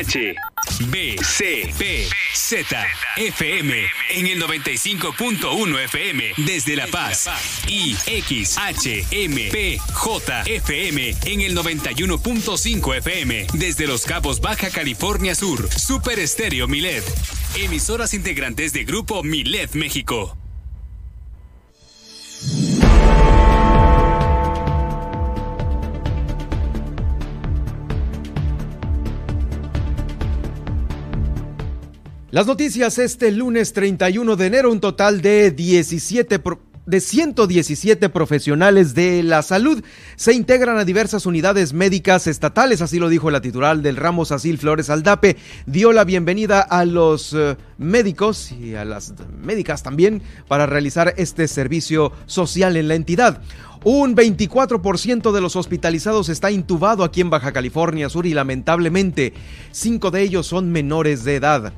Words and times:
H, 0.00 0.34
B, 0.86 1.16
C, 1.22 1.74
P, 1.76 2.08
Z, 2.32 2.86
FM 3.18 3.74
en 4.08 4.26
el 4.28 4.42
95.1 4.42 5.84
FM 5.84 6.24
desde 6.38 6.74
La 6.74 6.86
Paz 6.86 7.28
y 7.68 7.94
X, 8.06 8.56
H, 8.56 9.04
M, 9.10 9.48
P, 9.52 9.78
J, 9.92 10.42
FM 10.46 11.16
en 11.26 11.40
el 11.42 11.54
91.5 11.54 12.96
FM 12.96 13.46
desde 13.52 13.86
Los 13.86 14.04
Cabos, 14.04 14.40
Baja 14.40 14.70
California 14.70 15.34
Sur. 15.34 15.68
Super 15.70 16.18
Estéreo 16.18 16.66
Milet. 16.66 17.04
Emisoras 17.56 18.14
integrantes 18.14 18.72
de 18.72 18.84
Grupo 18.84 19.22
Milet 19.22 19.74
México. 19.74 20.39
Las 32.32 32.46
noticias 32.46 32.98
este 32.98 33.32
lunes 33.32 33.72
31 33.72 34.36
de 34.36 34.46
enero, 34.46 34.70
un 34.70 34.78
total 34.78 35.20
de 35.20 35.50
17 35.50 36.40
de 36.86 37.00
117 37.00 38.08
profesionales 38.08 38.94
de 38.94 39.24
la 39.24 39.42
salud 39.42 39.82
se 40.14 40.32
integran 40.32 40.78
a 40.78 40.84
diversas 40.84 41.26
unidades 41.26 41.72
médicas 41.72 42.28
estatales, 42.28 42.82
así 42.82 43.00
lo 43.00 43.08
dijo 43.08 43.32
la 43.32 43.40
titular 43.40 43.78
del 43.78 43.96
Ramos 43.96 44.30
Asil 44.30 44.58
Flores 44.58 44.90
Aldape, 44.90 45.38
dio 45.66 45.92
la 45.92 46.04
bienvenida 46.04 46.60
a 46.60 46.84
los 46.84 47.32
eh, 47.32 47.56
médicos 47.78 48.52
y 48.52 48.76
a 48.76 48.84
las 48.84 49.12
médicas 49.42 49.82
también 49.82 50.22
para 50.46 50.66
realizar 50.66 51.14
este 51.16 51.48
servicio 51.48 52.12
social 52.26 52.76
en 52.76 52.86
la 52.86 52.94
entidad. 52.94 53.42
Un 53.82 54.14
24% 54.14 55.32
de 55.32 55.40
los 55.40 55.56
hospitalizados 55.56 56.28
está 56.28 56.52
intubado 56.52 57.02
aquí 57.02 57.22
en 57.22 57.30
Baja 57.30 57.50
California 57.50 58.08
Sur 58.08 58.24
y 58.26 58.34
lamentablemente 58.34 59.32
cinco 59.72 60.12
de 60.12 60.22
ellos 60.22 60.46
son 60.46 60.70
menores 60.70 61.24
de 61.24 61.34
edad. 61.34 61.72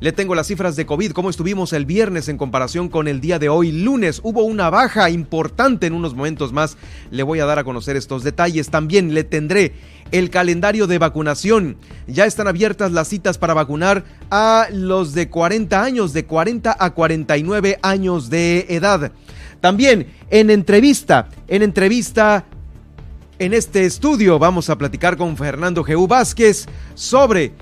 Le 0.00 0.12
tengo 0.12 0.36
las 0.36 0.46
cifras 0.46 0.76
de 0.76 0.86
COVID, 0.86 1.10
cómo 1.10 1.28
estuvimos 1.28 1.72
el 1.72 1.84
viernes 1.84 2.28
en 2.28 2.38
comparación 2.38 2.88
con 2.88 3.08
el 3.08 3.20
día 3.20 3.40
de 3.40 3.48
hoy, 3.48 3.72
lunes. 3.72 4.20
Hubo 4.22 4.44
una 4.44 4.70
baja 4.70 5.10
importante 5.10 5.88
en 5.88 5.92
unos 5.92 6.14
momentos 6.14 6.52
más. 6.52 6.76
Le 7.10 7.24
voy 7.24 7.40
a 7.40 7.46
dar 7.46 7.58
a 7.58 7.64
conocer 7.64 7.96
estos 7.96 8.22
detalles. 8.22 8.70
También 8.70 9.12
le 9.12 9.24
tendré 9.24 9.72
el 10.12 10.30
calendario 10.30 10.86
de 10.86 10.98
vacunación. 10.98 11.78
Ya 12.06 12.26
están 12.26 12.46
abiertas 12.46 12.92
las 12.92 13.08
citas 13.08 13.38
para 13.38 13.54
vacunar 13.54 14.04
a 14.30 14.68
los 14.72 15.14
de 15.14 15.28
40 15.30 15.82
años, 15.82 16.12
de 16.12 16.26
40 16.26 16.76
a 16.78 16.90
49 16.94 17.80
años 17.82 18.30
de 18.30 18.66
edad. 18.68 19.10
También 19.60 20.06
en 20.30 20.50
entrevista, 20.50 21.28
en 21.48 21.62
entrevista 21.62 22.44
en 23.40 23.52
este 23.52 23.84
estudio 23.84 24.38
vamos 24.38 24.70
a 24.70 24.78
platicar 24.78 25.16
con 25.16 25.36
Fernando 25.36 25.84
G. 25.84 26.06
Vázquez 26.06 26.66
sobre 26.94 27.52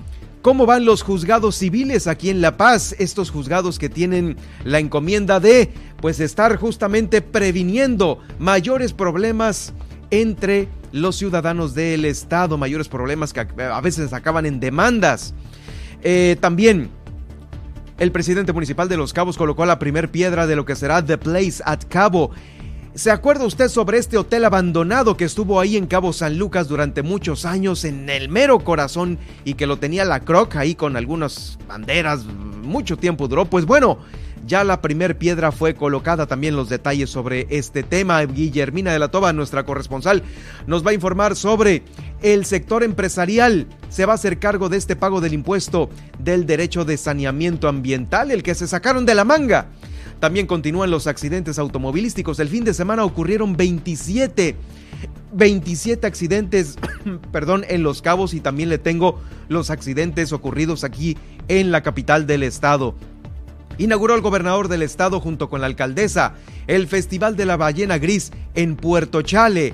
¿Cómo 0.47 0.65
van 0.65 0.85
los 0.85 1.01
juzgados 1.01 1.57
civiles 1.57 2.07
aquí 2.07 2.29
en 2.29 2.39
La 2.39 2.55
Paz? 2.55 2.95
Estos 2.99 3.31
juzgados 3.31 3.77
que 3.77 3.89
tienen 3.89 4.37
la 4.63 4.79
encomienda 4.79 5.41
de 5.41 5.73
pues 5.99 6.21
estar 6.21 6.55
justamente 6.55 7.21
previniendo 7.21 8.19
mayores 8.39 8.93
problemas 8.93 9.73
entre 10.09 10.69
los 10.93 11.17
ciudadanos 11.17 11.75
del 11.75 12.05
Estado, 12.05 12.57
mayores 12.57 12.87
problemas 12.87 13.33
que 13.33 13.41
a 13.41 13.81
veces 13.81 14.13
acaban 14.13 14.45
en 14.45 14.61
demandas. 14.61 15.33
Eh, 16.01 16.37
también 16.39 16.91
el 17.99 18.13
presidente 18.13 18.53
municipal 18.53 18.87
de 18.87 18.95
Los 18.95 19.11
Cabos 19.11 19.35
colocó 19.35 19.65
la 19.65 19.79
primer 19.79 20.09
piedra 20.11 20.47
de 20.47 20.55
lo 20.55 20.63
que 20.63 20.77
será 20.77 21.03
The 21.03 21.17
Place 21.17 21.61
at 21.65 21.81
Cabo 21.89 22.31
¿Se 22.97 23.11
acuerda 23.11 23.45
usted 23.45 23.69
sobre 23.69 23.99
este 23.99 24.17
hotel 24.17 24.43
abandonado 24.43 25.17
que 25.17 25.25
estuvo 25.25 25.59
ahí 25.59 25.77
en 25.77 25.85
Cabo 25.85 26.13
San 26.13 26.39
Lucas 26.39 26.67
durante 26.67 27.03
muchos 27.03 27.45
años 27.45 27.85
en 27.85 28.09
el 28.09 28.27
mero 28.27 28.57
corazón 28.57 29.19
y 29.45 29.53
que 29.53 29.67
lo 29.67 29.77
tenía 29.77 30.03
la 30.03 30.21
Croc 30.21 30.55
ahí 30.55 30.73
con 30.73 30.97
algunas 30.97 31.59
banderas? 31.67 32.25
Mucho 32.25 32.97
tiempo 32.97 33.27
duró. 33.27 33.45
Pues 33.45 33.65
bueno, 33.65 33.99
ya 34.47 34.63
la 34.63 34.81
primer 34.81 35.15
piedra 35.15 35.51
fue 35.51 35.75
colocada. 35.75 36.25
También 36.25 36.55
los 36.55 36.69
detalles 36.69 37.11
sobre 37.11 37.45
este 37.51 37.83
tema. 37.83 38.23
Guillermina 38.23 38.91
de 38.91 38.97
la 38.97 39.11
Toba, 39.11 39.31
nuestra 39.31 39.63
corresponsal, 39.63 40.23
nos 40.65 40.83
va 40.83 40.89
a 40.89 40.95
informar 40.95 41.35
sobre 41.35 41.83
el 42.23 42.45
sector 42.45 42.81
empresarial. 42.81 43.67
Se 43.89 44.07
va 44.07 44.13
a 44.13 44.15
hacer 44.15 44.39
cargo 44.39 44.69
de 44.69 44.77
este 44.77 44.95
pago 44.95 45.21
del 45.21 45.35
impuesto 45.35 45.91
del 46.17 46.47
derecho 46.47 46.83
de 46.83 46.97
saneamiento 46.97 47.67
ambiental, 47.67 48.31
el 48.31 48.41
que 48.41 48.55
se 48.55 48.67
sacaron 48.67 49.05
de 49.05 49.13
la 49.13 49.23
manga. 49.23 49.67
También 50.19 50.47
continúan 50.47 50.91
los 50.91 51.07
accidentes 51.07 51.59
automovilísticos. 51.59 52.39
El 52.39 52.49
fin 52.49 52.63
de 52.63 52.73
semana 52.73 53.03
ocurrieron 53.03 53.55
27 53.55 54.55
27 55.33 56.07
accidentes, 56.07 56.77
perdón, 57.31 57.65
en 57.67 57.83
Los 57.83 58.01
Cabos 58.01 58.33
y 58.33 58.39
también 58.39 58.69
le 58.69 58.77
tengo 58.77 59.19
los 59.49 59.69
accidentes 59.69 60.31
ocurridos 60.31 60.83
aquí 60.83 61.17
en 61.47 61.71
la 61.71 61.83
capital 61.83 62.25
del 62.27 62.43
estado. 62.43 62.95
Inauguró 63.77 64.15
el 64.15 64.21
gobernador 64.21 64.67
del 64.67 64.81
estado 64.81 65.19
junto 65.19 65.49
con 65.49 65.61
la 65.61 65.67
alcaldesa 65.67 66.33
el 66.65 66.87
Festival 66.87 67.35
de 67.35 67.45
la 67.45 67.57
Ballena 67.57 67.97
Gris 67.97 68.31
en 68.55 68.75
Puerto 68.75 69.21
Chale. 69.21 69.73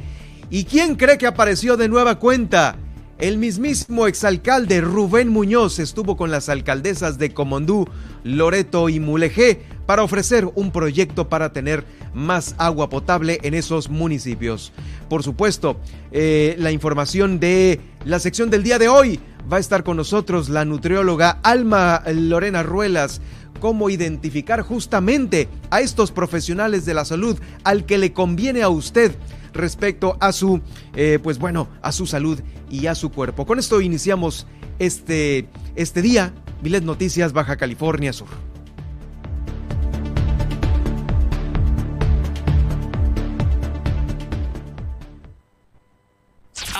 ¿Y 0.49 0.65
quién 0.65 0.95
cree 0.95 1.17
que 1.17 1.27
apareció 1.27 1.77
de 1.77 1.87
nueva 1.87 2.19
cuenta? 2.19 2.75
El 3.17 3.37
mismísimo 3.37 4.07
exalcalde 4.07 4.81
Rubén 4.81 5.29
Muñoz 5.29 5.79
estuvo 5.79 6.17
con 6.17 6.31
las 6.31 6.49
alcaldesas 6.49 7.17
de 7.17 7.33
Comondú, 7.33 7.87
Loreto 8.23 8.89
y 8.89 8.99
Mulegé 8.99 9.61
para 9.85 10.03
ofrecer 10.03 10.49
un 10.55 10.71
proyecto 10.71 11.29
para 11.29 11.53
tener 11.53 11.85
más 12.13 12.55
agua 12.57 12.89
potable 12.89 13.39
en 13.43 13.53
esos 13.53 13.89
municipios. 13.89 14.71
Por 15.09 15.23
supuesto, 15.23 15.77
eh, 16.11 16.55
la 16.59 16.71
información 16.71 17.39
de 17.39 17.81
la 18.05 18.19
sección 18.19 18.49
del 18.49 18.63
día 18.63 18.79
de 18.79 18.89
hoy 18.89 19.19
va 19.51 19.57
a 19.57 19.59
estar 19.59 19.83
con 19.83 19.97
nosotros 19.97 20.49
la 20.49 20.65
nutrióloga 20.65 21.39
Alma 21.43 22.01
Lorena 22.07 22.63
Ruelas 22.63 23.21
cómo 23.63 23.89
identificar 23.89 24.61
justamente 24.61 25.47
a 25.69 25.79
estos 25.79 26.11
profesionales 26.11 26.85
de 26.85 26.93
la 26.93 27.05
salud 27.05 27.39
al 27.63 27.85
que 27.85 27.97
le 27.97 28.11
conviene 28.11 28.61
a 28.61 28.67
usted 28.67 29.15
respecto 29.53 30.17
a 30.19 30.33
su, 30.33 30.59
eh, 30.95 31.17
pues 31.23 31.39
bueno, 31.39 31.69
a 31.81 31.93
su 31.93 32.05
salud 32.05 32.41
y 32.69 32.87
a 32.87 32.95
su 32.95 33.09
cuerpo. 33.09 33.45
Con 33.45 33.59
esto 33.59 33.79
iniciamos 33.79 34.47
este, 34.79 35.47
este 35.75 36.01
día, 36.01 36.33
Milet 36.61 36.83
Noticias, 36.83 37.31
Baja 37.31 37.55
California 37.55 38.11
Sur. 38.11 38.52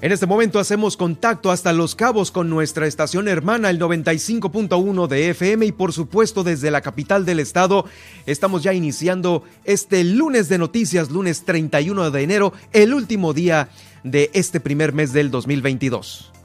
En 0.00 0.12
este 0.12 0.26
momento 0.26 0.60
hacemos 0.60 0.96
contacto 0.96 1.50
hasta 1.50 1.72
Los 1.72 1.96
Cabos 1.96 2.30
con 2.30 2.48
nuestra 2.48 2.86
estación 2.86 3.26
hermana, 3.26 3.68
el 3.68 3.80
95.1 3.80 5.08
de 5.08 5.30
FM 5.30 5.66
y 5.66 5.72
por 5.72 5.92
supuesto 5.92 6.44
desde 6.44 6.70
la 6.70 6.82
capital 6.82 7.24
del 7.24 7.40
estado 7.40 7.84
estamos 8.24 8.62
ya 8.62 8.72
iniciando 8.72 9.42
este 9.64 10.04
lunes 10.04 10.48
de 10.48 10.58
noticias, 10.58 11.10
lunes 11.10 11.44
31 11.44 12.12
de 12.12 12.22
enero, 12.22 12.52
el 12.72 12.94
último 12.94 13.32
día 13.32 13.70
de 14.04 14.30
este 14.34 14.60
primer 14.60 14.92
mes 14.92 15.12
del 15.12 15.32
2022. 15.32 16.37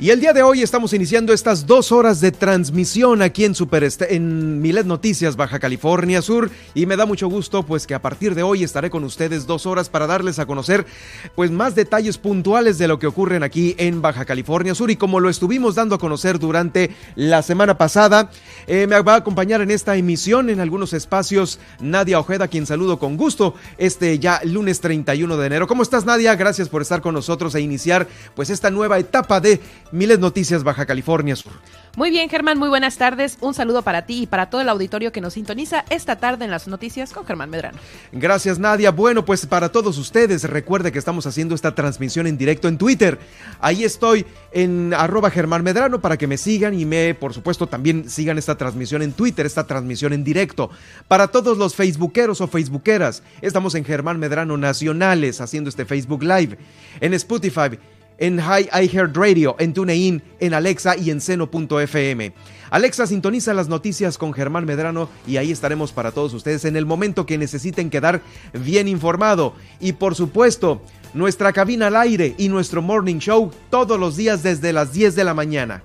Y 0.00 0.10
el 0.10 0.20
día 0.20 0.32
de 0.32 0.44
hoy 0.44 0.62
estamos 0.62 0.92
iniciando 0.92 1.32
estas 1.32 1.66
dos 1.66 1.90
horas 1.90 2.20
de 2.20 2.30
transmisión 2.30 3.20
aquí 3.20 3.44
en 3.44 3.56
Super 3.56 3.88
en 4.08 4.60
Milet 4.60 4.86
Noticias 4.86 5.34
Baja 5.34 5.58
California 5.58 6.22
Sur 6.22 6.52
y 6.72 6.86
me 6.86 6.96
da 6.96 7.04
mucho 7.04 7.26
gusto 7.26 7.64
pues 7.64 7.84
que 7.84 7.94
a 7.94 8.00
partir 8.00 8.36
de 8.36 8.44
hoy 8.44 8.62
estaré 8.62 8.90
con 8.90 9.02
ustedes 9.02 9.48
dos 9.48 9.66
horas 9.66 9.88
para 9.88 10.06
darles 10.06 10.38
a 10.38 10.46
conocer 10.46 10.86
pues 11.34 11.50
más 11.50 11.74
detalles 11.74 12.16
puntuales 12.16 12.78
de 12.78 12.86
lo 12.86 13.00
que 13.00 13.08
ocurren 13.08 13.42
aquí 13.42 13.74
en 13.76 14.00
Baja 14.00 14.24
California 14.24 14.72
Sur 14.72 14.92
y 14.92 14.94
como 14.94 15.18
lo 15.18 15.30
estuvimos 15.30 15.74
dando 15.74 15.96
a 15.96 15.98
conocer 15.98 16.38
durante 16.38 16.94
la 17.16 17.42
semana 17.42 17.76
pasada 17.76 18.30
eh, 18.68 18.86
me 18.86 19.00
va 19.00 19.14
a 19.14 19.18
acompañar 19.18 19.62
en 19.62 19.72
esta 19.72 19.96
emisión 19.96 20.48
en 20.48 20.60
algunos 20.60 20.92
espacios 20.92 21.58
Nadia 21.80 22.20
Ojeda 22.20 22.46
quien 22.46 22.66
saludo 22.66 23.00
con 23.00 23.16
gusto 23.16 23.56
este 23.78 24.20
ya 24.20 24.40
lunes 24.44 24.80
31 24.80 25.36
de 25.36 25.46
enero. 25.48 25.66
¿Cómo 25.66 25.82
estás 25.82 26.04
Nadia? 26.04 26.36
Gracias 26.36 26.68
por 26.68 26.82
estar 26.82 27.00
con 27.00 27.14
nosotros 27.14 27.52
e 27.56 27.60
iniciar 27.60 28.06
pues 28.36 28.48
esta 28.50 28.70
nueva 28.70 29.00
etapa 29.00 29.40
de 29.40 29.60
Miles 29.98 30.20
Noticias 30.20 30.62
Baja 30.62 30.86
California 30.86 31.34
Sur. 31.36 31.52
Muy 31.96 32.10
bien, 32.10 32.28
Germán, 32.28 32.58
muy 32.58 32.68
buenas 32.68 32.96
tardes. 32.96 33.36
Un 33.40 33.54
saludo 33.54 33.82
para 33.82 34.06
ti 34.06 34.22
y 34.22 34.26
para 34.28 34.48
todo 34.48 34.60
el 34.60 34.68
auditorio 34.68 35.10
que 35.10 35.20
nos 35.20 35.34
sintoniza 35.34 35.84
esta 35.90 36.16
tarde 36.16 36.44
en 36.44 36.52
las 36.52 36.68
noticias 36.68 37.12
con 37.12 37.26
Germán 37.26 37.50
Medrano. 37.50 37.78
Gracias, 38.12 38.60
Nadia. 38.60 38.92
Bueno, 38.92 39.24
pues 39.24 39.44
para 39.46 39.70
todos 39.70 39.98
ustedes, 39.98 40.44
recuerde 40.44 40.92
que 40.92 41.00
estamos 41.00 41.26
haciendo 41.26 41.56
esta 41.56 41.74
transmisión 41.74 42.28
en 42.28 42.38
directo 42.38 42.68
en 42.68 42.78
Twitter. 42.78 43.18
Ahí 43.58 43.82
estoy 43.82 44.24
en 44.52 44.94
arroba 44.94 45.30
Germán 45.30 45.64
Medrano 45.64 46.00
para 46.00 46.16
que 46.16 46.28
me 46.28 46.38
sigan 46.38 46.78
y 46.78 46.84
me, 46.84 47.14
por 47.14 47.34
supuesto, 47.34 47.66
también 47.66 48.08
sigan 48.08 48.38
esta 48.38 48.56
transmisión 48.56 49.02
en 49.02 49.12
Twitter, 49.12 49.44
esta 49.44 49.66
transmisión 49.66 50.12
en 50.12 50.22
directo. 50.22 50.70
Para 51.08 51.26
todos 51.26 51.58
los 51.58 51.74
facebookeros 51.74 52.40
o 52.40 52.46
facebookeras, 52.46 53.24
estamos 53.42 53.74
en 53.74 53.84
Germán 53.84 54.20
Medrano 54.20 54.56
Nacionales 54.56 55.40
haciendo 55.40 55.68
este 55.68 55.84
Facebook 55.84 56.22
Live. 56.22 56.56
En 57.00 57.12
Spotify 57.14 57.78
en 58.18 58.40
High 58.40 58.68
iHeart 58.82 59.16
Radio, 59.16 59.56
en 59.58 59.72
TuneIn, 59.72 60.22
en 60.40 60.54
Alexa 60.54 60.96
y 60.96 61.10
en 61.10 61.20
Seno.fm. 61.20 62.32
Alexa 62.70 63.06
sintoniza 63.06 63.54
las 63.54 63.68
noticias 63.68 64.18
con 64.18 64.34
Germán 64.34 64.66
Medrano 64.66 65.08
y 65.26 65.38
ahí 65.38 65.50
estaremos 65.50 65.92
para 65.92 66.12
todos 66.12 66.34
ustedes 66.34 66.64
en 66.64 66.76
el 66.76 66.84
momento 66.84 67.24
que 67.24 67.38
necesiten 67.38 67.88
quedar 67.88 68.20
bien 68.52 68.88
informado. 68.88 69.54
Y 69.80 69.92
por 69.92 70.14
supuesto, 70.14 70.82
nuestra 71.14 71.52
cabina 71.52 71.86
al 71.86 71.96
aire 71.96 72.34
y 72.36 72.48
nuestro 72.48 72.82
morning 72.82 73.18
show 73.18 73.50
todos 73.70 73.98
los 73.98 74.16
días 74.16 74.42
desde 74.42 74.72
las 74.72 74.92
10 74.92 75.14
de 75.14 75.24
la 75.24 75.34
mañana. 75.34 75.82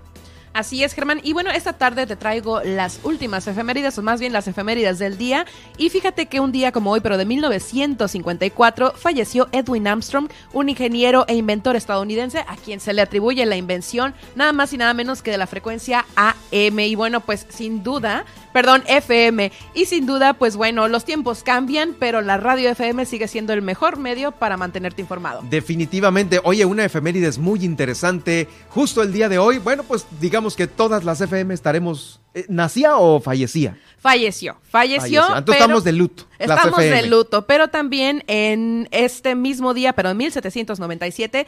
Así 0.53 0.83
es, 0.83 0.93
Germán. 0.93 1.19
Y 1.23 1.33
bueno, 1.33 1.49
esta 1.49 1.73
tarde 1.73 2.05
te 2.05 2.15
traigo 2.15 2.61
las 2.63 2.99
últimas 3.03 3.47
efemérides, 3.47 3.97
o 3.97 4.03
más 4.03 4.19
bien 4.19 4.33
las 4.33 4.47
efemérides 4.47 4.99
del 4.99 5.17
día. 5.17 5.47
Y 5.77 5.89
fíjate 5.89 6.27
que 6.27 6.39
un 6.39 6.51
día 6.51 6.71
como 6.71 6.91
hoy, 6.91 6.99
pero 6.99 7.17
de 7.17 7.25
1954, 7.25 8.93
falleció 8.95 9.49
Edwin 9.51 9.87
Armstrong, 9.87 10.29
un 10.51 10.69
ingeniero 10.69 11.25
e 11.27 11.35
inventor 11.35 11.75
estadounidense 11.75 12.39
a 12.47 12.55
quien 12.55 12.79
se 12.79 12.93
le 12.93 13.01
atribuye 13.01 13.43
la 13.47 13.55
invención 13.55 14.13
nada 14.35 14.53
más 14.53 14.71
y 14.73 14.77
nada 14.77 14.93
menos 14.93 15.23
que 15.23 15.31
de 15.31 15.39
la 15.39 15.47
frecuencia 15.47 16.05
AM. 16.15 16.79
Y 16.79 16.93
bueno, 16.93 17.21
pues 17.21 17.47
sin 17.49 17.81
duda, 17.81 18.23
perdón, 18.53 18.83
FM. 18.87 19.51
Y 19.73 19.85
sin 19.85 20.05
duda, 20.05 20.33
pues 20.33 20.55
bueno, 20.55 20.87
los 20.87 21.03
tiempos 21.03 21.41
cambian, 21.41 21.95
pero 21.97 22.21
la 22.21 22.37
radio 22.37 22.69
FM 22.69 23.05
sigue 23.07 23.27
siendo 23.27 23.53
el 23.53 23.63
mejor 23.63 23.97
medio 23.97 24.31
para 24.31 24.55
mantenerte 24.55 25.01
informado. 25.01 25.41
Definitivamente. 25.49 26.39
Oye, 26.43 26.63
una 26.63 26.85
efeméride 26.85 27.27
es 27.27 27.39
muy 27.39 27.65
interesante. 27.65 28.47
Justo 28.69 29.01
el 29.01 29.11
día 29.11 29.29
de 29.29 29.39
hoy, 29.39 29.57
bueno, 29.57 29.81
pues 29.83 30.05
digamos 30.21 30.42
que 30.51 30.67
todas 30.67 31.03
las 31.03 31.21
FM 31.21 31.53
estaremos. 31.53 32.19
Eh, 32.33 32.45
¿Nacía 32.49 32.97
o 32.97 33.19
fallecía? 33.19 33.77
Falleció, 33.99 34.57
falleció. 34.63 35.21
Entonces 35.27 35.61
estamos 35.61 35.83
de 35.83 35.91
luto. 35.93 36.25
Estamos 36.37 36.79
de 36.79 37.07
luto, 37.07 37.47
pero 37.47 37.69
también 37.69 38.23
en 38.27 38.87
este 38.91 39.35
mismo 39.35 39.73
día, 39.73 39.93
pero 39.93 40.09
en 40.09 40.17
1797 40.17 41.47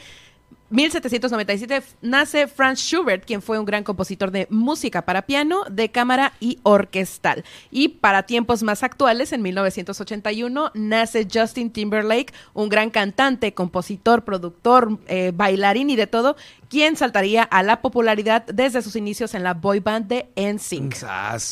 1797 0.69 1.83
nace 2.01 2.47
Franz 2.47 2.79
Schubert, 2.79 3.23
quien 3.23 3.41
fue 3.41 3.59
un 3.59 3.65
gran 3.65 3.83
compositor 3.83 4.31
de 4.31 4.47
música 4.49 5.03
para 5.03 5.23
piano, 5.23 5.63
de 5.69 5.89
cámara 5.89 6.33
y 6.39 6.59
orquestal. 6.63 7.43
Y 7.69 7.89
para 7.89 8.23
tiempos 8.23 8.63
más 8.63 8.81
actuales, 8.81 9.31
en 9.31 9.43
1981, 9.43 10.71
nace 10.73 11.27
Justin 11.31 11.71
Timberlake, 11.71 12.33
un 12.53 12.69
gran 12.69 12.89
cantante, 12.89 13.53
compositor, 13.53 14.23
productor, 14.23 14.97
eh, 15.07 15.31
bailarín 15.35 15.91
y 15.91 15.95
de 15.95 16.07
todo, 16.07 16.35
quien 16.69 16.95
saltaría 16.95 17.43
a 17.43 17.63
la 17.63 17.81
popularidad 17.81 18.45
desde 18.45 18.81
sus 18.81 18.95
inicios 18.95 19.33
en 19.33 19.43
la 19.43 19.53
boy 19.53 19.79
band 19.79 20.07
de 20.07 20.29
NSYNC. 20.35 20.95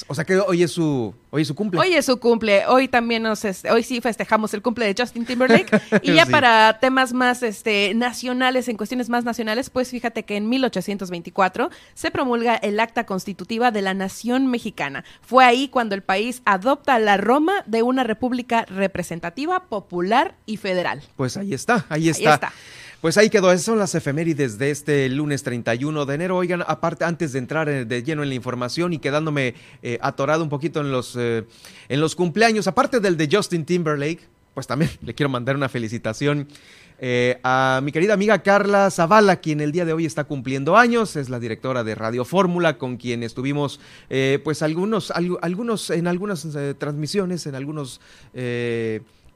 O 0.08 0.16
sea 0.16 0.26
que 0.26 0.40
hoy 0.40 0.64
es 0.64 0.72
su 0.72 1.14
hoy 1.30 1.42
es 1.42 1.48
su 1.48 1.56
cumple. 1.56 1.80
Hoy 1.80 1.94
es 1.94 2.06
su 2.06 2.20
cumple. 2.20 2.66
Hoy 2.68 2.88
también 2.88 3.24
nos 3.24 3.44
este, 3.46 3.72
hoy 3.72 3.84
sí 3.84 4.02
festejamos 4.02 4.54
el 4.54 4.62
cumple 4.62 4.86
de 4.86 4.96
Justin 4.98 5.26
Timberlake 5.26 5.82
y 6.04 6.14
ya 6.14 6.26
para 6.26 6.80
temas 6.80 7.14
más 7.14 7.44
este 7.44 7.94
nacionales 7.96 8.68
en 8.68 8.78
cuestiones 8.78 9.10
más 9.10 9.24
nacionales, 9.24 9.70
pues 9.70 9.90
fíjate 9.90 10.24
que 10.24 10.38
en 10.38 10.50
1824 10.50 11.70
se 11.94 12.12
promulga 12.12 12.56
el 12.56 12.80
Acta 12.80 13.06
Constitutiva 13.06 13.72
de 13.72 13.82
la 13.82 13.94
Nación 13.94 14.48
Mexicana. 14.48 15.04
Fue 15.22 15.46
ahí 15.46 15.68
cuando 15.70 15.96
el 15.96 16.04
país 16.04 16.42
adopta 16.46 17.00
la 17.00 17.18
Roma 17.18 17.64
de 17.66 17.84
una 17.84 18.04
república 18.04 18.66
representativa, 18.66 19.64
popular 19.66 20.36
y 20.46 20.58
federal. 20.58 21.02
Pues 21.16 21.38
ahí 21.38 21.54
está, 21.54 21.86
ahí 21.90 22.10
está. 22.10 22.30
Ahí 22.30 22.34
está. 22.34 22.54
Pues 23.04 23.18
ahí 23.18 23.30
quedó, 23.30 23.52
esas 23.52 23.66
son 23.66 23.80
las 23.80 23.96
efemérides 23.96 24.58
de 24.58 24.72
este 24.72 25.10
lunes 25.10 25.44
31 25.44 26.06
de 26.06 26.16
enero. 26.16 26.38
Oigan, 26.38 26.64
aparte, 26.66 27.04
antes 27.04 27.34
de 27.34 27.40
entrar 27.40 27.68
eh, 27.68 27.84
de 27.84 28.02
lleno 28.02 28.24
en 28.24 28.30
la 28.30 28.36
información 28.36 28.94
y 28.94 29.00
quedándome 29.00 29.56
eh, 29.82 30.00
atorado 30.02 30.42
un 30.42 30.48
poquito 30.48 30.80
en 30.80 30.90
los, 30.90 31.18
eh, 31.20 31.44
en 31.90 32.00
los 32.00 32.16
cumpleaños, 32.16 32.66
aparte 32.66 33.02
del 33.02 33.18
de 33.18 33.28
Justin 33.30 33.66
Timberlake, 33.66 34.22
pues 34.54 34.68
también 34.68 34.90
le 35.02 35.14
quiero 35.14 35.30
mandar 35.30 35.58
una 35.58 35.68
felicitación 35.68 36.48
a 37.44 37.82
mi 37.84 37.92
querida 37.92 38.14
amiga 38.14 38.42
Carla 38.42 38.90
Zavala, 38.90 39.42
quien 39.42 39.60
el 39.60 39.74
día 39.74 39.84
de 39.84 39.92
hoy 39.92 40.06
está 40.06 40.24
cumpliendo 40.24 40.78
años, 40.78 41.18
es 41.18 41.28
la 41.28 41.42
directora 41.42 41.84
de 41.84 41.96
Radio 41.96 42.24
Fórmula, 42.24 42.78
con 42.78 42.96
quien 42.96 43.24
estuvimos 43.24 43.82
pues 44.46 44.62
algunos, 44.62 45.12
algunos, 45.12 45.90
en 45.90 46.08
algunas 46.08 46.48
transmisiones, 46.78 47.46
en 47.46 47.56
algunos 47.56 48.00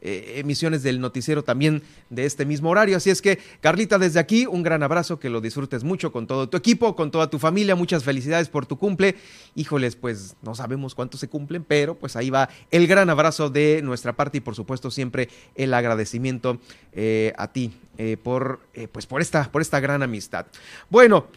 eh, 0.02 0.36
emisiones 0.38 0.84
del 0.84 1.00
noticiero 1.00 1.44
también 1.44 1.82
de 2.10 2.26
este 2.26 2.46
mismo 2.46 2.70
horario. 2.70 2.98
Así 2.98 3.10
es 3.10 3.22
que, 3.22 3.40
Carlita, 3.62 3.98
desde 3.98 4.20
aquí, 4.20 4.46
un 4.46 4.62
gran 4.62 4.84
abrazo, 4.84 5.20
que 5.20 5.30
lo 5.30 5.42
disfrutes 5.42 5.84
mucho 5.84 6.12
con 6.12 6.28
todo 6.28 6.50
tu 6.50 6.58
equipo, 6.58 6.96
con 6.96 7.10
toda 7.10 7.30
tu 7.30 7.40
familia. 7.40 7.76
Muchas 7.76 8.04
felicidades 8.04 8.50
por 8.50 8.66
tu 8.66 8.78
cumple. 8.78 9.16
Híjoles, 9.56 9.96
pues 9.96 10.36
no 10.42 10.54
sabemos 10.54 10.94
cuántos 10.94 11.20
se 11.20 11.28
cumplen, 11.28 11.64
pero 11.64 11.96
pues 11.96 12.16
ahí 12.16 12.30
va 12.30 12.50
el 12.70 12.88
gran 12.88 13.10
abrazo 13.10 13.50
de 13.50 13.82
nuestra 13.84 14.14
parte 14.14 14.38
y 14.38 14.42
por 14.42 14.56
supuesto 14.56 14.92
siempre 14.92 15.30
el 15.56 15.74
agradecimiento 15.74 16.60
eh, 16.94 17.34
a 17.38 17.52
ti 17.52 17.74
eh, 17.98 18.18
por, 18.22 18.60
pues 18.92 19.08
por 19.08 19.22
esta, 19.22 19.52
por 19.52 19.62
esta 19.62 19.80
gran 19.80 20.04
amistad. 20.04 20.46
Bueno, 20.90 21.28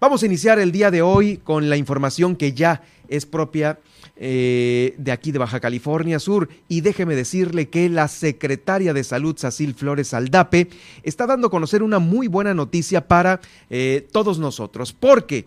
vamos 0.00 0.22
a 0.22 0.26
iniciar 0.26 0.58
el 0.58 0.72
día 0.72 0.90
de 0.90 1.02
hoy 1.02 1.36
con 1.36 1.70
la 1.70 1.76
información 1.76 2.34
que 2.34 2.52
ya 2.52 2.82
es 3.08 3.26
propia 3.26 3.78
eh, 4.22 4.94
de 4.98 5.12
aquí 5.12 5.32
de 5.32 5.38
Baja 5.38 5.60
California 5.60 6.18
Sur. 6.18 6.50
Y 6.68 6.82
déjeme 6.82 7.16
decirle 7.16 7.70
que 7.70 7.88
la 7.88 8.06
secretaria 8.06 8.92
de 8.92 9.02
Salud, 9.02 9.36
Sacil 9.38 9.74
Flores 9.74 10.12
Aldape, 10.12 10.68
está 11.02 11.26
dando 11.26 11.46
a 11.46 11.50
conocer 11.50 11.82
una 11.82 11.98
muy 11.98 12.28
buena 12.28 12.52
noticia 12.52 13.08
para 13.08 13.40
eh, 13.70 14.06
todos 14.12 14.38
nosotros, 14.38 14.92
porque 14.92 15.46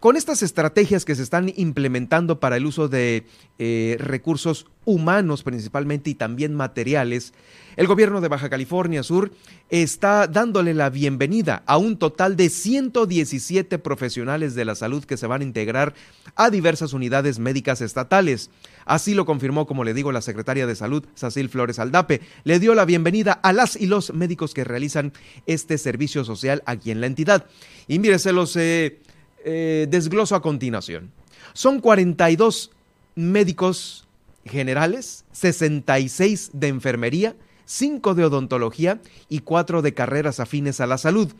con 0.00 0.16
estas 0.16 0.42
estrategias 0.42 1.04
que 1.04 1.14
se 1.14 1.22
están 1.22 1.52
implementando 1.56 2.40
para 2.40 2.56
el 2.56 2.64
uso 2.64 2.88
de 2.88 3.26
eh, 3.58 3.96
recursos 4.00 4.66
humanos 4.86 5.42
principalmente 5.42 6.08
y 6.08 6.14
también 6.14 6.54
materiales, 6.54 7.34
el 7.76 7.86
gobierno 7.86 8.20
de 8.20 8.28
Baja 8.28 8.48
California 8.48 9.02
Sur 9.02 9.30
está 9.68 10.26
dándole 10.26 10.74
la 10.74 10.90
bienvenida 10.90 11.62
a 11.66 11.76
un 11.76 11.98
total 11.98 12.34
de 12.36 12.48
117 12.48 13.78
profesionales 13.78 14.54
de 14.54 14.64
la 14.64 14.74
salud 14.74 15.04
que 15.04 15.18
se 15.18 15.26
van 15.26 15.42
a 15.42 15.44
integrar 15.44 15.94
a 16.34 16.50
diversas 16.50 16.94
unidades 16.94 17.38
médicas 17.38 17.80
estatales. 17.80 18.50
Así 18.86 19.14
lo 19.14 19.26
confirmó, 19.26 19.66
como 19.66 19.84
le 19.84 19.94
digo, 19.94 20.12
la 20.12 20.22
secretaria 20.22 20.66
de 20.66 20.74
Salud, 20.74 21.04
Sacil 21.14 21.48
Flores 21.48 21.78
Aldape. 21.78 22.22
Le 22.44 22.58
dio 22.58 22.74
la 22.74 22.86
bienvenida 22.86 23.32
a 23.32 23.52
las 23.52 23.76
y 23.76 23.86
los 23.86 24.12
médicos 24.12 24.54
que 24.54 24.64
realizan 24.64 25.12
este 25.46 25.78
servicio 25.78 26.24
social 26.24 26.62
aquí 26.66 26.90
en 26.90 27.00
la 27.00 27.06
entidad. 27.06 27.46
Y 27.86 27.98
mire, 27.98 28.18
se 28.18 28.32
los 28.32 28.56
eh, 28.56 28.98
eh, 29.44 29.86
desgloso 29.88 30.34
a 30.34 30.42
continuación. 30.42 31.12
Son 31.52 31.80
42 31.80 32.70
médicos 33.14 34.06
generales, 34.44 35.24
66 35.32 36.50
de 36.52 36.68
enfermería, 36.68 37.36
cinco 37.64 38.14
de 38.14 38.24
odontología 38.24 39.00
y 39.28 39.40
cuatro 39.40 39.82
de 39.82 39.94
carreras 39.94 40.40
afines 40.40 40.80
a 40.80 40.86
la 40.86 40.98
salud. 40.98 41.32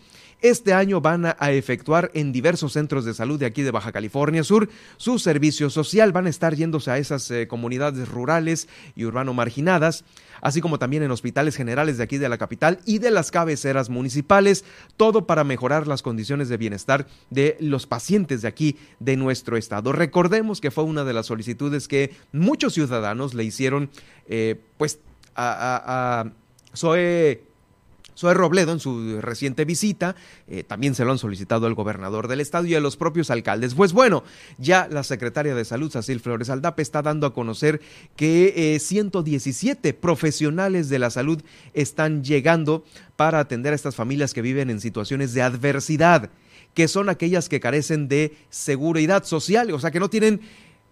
Este 0.42 0.72
año 0.72 1.02
van 1.02 1.26
a 1.26 1.50
efectuar 1.50 2.10
en 2.14 2.32
diversos 2.32 2.72
centros 2.72 3.04
de 3.04 3.12
salud 3.12 3.38
de 3.38 3.44
aquí 3.44 3.60
de 3.60 3.70
Baja 3.70 3.92
California 3.92 4.42
Sur 4.42 4.70
su 4.96 5.18
servicio 5.18 5.68
social. 5.68 6.12
Van 6.12 6.26
a 6.26 6.30
estar 6.30 6.54
yéndose 6.54 6.90
a 6.90 6.96
esas 6.96 7.30
eh, 7.30 7.46
comunidades 7.46 8.08
rurales 8.08 8.66
y 8.96 9.04
urbano 9.04 9.34
marginadas, 9.34 10.02
así 10.40 10.62
como 10.62 10.78
también 10.78 11.02
en 11.02 11.10
hospitales 11.10 11.56
generales 11.56 11.98
de 11.98 12.04
aquí 12.04 12.16
de 12.16 12.30
la 12.30 12.38
capital 12.38 12.80
y 12.86 13.00
de 13.00 13.10
las 13.10 13.30
cabeceras 13.30 13.90
municipales, 13.90 14.64
todo 14.96 15.26
para 15.26 15.44
mejorar 15.44 15.86
las 15.86 16.00
condiciones 16.00 16.48
de 16.48 16.56
bienestar 16.56 17.06
de 17.28 17.58
los 17.60 17.86
pacientes 17.86 18.40
de 18.40 18.48
aquí 18.48 18.78
de 18.98 19.18
nuestro 19.18 19.58
estado. 19.58 19.92
Recordemos 19.92 20.62
que 20.62 20.70
fue 20.70 20.84
una 20.84 21.04
de 21.04 21.12
las 21.12 21.26
solicitudes 21.26 21.86
que 21.86 22.14
muchos 22.32 22.72
ciudadanos 22.72 23.34
le 23.34 23.44
hicieron, 23.44 23.90
eh, 24.26 24.58
pues 24.78 25.00
a, 25.34 26.24
a, 26.24 26.32
Zoe 26.74 27.42
Robledo 28.22 28.72
en 28.72 28.80
su 28.80 29.20
reciente 29.20 29.64
visita, 29.64 30.14
eh, 30.46 30.62
también 30.62 30.94
se 30.94 31.04
lo 31.04 31.12
han 31.12 31.18
solicitado 31.18 31.66
al 31.66 31.74
gobernador 31.74 32.28
del 32.28 32.40
estado 32.40 32.66
y 32.66 32.74
a 32.74 32.80
los 32.80 32.96
propios 32.96 33.30
alcaldes. 33.30 33.74
Pues 33.74 33.92
bueno, 33.92 34.22
ya 34.58 34.88
la 34.90 35.02
secretaria 35.02 35.54
de 35.54 35.64
Salud, 35.64 35.90
Sacil 35.90 36.20
Flores 36.20 36.50
Aldape, 36.50 36.82
está 36.82 37.02
dando 37.02 37.26
a 37.26 37.34
conocer 37.34 37.80
que 38.16 38.78
117 38.80 39.88
eh, 39.88 39.92
profesionales 39.94 40.88
de 40.88 40.98
la 40.98 41.10
salud 41.10 41.42
están 41.74 42.22
llegando 42.22 42.84
para 43.16 43.40
atender 43.40 43.72
a 43.72 43.76
estas 43.76 43.96
familias 43.96 44.34
que 44.34 44.42
viven 44.42 44.70
en 44.70 44.80
situaciones 44.80 45.34
de 45.34 45.42
adversidad, 45.42 46.30
que 46.74 46.88
son 46.88 47.08
aquellas 47.08 47.48
que 47.48 47.60
carecen 47.60 48.08
de 48.08 48.36
seguridad 48.50 49.24
social, 49.24 49.70
o 49.72 49.80
sea, 49.80 49.90
que 49.90 50.00
no 50.00 50.10
tienen 50.10 50.40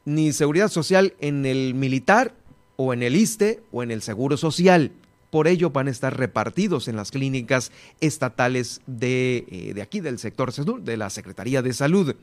ni 0.04 0.32
seguridad 0.32 0.68
social 0.68 1.14
en 1.20 1.44
el 1.46 1.74
militar 1.74 2.34
o 2.76 2.92
en 2.92 3.02
el 3.02 3.16
ISTE 3.16 3.60
o 3.72 3.82
en 3.82 3.90
el 3.90 4.02
Seguro 4.02 4.36
Social. 4.36 4.92
Por 5.30 5.48
ello 5.48 5.70
van 5.70 5.88
a 5.88 5.90
estar 5.90 6.16
repartidos 6.16 6.88
en 6.88 6.96
las 6.96 7.10
clínicas 7.10 7.70
estatales 8.00 8.80
de, 8.86 9.46
eh, 9.50 9.72
de 9.74 9.82
aquí 9.82 10.00
del 10.00 10.18
sector 10.18 10.48
de 10.48 10.96
la 10.96 11.10
Secretaría 11.10 11.62
de 11.62 11.72
Salud. 11.72 12.14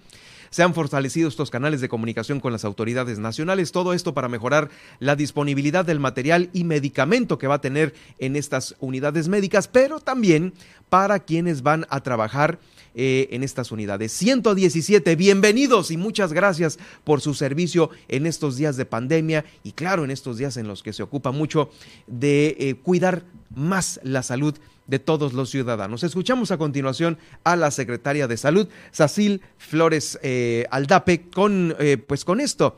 Se 0.49 0.63
han 0.63 0.73
fortalecido 0.73 1.27
estos 1.27 1.51
canales 1.51 1.81
de 1.81 1.89
comunicación 1.89 2.39
con 2.39 2.51
las 2.51 2.65
autoridades 2.65 3.19
nacionales, 3.19 3.71
todo 3.71 3.93
esto 3.93 4.13
para 4.13 4.29
mejorar 4.29 4.69
la 4.99 5.15
disponibilidad 5.15 5.85
del 5.85 5.99
material 5.99 6.49
y 6.53 6.63
medicamento 6.63 7.37
que 7.37 7.47
va 7.47 7.55
a 7.55 7.61
tener 7.61 7.93
en 8.19 8.35
estas 8.35 8.75
unidades 8.79 9.27
médicas, 9.27 9.67
pero 9.67 9.99
también 9.99 10.53
para 10.89 11.19
quienes 11.19 11.61
van 11.61 11.85
a 11.89 12.01
trabajar 12.01 12.59
eh, 12.97 13.27
en 13.31 13.43
estas 13.43 13.73
unidades. 13.73 14.13
117, 14.13 15.17
bienvenidos 15.17 15.91
y 15.91 15.97
muchas 15.97 16.31
gracias 16.31 16.79
por 17.03 17.19
su 17.19 17.33
servicio 17.33 17.89
en 18.07 18.25
estos 18.25 18.55
días 18.55 18.77
de 18.77 18.85
pandemia 18.85 19.43
y 19.63 19.73
claro, 19.73 20.05
en 20.05 20.11
estos 20.11 20.37
días 20.37 20.55
en 20.55 20.69
los 20.69 20.81
que 20.81 20.93
se 20.93 21.03
ocupa 21.03 21.31
mucho 21.31 21.69
de 22.07 22.55
eh, 22.57 22.75
cuidar 22.75 23.25
más 23.53 23.99
la 24.03 24.23
salud 24.23 24.55
de 24.87 24.99
todos 24.99 25.33
los 25.33 25.49
ciudadanos. 25.49 26.03
Escuchamos 26.03 26.51
a 26.51 26.57
continuación 26.57 27.17
a 27.43 27.57
la 27.57 27.69
secretaria 27.69 28.29
de 28.29 28.37
Salud, 28.37 28.69
Sacil 28.93 29.41
Flores 29.57 30.17
eh, 30.23 30.65
Aldape, 30.71 31.23
con, 31.29 31.75
pues 32.07 32.23
con 32.23 32.39
esto, 32.39 32.77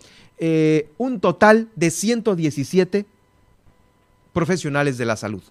un 0.98 1.20
total 1.20 1.70
de 1.76 1.92
117 1.92 3.06
profesionales 4.34 4.98
de 4.98 5.06
la 5.06 5.16
salud. 5.16 5.44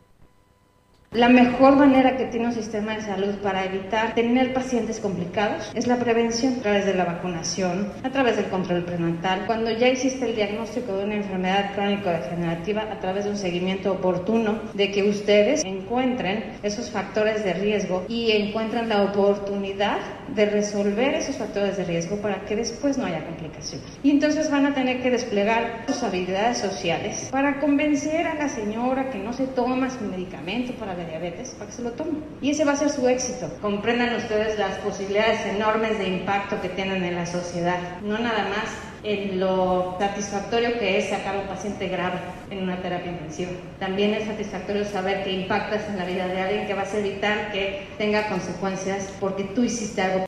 La 1.17 1.31
mejor 1.31 1.77
manera 1.77 2.19
que 2.19 2.27
tiene 2.27 2.49
un 2.49 2.53
sistema 2.53 2.95
de 2.95 3.01
salud 3.01 3.37
para 3.37 3.65
evitar 3.65 4.15
tener 4.15 4.53
pacientes 4.53 5.01
complicados 5.01 5.73
es 5.75 5.87
la 5.87 5.97
prevención 5.97 6.57
a 6.59 6.61
través 6.61 6.85
de 6.85 6.93
la 6.93 7.07
vacunación, 7.07 7.91
a 8.05 8.11
través 8.11 8.37
del 8.37 8.51
control 8.51 8.85
prenatal, 8.85 9.45
cuando 9.47 9.71
ya 9.71 9.89
existe 9.89 10.27
el 10.27 10.37
diagnóstico 10.37 10.95
de 10.95 11.05
una 11.05 11.15
enfermedad 11.15 11.73
crónico-degenerativa, 11.75 12.83
a 12.93 13.01
través 13.01 13.25
de 13.25 13.31
un 13.31 13.39
seguimiento 13.39 13.93
oportuno 13.93 14.61
de 14.75 14.91
que 14.91 15.09
ustedes 15.09 15.65
encuentren 15.65 16.53
esos 16.63 16.91
factores 16.91 17.43
de 17.45 17.55
riesgo 17.55 18.05
y 18.11 18.33
encuentren 18.33 18.91
la 18.91 19.03
oportunidad 19.03 19.97
de 20.35 20.45
resolver 20.45 21.15
esos 21.15 21.37
factores 21.37 21.79
de 21.79 21.85
riesgo 21.85 22.17
para 22.17 22.45
que 22.45 22.57
después 22.57 22.99
no 22.99 23.07
haya 23.07 23.25
complicaciones. 23.25 23.87
Y 24.03 24.11
entonces 24.11 24.51
van 24.51 24.67
a 24.67 24.75
tener 24.75 25.01
que 25.01 25.11
desplegar 25.11 25.85
sus 25.87 26.03
habilidades 26.03 26.59
sociales 26.59 27.31
para 27.33 27.59
convencer 27.59 28.27
a 28.27 28.35
la 28.35 28.51
señora 28.51 29.09
que 29.09 29.19
no 29.19 29.33
se 29.33 29.47
toma 29.47 29.89
su 29.89 30.05
medicamento 30.05 30.75
para 30.75 30.95
la 30.95 31.06
diabetes 31.07 31.51
para 31.51 31.67
que 31.67 31.77
se 31.77 31.83
lo 31.83 31.93
tome. 31.93 32.19
Y 32.41 32.51
ese 32.51 32.65
va 32.65 32.73
a 32.73 32.77
ser 32.77 32.91
su 32.91 33.07
éxito. 33.09 33.51
Comprendan 33.61 34.15
ustedes 34.17 34.59
las 34.59 34.79
posibilidades 34.79 35.47
enormes 35.47 35.99
de 35.99 36.09
impacto 36.09 36.61
que 36.61 36.69
tienen 36.69 37.05
en 37.05 37.15
la 37.15 37.27
sociedad. 37.27 37.79
No 38.03 38.19
nada 38.19 38.49
más 38.49 38.71
en 39.03 39.39
lo 39.39 39.97
satisfactorio 39.99 40.79
que 40.79 40.99
es 40.99 41.11
sacar 41.11 41.37
a 41.37 41.41
un 41.41 41.47
paciente 41.47 41.89
grave 41.89 42.19
en 42.51 42.63
una 42.63 42.81
terapia 42.83 43.13
intensiva. 43.13 43.53
También 43.79 44.15
es 44.15 44.27
satisfactorio 44.27 44.85
saber 44.85 45.23
que 45.25 45.33
impactas 45.33 45.89
en 45.89 45.99
la 45.99 46.05
vida 46.05 46.27
de 46.27 46.41
alguien, 46.41 46.67
que 46.67 46.75
vas 46.75 46.93
a 46.93 46.99
evitar 46.99 47.53
que 47.53 47.87
tenga 47.99 48.29
consecuencias 48.29 49.13
porque 49.21 49.45
tú 49.45 49.63
hiciste 49.63 50.03
algo 50.03 50.27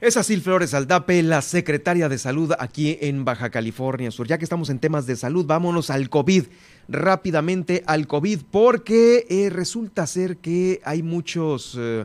es 0.00 0.16
Asil 0.18 0.42
Flores 0.42 0.74
Aldape, 0.74 1.22
la 1.22 1.40
secretaria 1.40 2.08
de 2.08 2.18
salud 2.18 2.52
aquí 2.58 2.98
en 3.00 3.24
Baja 3.24 3.50
California 3.50 4.10
Sur. 4.10 4.26
Ya 4.26 4.36
que 4.36 4.44
estamos 4.44 4.68
en 4.68 4.78
temas 4.78 5.06
de 5.06 5.16
salud, 5.16 5.46
vámonos 5.46 5.88
al 5.88 6.10
COVID. 6.10 6.44
Rápidamente 6.88 7.82
al 7.86 8.06
COVID, 8.06 8.42
porque 8.50 9.26
eh, 9.30 9.48
resulta 9.50 10.06
ser 10.06 10.36
que 10.36 10.80
hay 10.84 11.02
muchos, 11.02 11.76
eh, 11.78 12.04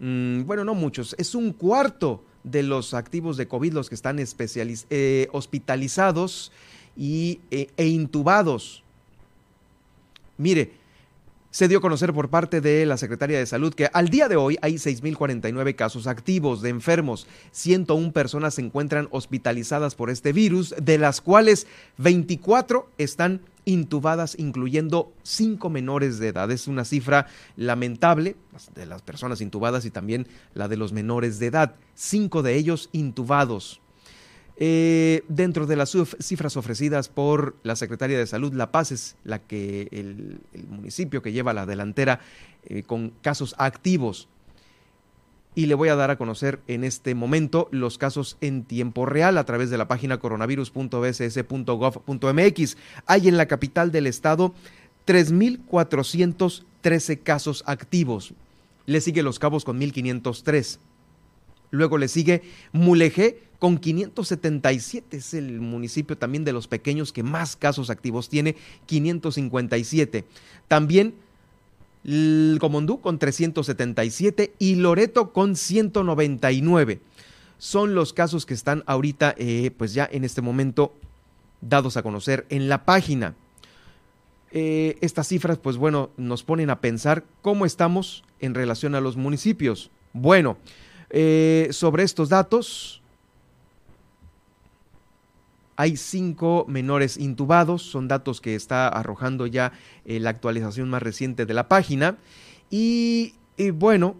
mm, 0.00 0.46
bueno, 0.46 0.64
no 0.64 0.74
muchos, 0.74 1.14
es 1.18 1.34
un 1.34 1.52
cuarto 1.52 2.24
de 2.42 2.62
los 2.62 2.94
activos 2.94 3.36
de 3.36 3.46
COVID 3.46 3.74
los 3.74 3.88
que 3.90 3.94
están 3.94 4.18
eh, 4.18 5.28
hospitalizados 5.32 6.52
y, 6.96 7.40
e 7.50 7.86
intubados. 7.86 8.82
Mire, 10.38 10.72
se 11.50 11.66
dio 11.66 11.78
a 11.78 11.80
conocer 11.80 12.12
por 12.12 12.30
parte 12.30 12.60
de 12.60 12.86
la 12.86 12.96
Secretaría 12.96 13.38
de 13.38 13.46
Salud 13.46 13.74
que 13.74 13.90
al 13.92 14.08
día 14.08 14.28
de 14.28 14.36
hoy 14.36 14.56
hay 14.62 14.74
6.049 14.74 15.74
casos 15.74 16.06
activos 16.06 16.62
de 16.62 16.70
enfermos. 16.70 17.26
101 17.50 18.12
personas 18.12 18.54
se 18.54 18.62
encuentran 18.62 19.08
hospitalizadas 19.10 19.94
por 19.94 20.10
este 20.10 20.32
virus, 20.32 20.74
de 20.80 20.98
las 20.98 21.20
cuales 21.20 21.66
24 21.98 22.88
están 22.98 23.40
intubadas, 23.64 24.38
incluyendo 24.38 25.12
5 25.24 25.70
menores 25.70 26.18
de 26.18 26.28
edad. 26.28 26.50
Es 26.50 26.68
una 26.68 26.84
cifra 26.84 27.26
lamentable 27.56 28.36
de 28.74 28.86
las 28.86 29.02
personas 29.02 29.40
intubadas 29.40 29.84
y 29.84 29.90
también 29.90 30.26
la 30.54 30.68
de 30.68 30.76
los 30.76 30.92
menores 30.92 31.38
de 31.38 31.46
edad. 31.46 31.74
Cinco 31.94 32.42
de 32.42 32.54
ellos 32.54 32.88
intubados. 32.92 33.80
Eh, 34.62 35.24
dentro 35.26 35.66
de 35.66 35.74
las 35.74 35.96
cifras 36.18 36.58
ofrecidas 36.58 37.08
por 37.08 37.56
la 37.62 37.76
Secretaría 37.76 38.18
de 38.18 38.26
Salud, 38.26 38.52
La 38.52 38.70
Paz 38.70 38.92
es 38.92 39.16
la 39.24 39.38
que 39.38 39.88
el, 39.90 40.38
municipio 40.68 41.22
que 41.22 41.32
lleva 41.32 41.54
la 41.54 41.64
delantera 41.64 42.20
eh, 42.66 42.82
con 42.82 43.14
casos 43.22 43.54
activos. 43.56 44.28
Y 45.54 45.64
le 45.64 45.74
voy 45.74 45.88
a 45.88 45.96
dar 45.96 46.10
a 46.10 46.18
conocer 46.18 46.60
en 46.68 46.84
este 46.84 47.14
momento 47.14 47.68
los 47.72 47.96
casos 47.96 48.36
en 48.42 48.64
tiempo 48.64 49.06
real 49.06 49.38
a 49.38 49.44
través 49.44 49.70
de 49.70 49.78
la 49.78 49.88
página 49.88 50.18
coronavirus.bss.gov.mx. 50.18 52.76
Hay 53.06 53.28
en 53.28 53.38
la 53.38 53.46
capital 53.46 53.90
del 53.90 54.06
estado 54.06 54.52
3.413 55.06 57.22
casos 57.22 57.64
activos. 57.66 58.34
Le 58.84 59.00
sigue 59.00 59.22
Los 59.22 59.38
Cabos 59.38 59.64
con 59.64 59.80
1.503. 59.80 60.78
Luego 61.70 61.96
le 61.96 62.08
sigue 62.08 62.42
Mulegé 62.72 63.48
con 63.60 63.78
577. 63.78 65.16
Es 65.16 65.34
el 65.34 65.60
municipio 65.60 66.18
también 66.18 66.44
de 66.44 66.52
los 66.52 66.66
pequeños 66.66 67.12
que 67.12 67.22
más 67.22 67.54
casos 67.54 67.90
activos 67.90 68.28
tiene, 68.28 68.56
557. 68.86 70.24
También 70.66 71.14
Comondú 72.58 73.00
con 73.00 73.18
377 73.18 74.54
y 74.58 74.76
Loreto 74.76 75.32
con 75.32 75.54
199. 75.54 77.00
Son 77.58 77.94
los 77.94 78.14
casos 78.14 78.46
que 78.46 78.54
están 78.54 78.82
ahorita, 78.86 79.34
eh, 79.36 79.70
pues 79.76 79.92
ya 79.92 80.08
en 80.10 80.24
este 80.24 80.40
momento, 80.40 80.94
dados 81.60 81.98
a 81.98 82.02
conocer 82.02 82.46
en 82.48 82.70
la 82.70 82.84
página. 82.86 83.34
Eh, 84.50 84.96
estas 85.02 85.28
cifras, 85.28 85.58
pues 85.58 85.76
bueno, 85.76 86.10
nos 86.16 86.42
ponen 86.42 86.70
a 86.70 86.80
pensar 86.80 87.24
cómo 87.42 87.66
estamos 87.66 88.24
en 88.40 88.54
relación 88.54 88.94
a 88.94 89.00
los 89.02 89.16
municipios. 89.16 89.90
Bueno, 90.14 90.56
eh, 91.10 91.68
sobre 91.70 92.02
estos 92.04 92.30
datos, 92.30 92.99
hay 95.80 95.96
cinco 95.96 96.66
menores 96.68 97.16
intubados, 97.16 97.80
son 97.80 98.06
datos 98.06 98.42
que 98.42 98.54
está 98.54 98.86
arrojando 98.86 99.46
ya 99.46 99.72
eh, 100.04 100.20
la 100.20 100.28
actualización 100.28 100.90
más 100.90 101.02
reciente 101.02 101.46
de 101.46 101.54
la 101.54 101.68
página. 101.68 102.18
Y, 102.68 103.32
bueno, 103.72 104.14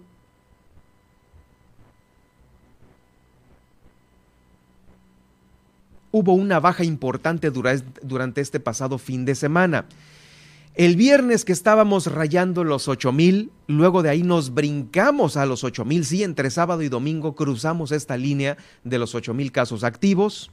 hubo 6.12 6.32
una 6.32 6.60
baja 6.60 6.82
importante 6.82 7.50
durante 7.50 8.40
este 8.40 8.58
pasado 8.58 8.96
fin 8.96 9.26
de 9.26 9.34
semana. 9.34 9.84
El 10.74 10.96
viernes 10.96 11.44
que 11.44 11.52
estábamos 11.52 12.06
rayando 12.06 12.64
los 12.64 12.88
8000, 12.88 13.50
luego 13.66 14.02
de 14.02 14.08
ahí 14.08 14.22
nos 14.22 14.54
brincamos 14.54 15.36
a 15.36 15.44
los 15.44 15.62
8000, 15.62 16.06
sí, 16.06 16.22
entre 16.22 16.48
sábado 16.48 16.80
y 16.80 16.88
domingo 16.88 17.34
cruzamos 17.34 17.92
esta 17.92 18.16
línea 18.16 18.56
de 18.82 18.98
los 18.98 19.14
8000 19.14 19.52
casos 19.52 19.84
activos. 19.84 20.50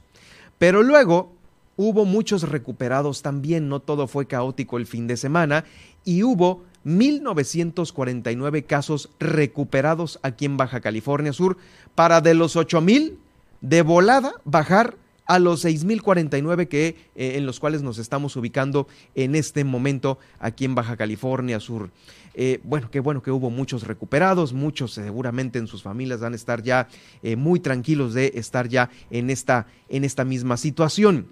Pero 0.58 0.82
luego 0.82 1.32
hubo 1.76 2.04
muchos 2.04 2.42
recuperados 2.42 3.22
también, 3.22 3.68
no 3.68 3.80
todo 3.80 4.08
fue 4.08 4.26
caótico 4.26 4.76
el 4.76 4.86
fin 4.86 5.06
de 5.06 5.16
semana 5.16 5.64
y 6.04 6.24
hubo 6.24 6.64
1.949 6.84 8.66
casos 8.66 9.10
recuperados 9.20 10.18
aquí 10.22 10.44
en 10.44 10.56
Baja 10.56 10.80
California 10.80 11.32
Sur 11.32 11.56
para 11.94 12.20
de 12.20 12.34
los 12.34 12.56
8.000 12.56 13.16
de 13.60 13.82
volada 13.82 14.32
bajar 14.44 14.96
a 15.28 15.38
los 15.38 15.64
6.049 15.64 16.68
que, 16.68 16.96
eh, 17.14 17.34
en 17.36 17.44
los 17.46 17.60
cuales 17.60 17.82
nos 17.82 17.98
estamos 17.98 18.34
ubicando 18.36 18.88
en 19.14 19.34
este 19.34 19.62
momento 19.62 20.18
aquí 20.40 20.64
en 20.64 20.74
Baja 20.74 20.96
California 20.96 21.60
Sur. 21.60 21.90
Eh, 22.34 22.60
bueno, 22.64 22.90
qué 22.90 22.98
bueno 22.98 23.22
que 23.22 23.30
hubo 23.30 23.50
muchos 23.50 23.86
recuperados, 23.86 24.54
muchos 24.54 24.92
seguramente 24.92 25.58
en 25.58 25.66
sus 25.66 25.82
familias 25.82 26.20
van 26.20 26.32
a 26.32 26.36
estar 26.36 26.62
ya 26.62 26.88
eh, 27.22 27.36
muy 27.36 27.60
tranquilos 27.60 28.14
de 28.14 28.32
estar 28.36 28.68
ya 28.68 28.88
en 29.10 29.28
esta, 29.28 29.66
en 29.90 30.04
esta 30.04 30.24
misma 30.24 30.56
situación. 30.56 31.26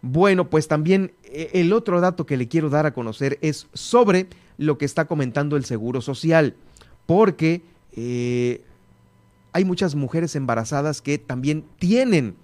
Bueno, 0.00 0.48
pues 0.48 0.68
también 0.68 1.12
el 1.32 1.72
otro 1.72 2.00
dato 2.00 2.26
que 2.26 2.36
le 2.36 2.46
quiero 2.46 2.68
dar 2.68 2.86
a 2.86 2.94
conocer 2.94 3.38
es 3.40 3.66
sobre 3.72 4.28
lo 4.58 4.78
que 4.78 4.84
está 4.84 5.06
comentando 5.06 5.56
el 5.56 5.64
Seguro 5.64 6.02
Social, 6.02 6.54
porque 7.06 7.62
hay 9.52 9.64
muchas 9.64 9.94
mujeres 9.94 10.36
embarazadas 10.36 11.00
que 11.00 11.16
también 11.16 11.64
tienen 11.78 12.36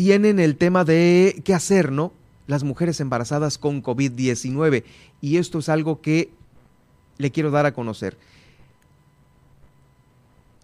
tienen 0.00 0.40
el 0.40 0.56
tema 0.56 0.82
de 0.86 1.42
qué 1.44 1.52
hacer, 1.52 1.92
¿no? 1.92 2.14
Las 2.46 2.64
mujeres 2.64 3.00
embarazadas 3.00 3.58
con 3.58 3.82
COVID-19. 3.82 4.82
Y 5.20 5.36
esto 5.36 5.58
es 5.58 5.68
algo 5.68 6.00
que 6.00 6.30
le 7.18 7.30
quiero 7.30 7.50
dar 7.50 7.66
a 7.66 7.74
conocer. 7.74 8.16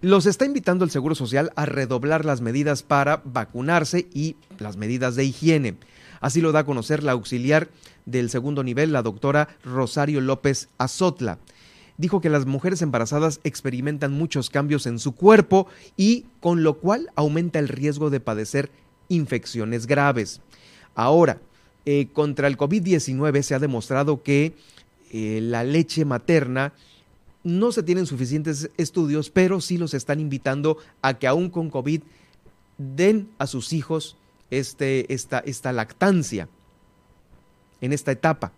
los 0.00 0.25
está 0.25 0.47
invitando 0.47 0.87
el 0.87 0.90
Seguro 0.90 1.14
Social 1.14 1.52
a 1.55 1.66
redoblar 1.66 2.25
las 2.25 2.40
medidas 2.40 2.83
para 2.83 3.21
vacunarse 3.26 4.09
y 4.14 4.37
las 4.59 4.78
medidas 4.78 5.16
de 5.16 5.26
higiene. 5.26 5.76
Así 6.23 6.40
lo 6.40 6.52
da 6.52 6.61
a 6.61 6.64
conocer 6.64 7.02
la 7.02 7.12
auxiliar 7.12 7.69
del 8.07 8.31
segundo 8.31 8.64
nivel, 8.64 8.90
la 8.90 9.02
doctora 9.02 9.49
Rosario 9.62 10.23
López 10.23 10.71
Azotla. 10.78 11.40
Dijo 11.99 12.23
que 12.23 12.31
las 12.31 12.47
mujeres 12.47 12.81
embarazadas 12.81 13.40
experimentan 13.45 14.12
muchos 14.12 14.49
cambios 14.49 14.87
en 14.87 14.99
su 14.99 15.14
cuerpo 15.14 15.66
y 15.95 16.25
con 16.40 16.62
lo 16.62 16.78
cual 16.78 17.11
aumenta 17.16 17.59
el 17.59 17.69
riesgo 17.69 18.09
de 18.09 18.21
padecer 18.21 18.71
infecciones 19.09 19.87
graves. 19.87 20.41
Ahora, 20.95 21.39
eh, 21.85 22.09
contra 22.13 22.49
el 22.49 22.57
COVID-19 22.57 23.43
se 23.43 23.55
ha 23.55 23.61
demostrado 23.61 24.23
que 24.23 24.55
eh, 25.13 25.39
la 25.41 25.63
leche 25.63 26.05
materna 26.05 26.73
no 27.45 27.71
se 27.71 27.85
tienen 27.85 28.07
suficientes 28.07 28.71
estudios, 28.77 29.31
pero 29.31 29.61
sí 29.61 29.79
los 29.79 29.95
están 29.95 30.19
invitando 30.19 30.79
a 31.01 31.15
que 31.15 31.29
aún 31.29 31.49
con 31.49 31.71
COVID 31.71 32.03
den 32.79 33.29
a 33.39 33.47
sus 33.47 33.73
hijos 33.73 34.17
este, 34.51 35.13
esta, 35.15 35.39
esta 35.39 35.73
lactancia 35.73 36.49
en 37.81 37.93
esta 37.93 38.11
etapa. 38.11 38.51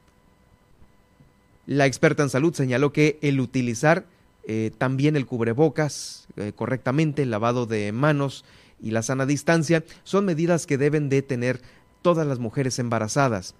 La 1.66 1.84
experta 1.84 2.22
en 2.22 2.30
salud 2.30 2.54
señaló 2.54 2.94
que 2.94 3.18
el 3.20 3.40
utilizar 3.40 4.06
eh, 4.46 4.70
también 4.78 5.16
el 5.16 5.26
cubrebocas 5.26 6.28
correctamente, 6.54 7.22
el 7.22 7.30
lavado 7.30 7.66
de 7.66 7.92
manos 7.92 8.44
y 8.80 8.90
la 8.90 9.02
sana 9.02 9.26
distancia 9.26 9.84
son 10.04 10.24
medidas 10.24 10.66
que 10.66 10.78
deben 10.78 11.08
de 11.08 11.22
tener 11.22 11.60
todas 12.02 12.26
las 12.26 12.38
mujeres 12.38 12.78
embarazadas. 12.78 13.54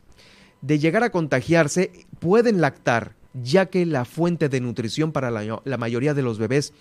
De 0.61 0.79
llegar 0.79 1.05
a 1.05 1.11
contagiarse, 1.11 2.07
pueden 2.19 2.61
lactar, 2.61 3.15
ya 3.35 3.67
que 3.67 3.87
la 3.87 4.05
fuente 4.05 4.49
de 4.49 4.61
nutrición 4.61 5.13
para 5.13 5.31
la, 5.31 5.79
mayoría 5.79 6.15
de 6.15 6.23
los 6.23 6.39
bebés, 6.39 6.73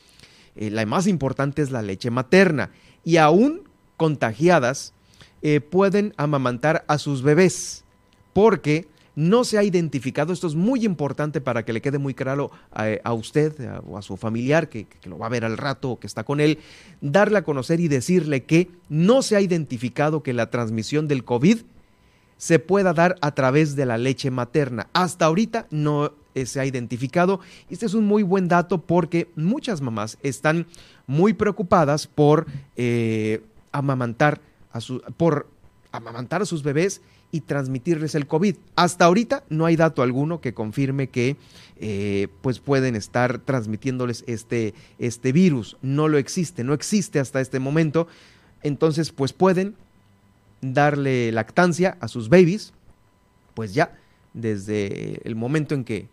eh, 0.56 0.70
la 0.70 0.86
más 0.86 1.08
importante 1.08 1.62
es 1.62 1.72
la 1.72 1.82
leche 1.82 2.10
materna, 2.10 2.72
y 3.03 3.17
aún 3.17 3.63
contagiadas, 3.96 4.94
eh, 5.41 5.62
pueden 5.62 6.13
amamantar 6.17 6.84
a 6.88 6.98
sus 6.98 7.22
bebés, 7.22 7.84
porque 8.34 8.88
no 9.18 9.44
se 9.44 9.58
ha 9.58 9.64
identificado, 9.64 10.32
esto 10.32 10.46
es 10.46 10.54
muy 10.54 10.86
importante 10.86 11.42
para 11.42 11.66
que 11.66 11.74
le 11.74 11.82
quede 11.82 11.98
muy 11.98 12.14
claro 12.14 12.52
a, 12.72 13.14
usted 13.14 13.52
o 13.88 13.98
a 13.98 14.04
su 14.04 14.16
familiar 14.16 14.70
que, 14.70 14.86
lo 15.06 15.18
va 15.18 15.26
a 15.26 15.30
ver 15.30 15.44
al 15.44 15.58
rato 15.58 15.90
o 15.90 16.00
que 16.00 16.06
está 16.06 16.24
con 16.24 16.40
él, 16.40 16.60
darle 17.02 17.40
a 17.40 17.44
conocer 17.44 17.80
y 17.80 17.88
decirle 17.88 18.44
que 18.44 18.70
no 18.90 19.24
se 19.24 19.36
ha 19.36 19.42
identificado 19.42 20.22
que 20.22 20.34
la 20.34 20.52
transmisión 20.52 21.08
del 21.08 21.24
COVID 21.24 21.62
se 22.38 22.60
pueda 22.60 22.94
dar 22.94 23.16
a 23.22 23.32
través 23.32 23.76
de 23.76 23.88
la 23.88 23.98
leche 23.98 24.30
materna. 24.30 24.88
Hasta 24.94 25.26
ahorita 25.26 25.66
no 25.72 26.14
eh, 26.36 26.46
se 26.46 26.60
ha 26.60 26.68
identificado. 26.68 27.40
Este 27.72 27.88
es 27.88 27.96
un 27.96 28.06
muy 28.06 28.22
buen 28.22 28.48
dato 28.48 28.78
porque 28.78 29.32
muchas 29.36 29.82
mamás 29.82 30.20
están 30.22 30.68
muy 31.08 31.34
preocupadas 31.34 32.06
por 32.06 32.46
eh, 32.76 33.42
amamantar 33.72 34.42
a 34.72 34.80
por 35.18 35.48
amamantar 35.92 36.44
a 36.44 36.46
sus 36.46 36.62
bebés 36.62 37.02
y 37.31 37.41
transmitirles 37.41 38.15
el 38.15 38.27
COVID. 38.27 38.55
Hasta 38.75 39.05
ahorita 39.05 39.43
no 39.50 39.65
hay 39.65 39.75
dato 39.75 40.01
alguno 40.01 40.41
que 40.41 40.53
confirme 40.53 41.07
que 41.07 41.36
eh, 41.79 42.27
pues 42.41 42.60
pueden 42.60 42.96
estar 42.96 43.39
transmitiéndoles 43.39 44.24
este, 44.27 44.74
este 45.00 45.31
virus. 45.31 45.77
No 45.81 46.07
lo 46.07 46.17
existe, 46.17 46.63
no 46.63 46.74
existe 46.74 47.19
hasta 47.19 47.41
este 47.41 47.60
momento. 47.60 48.07
Entonces, 48.63 49.12
pues 49.12 49.34
pueden 49.34 49.75
darle 50.62 51.31
lactancia 51.31 51.98
a 52.00 52.07
sus 52.07 52.29
babies, 52.29 52.74
pues 53.53 53.74
ya 53.74 53.96
desde 54.34 55.22
el 55.27 55.36
momento 55.36 55.75
en 55.75 55.84
que 55.84 56.07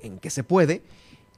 en 0.00 0.18
que 0.18 0.30
se 0.30 0.44
puede, 0.44 0.82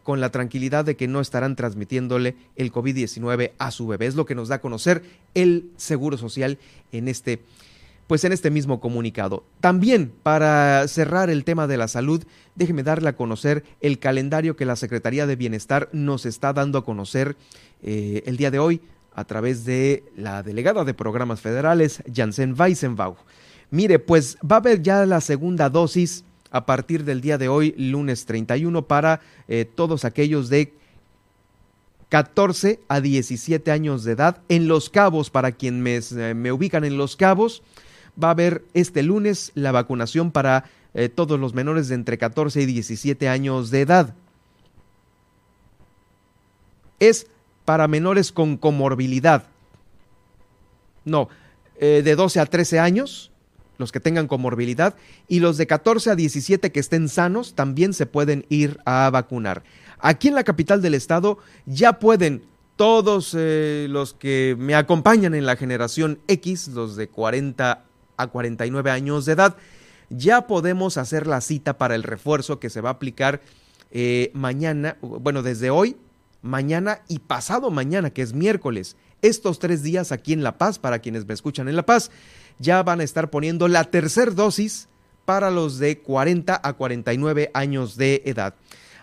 con 0.02 0.20
la 0.20 0.30
tranquilidad 0.30 0.84
de 0.84 0.96
que 0.96 1.08
no 1.08 1.20
estarán 1.20 1.56
transmitiéndole 1.56 2.36
el 2.56 2.72
COVID-19 2.72 3.52
a 3.58 3.70
su 3.70 3.86
bebé. 3.86 4.06
Es 4.06 4.14
lo 4.14 4.26
que 4.26 4.34
nos 4.34 4.48
da 4.48 4.56
a 4.56 4.60
conocer 4.60 5.02
el 5.34 5.70
Seguro 5.76 6.18
Social 6.18 6.58
en 6.92 7.08
este 7.08 7.40
pues 8.06 8.24
en 8.24 8.32
este 8.32 8.50
mismo 8.50 8.80
comunicado. 8.80 9.44
También 9.60 10.12
para 10.22 10.86
cerrar 10.88 11.30
el 11.30 11.44
tema 11.44 11.66
de 11.66 11.76
la 11.76 11.88
salud, 11.88 12.24
déjeme 12.54 12.82
darle 12.82 13.08
a 13.08 13.16
conocer 13.16 13.64
el 13.80 13.98
calendario 13.98 14.56
que 14.56 14.66
la 14.66 14.76
Secretaría 14.76 15.26
de 15.26 15.36
Bienestar 15.36 15.88
nos 15.92 16.26
está 16.26 16.52
dando 16.52 16.78
a 16.78 16.84
conocer 16.84 17.36
eh, 17.82 18.22
el 18.26 18.36
día 18.36 18.50
de 18.50 18.58
hoy 18.58 18.80
a 19.14 19.24
través 19.24 19.64
de 19.64 20.04
la 20.16 20.42
delegada 20.42 20.84
de 20.84 20.94
programas 20.94 21.40
federales, 21.40 22.02
Janssen 22.12 22.54
Weisenbach. 22.58 23.16
Mire, 23.70 23.98
pues 23.98 24.36
va 24.38 24.56
a 24.56 24.58
haber 24.58 24.82
ya 24.82 25.06
la 25.06 25.20
segunda 25.20 25.70
dosis 25.70 26.24
a 26.50 26.66
partir 26.66 27.04
del 27.04 27.20
día 27.20 27.38
de 27.38 27.48
hoy, 27.48 27.74
lunes 27.76 28.26
31, 28.26 28.86
para 28.86 29.20
eh, 29.48 29.64
todos 29.64 30.04
aquellos 30.04 30.48
de 30.48 30.72
14 32.08 32.80
a 32.86 33.00
17 33.00 33.72
años 33.72 34.04
de 34.04 34.12
edad. 34.12 34.40
En 34.48 34.68
Los 34.68 34.90
Cabos, 34.90 35.30
para 35.30 35.50
quienes 35.50 36.12
eh, 36.12 36.34
me 36.34 36.52
ubican 36.52 36.84
en 36.84 36.96
Los 36.96 37.16
Cabos, 37.16 37.64
va 38.22 38.28
a 38.28 38.32
haber 38.32 38.64
este 38.74 39.02
lunes 39.02 39.52
la 39.54 39.72
vacunación 39.72 40.30
para 40.30 40.64
eh, 40.94 41.08
todos 41.08 41.38
los 41.38 41.54
menores 41.54 41.88
de 41.88 41.96
entre 41.96 42.18
14 42.18 42.62
y 42.62 42.66
17 42.66 43.28
años 43.28 43.70
de 43.70 43.80
edad. 43.80 44.14
Es 47.00 47.26
para 47.64 47.88
menores 47.88 48.32
con 48.32 48.56
comorbilidad. 48.56 49.44
No, 51.04 51.28
de 51.78 52.14
12 52.14 52.40
a 52.40 52.46
13 52.46 52.78
años 52.78 53.30
los 53.78 53.92
que 53.92 54.00
tengan 54.00 54.28
comorbilidad, 54.28 54.94
y 55.28 55.40
los 55.40 55.56
de 55.56 55.66
14 55.66 56.10
a 56.10 56.14
17 56.14 56.72
que 56.72 56.80
estén 56.80 57.08
sanos 57.08 57.54
también 57.54 57.92
se 57.92 58.06
pueden 58.06 58.46
ir 58.48 58.78
a 58.84 59.10
vacunar. 59.10 59.62
Aquí 59.98 60.28
en 60.28 60.34
la 60.34 60.44
capital 60.44 60.82
del 60.82 60.94
estado 60.94 61.38
ya 61.66 61.98
pueden 61.98 62.44
todos 62.76 63.34
eh, 63.38 63.86
los 63.88 64.14
que 64.14 64.56
me 64.58 64.74
acompañan 64.74 65.34
en 65.34 65.46
la 65.46 65.56
generación 65.56 66.18
X, 66.28 66.68
los 66.68 66.96
de 66.96 67.08
40 67.08 67.84
a 68.16 68.26
49 68.26 68.90
años 68.90 69.24
de 69.24 69.32
edad, 69.32 69.56
ya 70.10 70.46
podemos 70.46 70.96
hacer 70.96 71.26
la 71.26 71.40
cita 71.40 71.78
para 71.78 71.94
el 71.94 72.02
refuerzo 72.02 72.60
que 72.60 72.70
se 72.70 72.80
va 72.80 72.90
a 72.90 72.92
aplicar 72.92 73.40
eh, 73.90 74.30
mañana, 74.34 74.96
bueno, 75.00 75.42
desde 75.42 75.70
hoy, 75.70 75.96
mañana 76.42 77.00
y 77.08 77.20
pasado 77.20 77.70
mañana, 77.70 78.10
que 78.10 78.22
es 78.22 78.34
miércoles. 78.34 78.96
Estos 79.22 79.58
tres 79.58 79.82
días 79.82 80.12
aquí 80.12 80.32
en 80.32 80.42
La 80.42 80.58
Paz, 80.58 80.78
para 80.78 80.98
quienes 80.98 81.26
me 81.26 81.34
escuchan 81.34 81.68
en 81.68 81.76
La 81.76 81.86
Paz, 81.86 82.10
ya 82.58 82.82
van 82.82 83.00
a 83.00 83.04
estar 83.04 83.30
poniendo 83.30 83.68
la 83.68 83.84
tercer 83.84 84.34
dosis 84.34 84.88
para 85.24 85.50
los 85.50 85.78
de 85.78 85.98
40 85.98 86.60
a 86.62 86.72
49 86.74 87.50
años 87.54 87.96
de 87.96 88.22
edad. 88.26 88.54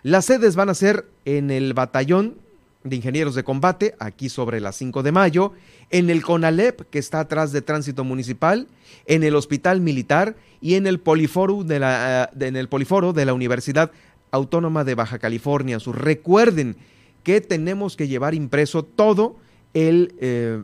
Las 0.03 0.25
sedes 0.25 0.55
van 0.55 0.69
a 0.69 0.75
ser 0.75 1.07
en 1.25 1.51
el 1.51 1.73
batallón 1.73 2.35
de 2.83 2.95
ingenieros 2.95 3.35
de 3.35 3.43
combate, 3.43 3.95
aquí 3.99 4.29
sobre 4.29 4.59
las 4.59 4.75
5 4.75 5.03
de 5.03 5.11
mayo, 5.11 5.53
en 5.89 6.09
el 6.09 6.23
CONALEP, 6.23 6.89
que 6.89 6.99
está 6.99 7.19
atrás 7.19 7.51
de 7.51 7.61
tránsito 7.61 8.03
municipal, 8.03 8.67
en 9.05 9.23
el 9.23 9.35
hospital 9.35 9.81
militar 9.81 10.35
y 10.61 10.75
en 10.75 10.87
el 10.87 10.99
poliforo 10.99 11.63
de 11.63 11.79
la, 11.79 12.23
eh, 12.33 12.47
en 12.47 12.55
el 12.55 12.69
poliforo 12.69 13.13
de 13.13 13.25
la 13.25 13.33
Universidad 13.33 13.91
Autónoma 14.31 14.83
de 14.83 14.95
Baja 14.95 15.19
California 15.19 15.79
Sur. 15.79 16.03
Recuerden 16.03 16.75
que 17.23 17.41
tenemos 17.41 17.95
que 17.95 18.07
llevar 18.07 18.33
impreso 18.33 18.83
todo 18.83 19.35
el 19.73 20.15
eh, 20.19 20.63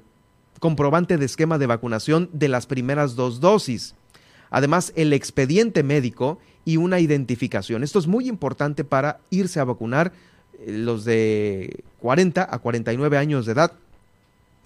comprobante 0.59 1.17
de 1.17 1.25
esquema 1.25 1.57
de 1.57 1.67
vacunación 1.67 2.29
de 2.33 2.47
las 2.47 2.65
primeras 2.65 3.15
dos 3.15 3.39
dosis. 3.39 3.95
Además, 4.49 4.93
el 4.95 5.13
expediente 5.13 5.83
médico 5.83 6.39
y 6.65 6.77
una 6.77 6.99
identificación. 6.99 7.83
Esto 7.83 7.99
es 7.99 8.07
muy 8.07 8.27
importante 8.27 8.83
para 8.83 9.19
irse 9.29 9.59
a 9.59 9.65
vacunar 9.65 10.11
los 10.65 11.05
de 11.05 11.83
40 11.99 12.47
a 12.49 12.59
49 12.59 13.17
años 13.17 13.45
de 13.45 13.51
edad 13.51 13.73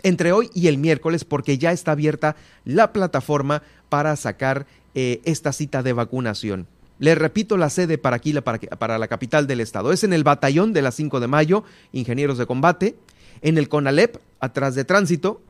entre 0.04 0.32
hoy 0.32 0.50
y 0.54 0.68
el 0.68 0.78
miércoles 0.78 1.26
porque 1.26 1.58
ya 1.58 1.72
está 1.72 1.92
abierta 1.92 2.36
la 2.66 2.94
plataforma 2.94 3.62
para 3.90 4.16
sacar 4.16 4.66
eh, 4.96 5.22
esta 5.26 5.54
cita 5.54 5.84
de 5.84 5.94
vacunación. 5.94 6.68
Les 7.00 7.18
repito 7.18 7.58
la 7.58 7.70
sede 7.70 7.98
para 7.98 8.18
aquí, 8.18 8.34
para, 8.42 8.60
para 8.60 9.00
la 9.00 9.08
capital 9.08 9.48
del 9.48 9.60
estado. 9.60 9.92
Es 9.92 10.04
en 10.04 10.14
el 10.14 10.24
batallón 10.24 10.74
de 10.74 10.82
la 10.82 10.92
5 10.92 11.20
de 11.20 11.28
mayo, 11.28 11.64
ingenieros 11.92 12.38
de 12.38 12.46
combate, 12.46 12.96
en 13.42 13.58
el 13.58 13.70
CONALEP, 13.70 14.18
atrás 14.40 14.76
de 14.76 14.86
tránsito, 14.86 15.42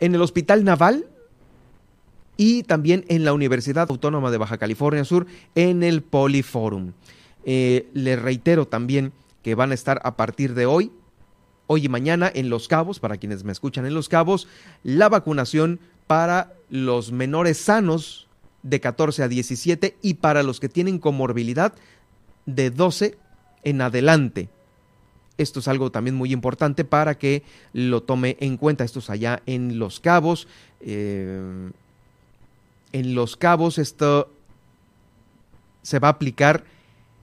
en 0.00 0.14
el 0.14 0.22
Hospital 0.22 0.64
Naval 0.64 1.06
y 2.36 2.64
también 2.64 3.04
en 3.08 3.24
la 3.24 3.32
Universidad 3.32 3.88
Autónoma 3.90 4.30
de 4.32 4.38
Baja 4.38 4.58
California 4.58 5.04
Sur 5.04 5.26
en 5.54 5.82
el 5.84 6.02
Poliforum. 6.02 6.92
Eh, 7.44 7.88
reitero 7.94 8.66
también 8.66 9.12
que 9.42 9.54
van 9.54 9.70
a 9.70 9.74
estar 9.74 10.00
a 10.04 10.16
partir 10.16 10.54
de 10.54 10.66
hoy, 10.66 10.92
hoy 11.66 11.86
y 11.86 11.88
mañana 11.88 12.30
en 12.32 12.50
Los 12.50 12.68
Cabos, 12.68 13.00
para 13.00 13.16
quienes 13.16 13.44
me 13.44 13.52
escuchan 13.52 13.86
en 13.86 13.94
Los 13.94 14.08
Cabos, 14.08 14.48
la 14.82 15.08
vacunación 15.08 15.80
para 16.06 16.52
los 16.68 17.12
menores 17.12 17.58
sanos 17.58 18.28
de 18.62 18.80
14 18.80 19.24
a 19.24 19.28
17 19.28 19.96
y 20.02 20.14
para 20.14 20.42
los 20.42 20.60
que 20.60 20.68
tienen 20.68 20.98
comorbilidad 20.98 21.74
de 22.46 22.70
12 22.70 23.16
en 23.64 23.80
adelante. 23.80 24.48
Esto 25.38 25.60
es 25.60 25.68
algo 25.68 25.90
también 25.90 26.14
muy 26.14 26.32
importante 26.32 26.84
para 26.84 27.16
que 27.16 27.42
lo 27.72 28.02
tome 28.02 28.36
en 28.40 28.56
cuenta. 28.56 28.84
Esto 28.84 28.98
es 28.98 29.10
allá 29.10 29.42
en 29.46 29.78
Los 29.78 29.98
Cabos. 29.98 30.46
Eh, 30.80 31.70
en 32.92 33.14
Los 33.14 33.36
Cabos 33.36 33.78
esto 33.78 34.30
se 35.82 35.98
va 35.98 36.08
a 36.08 36.12
aplicar 36.12 36.64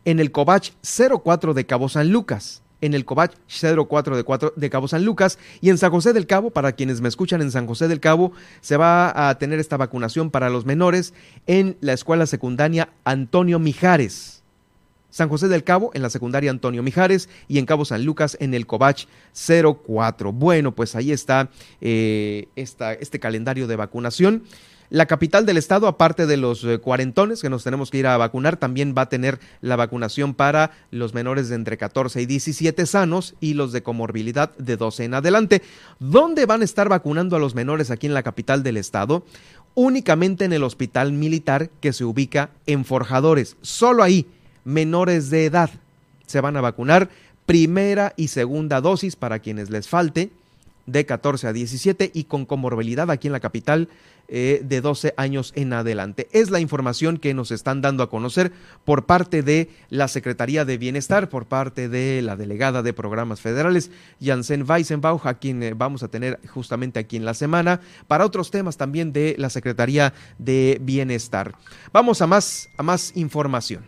en 0.05 0.19
el 0.19 0.31
Covach 0.31 0.71
04 0.81 1.53
de 1.53 1.65
Cabo 1.65 1.89
San 1.89 2.09
Lucas. 2.09 2.61
en 2.81 2.93
el 2.93 3.03
Cobach 3.03 3.33
04 3.47 4.15
de, 4.15 4.51
de 4.55 4.69
Cabo 4.69 4.87
San 4.87 5.03
Lucas 5.03 5.37
y 5.59 5.69
en 5.69 5.77
San 5.77 5.91
José 5.91 6.13
del 6.13 6.27
Cabo, 6.27 6.49
para 6.51 6.71
quienes 6.71 7.01
me 7.01 7.09
escuchan 7.09 7.41
en 7.41 7.51
San 7.51 7.67
José 7.67 7.89
del 7.89 7.99
Cabo, 7.99 8.31
se 8.61 8.77
va 8.77 9.29
a 9.29 9.37
tener 9.37 9.59
esta 9.59 9.75
vacunación 9.75 10.31
para 10.31 10.49
los 10.49 10.65
menores 10.65 11.13
en 11.45 11.75
la 11.81 11.93
escuela 11.93 12.25
secundaria 12.25 12.89
Antonio 13.03 13.59
Mijares. 13.59 14.39
San 15.09 15.29
José 15.29 15.47
del 15.47 15.63
Cabo 15.63 15.91
en 15.93 16.01
la 16.01 16.09
secundaria 16.09 16.51
Antonio 16.51 16.83
Mijares 16.83 17.29
y 17.47 17.57
en 17.57 17.65
Cabo 17.65 17.85
San 17.85 18.05
Lucas 18.05 18.37
en 18.39 18.53
el 18.53 18.67
Cobach 18.67 19.05
04. 19.33 20.31
Bueno, 20.31 20.75
pues 20.75 20.95
ahí 20.95 21.11
está 21.11 21.49
eh, 21.81 22.47
este 22.55 23.19
calendario 23.19 23.67
de 23.67 23.75
vacunación. 23.75 24.43
La 24.91 25.05
capital 25.05 25.45
del 25.45 25.57
estado, 25.57 25.87
aparte 25.87 26.25
de 26.25 26.35
los 26.35 26.63
eh, 26.63 26.79
cuarentones 26.79 27.43
que 27.43 27.49
nos 27.49 27.63
tenemos 27.63 27.91
que 27.91 27.99
ir 27.99 28.07
a 28.07 28.17
vacunar, 28.17 28.57
también 28.57 28.95
va 28.97 29.03
a 29.03 29.09
tener 29.09 29.39
la 29.61 29.75
vacunación 29.75 30.33
para 30.33 30.71
los 30.89 31.13
menores 31.13 31.47
de 31.47 31.55
entre 31.55 31.77
14 31.77 32.23
y 32.23 32.25
17 32.25 32.87
sanos 32.87 33.35
y 33.39 33.53
los 33.53 33.71
de 33.71 33.83
comorbilidad 33.83 34.51
de 34.57 34.77
12 34.77 35.03
en 35.03 35.13
adelante. 35.13 35.61
¿Dónde 35.99 36.47
van 36.47 36.61
a 36.61 36.65
estar 36.65 36.89
vacunando 36.89 37.35
a 37.35 37.39
los 37.39 37.53
menores 37.53 37.91
aquí 37.91 38.07
en 38.07 38.15
la 38.15 38.23
capital 38.23 38.63
del 38.63 38.77
estado? 38.77 39.23
Únicamente 39.75 40.45
en 40.45 40.53
el 40.53 40.63
hospital 40.63 41.11
militar 41.11 41.69
que 41.81 41.93
se 41.93 42.03
ubica 42.03 42.49
en 42.65 42.83
Forjadores. 42.83 43.57
Solo 43.61 44.01
ahí, 44.01 44.25
menores 44.63 45.29
de 45.29 45.45
edad 45.45 45.69
se 46.25 46.41
van 46.41 46.57
a 46.57 46.61
vacunar 46.61 47.09
primera 47.45 48.13
y 48.17 48.29
segunda 48.29 48.81
dosis 48.81 49.15
para 49.15 49.37
quienes 49.37 49.69
les 49.69 49.87
falte 49.87 50.31
de 50.91 51.05
14 51.05 51.47
a 51.47 51.53
17 51.53 52.11
y 52.13 52.25
con 52.25 52.45
comorbilidad 52.45 53.09
aquí 53.11 53.27
en 53.27 53.33
la 53.33 53.39
capital 53.39 53.89
eh, 54.31 54.61
de 54.63 54.81
12 54.81 55.15
años 55.17 55.53
en 55.55 55.73
adelante. 55.73 56.27
Es 56.31 56.51
la 56.51 56.59
información 56.59 57.17
que 57.17 57.33
nos 57.33 57.49
están 57.49 57.81
dando 57.81 58.03
a 58.03 58.11
conocer 58.11 58.51
por 58.85 59.07
parte 59.07 59.41
de 59.41 59.69
la 59.89 60.07
Secretaría 60.07 60.65
de 60.65 60.77
Bienestar, 60.77 61.29
por 61.29 61.47
parte 61.47 61.89
de 61.89 62.21
la 62.21 62.35
delegada 62.35 62.83
de 62.83 62.93
programas 62.93 63.41
federales, 63.41 63.89
Janssen 64.21 64.69
Weissenbauch, 64.69 65.25
a 65.25 65.39
quien 65.39 65.63
eh, 65.63 65.73
vamos 65.75 66.03
a 66.03 66.09
tener 66.09 66.39
justamente 66.47 66.99
aquí 66.99 67.17
en 67.17 67.25
la 67.25 67.33
semana, 67.33 67.81
para 68.07 68.23
otros 68.23 68.51
temas 68.51 68.77
también 68.77 69.13
de 69.13 69.35
la 69.39 69.49
Secretaría 69.49 70.13
de 70.37 70.77
Bienestar. 70.79 71.55
Vamos 71.91 72.21
a 72.21 72.27
más, 72.27 72.69
a 72.77 72.83
más 72.83 73.15
información. 73.15 73.83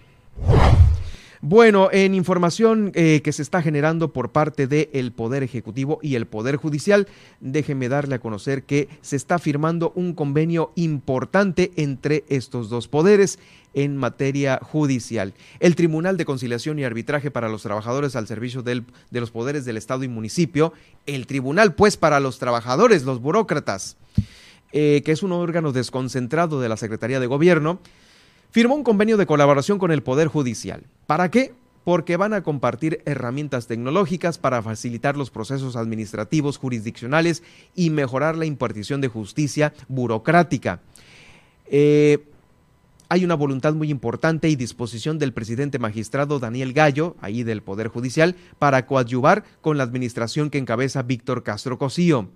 Bueno, 1.44 1.90
en 1.92 2.14
información 2.14 2.92
eh, 2.94 3.22
que 3.24 3.32
se 3.32 3.42
está 3.42 3.64
generando 3.64 4.14
por 4.14 4.32
parte 4.32 4.68
del 4.68 5.12
Poder 5.12 5.42
Ejecutivo 5.42 5.98
y 6.04 6.14
el 6.14 6.28
Poder 6.28 6.56
Judicial, 6.56 7.08
déjeme 7.40 7.90
darle 7.90 8.14
a 8.14 8.20
conocer 8.20 8.62
que 8.62 8.88
se 9.02 9.16
está 9.16 9.40
firmando 9.40 9.92
un 9.96 10.14
convenio 10.14 10.72
importante 10.76 11.72
entre 11.78 12.26
estos 12.30 12.70
dos 12.70 12.88
poderes 12.88 13.40
en 13.74 13.98
materia 13.98 14.60
judicial. 14.62 15.34
El 15.60 15.76
Tribunal 15.76 16.16
de 16.16 16.26
Conciliación 16.26 16.78
y 16.78 16.84
Arbitraje 16.84 17.32
para 17.32 17.50
los 17.50 17.64
Trabajadores 17.64 18.16
al 18.16 18.28
servicio 18.28 18.62
de 18.62 18.84
los 19.10 19.32
poderes 19.32 19.66
del 19.66 19.78
Estado 19.78 20.04
y 20.04 20.10
municipio, 20.10 20.74
el 21.08 21.26
Tribunal 21.26 21.74
pues 21.74 21.98
para 21.98 22.20
los 22.20 22.38
trabajadores, 22.38 23.02
los 23.02 23.20
burócratas, 23.20 23.98
eh, 24.74 25.02
que 25.04 25.12
es 25.12 25.24
un 25.24 25.32
órgano 25.32 25.72
desconcentrado 25.72 26.62
de 26.62 26.70
la 26.70 26.78
Secretaría 26.78 27.20
de 27.20 27.26
Gobierno, 27.26 27.80
firmó 28.52 28.76
un 28.76 28.84
convenio 28.84 29.18
de 29.18 29.26
colaboración 29.26 29.80
con 29.80 29.92
el 29.92 30.04
Poder 30.04 30.28
Judicial. 30.28 30.84
¿Para 31.08 31.32
qué? 31.32 31.54
Porque 31.84 32.18
van 32.18 32.34
a 32.34 32.44
compartir 32.44 33.02
herramientas 33.06 33.66
tecnológicas 33.66 34.38
para 34.38 34.62
facilitar 34.62 35.18
los 35.18 35.32
procesos 35.32 35.76
administrativos 35.76 36.58
jurisdiccionales 36.58 37.42
y 37.76 37.90
mejorar 37.90 38.38
la 38.38 38.46
impartición 38.46 39.02
de 39.02 39.08
justicia 39.08 39.74
burocrática. 39.88 40.82
Eh, 41.66 42.20
hay 43.10 43.26
una 43.26 43.36
voluntad 43.36 43.74
muy 43.74 43.90
importante 43.90 44.48
y 44.48 44.56
disposición 44.56 45.18
del 45.18 45.34
presidente 45.34 45.80
magistrado 45.80 46.40
Daniel 46.40 46.72
Gallo, 46.74 47.16
ahí 47.20 47.44
del 47.44 47.62
Poder 47.62 47.88
Judicial, 47.88 48.36
para 48.60 48.86
coadyuvar 48.86 49.44
con 49.62 49.78
la 49.78 49.84
administración 49.84 50.50
que 50.50 50.60
encabeza 50.60 51.02
Víctor 51.02 51.44
Castro 51.44 51.78
Cosío. 51.78 52.30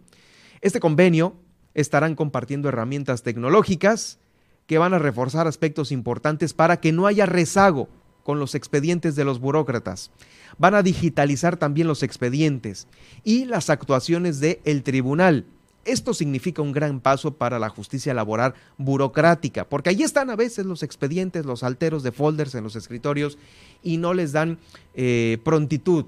Este 0.62 0.80
convenio 0.80 1.36
estarán 1.76 2.16
compartiendo 2.16 2.68
herramientas 2.68 3.24
tecnológicas, 3.24 4.20
que 4.68 4.78
van 4.78 4.94
a 4.94 5.00
reforzar 5.00 5.48
aspectos 5.48 5.92
importantes 5.92 6.54
para 6.54 6.80
que 6.80 6.92
no 6.92 7.08
haya 7.08 7.26
rezago 7.26 7.88
con 8.24 8.40
los 8.40 8.56
expedientes 8.56 9.16
de 9.16 9.24
los 9.24 9.40
burócratas. 9.40 10.12
Van 10.58 10.74
a 10.74 10.82
digitalizar 10.82 11.58
también 11.58 11.88
los 11.88 12.02
expedientes 12.02 12.88
y 13.24 13.46
las 13.46 13.70
actuaciones 13.70 14.40
del 14.40 14.60
el 14.66 14.84
tribunal. 14.84 15.46
Esto 15.86 16.16
significa 16.16 16.64
un 16.64 16.72
gran 16.72 17.00
paso 17.00 17.36
para 17.36 17.60
la 17.60 17.70
justicia 17.70 18.16
laboral 18.16 18.56
burocrática, 18.80 19.70
porque 19.70 19.92
allí 19.92 20.02
están 20.02 20.32
a 20.32 20.36
veces 20.36 20.66
los 20.66 20.82
expedientes, 20.82 21.46
los 21.46 21.62
alteros 21.62 22.02
de 22.02 22.12
folders 22.12 22.56
en 22.56 22.64
los 22.64 22.76
escritorios 22.76 23.38
y 23.84 23.98
no 23.98 24.16
les 24.16 24.32
dan 24.32 24.58
eh, 24.96 25.38
prontitud 25.44 26.06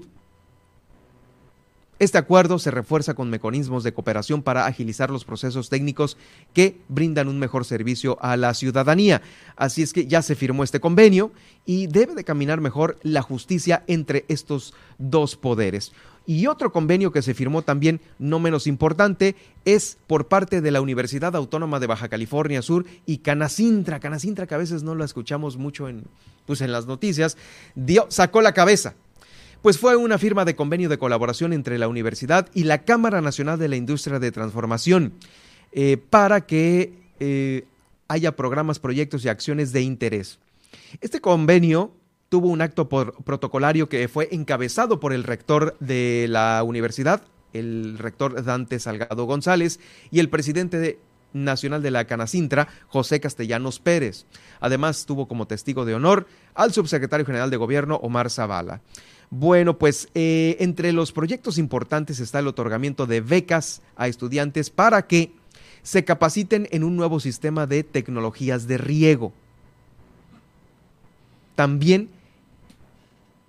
este 1.98 2.18
acuerdo 2.18 2.58
se 2.60 2.70
refuerza 2.70 3.14
con 3.14 3.28
mecanismos 3.28 3.82
de 3.82 3.92
cooperación 3.92 4.42
para 4.42 4.66
agilizar 4.66 5.10
los 5.10 5.24
procesos 5.24 5.68
técnicos 5.68 6.16
que 6.54 6.76
brindan 6.88 7.26
un 7.26 7.40
mejor 7.40 7.64
servicio 7.64 8.18
a 8.20 8.36
la 8.36 8.54
ciudadanía. 8.54 9.20
Así 9.56 9.82
es 9.82 9.92
que 9.92 10.06
ya 10.06 10.22
se 10.22 10.36
firmó 10.36 10.62
este 10.62 10.78
convenio 10.78 11.32
y 11.66 11.88
debe 11.88 12.14
de 12.14 12.22
caminar 12.22 12.60
mejor 12.60 12.98
la 13.02 13.22
justicia 13.22 13.82
entre 13.88 14.24
estos 14.28 14.74
dos 14.98 15.34
poderes. 15.34 15.92
Y 16.24 16.46
otro 16.46 16.70
convenio 16.72 17.10
que 17.10 17.22
se 17.22 17.34
firmó 17.34 17.62
también, 17.62 18.00
no 18.18 18.38
menos 18.38 18.66
importante, 18.66 19.34
es 19.64 19.96
por 20.06 20.28
parte 20.28 20.60
de 20.60 20.70
la 20.70 20.82
Universidad 20.82 21.34
Autónoma 21.34 21.80
de 21.80 21.86
Baja 21.86 22.08
California 22.08 22.60
Sur 22.60 22.84
y 23.06 23.18
Canacintra. 23.18 23.98
Canacintra, 23.98 24.46
que 24.46 24.54
a 24.54 24.58
veces 24.58 24.82
no 24.82 24.94
lo 24.94 25.04
escuchamos 25.04 25.56
mucho 25.56 25.88
en, 25.88 26.04
pues 26.46 26.60
en 26.60 26.70
las 26.70 26.86
noticias, 26.86 27.38
dio, 27.74 28.06
sacó 28.10 28.42
la 28.42 28.52
cabeza 28.52 28.94
pues 29.62 29.78
fue 29.78 29.96
una 29.96 30.18
firma 30.18 30.44
de 30.44 30.56
convenio 30.56 30.88
de 30.88 30.98
colaboración 30.98 31.52
entre 31.52 31.78
la 31.78 31.88
universidad 31.88 32.48
y 32.54 32.64
la 32.64 32.84
Cámara 32.84 33.20
Nacional 33.20 33.58
de 33.58 33.68
la 33.68 33.76
Industria 33.76 34.18
de 34.18 34.32
Transformación 34.32 35.14
eh, 35.72 35.96
para 35.96 36.46
que 36.46 36.94
eh, 37.20 37.66
haya 38.08 38.36
programas, 38.36 38.78
proyectos 38.78 39.24
y 39.24 39.28
acciones 39.28 39.72
de 39.72 39.82
interés. 39.82 40.38
Este 41.00 41.20
convenio 41.20 41.92
tuvo 42.28 42.48
un 42.48 42.60
acto 42.60 42.88
protocolario 42.88 43.88
que 43.88 44.08
fue 44.08 44.28
encabezado 44.32 45.00
por 45.00 45.12
el 45.12 45.24
rector 45.24 45.76
de 45.80 46.26
la 46.28 46.62
universidad, 46.62 47.22
el 47.52 47.98
rector 47.98 48.42
Dante 48.44 48.78
Salgado 48.78 49.24
González, 49.24 49.80
y 50.10 50.20
el 50.20 50.28
presidente 50.28 51.00
nacional 51.32 51.82
de 51.82 51.90
la 51.90 52.06
Canacintra, 52.06 52.68
José 52.88 53.20
Castellanos 53.20 53.80
Pérez. 53.80 54.26
Además, 54.60 55.06
tuvo 55.06 55.28
como 55.28 55.46
testigo 55.46 55.84
de 55.84 55.94
honor 55.94 56.26
al 56.54 56.72
subsecretario 56.72 57.26
general 57.26 57.50
de 57.50 57.56
Gobierno, 57.56 57.96
Omar 57.96 58.30
Zavala. 58.30 58.80
Bueno, 59.30 59.78
pues 59.78 60.08
eh, 60.14 60.56
entre 60.60 60.92
los 60.92 61.12
proyectos 61.12 61.58
importantes 61.58 62.18
está 62.18 62.38
el 62.38 62.46
otorgamiento 62.46 63.06
de 63.06 63.20
becas 63.20 63.82
a 63.96 64.08
estudiantes 64.08 64.70
para 64.70 65.06
que 65.06 65.32
se 65.82 66.04
capaciten 66.04 66.68
en 66.70 66.82
un 66.82 66.96
nuevo 66.96 67.20
sistema 67.20 67.66
de 67.66 67.82
tecnologías 67.84 68.66
de 68.66 68.78
riego. 68.78 69.32
También 71.54 72.08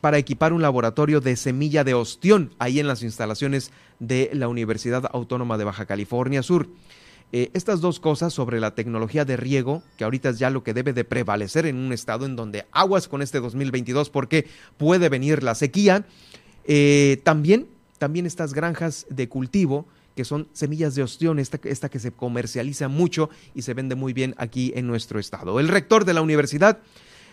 para 0.01 0.17
equipar 0.17 0.53
un 0.53 0.61
laboratorio 0.61 1.21
de 1.21 1.35
semilla 1.35 1.83
de 1.83 1.93
ostión 1.93 2.53
ahí 2.59 2.79
en 2.79 2.87
las 2.87 3.03
instalaciones 3.03 3.71
de 3.99 4.29
la 4.33 4.47
Universidad 4.47 5.09
Autónoma 5.11 5.57
de 5.57 5.65
Baja 5.65 5.85
California 5.85 6.41
Sur. 6.41 6.69
Eh, 7.31 7.51
estas 7.53 7.79
dos 7.79 7.99
cosas 7.99 8.33
sobre 8.33 8.59
la 8.59 8.73
tecnología 8.73 9.23
de 9.23 9.37
riego, 9.37 9.83
que 9.97 10.03
ahorita 10.03 10.29
es 10.29 10.39
ya 10.39 10.49
lo 10.49 10.63
que 10.63 10.73
debe 10.73 10.93
de 10.93 11.03
prevalecer 11.03 11.67
en 11.67 11.77
un 11.77 11.93
estado 11.93 12.25
en 12.25 12.35
donde 12.35 12.65
aguas 12.71 13.07
con 13.07 13.21
este 13.21 13.39
2022 13.39 14.09
porque 14.09 14.47
puede 14.77 15.09
venir 15.09 15.43
la 15.43 15.53
sequía, 15.53 16.05
eh, 16.65 17.21
también, 17.23 17.67
también 17.99 18.25
estas 18.25 18.53
granjas 18.53 19.05
de 19.09 19.29
cultivo 19.29 19.85
que 20.15 20.25
son 20.25 20.47
semillas 20.53 20.95
de 20.95 21.03
ostión, 21.03 21.39
esta, 21.39 21.59
esta, 21.63 21.87
que 21.87 21.99
se 21.99 22.11
comercializa 22.11 22.89
mucho 22.89 23.29
y 23.55 23.61
se 23.61 23.73
vende 23.73 23.95
muy 23.95 24.11
bien 24.11 24.33
aquí 24.37 24.73
en 24.75 24.85
nuestro 24.85 25.19
estado. 25.19 25.59
El 25.59 25.69
rector 25.69 26.03
de 26.03 26.13
la 26.13 26.21
universidad 26.21 26.79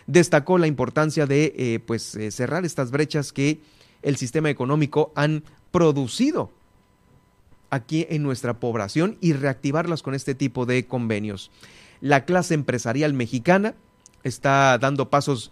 destacó 0.05 0.57
la 0.57 0.67
importancia 0.67 1.25
de 1.25 1.53
eh, 1.57 1.79
pues, 1.85 2.17
cerrar 2.29 2.65
estas 2.65 2.91
brechas 2.91 3.33
que 3.33 3.59
el 4.03 4.15
sistema 4.15 4.49
económico 4.49 5.11
han 5.15 5.43
producido 5.71 6.51
aquí 7.69 8.05
en 8.09 8.23
nuestra 8.23 8.59
población 8.59 9.17
y 9.21 9.33
reactivarlas 9.33 10.03
con 10.03 10.15
este 10.15 10.35
tipo 10.35 10.65
de 10.65 10.85
convenios. 10.85 11.51
La 12.01 12.25
clase 12.25 12.53
empresarial 12.53 13.13
mexicana 13.13 13.75
está 14.23 14.77
dando 14.77 15.09
pasos 15.09 15.51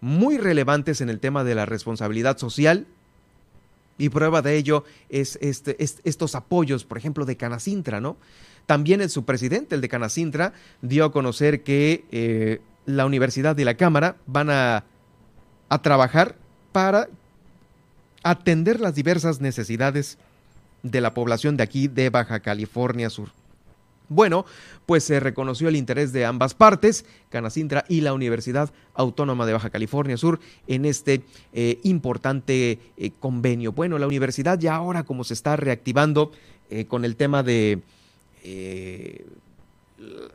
muy 0.00 0.38
relevantes 0.38 1.00
en 1.00 1.08
el 1.08 1.20
tema 1.20 1.44
de 1.44 1.54
la 1.54 1.66
responsabilidad 1.66 2.38
social 2.38 2.86
y 3.96 4.08
prueba 4.08 4.42
de 4.42 4.56
ello 4.56 4.84
es, 5.08 5.38
este, 5.40 5.76
estos 5.78 6.34
apoyos, 6.34 6.84
por 6.84 6.98
ejemplo, 6.98 7.24
de 7.24 7.36
Canacintra, 7.36 8.00
¿no? 8.00 8.16
También 8.66 9.00
el 9.00 9.10
su 9.10 9.24
presidente, 9.24 9.74
el 9.74 9.80
de 9.80 9.88
Canacintra, 9.88 10.52
dio 10.82 11.04
a 11.04 11.12
conocer 11.12 11.62
que 11.62 12.04
eh, 12.10 12.60
la 12.86 13.06
universidad 13.06 13.56
y 13.56 13.64
la 13.64 13.76
Cámara 13.76 14.16
van 14.26 14.50
a, 14.50 14.84
a 15.68 15.82
trabajar 15.82 16.36
para 16.72 17.08
atender 18.22 18.80
las 18.80 18.94
diversas 18.94 19.40
necesidades 19.40 20.18
de 20.84 21.00
la 21.00 21.12
población 21.14 21.56
de 21.56 21.64
aquí 21.64 21.88
de 21.88 22.10
Baja 22.10 22.38
California 22.38 23.10
Sur. 23.10 23.30
Bueno, 24.08 24.44
pues 24.84 25.02
se 25.04 25.18
reconoció 25.18 25.68
el 25.68 25.76
interés 25.76 26.12
de 26.12 26.26
ambas 26.26 26.54
partes, 26.54 27.06
Canacintra 27.30 27.86
y 27.88 28.02
la 28.02 28.12
Universidad 28.12 28.70
Autónoma 28.92 29.46
de 29.46 29.54
Baja 29.54 29.70
California 29.70 30.18
Sur, 30.18 30.40
en 30.66 30.84
este 30.84 31.22
eh, 31.54 31.80
importante 31.84 32.78
eh, 32.98 33.10
convenio. 33.18 33.72
Bueno, 33.72 33.98
la 33.98 34.06
universidad 34.06 34.58
ya 34.58 34.74
ahora 34.76 35.04
como 35.04 35.24
se 35.24 35.32
está 35.32 35.56
reactivando 35.56 36.32
eh, 36.70 36.84
con 36.84 37.04
el 37.04 37.16
tema 37.16 37.42
de 37.42 37.82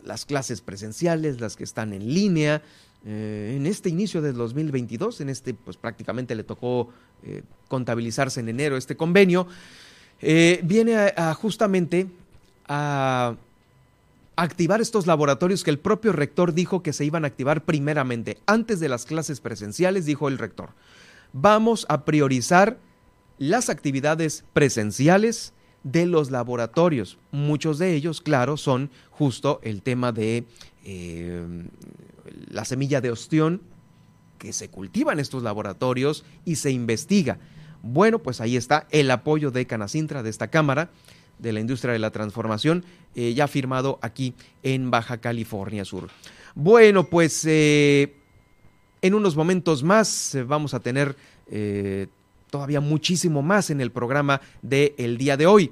las 0.04 0.26
clases 0.26 0.62
presenciales, 0.62 1.40
las 1.40 1.56
que 1.56 1.64
están 1.64 1.94
en 1.94 2.12
línea, 2.12 2.64
en 3.06 3.68
este 3.68 3.90
inicio 3.90 4.20
del 4.24 4.34
2022, 4.34 5.22
en 5.22 5.30
este 5.30 5.54
pues 5.54 5.78
prácticamente 5.78 6.34
le 6.34 6.44
tocó 6.44 6.90
contabilizarse 7.68 8.40
en 8.40 8.50
enero 8.50 8.78
este 8.78 8.98
convenio, 8.98 9.46
viene 10.22 11.14
a 11.16 11.34
justamente 11.34 12.08
a 12.68 13.36
activar 14.36 14.80
estos 14.80 15.06
laboratorios 15.06 15.64
que 15.64 15.70
el 15.70 15.80
propio 15.80 16.14
rector 16.14 16.54
dijo 16.54 16.82
que 16.82 16.94
se 16.94 17.06
iban 17.06 17.26
a 17.26 17.28
activar 17.28 17.66
primeramente. 17.66 18.38
Antes 18.46 18.80
de 18.80 18.90
las 18.90 19.06
clases 19.06 19.42
presenciales, 19.42 20.06
dijo 20.06 20.28
el 20.28 20.38
rector, 20.38 20.70
vamos 21.34 21.86
a 21.90 22.06
priorizar 22.06 22.78
las 23.38 23.70
actividades 23.70 24.46
presenciales 24.54 25.54
de 25.84 26.06
los 26.06 26.32
laboratorios. 26.32 27.18
Muchos 27.32 27.80
de 27.80 27.96
ellos, 27.96 28.22
claro, 28.22 28.58
son 28.58 28.90
justo 29.12 29.60
el 29.64 29.82
tema 29.82 30.12
de 30.12 30.46
eh, 30.86 31.46
la 32.50 32.66
semilla 32.66 33.02
de 33.02 33.12
ostión 33.12 33.62
que 34.38 34.54
se 34.54 34.70
cultiva 34.70 35.12
en 35.12 35.20
estos 35.20 35.44
laboratorios 35.44 36.24
y 36.46 36.56
se 36.56 36.72
investiga. 36.72 37.40
Bueno, 37.82 38.20
pues 38.20 38.42
ahí 38.42 38.58
está 38.58 38.88
el 38.92 39.10
apoyo 39.12 39.52
de 39.52 39.66
Canacintra, 39.66 40.24
de 40.24 40.30
esta 40.30 40.50
Cámara, 40.50 40.90
de 41.40 41.54
la 41.54 41.60
industria 41.60 41.94
de 41.94 42.00
la 42.00 42.12
transformación, 42.12 42.84
eh, 43.16 43.34
ya 43.34 43.48
firmado 43.48 43.98
aquí 44.02 44.34
en 44.64 44.92
Baja 44.92 45.18
California 45.18 45.86
Sur. 45.86 46.10
Bueno, 46.56 47.06
pues 47.06 47.46
eh, 47.46 48.14
en 49.02 49.14
unos 49.14 49.36
momentos 49.36 49.84
más 49.84 50.36
eh, 50.36 50.44
vamos 50.44 50.74
a 50.74 50.80
tener 50.80 51.16
todavía 52.52 52.80
muchísimo 52.80 53.42
más 53.42 53.72
en 53.72 53.82
el 53.82 53.92
programa 53.92 54.40
del 54.62 54.94
el 54.98 55.18
día 55.18 55.36
de 55.36 55.48
hoy. 55.48 55.72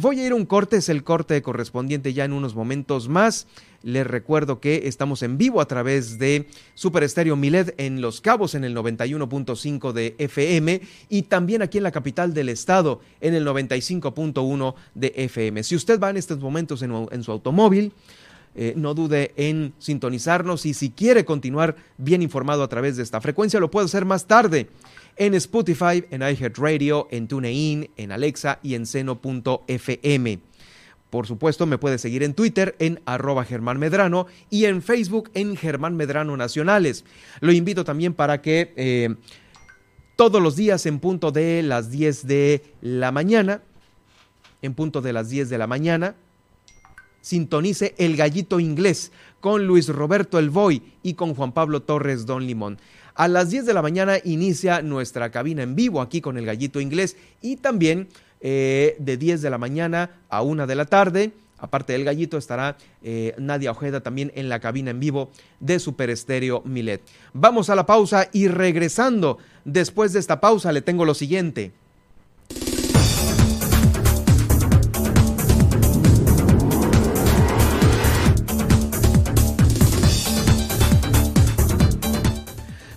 Voy 0.00 0.20
a 0.20 0.26
ir 0.26 0.32
a 0.32 0.36
un 0.36 0.46
corte, 0.46 0.76
es 0.76 0.88
el 0.88 1.02
corte 1.02 1.42
correspondiente 1.42 2.12
ya 2.12 2.24
en 2.24 2.32
unos 2.32 2.54
momentos 2.54 3.08
más. 3.08 3.48
Les 3.82 4.06
recuerdo 4.06 4.60
que 4.60 4.86
estamos 4.86 5.24
en 5.24 5.38
vivo 5.38 5.60
a 5.60 5.66
través 5.66 6.20
de 6.20 6.46
Super 6.74 7.02
Estéreo 7.02 7.34
Milet 7.34 7.74
en 7.78 8.00
Los 8.00 8.20
Cabos 8.20 8.54
en 8.54 8.62
el 8.62 8.76
91.5 8.76 9.92
de 9.92 10.14
FM 10.18 10.82
y 11.08 11.22
también 11.22 11.62
aquí 11.62 11.78
en 11.78 11.84
la 11.84 11.90
capital 11.90 12.32
del 12.32 12.48
estado 12.48 13.00
en 13.20 13.34
el 13.34 13.44
95.1 13.44 14.74
de 14.94 15.12
FM. 15.16 15.64
Si 15.64 15.74
usted 15.74 15.98
va 15.98 16.10
en 16.10 16.16
estos 16.16 16.38
momentos 16.38 16.82
en, 16.82 17.22
su 17.24 17.32
automóvil, 17.32 17.92
eh, 18.54 18.74
no 18.76 18.94
dude 18.94 19.32
en 19.36 19.72
sintonizarnos 19.80 20.64
y 20.64 20.74
si 20.74 20.90
quiere 20.90 21.24
continuar 21.24 21.74
bien 21.98 22.22
informado 22.22 22.62
a 22.62 22.68
través 22.68 22.96
de 22.96 23.02
esta 23.02 23.20
frecuencia, 23.20 23.58
lo 23.58 23.72
puede 23.72 23.86
hacer 23.86 24.04
más 24.04 24.26
tarde 24.26 24.68
en 25.16 25.34
Spotify, 25.34 26.04
en 26.10 26.22
iHeartRadio, 26.22 27.08
en 27.10 27.28
TuneIn, 27.28 27.90
en 27.96 28.12
Alexa 28.12 28.58
y 28.62 28.74
en 28.74 28.86
seno.fm. 28.86 30.40
Por 31.10 31.26
supuesto, 31.26 31.66
me 31.66 31.76
puede 31.76 31.98
seguir 31.98 32.22
en 32.22 32.32
Twitter 32.32 32.74
en 32.78 33.00
arroba 33.04 33.44
Germán 33.44 33.78
Medrano 33.78 34.26
y 34.48 34.64
en 34.64 34.80
Facebook 34.80 35.30
en 35.34 35.56
Germán 35.56 35.94
Medrano 35.94 36.36
Nacionales. 36.38 37.04
Lo 37.40 37.52
invito 37.52 37.84
también 37.84 38.14
para 38.14 38.40
que 38.40 38.72
eh, 38.76 39.14
todos 40.16 40.42
los 40.42 40.56
días 40.56 40.86
en 40.86 41.00
punto 41.00 41.30
de 41.30 41.62
las 41.62 41.90
10 41.90 42.26
de 42.26 42.62
la 42.80 43.12
mañana, 43.12 43.60
en 44.62 44.72
punto 44.72 45.02
de 45.02 45.12
las 45.12 45.28
10 45.28 45.50
de 45.50 45.58
la 45.58 45.66
mañana, 45.66 46.14
sintonice 47.20 47.94
El 47.98 48.16
Gallito 48.16 48.58
Inglés 48.58 49.12
con 49.40 49.66
Luis 49.66 49.88
Roberto 49.88 50.38
El 50.38 50.50
Boy 50.50 50.82
y 51.02 51.14
con 51.14 51.34
Juan 51.34 51.52
Pablo 51.52 51.82
Torres 51.82 52.24
Don 52.24 52.46
Limón. 52.46 52.78
A 53.14 53.28
las 53.28 53.50
10 53.50 53.66
de 53.66 53.74
la 53.74 53.82
mañana 53.82 54.16
inicia 54.24 54.80
nuestra 54.82 55.30
cabina 55.30 55.62
en 55.62 55.74
vivo 55.74 56.00
aquí 56.00 56.20
con 56.20 56.38
El 56.38 56.46
Gallito 56.46 56.80
Inglés 56.80 57.16
y 57.40 57.56
también 57.56 58.08
eh, 58.40 58.96
de 58.98 59.16
10 59.16 59.42
de 59.42 59.50
la 59.50 59.58
mañana 59.58 60.10
a 60.28 60.42
1 60.42 60.66
de 60.66 60.74
la 60.74 60.86
tarde. 60.86 61.32
Aparte 61.58 61.92
del 61.92 62.02
gallito 62.02 62.38
estará 62.38 62.76
eh, 63.04 63.36
Nadia 63.38 63.70
Ojeda 63.70 64.00
también 64.00 64.32
en 64.34 64.48
la 64.48 64.58
cabina 64.58 64.90
en 64.90 64.98
vivo 64.98 65.30
de 65.60 65.78
Super 65.78 66.10
Estéreo 66.10 66.60
Milet. 66.64 67.02
Vamos 67.34 67.70
a 67.70 67.76
la 67.76 67.86
pausa 67.86 68.28
y 68.32 68.48
regresando 68.48 69.38
después 69.64 70.12
de 70.12 70.18
esta 70.18 70.40
pausa 70.40 70.72
le 70.72 70.82
tengo 70.82 71.04
lo 71.04 71.14
siguiente. 71.14 71.70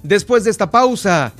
Después 0.05 0.43
de 0.43 0.51
esta 0.51 0.69
pausa, 0.69 1.33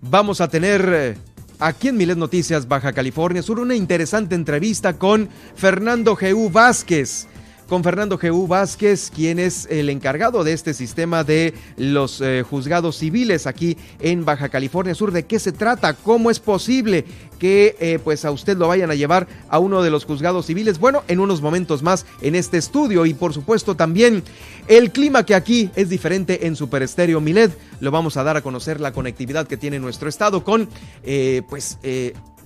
vamos 0.00 0.40
a 0.40 0.46
tener 0.46 0.88
eh, 0.94 1.16
aquí 1.58 1.88
en 1.88 1.96
Milet 1.96 2.16
Noticias 2.16 2.68
Baja 2.68 2.92
California 2.92 3.42
Sur 3.42 3.58
una 3.58 3.74
interesante 3.74 4.36
entrevista 4.36 4.92
con 4.92 5.28
Fernando 5.56 6.16
G.U. 6.16 6.48
Vázquez 6.50 7.26
con 7.70 7.84
Fernando 7.84 8.18
G.U. 8.18 8.48
Vázquez, 8.48 9.12
quien 9.14 9.38
es 9.38 9.68
el 9.70 9.90
encargado 9.90 10.42
de 10.42 10.52
este 10.52 10.74
sistema 10.74 11.22
de 11.22 11.54
los 11.76 12.20
eh, 12.20 12.42
juzgados 12.42 12.96
civiles 12.96 13.46
aquí 13.46 13.76
en 14.00 14.24
Baja 14.24 14.48
California 14.48 14.92
Sur. 14.92 15.12
¿De 15.12 15.24
qué 15.24 15.38
se 15.38 15.52
trata? 15.52 15.94
¿Cómo 15.94 16.32
es 16.32 16.40
posible 16.40 17.04
que 17.38 17.76
eh, 17.78 18.00
pues 18.02 18.24
a 18.24 18.32
usted 18.32 18.58
lo 18.58 18.66
vayan 18.66 18.90
a 18.90 18.96
llevar 18.96 19.28
a 19.48 19.60
uno 19.60 19.82
de 19.82 19.90
los 19.90 20.04
juzgados 20.04 20.46
civiles? 20.46 20.80
Bueno, 20.80 21.04
en 21.06 21.20
unos 21.20 21.42
momentos 21.42 21.84
más 21.84 22.06
en 22.22 22.34
este 22.34 22.58
estudio 22.58 23.06
y 23.06 23.14
por 23.14 23.32
supuesto 23.32 23.76
también 23.76 24.24
el 24.66 24.90
clima 24.90 25.24
que 25.24 25.36
aquí 25.36 25.70
es 25.76 25.88
diferente 25.88 26.48
en 26.48 26.56
Super 26.56 26.82
Estéreo 26.82 27.20
Milet. 27.20 27.56
Lo 27.78 27.92
vamos 27.92 28.16
a 28.16 28.24
dar 28.24 28.36
a 28.36 28.42
conocer 28.42 28.80
la 28.80 28.92
conectividad 28.92 29.46
que 29.46 29.56
tiene 29.56 29.78
nuestro 29.78 30.08
estado 30.08 30.42
con 30.42 30.68
eh, 31.04 31.42
pues 31.48 31.78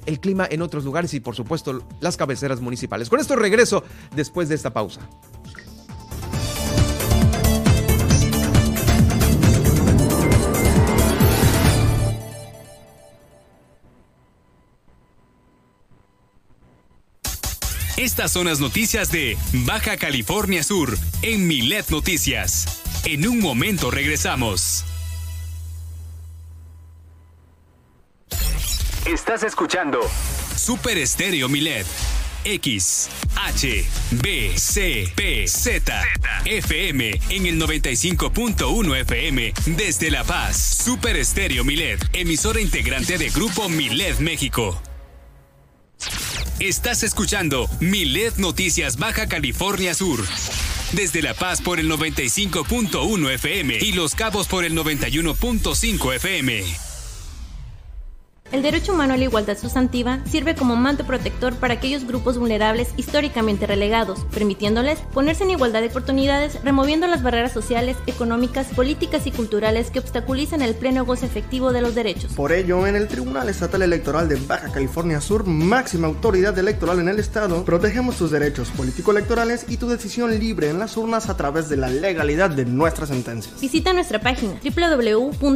el 0.07 0.21
clima 0.21 0.47
en 0.51 0.62
otros 0.62 0.85
lugares 0.85 1.14
y 1.14 1.21
por 1.21 1.35
supuesto 1.35 1.83
las 2.01 2.17
cabeceras 2.17 2.61
municipales. 2.61 3.09
Con 3.09 3.21
esto 3.21 3.37
regreso 3.37 3.85
después 4.14 4.49
de 4.49 4.55
esta 4.55 4.73
pausa. 4.73 5.01
Estas 17.97 18.33
son 18.33 18.47
las 18.47 18.61
noticias 18.61 19.11
de 19.12 19.38
Baja 19.64 19.97
California 19.97 20.62
Sur 20.62 20.99
en 21.23 21.47
Milet 21.47 21.88
Noticias. 21.90 22.83
En 23.05 23.27
un 23.27 23.40
momento 23.40 23.90
regresamos. 23.90 24.85
Estás 29.07 29.43
escuchando 29.43 30.01
Super 30.57 30.97
Estéreo 30.97 31.51
Milet. 31.51 31.87
X, 32.43 33.11
H, 33.37 33.85
B, 34.12 34.53
C, 34.57 35.12
P, 35.14 35.47
Z, 35.47 36.03
FM 36.47 37.21
en 37.29 37.47
el 37.47 37.61
95.1 37.61 39.01
FM 39.01 39.53
desde 39.67 40.11
La 40.11 40.25
Paz. 40.25 40.57
Super 40.57 41.17
Estéreo 41.17 41.64
Milet, 41.64 42.03
emisora 42.14 42.62
integrante 42.62 43.19
de 43.19 43.29
Grupo 43.29 43.69
Milet 43.69 44.21
México. 44.21 44.81
Estás 46.59 47.03
escuchando 47.03 47.69
Milet 47.81 48.37
Noticias 48.37 48.97
Baja 48.97 49.29
California 49.29 49.93
Sur. 49.93 50.25
Desde 50.93 51.21
La 51.21 51.35
Paz 51.35 51.61
por 51.61 51.79
el 51.79 51.90
95.1 51.90 53.31
FM 53.35 53.79
y 53.83 53.93
Los 53.93 54.14
Cabos 54.14 54.49
por 54.49 54.64
el 54.64 54.75
91.5 54.75 56.14
FM. 56.14 56.84
El 58.54 58.62
derecho 58.62 58.92
humano 58.92 59.14
a 59.14 59.16
la 59.16 59.24
igualdad 59.24 59.59
sustantiva 59.59 60.20
sirve 60.30 60.54
como 60.54 60.76
manto 60.76 61.04
protector 61.04 61.57
para 61.57 61.74
aquellos 61.74 62.07
grupos 62.07 62.38
vulnerables 62.38 62.90
históricamente 62.96 63.66
relegados, 63.66 64.24
permitiéndoles 64.33 65.00
ponerse 65.12 65.42
en 65.42 65.50
igualdad 65.50 65.80
de 65.80 65.88
oportunidades, 65.88 66.62
removiendo 66.62 67.09
las 67.09 67.24
barreras 67.24 67.50
sociales, 67.50 67.96
económicas, 68.07 68.68
políticas 68.68 69.26
y 69.26 69.33
culturales 69.33 69.90
que 69.90 69.98
obstaculizan 69.98 70.62
el 70.62 70.76
pleno 70.76 71.04
goce 71.04 71.26
efectivo 71.26 71.72
de 71.72 71.83
los 71.83 71.96
derechos. 71.96 72.35
Por 72.35 72.52
ello, 72.52 72.87
en 72.87 72.94
el 72.94 73.09
Tribunal 73.09 73.48
Estatal 73.48 73.83
Electoral 73.83 74.28
de 74.28 74.37
Baja 74.37 74.70
California 74.70 75.20
Sur, 75.20 75.44
máxima 75.46 76.07
autoridad 76.07 76.57
electoral 76.57 77.00
en 77.00 77.09
el 77.09 77.18
Estado, 77.18 77.64
protegemos 77.64 78.14
tus 78.16 78.30
derechos 78.30 78.70
político-electorales 78.70 79.66
y 79.68 79.78
tu 79.78 79.88
decisión 79.88 80.38
libre 80.38 80.70
en 80.70 80.78
las 80.78 80.96
urnas 80.96 81.28
a 81.28 81.37
través 81.37 81.68
de 81.68 81.76
la 81.76 81.88
legalidad 81.88 82.50
de 82.50 82.66
nuestras 82.66 83.09
sentencias. 83.09 83.61
Visita 83.61 83.92
nuestra 83.92 84.20
página 84.20 84.61
www.teebcs.org. 84.62 85.54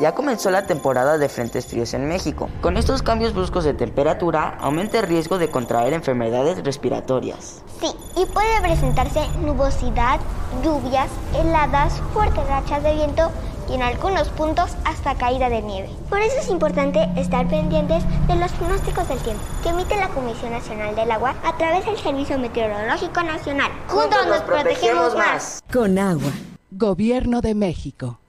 Ya 0.00 0.14
comenzó 0.14 0.50
la 0.50 0.66
temporada 0.66 1.18
de 1.18 1.28
frentes 1.28 1.66
fríos 1.66 1.92
en 1.92 2.08
México. 2.08 2.48
Con 2.62 2.78
estos 2.78 3.02
cambios 3.02 3.34
bruscos 3.34 3.64
de 3.64 3.74
temperatura, 3.74 4.56
aumenta 4.58 4.98
el 4.98 5.06
riesgo 5.06 5.36
de 5.36 5.50
contraer 5.50 5.92
enfermedades 5.92 6.64
respiratorias. 6.64 7.60
Sí, 7.80 7.88
y 8.16 8.24
puede 8.24 8.62
presentarse 8.62 9.20
nubosidad, 9.44 10.18
lluvias, 10.64 11.10
heladas, 11.34 12.00
fuertes 12.14 12.46
rachas 12.48 12.82
de 12.82 12.94
viento 12.94 13.30
y 13.68 13.74
en 13.74 13.82
algunos 13.82 14.28
puntos 14.30 14.70
hasta 14.86 15.16
caída 15.16 15.50
de 15.50 15.60
nieve. 15.60 15.90
Por 16.08 16.20
eso 16.20 16.40
es 16.40 16.48
importante 16.48 17.06
estar 17.16 17.46
pendientes 17.48 18.02
de 18.26 18.36
los 18.36 18.50
pronósticos 18.52 19.06
del 19.06 19.18
tiempo 19.18 19.42
que 19.62 19.68
emite 19.68 19.96
la 19.96 20.08
Comisión 20.08 20.52
Nacional 20.52 20.96
del 20.96 21.10
Agua 21.10 21.34
a 21.44 21.58
través 21.58 21.84
del 21.84 21.98
Servicio 21.98 22.38
Meteorológico 22.38 23.22
Nacional. 23.22 23.70
Juntos 23.88 24.26
nos 24.26 24.40
protegemos 24.40 25.14
más. 25.14 25.60
Con 25.70 25.98
agua. 25.98 26.32
Gobierno 26.70 27.42
de 27.42 27.54
México. 27.54 28.19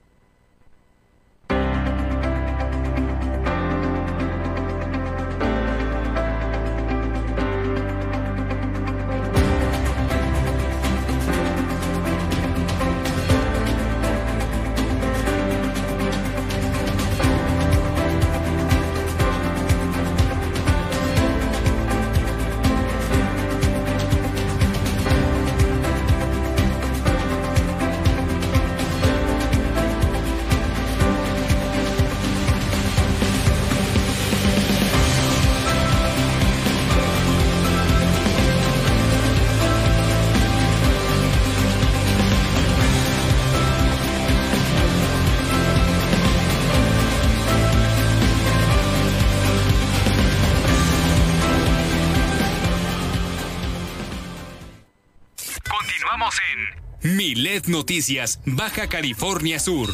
Noticias, 57.68 58.40
Baja 58.44 58.88
California 58.88 59.58
Sur. 59.58 59.90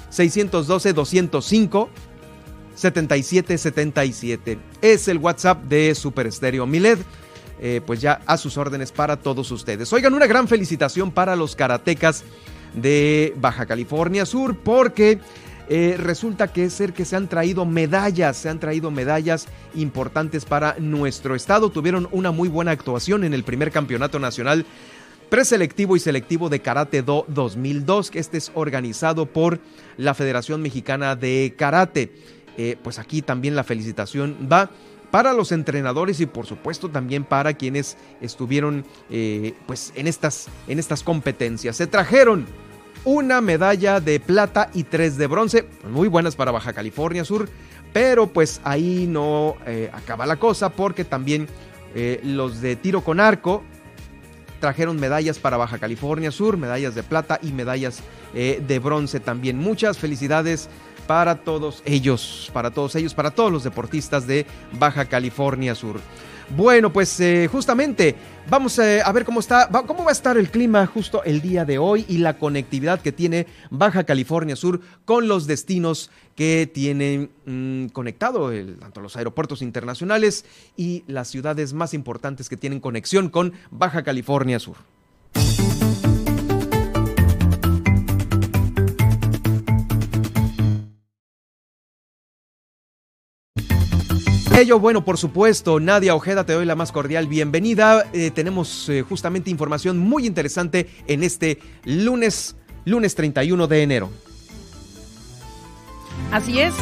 612 0.09 0.93
205 0.93 1.89
7777. 2.75 4.57
Es 4.81 5.07
el 5.07 5.17
WhatsApp 5.17 5.63
de 5.63 5.95
Super 5.95 6.27
Estéreo 6.27 6.65
Milet. 6.65 6.99
Eh, 7.57 7.81
pues 7.85 8.01
ya 8.01 8.21
a 8.25 8.35
sus 8.35 8.57
órdenes 8.57 8.91
para 8.91 9.15
todos 9.15 9.49
ustedes. 9.49 9.91
Oigan, 9.93 10.13
una 10.13 10.27
gran 10.27 10.49
felicitación 10.49 11.11
para 11.11 11.37
los 11.37 11.55
karatecas 11.55 12.25
de 12.73 13.33
Baja 13.37 13.65
California 13.65 14.25
Sur 14.25 14.57
porque 14.57 15.19
eh, 15.67 15.95
resulta 15.97 16.47
que 16.47 16.65
es 16.65 16.73
ser 16.73 16.93
que 16.93 17.05
se 17.05 17.15
han 17.15 17.27
traído 17.27 17.65
medallas, 17.65 18.37
se 18.37 18.49
han 18.49 18.59
traído 18.59 18.91
medallas 18.91 19.47
importantes 19.73 20.45
para 20.45 20.75
nuestro 20.79 21.35
estado. 21.35 21.69
Tuvieron 21.69 22.07
una 22.11 22.31
muy 22.31 22.49
buena 22.49 22.71
actuación 22.71 23.23
en 23.23 23.33
el 23.33 23.43
primer 23.43 23.71
campeonato 23.71 24.19
nacional 24.19 24.65
preselectivo 25.29 25.95
y 25.95 25.99
selectivo 25.99 26.49
de 26.49 26.61
Karate 26.61 27.01
Do 27.01 27.25
2002, 27.27 28.11
que 28.11 28.19
este 28.19 28.37
es 28.37 28.51
organizado 28.53 29.25
por 29.25 29.59
la 29.97 30.13
Federación 30.13 30.61
Mexicana 30.61 31.15
de 31.15 31.55
Karate. 31.57 32.11
Eh, 32.57 32.77
pues 32.81 32.99
aquí 32.99 33.21
también 33.21 33.55
la 33.55 33.63
felicitación 33.63 34.47
va 34.51 34.69
para 35.11 35.33
los 35.33 35.51
entrenadores 35.51 36.19
y 36.19 36.25
por 36.25 36.45
supuesto 36.45 36.89
también 36.89 37.23
para 37.23 37.53
quienes 37.53 37.97
estuvieron 38.21 38.85
eh, 39.09 39.53
pues 39.65 39.93
en 39.95 40.07
estas, 40.07 40.47
en 40.67 40.79
estas 40.79 41.03
competencias. 41.03 41.75
Se 41.77 41.87
trajeron 41.87 42.45
una 43.05 43.39
medalla 43.39 43.99
de 43.99 44.19
plata 44.19 44.69
y 44.73 44.83
tres 44.83 45.17
de 45.17 45.27
bronce, 45.27 45.65
muy 45.89 46.07
buenas 46.07 46.35
para 46.35 46.51
Baja 46.51 46.73
California 46.73 47.23
Sur, 47.23 47.47
pero 47.93 48.27
pues 48.27 48.59
ahí 48.63 49.05
no 49.07 49.55
eh, 49.65 49.89
acaba 49.93 50.25
la 50.25 50.35
cosa 50.37 50.69
porque 50.69 51.05
también 51.05 51.47
eh, 51.93 52.19
los 52.23 52.59
de 52.61 52.75
tiro 52.75 53.01
con 53.01 53.19
arco 53.19 53.63
trajeron 54.59 54.99
medallas 54.99 55.37
para 55.37 55.57
Baja 55.57 55.77
California 55.77 56.31
Sur, 56.31 56.57
medallas 56.57 56.95
de 56.95 57.03
plata 57.03 57.39
y 57.41 57.51
medallas 57.51 58.01
eh, 58.33 58.61
de 58.67 58.79
bronce 58.79 59.19
también. 59.19 59.57
Muchas 59.57 59.99
felicidades 59.99 60.67
para 61.05 61.35
todos 61.35 61.83
ellos, 61.85 62.49
para 62.51 62.71
todos 62.71 62.95
ellos, 62.95 63.13
para 63.13 63.31
todos 63.31 63.51
los 63.51 63.63
deportistas 63.63 64.25
de 64.25 64.47
Baja 64.79 65.05
California 65.05 65.75
Sur. 65.75 65.99
Bueno, 66.49 66.93
pues 66.93 67.19
eh, 67.19 67.49
justamente 67.51 68.15
vamos 68.49 68.77
eh, 68.77 69.01
a 69.03 69.11
ver 69.11 69.25
cómo 69.25 69.39
está, 69.39 69.67
cómo 69.87 70.03
va 70.03 70.09
a 70.09 70.13
estar 70.13 70.37
el 70.37 70.51
clima 70.51 70.85
justo 70.85 71.23
el 71.23 71.41
día 71.41 71.65
de 71.65 71.79
hoy 71.79 72.05
y 72.07 72.19
la 72.19 72.37
conectividad 72.37 73.01
que 73.01 73.11
tiene 73.11 73.47
Baja 73.71 74.03
California 74.03 74.55
Sur 74.55 74.79
con 75.05 75.27
los 75.27 75.47
destinos 75.47 76.11
que 76.35 76.69
tienen 76.71 77.31
mm, 77.45 77.87
conectado 77.87 78.51
tanto 78.79 79.01
los 79.01 79.17
aeropuertos 79.17 79.63
internacionales 79.63 80.45
y 80.77 81.03
las 81.07 81.29
ciudades 81.29 81.73
más 81.73 81.95
importantes 81.95 82.47
que 82.47 82.57
tienen 82.57 82.79
conexión 82.79 83.29
con 83.29 83.53
Baja 83.71 84.03
California 84.03 84.59
Sur. 84.59 84.77
Ello, 94.59 94.79
bueno, 94.79 95.03
por 95.03 95.17
supuesto, 95.17 95.79
Nadia 95.79 96.15
Ojeda, 96.15 96.45
te 96.45 96.53
doy 96.53 96.65
la 96.65 96.75
más 96.75 96.91
cordial 96.91 97.27
bienvenida. 97.27 98.05
Eh, 98.13 98.31
tenemos 98.31 98.87
eh, 98.89 99.01
justamente 99.01 99.49
información 99.49 99.97
muy 99.97 100.25
interesante 100.25 100.89
en 101.07 101.23
este 101.23 101.59
lunes, 101.83 102.55
lunes 102.85 103.15
31 103.15 103.67
de 103.67 103.83
enero. 103.83 104.09
Así 106.31 106.59
es. 106.59 106.73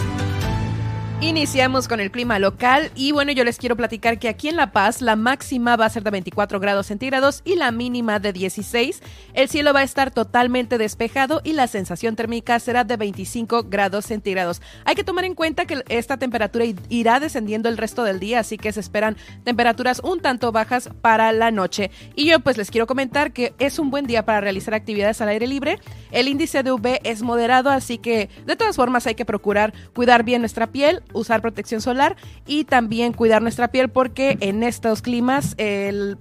Iniciamos 1.23 1.87
con 1.87 2.01
el 2.01 2.11
clima 2.11 2.37
local 2.37 2.91
y 2.95 3.13
bueno, 3.13 3.31
yo 3.31 3.45
les 3.45 3.57
quiero 3.57 3.77
platicar 3.77 4.19
que 4.19 4.27
aquí 4.27 4.49
en 4.49 4.57
La 4.57 4.73
Paz 4.73 5.01
la 5.01 5.15
máxima 5.15 5.77
va 5.77 5.85
a 5.85 5.89
ser 5.89 6.03
de 6.03 6.11
24 6.11 6.59
grados 6.59 6.87
centígrados 6.87 7.41
y 7.45 7.55
la 7.55 7.71
mínima 7.71 8.19
de 8.19 8.33
16. 8.33 9.01
El 9.33 9.47
cielo 9.47 9.73
va 9.73 9.79
a 9.79 9.83
estar 9.83 10.11
totalmente 10.11 10.77
despejado 10.77 11.39
y 11.45 11.53
la 11.53 11.67
sensación 11.67 12.17
térmica 12.17 12.59
será 12.59 12.83
de 12.83 12.97
25 12.97 13.63
grados 13.69 14.05
centígrados. 14.05 14.61
Hay 14.83 14.95
que 14.95 15.05
tomar 15.05 15.23
en 15.23 15.33
cuenta 15.33 15.65
que 15.65 15.81
esta 15.87 16.17
temperatura 16.17 16.65
irá 16.89 17.21
descendiendo 17.21 17.69
el 17.69 17.77
resto 17.77 18.03
del 18.03 18.19
día, 18.19 18.41
así 18.41 18.57
que 18.57 18.73
se 18.73 18.81
esperan 18.81 19.15
temperaturas 19.45 20.01
un 20.03 20.19
tanto 20.19 20.51
bajas 20.51 20.89
para 21.01 21.31
la 21.31 21.51
noche. 21.51 21.89
Y 22.15 22.25
yo 22.25 22.41
pues 22.41 22.57
les 22.57 22.69
quiero 22.69 22.85
comentar 22.85 23.31
que 23.31 23.53
es 23.59 23.79
un 23.79 23.91
buen 23.91 24.07
día 24.07 24.25
para 24.25 24.41
realizar 24.41 24.73
actividades 24.73 25.21
al 25.21 25.29
aire 25.29 25.47
libre. 25.47 25.79
El 26.11 26.27
índice 26.27 26.63
de 26.63 26.73
UV 26.73 26.99
es 27.05 27.21
moderado, 27.21 27.69
así 27.69 27.97
que 27.97 28.29
de 28.45 28.57
todas 28.57 28.75
formas 28.75 29.07
hay 29.07 29.15
que 29.15 29.23
procurar 29.25 29.73
cuidar 29.93 30.23
bien 30.23 30.41
nuestra 30.41 30.67
piel 30.67 31.01
usar 31.13 31.41
protección 31.41 31.81
solar 31.81 32.15
y 32.45 32.63
también 32.65 33.13
cuidar 33.13 33.41
nuestra 33.41 33.69
piel 33.69 33.89
porque 33.89 34.37
en 34.39 34.63
estos 34.63 35.01
climas 35.01 35.55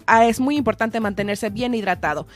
ah, 0.06 0.26
es 0.26 0.40
muy 0.40 0.56
importante 0.56 1.00
mantenerse 1.00 1.50
bien 1.50 1.74
hidratado. 1.74 2.26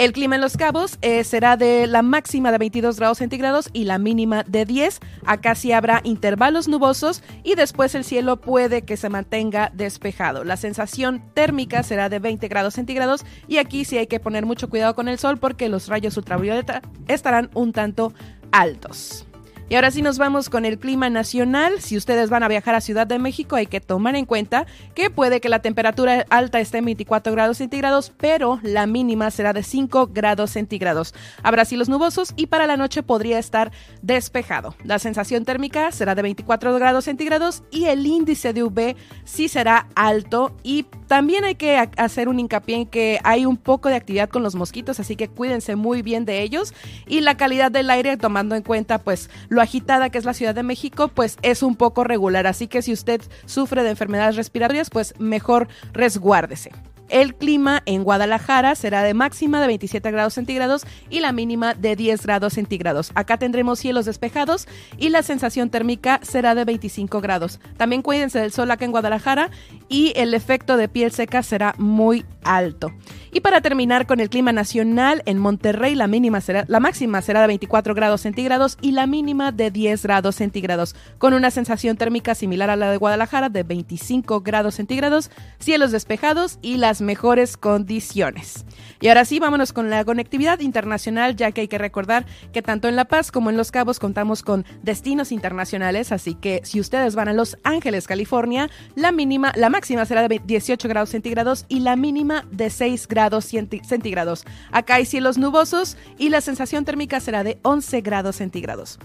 El 0.00 0.14
clima 0.14 0.36
en 0.36 0.40
Los 0.40 0.56
Cabos 0.56 0.96
eh, 1.02 1.24
será 1.24 1.58
de 1.58 1.86
la 1.86 2.00
máxima 2.00 2.50
de 2.52 2.56
22 2.56 2.98
grados 2.98 3.18
centígrados 3.18 3.68
y 3.74 3.84
la 3.84 3.98
mínima 3.98 4.44
de 4.44 4.64
10. 4.64 4.98
Acá 5.26 5.54
sí 5.54 5.72
habrá 5.72 6.00
intervalos 6.04 6.68
nubosos 6.68 7.22
y 7.44 7.54
después 7.54 7.94
el 7.94 8.04
cielo 8.04 8.40
puede 8.40 8.80
que 8.80 8.96
se 8.96 9.10
mantenga 9.10 9.70
despejado. 9.74 10.42
La 10.42 10.56
sensación 10.56 11.22
térmica 11.34 11.82
será 11.82 12.08
de 12.08 12.18
20 12.18 12.48
grados 12.48 12.72
centígrados 12.72 13.26
y 13.46 13.58
aquí 13.58 13.84
sí 13.84 13.98
hay 13.98 14.06
que 14.06 14.20
poner 14.20 14.46
mucho 14.46 14.70
cuidado 14.70 14.94
con 14.94 15.06
el 15.06 15.18
sol 15.18 15.36
porque 15.36 15.68
los 15.68 15.88
rayos 15.88 16.16
ultravioleta 16.16 16.80
estarán 17.06 17.50
un 17.52 17.74
tanto 17.74 18.14
altos. 18.52 19.26
Y 19.70 19.76
ahora 19.76 19.92
sí 19.92 20.02
nos 20.02 20.18
vamos 20.18 20.50
con 20.50 20.64
el 20.64 20.80
clima 20.80 21.10
nacional. 21.10 21.80
Si 21.80 21.96
ustedes 21.96 22.28
van 22.28 22.42
a 22.42 22.48
viajar 22.48 22.74
a 22.74 22.80
Ciudad 22.80 23.06
de 23.06 23.20
México, 23.20 23.54
hay 23.54 23.66
que 23.66 23.80
tomar 23.80 24.16
en 24.16 24.26
cuenta 24.26 24.66
que 24.96 25.10
puede 25.10 25.40
que 25.40 25.48
la 25.48 25.62
temperatura 25.62 26.26
alta 26.28 26.58
esté 26.58 26.78
en 26.78 26.86
24 26.86 27.32
grados 27.32 27.58
centígrados, 27.58 28.12
pero 28.16 28.58
la 28.64 28.88
mínima 28.88 29.30
será 29.30 29.52
de 29.52 29.62
5 29.62 30.08
grados 30.08 30.50
centígrados. 30.50 31.14
Habrá 31.44 31.64
cielos 31.64 31.88
nubosos 31.88 32.32
y 32.34 32.48
para 32.48 32.66
la 32.66 32.76
noche 32.76 33.04
podría 33.04 33.38
estar 33.38 33.70
despejado. 34.02 34.74
La 34.82 34.98
sensación 34.98 35.44
térmica 35.44 35.92
será 35.92 36.16
de 36.16 36.22
24 36.22 36.74
grados 36.74 37.04
centígrados 37.04 37.62
y 37.70 37.84
el 37.84 38.04
índice 38.04 38.52
de 38.52 38.64
UV 38.64 38.96
sí 39.22 39.46
será 39.46 39.86
alto. 39.94 40.50
Y 40.64 40.82
también 41.06 41.44
hay 41.44 41.54
que 41.54 41.76
hacer 41.76 42.28
un 42.28 42.40
hincapié 42.40 42.74
en 42.74 42.86
que 42.86 43.20
hay 43.22 43.46
un 43.46 43.56
poco 43.56 43.88
de 43.88 43.94
actividad 43.94 44.30
con 44.30 44.42
los 44.42 44.56
mosquitos, 44.56 44.98
así 44.98 45.14
que 45.14 45.28
cuídense 45.28 45.76
muy 45.76 46.02
bien 46.02 46.24
de 46.24 46.42
ellos. 46.42 46.74
Y 47.06 47.20
la 47.20 47.36
calidad 47.36 47.70
del 47.70 47.88
aire, 47.88 48.16
tomando 48.16 48.56
en 48.56 48.64
cuenta 48.64 48.98
pues 48.98 49.30
lo 49.48 49.59
agitada 49.60 50.10
que 50.10 50.18
es 50.18 50.24
la 50.24 50.34
Ciudad 50.34 50.54
de 50.54 50.62
México, 50.62 51.08
pues 51.08 51.36
es 51.42 51.62
un 51.62 51.76
poco 51.76 52.04
regular. 52.04 52.46
Así 52.46 52.66
que 52.66 52.82
si 52.82 52.92
usted 52.92 53.20
sufre 53.46 53.82
de 53.82 53.90
enfermedades 53.90 54.36
respiratorias, 54.36 54.90
pues 54.90 55.14
mejor 55.18 55.68
resguárdese. 55.92 56.70
El 57.10 57.34
clima 57.34 57.82
en 57.86 58.04
Guadalajara 58.04 58.76
será 58.76 59.02
de 59.02 59.14
máxima 59.14 59.60
de 59.60 59.66
27 59.66 60.10
grados 60.12 60.34
centígrados 60.34 60.86
y 61.10 61.18
la 61.18 61.32
mínima 61.32 61.74
de 61.74 61.96
10 61.96 62.24
grados 62.24 62.52
centígrados. 62.52 63.10
Acá 63.16 63.36
tendremos 63.36 63.80
cielos 63.80 64.04
despejados 64.04 64.68
y 64.96 65.08
la 65.08 65.24
sensación 65.24 65.70
térmica 65.70 66.20
será 66.22 66.54
de 66.54 66.64
25 66.64 67.20
grados. 67.20 67.58
También 67.76 68.02
cuídense 68.02 68.38
del 68.38 68.52
sol 68.52 68.70
acá 68.70 68.84
en 68.84 68.92
Guadalajara 68.92 69.50
y 69.88 70.12
el 70.14 70.34
efecto 70.34 70.76
de 70.76 70.88
piel 70.88 71.10
seca 71.10 71.42
será 71.42 71.74
muy 71.78 72.24
alto. 72.44 72.92
Y 73.32 73.40
para 73.40 73.60
terminar 73.60 74.06
con 74.06 74.18
el 74.18 74.28
clima 74.28 74.52
nacional, 74.52 75.22
en 75.24 75.38
Monterrey 75.38 75.94
la 75.94 76.08
mínima 76.08 76.40
será, 76.40 76.64
la 76.66 76.80
máxima 76.80 77.22
será 77.22 77.42
de 77.42 77.46
24 77.46 77.94
grados 77.94 78.22
centígrados 78.22 78.76
y 78.80 78.90
la 78.90 79.06
mínima 79.06 79.52
de 79.52 79.70
10 79.70 80.02
grados 80.02 80.34
centígrados, 80.34 80.96
con 81.18 81.32
una 81.34 81.52
sensación 81.52 81.96
térmica 81.96 82.34
similar 82.34 82.70
a 82.70 82.76
la 82.76 82.90
de 82.90 82.96
Guadalajara 82.96 83.48
de 83.48 83.62
25 83.62 84.40
grados 84.40 84.74
centígrados, 84.74 85.30
cielos 85.60 85.92
despejados 85.92 86.58
y 86.60 86.78
las 86.78 87.00
mejores 87.00 87.56
condiciones. 87.56 88.64
Y 89.00 89.08
ahora 89.08 89.24
sí, 89.24 89.38
vámonos 89.38 89.72
con 89.72 89.90
la 89.90 90.04
conectividad 90.04 90.58
internacional, 90.58 91.36
ya 91.36 91.52
que 91.52 91.62
hay 91.62 91.68
que 91.68 91.78
recordar 91.78 92.26
que 92.52 92.62
tanto 92.62 92.88
en 92.88 92.96
La 92.96 93.04
Paz 93.04 93.30
como 93.30 93.48
en 93.48 93.56
Los 93.56 93.70
Cabos 93.70 94.00
contamos 94.00 94.42
con 94.42 94.64
destinos 94.82 95.30
internacionales, 95.30 96.10
así 96.10 96.34
que 96.34 96.60
si 96.64 96.80
ustedes 96.80 97.14
van 97.14 97.28
a 97.28 97.32
Los 97.32 97.58
Ángeles, 97.62 98.08
California, 98.08 98.68
la 98.96 99.12
mínima, 99.12 99.52
la 99.54 99.70
máxima 99.70 100.04
será 100.04 100.26
de 100.26 100.40
18 100.44 100.88
grados 100.88 101.10
centígrados 101.10 101.64
y 101.68 101.80
la 101.80 101.94
mínima 101.94 102.44
de 102.50 102.70
6 102.70 103.06
grados 103.06 103.19
grados 103.20 103.44
centígrados. 103.44 104.44
Acá 104.72 104.94
hay 104.94 105.04
cielos 105.04 105.36
nubosos 105.36 105.98
y 106.16 106.30
la 106.30 106.40
sensación 106.40 106.86
térmica 106.86 107.20
será 107.20 107.44
de 107.44 107.58
11 107.62 108.00
grados 108.00 108.36
centígrados. 108.36 108.98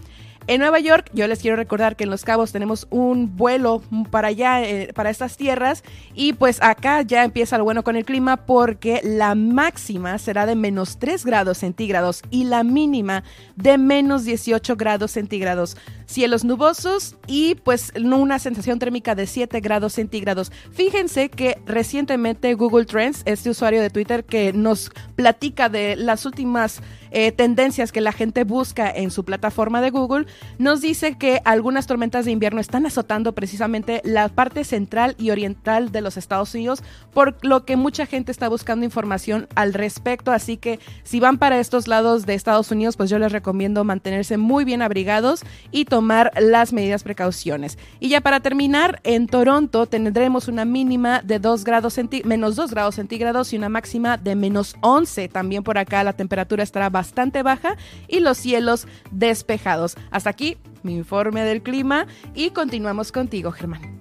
En 0.48 0.62
Nueva 0.62 0.80
York, 0.80 1.10
yo 1.12 1.28
les 1.28 1.40
quiero 1.40 1.58
recordar 1.58 1.96
que 1.96 2.04
en 2.04 2.12
Los 2.12 2.24
Cabos 2.24 2.52
tenemos 2.52 2.86
un 2.92 3.36
vuelo 3.36 3.82
para 4.12 4.28
allá, 4.28 4.62
eh, 4.64 4.94
para 4.94 5.10
estas 5.10 5.38
tierras, 5.38 5.84
y 6.14 6.34
pues 6.34 6.62
acá 6.62 7.02
ya 7.02 7.24
empieza 7.24 7.58
lo 7.58 7.64
bueno 7.64 7.84
con 7.84 7.96
el 7.96 8.06
clima 8.06 8.38
porque 8.46 9.02
la 9.04 9.34
máxima 9.34 10.20
será 10.20 10.46
de 10.46 10.56
menos 10.56 11.00
3 11.00 11.26
grados 11.26 11.58
centígrados 11.58 12.22
y 12.30 12.44
la 12.44 12.64
mínima 12.64 13.24
de 13.56 13.80
menos 13.80 14.24
18 14.24 14.76
grados 14.76 15.10
centígrados. 15.10 15.78
Cielos 16.06 16.44
nubosos 16.44 17.16
y 17.26 17.56
pues 17.56 17.92
una 17.96 18.38
sensación 18.38 18.78
térmica 18.78 19.16
de 19.16 19.26
7 19.26 19.60
grados 19.62 19.94
centígrados. 19.94 20.52
Fíjense 20.72 21.30
que 21.30 21.58
recientemente 21.66 22.54
Google 22.54 22.86
Trends, 22.86 23.24
este 23.26 23.50
usuario 23.50 23.82
de 23.82 23.90
Twitter 23.90 24.24
que 24.24 24.54
nos 24.54 24.92
platica 25.16 25.70
de 25.70 25.96
las 25.96 26.28
últimas 26.28 26.84
eh, 27.18 27.32
tendencias 27.32 27.94
que 27.94 28.02
la 28.02 28.12
gente 28.12 28.44
busca 28.44 28.92
en 28.92 29.10
su 29.10 29.24
plataforma 29.24 29.80
de 29.80 29.90
Google, 29.90 30.26
nos 30.58 30.82
dice 30.82 31.18
que 31.18 31.42
algunas 31.46 31.88
tormentas 31.88 32.26
de 32.26 32.32
invierno 32.32 32.60
están 32.60 32.86
azotando 32.86 33.34
precisamente 33.34 34.02
la 34.04 34.28
parte 34.28 34.66
central 34.66 35.16
y 35.18 35.30
oriental 35.30 35.94
de 35.94 36.02
los 36.02 36.18
Estados 36.18 36.54
Unidos, 36.54 36.84
por 37.14 37.38
lo 37.42 37.64
que 37.64 37.78
mucha 37.78 38.06
gente 38.06 38.34
está 38.34 38.50
buscando 38.50 38.84
información 38.84 39.48
al 39.56 39.74
respecto. 39.74 40.34
Así 40.34 40.58
que 40.58 40.82
si 41.04 41.22
van 41.22 41.38
para 41.38 41.58
estos 41.58 41.88
lados 41.88 42.26
de 42.26 42.34
Estados 42.34 42.70
Unidos, 42.70 42.98
pues 42.98 43.10
yo 43.10 43.18
les 43.18 43.32
recomiendo 43.32 43.86
mantenerse 43.86 44.36
muy 44.36 44.66
bien 44.66 44.82
abrigados 44.82 45.46
y 45.72 45.86
tomar 45.86 46.34
las 46.38 46.74
medidas 46.74 47.04
precauciones. 47.04 47.78
Y 48.02 48.10
ya 48.10 48.20
para 48.20 48.42
terminar, 48.42 49.00
en 49.06 49.28
Toronto 49.28 49.86
tendremos 49.86 50.50
una 50.50 50.66
mínima 50.66 51.22
de 51.22 51.40
2 51.40 51.64
grados 51.64 51.98
menos 52.26 52.58
2 52.58 52.72
grados 52.72 52.96
centígrados 52.96 53.54
y 53.54 53.56
una 53.56 53.70
máxima 53.70 54.18
de 54.18 54.36
menos 54.36 54.76
11. 54.82 55.30
También 55.30 55.64
por 55.64 55.78
acá 55.78 56.04
la 56.04 56.12
temperatura 56.12 56.62
estará 56.62 56.90
bastante 56.90 57.05
bastante 57.06 57.44
baja 57.44 57.78
y 58.08 58.20
los 58.20 58.38
cielos 58.38 58.88
despejados. 59.12 59.96
Hasta 60.10 60.32
aquí 60.32 60.58
mi 60.82 60.96
informe 60.96 61.44
del 61.44 61.62
clima 61.62 62.08
y 62.34 62.50
continuamos 62.50 63.12
contigo, 63.12 63.52
Germán. 63.52 63.95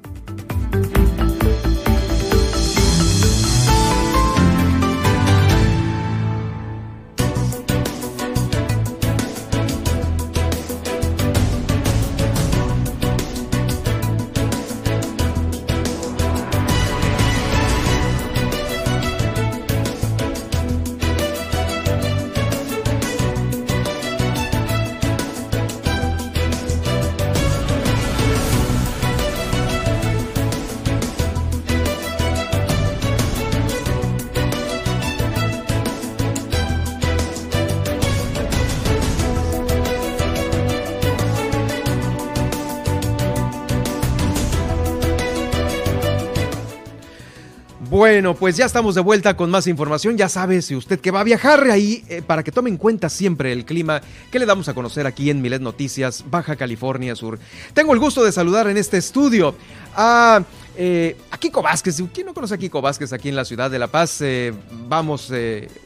Bueno, 48.05 48.35
pues 48.35 48.59
ya 48.59 48.67
estamos 48.67 48.95
de 48.95 49.01
vuelta 49.01 49.35
con 49.35 49.51
más 49.51 49.67
información. 49.67 50.19
Ya 50.19 50.29
sabe, 50.29 50.61
si 50.61 50.77
usted 50.77 51.01
que 51.01 51.11
va 51.11 51.21
a 51.21 51.25
viajar 51.25 51.71
ahí, 51.71 52.05
eh, 52.11 52.21
para 52.21 52.43
que 52.43 52.53
tome 52.53 52.69
en 52.69 52.77
cuenta 52.77 53.09
siempre 53.09 53.51
el 53.51 53.65
clima 53.65 54.03
que 54.31 54.39
le 54.39 54.45
damos 54.45 54.69
a 54.69 54.75
conocer 54.75 55.07
aquí 55.07 55.31
en 55.31 55.41
Milet 55.41 55.63
Noticias, 55.63 56.23
Baja 56.31 56.55
California 56.55 57.17
Sur. 57.17 57.39
Tengo 57.73 57.95
el 57.95 57.99
gusto 57.99 58.23
de 58.23 58.31
saludar 58.31 58.69
en 58.69 58.77
este 58.77 58.99
estudio 58.99 59.55
a, 59.97 60.43
eh, 60.77 61.17
Kiko 61.39 61.63
Vázquez. 61.63 61.97
¿Quién 62.13 62.27
no 62.27 62.35
conoce 62.35 62.57
a 62.57 62.59
Kiko 62.59 62.83
Vázquez 62.83 63.11
aquí 63.15 63.31
en 63.31 63.37
la 63.37 63.47
ciudad 63.47 63.71
de 63.71 63.79
La 63.79 63.87
Paz? 63.87 64.21
Eh, 64.21 64.53
vamos, 64.87 65.33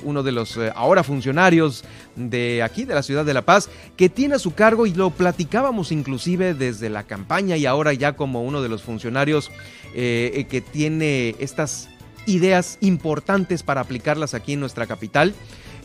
uno 0.03 0.25
de 0.25 0.33
los 0.33 0.59
ahora 0.75 1.05
funcionarios 1.05 1.85
de 2.17 2.65
aquí, 2.65 2.85
de 2.85 2.95
la 2.95 3.05
ciudad 3.05 3.25
de 3.25 3.33
La 3.33 3.43
Paz, 3.43 3.69
que 3.97 4.09
tiene 4.09 4.35
a 4.35 4.39
su 4.41 4.55
cargo 4.55 4.87
y 4.87 4.93
lo 4.93 5.11
platicábamos 5.11 5.93
inclusive 5.93 6.55
desde 6.55 6.91
la 6.91 7.05
campaña 7.05 7.57
y 7.57 7.65
ahora 7.65 7.93
ya 7.93 8.17
como 8.17 8.43
uno 8.43 8.61
de 8.61 8.69
los 8.69 8.83
funcionarios 8.83 9.53
que 9.95 10.65
tiene 10.73 11.37
estas 11.39 11.89
ideas 12.29 12.79
importantes 12.81 13.63
para 13.63 13.81
aplicarlas 13.81 14.35
aquí 14.35 14.53
en 14.53 14.61
nuestra 14.61 14.87
capital. 14.87 15.35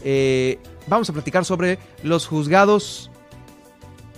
Eh, 0.03 0.59
vamos 0.87 1.09
a 1.09 1.13
platicar 1.13 1.45
sobre 1.45 1.79
los 2.03 2.27
juzgados 2.27 3.09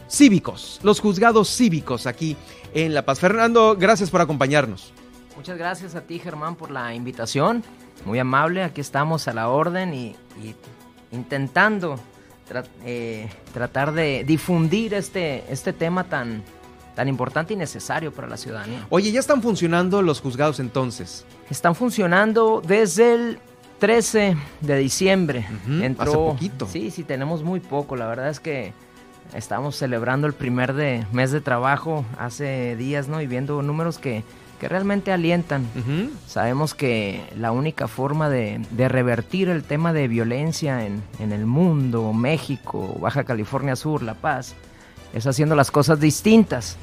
cívicos, 0.10 0.80
los 0.84 1.00
juzgados 1.00 1.56
cívicos 1.56 2.08
aquí 2.08 2.36
en 2.74 2.94
La 2.94 3.06
Paz. 3.06 3.20
Fernando, 3.20 3.76
gracias 3.78 4.10
por 4.10 4.22
acompañarnos. 4.22 4.92
Muchas 5.36 5.58
gracias 5.58 5.96
a 5.96 6.02
ti, 6.02 6.20
Germán, 6.20 6.56
por 6.56 6.72
la 6.72 6.94
invitación. 6.96 7.64
Muy 8.06 8.20
amable, 8.20 8.64
aquí 8.64 8.82
estamos 8.82 9.28
a 9.28 9.34
la 9.34 9.50
orden 9.50 9.94
y, 9.94 10.16
intentando 11.12 12.00
eh, 12.86 13.30
tratar 13.54 13.94
de 13.94 14.24
difundir 14.26 14.94
este, 14.94 15.44
este 15.52 15.74
tema 15.74 16.06
tan, 16.06 16.44
tan 16.96 17.08
importante 17.08 17.54
y 17.54 17.58
necesario 17.58 18.12
para 18.12 18.28
la 18.28 18.38
ciudadanía. 18.38 18.86
Oye, 18.90 19.12
¿ya 19.12 19.20
están 19.20 19.42
funcionando 19.42 20.02
los 20.02 20.22
juzgados 20.22 20.60
entonces? 20.60 21.26
Están 21.50 21.76
funcionando 21.76 22.62
desde 22.66 23.14
el 23.14 23.40
13 23.80 24.38
de 24.62 24.78
diciembre. 24.78 25.46
hace 26.00 26.14
poquito. 26.14 26.68
Sí, 26.68 26.90
sí, 26.92 27.04
tenemos 27.04 27.44
muy 27.44 27.60
poco. 27.60 27.96
La 27.96 28.08
verdad 28.08 28.30
es 28.30 28.40
que 28.40 28.74
estamos 29.34 29.76
celebrando 29.76 30.28
el 30.28 30.34
primer 30.34 30.74
de, 30.74 31.06
mes 31.12 31.32
de 31.32 31.42
trabajo 31.42 32.06
hace 32.18 32.76
días, 32.78 33.08
¿no? 33.08 33.22
Y 33.22 33.28
viendo 33.28 33.62
números 33.62 33.98
que, 33.98 34.24
que 34.60 34.70
realmente 34.70 35.12
alientan. 35.12 35.68
Sabemos 36.28 36.74
que 36.74 37.24
la 37.38 37.52
única 37.52 37.88
forma 37.88 38.30
de, 38.30 38.62
de, 38.72 38.88
revertir 38.88 39.50
el 39.50 39.64
tema 39.64 39.92
de 39.92 40.08
violencia 40.08 40.86
en, 40.86 41.04
en 41.20 41.34
el 41.34 41.46
mundo, 41.46 42.14
México, 42.14 42.98
Baja 43.02 43.26
California 43.26 43.76
Sur, 43.76 44.02
La 44.02 44.14
Paz, 44.14 44.56
es 45.14 45.26
haciendo 45.28 45.56
las 45.56 45.72
cosas 45.72 46.00
distintas. 46.00 46.78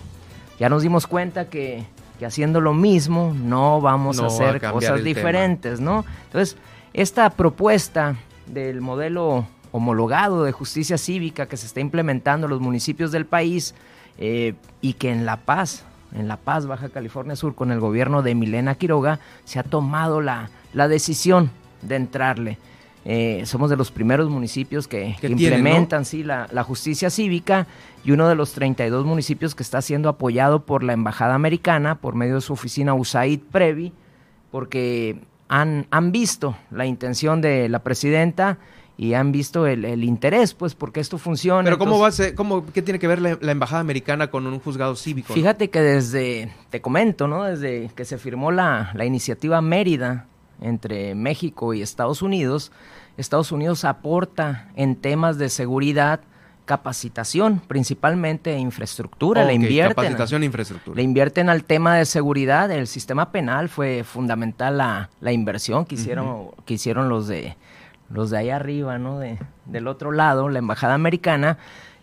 Ya 0.63 0.69
nos 0.69 0.83
dimos 0.83 1.09
cuenta 1.09 1.47
que, 1.47 1.87
haciendo 2.25 2.61
lo 2.61 2.73
mismo 2.73 3.35
no 3.37 3.81
vamos 3.81 4.21
a 4.21 4.27
hacer 4.27 4.61
cosas 4.71 5.03
diferentes, 5.03 5.81
¿no? 5.81 6.05
Entonces, 6.27 6.57
esta 6.93 7.31
propuesta 7.31 8.15
del 8.47 8.81
modelo 8.81 9.45
homologado 9.73 10.45
de 10.45 10.53
justicia 10.53 10.99
cívica 10.99 11.47
que 11.47 11.57
se 11.57 11.67
está 11.67 11.81
implementando 11.81 12.47
en 12.47 12.51
los 12.51 12.61
municipios 12.61 13.11
del 13.11 13.27
país 13.27 13.75
eh, 14.19 14.55
y 14.81 14.93
que 14.93 15.11
en 15.11 15.27
La 15.27 15.39
Paz, 15.39 15.85
en 16.15 16.29
La 16.29 16.37
Paz, 16.37 16.67
Baja 16.67 16.91
California 16.91 17.35
Sur, 17.35 17.57
con 17.57 17.73
el 17.73 17.81
gobierno 17.81 18.23
de 18.23 18.37
Milena 18.37 18.77
Quiroga, 18.77 19.19
se 19.45 19.59
ha 19.59 19.65
tomado 19.65 20.21
la, 20.21 20.49
la 20.75 20.87
decisión 20.87 21.51
de 21.81 21.97
entrarle. 21.97 22.59
Eh, 23.05 23.43
somos 23.47 23.69
de 23.69 23.77
los 23.77 23.91
primeros 23.91 24.31
municipios 24.31 24.87
que, 24.87 25.17
implementan 25.23 26.05
sí, 26.05 26.23
la, 26.23 26.47
justicia 26.63 27.11
cívica 27.11 27.67
y 28.05 28.13
uno 28.13 28.29
de 28.29 28.37
los 28.37 28.53
32 28.53 29.05
municipios 29.05 29.57
que 29.57 29.65
está 29.65 29.83
siendo 29.83 30.09
apoyado 30.09 30.65
por 30.65 30.85
la 30.85 30.93
Embajada 30.93 31.35
Americana 31.35 31.97
por 31.97 32.15
medio 32.15 32.37
de 32.37 32.41
su 32.41 32.53
oficina 32.53 32.95
USAID 32.95 33.41
Previ, 33.51 33.93
porque 34.53 35.19
han, 35.49 35.87
han 35.91 36.13
visto 36.13 36.57
la 36.71 36.87
intención 36.87 37.41
de 37.41 37.69
la 37.69 37.81
presidenta 37.81 38.59
y 38.97 39.15
han 39.15 39.33
visto 39.33 39.67
el, 39.67 40.05
interés, 40.05 40.55
pues, 40.55 40.77
porque 40.77 41.01
esto 41.01 41.19
funciona. 41.19 41.65
Pero 41.65 41.79
¿cómo 41.79 41.99
va 41.99 42.09
a 42.09 42.13
ser, 42.13 42.37
cómo, 42.37 42.65
qué 42.67 42.83
tiene 42.83 43.01
que 43.01 43.09
ver 43.09 43.21
la, 43.21 43.51
Embajada 43.51 43.81
Americana 43.81 44.31
con 44.31 44.47
un 44.47 44.61
juzgado 44.61 44.95
cívico? 44.95 45.33
Fíjate 45.33 45.71
que 45.71 45.81
desde, 45.81 46.53
te 46.71 46.81
comento, 46.81 47.27
¿no? 47.27 47.43
Desde 47.43 47.91
que 47.97 48.05
se 48.05 48.17
firmó 48.17 48.53
la, 48.53 48.93
la 48.95 49.05
iniciativa 49.05 49.61
Mérida 49.61 50.29
entre 50.63 51.15
México 51.15 51.75
y 51.75 51.83
Estados 51.83 52.23
Unidos, 52.23 52.73
Estados 53.17 53.53
Unidos 53.53 53.85
aporta 53.85 54.69
en 54.75 54.97
temas 54.97 55.37
de 55.39 55.49
seguridad 55.49 56.21
capacitación, 56.65 57.61
principalmente 57.67 58.57
infraestructura, 58.57 59.45
le 59.45 59.55
invierten. 59.55 59.95
Capacitación 59.95 60.43
e 60.43 60.47
infraestructura. 60.47 60.97
Le 60.97 61.03
invierten 61.03 61.49
al 61.51 61.65
tema 61.65 61.97
de 61.97 62.07
seguridad, 62.07 62.71
el 62.71 62.87
sistema 62.87 63.33
penal 63.33 63.69
fue 63.69 64.05
fundamental 64.05 64.79
la, 64.79 65.11
la 65.21 65.33
inversión 65.33 65.85
que 65.85 65.97
hicieron, 65.97 66.51
que 66.65 66.75
hicieron 66.75 67.09
los 67.09 67.27
de 67.27 67.57
los 68.09 68.31
de 68.31 68.39
ahí 68.39 68.51
arriba, 68.51 68.99
¿no? 68.99 69.19
De, 69.19 69.39
del 69.65 69.89
otro 69.89 70.13
lado, 70.13 70.49
la 70.49 70.59
embajada 70.59 70.95
americana, 70.95 71.59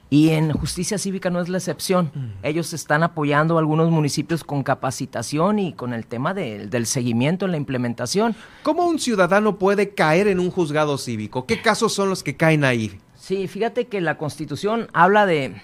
y 0.10 0.30
en 0.30 0.52
justicia 0.54 0.98
cívica 0.98 1.30
no 1.30 1.40
es 1.40 1.50
la 1.50 1.58
excepción. 1.60 2.12
Mm. 2.14 2.46
Ellos 2.46 2.74
están 2.74 3.04
apoyando 3.04 3.56
a 3.56 3.60
algunos 3.60 3.92
municipios 3.92 4.44
con 4.44 4.64
capacitación 4.64 5.60
y 5.60 5.74
con 5.74 5.94
el 5.94 6.06
tema 6.06 6.34
del 6.34 6.86
seguimiento 6.86 7.46
en 7.46 7.52
la 7.52 7.58
implementación. 7.58 8.36
¿Cómo 8.64 8.88
un 8.88 9.00
ciudadano 9.00 9.58
puede 9.58 9.90
caer 9.94 10.28
en 10.28 10.40
un 10.40 10.50
juzgado 10.50 10.98
cívico? 10.98 11.46
¿Qué 11.46 11.62
casos 11.62 11.94
son 11.94 12.10
los 12.10 12.24
que 12.24 12.36
caen 12.36 12.64
ahí? 12.64 13.00
Sí, 13.16 13.48
fíjate 13.48 13.88
que 13.88 14.02
la 14.02 14.18
Constitución 14.18 14.88
habla 14.94 15.26
de 15.26 15.62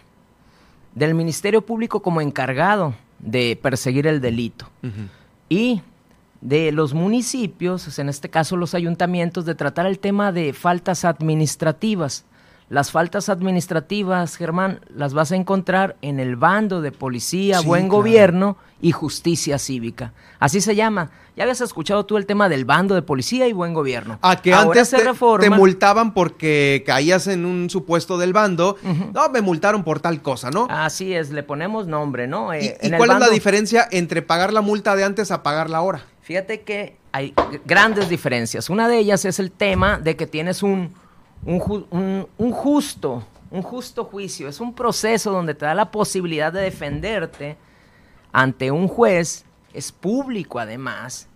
del 0.93 1.13
Ministerio 1.13 1.65
Público 1.65 2.01
como 2.01 2.21
encargado 2.21 2.95
de 3.19 3.59
perseguir 3.61 4.07
el 4.07 4.21
delito. 4.21 4.69
Y 5.49 5.81
de 6.41 6.71
los 6.71 6.93
municipios, 6.93 7.99
en 7.99 8.07
este 8.07 8.29
caso 8.29 8.55
los 8.55 8.73
ayuntamientos, 8.73 9.45
de 9.45 9.55
tratar 9.55 9.85
el 9.87 9.99
tema 9.99 10.31
de 10.31 10.53
faltas 10.53 11.03
administrativas. 11.05 12.25
Las 12.67 12.89
faltas 12.89 13.29
administrativas, 13.29 14.37
Germán, 14.37 14.79
las 14.89 15.13
vas 15.13 15.31
a 15.31 15.35
encontrar 15.35 15.97
en 16.01 16.19
el 16.19 16.35
bando 16.35 16.81
de 16.81 16.91
policía, 16.91 17.61
buen 17.61 17.87
gobierno 17.87 18.57
y 18.81 18.91
justicia 18.91 19.59
cívica. 19.59 20.13
Así 20.39 20.61
se 20.61 20.75
llama. 20.75 21.11
Ya 21.35 21.43
habías 21.43 21.61
escuchado 21.61 22.07
tú 22.07 22.17
el 22.17 22.25
tema 22.25 22.49
del 22.49 22.65
bando 22.65 22.95
de 22.95 23.03
policía 23.03 23.47
y 23.47 23.53
buen 23.53 23.75
gobierno. 23.75 24.17
A 24.23 24.41
que 24.41 24.51
antes 24.51 24.89
te, 24.89 25.49
multaban 25.51 26.15
porque 26.15 26.83
caías 26.87 27.27
en 27.27 27.45
un 27.45 27.69
supuesto 27.69 28.17
del 28.17 28.33
bando. 28.33 28.77
No, 29.13 29.29
me 29.29 29.41
multaron 29.41 29.83
por 29.83 29.99
tal 29.99 30.23
cosa, 30.23 30.49
¿no? 30.49 30.65
Así 30.69 31.13
es, 31.13 31.29
le 31.29 31.43
ponemos 31.43 31.85
nombre, 31.85 32.25
¿no? 32.25 32.55
¿Y, 32.55 32.65
eh, 32.65 32.93
cuál 32.97 33.11
es 33.11 33.19
la 33.19 33.29
diferencia 33.29 33.87
entre 33.91 34.23
pagar 34.23 34.51
la 34.53 34.61
multa 34.61 34.95
de 34.95 35.03
antes 35.03 35.29
a 35.29 35.43
pagarla 35.43 35.77
ahora? 35.77 36.03
Fíjate 36.21 36.61
que 36.61 36.97
hay 37.11 37.35
grandes 37.65 38.09
diferencias. 38.09 38.71
Una 38.71 38.87
de 38.87 38.97
ellas 38.97 39.23
es 39.25 39.37
el 39.37 39.51
tema 39.51 39.99
de 39.99 40.15
que 40.15 40.25
tienes 40.25 40.63
un 40.63 40.93
un, 41.45 41.59
justo, 42.51 43.23
un 43.51 43.61
justo 43.61 44.03
juicio. 44.05 44.47
Es 44.47 44.59
un 44.59 44.73
proceso 44.73 45.31
donde 45.31 45.53
te 45.53 45.65
da 45.65 45.75
la 45.75 45.91
posibilidad 45.91 46.51
de 46.51 46.61
defenderte 46.61 47.57
ante 48.31 48.71
un 48.71 48.87
juez. 48.87 49.45
Es 49.73 49.91
público 49.91 50.59
además. 50.59 51.27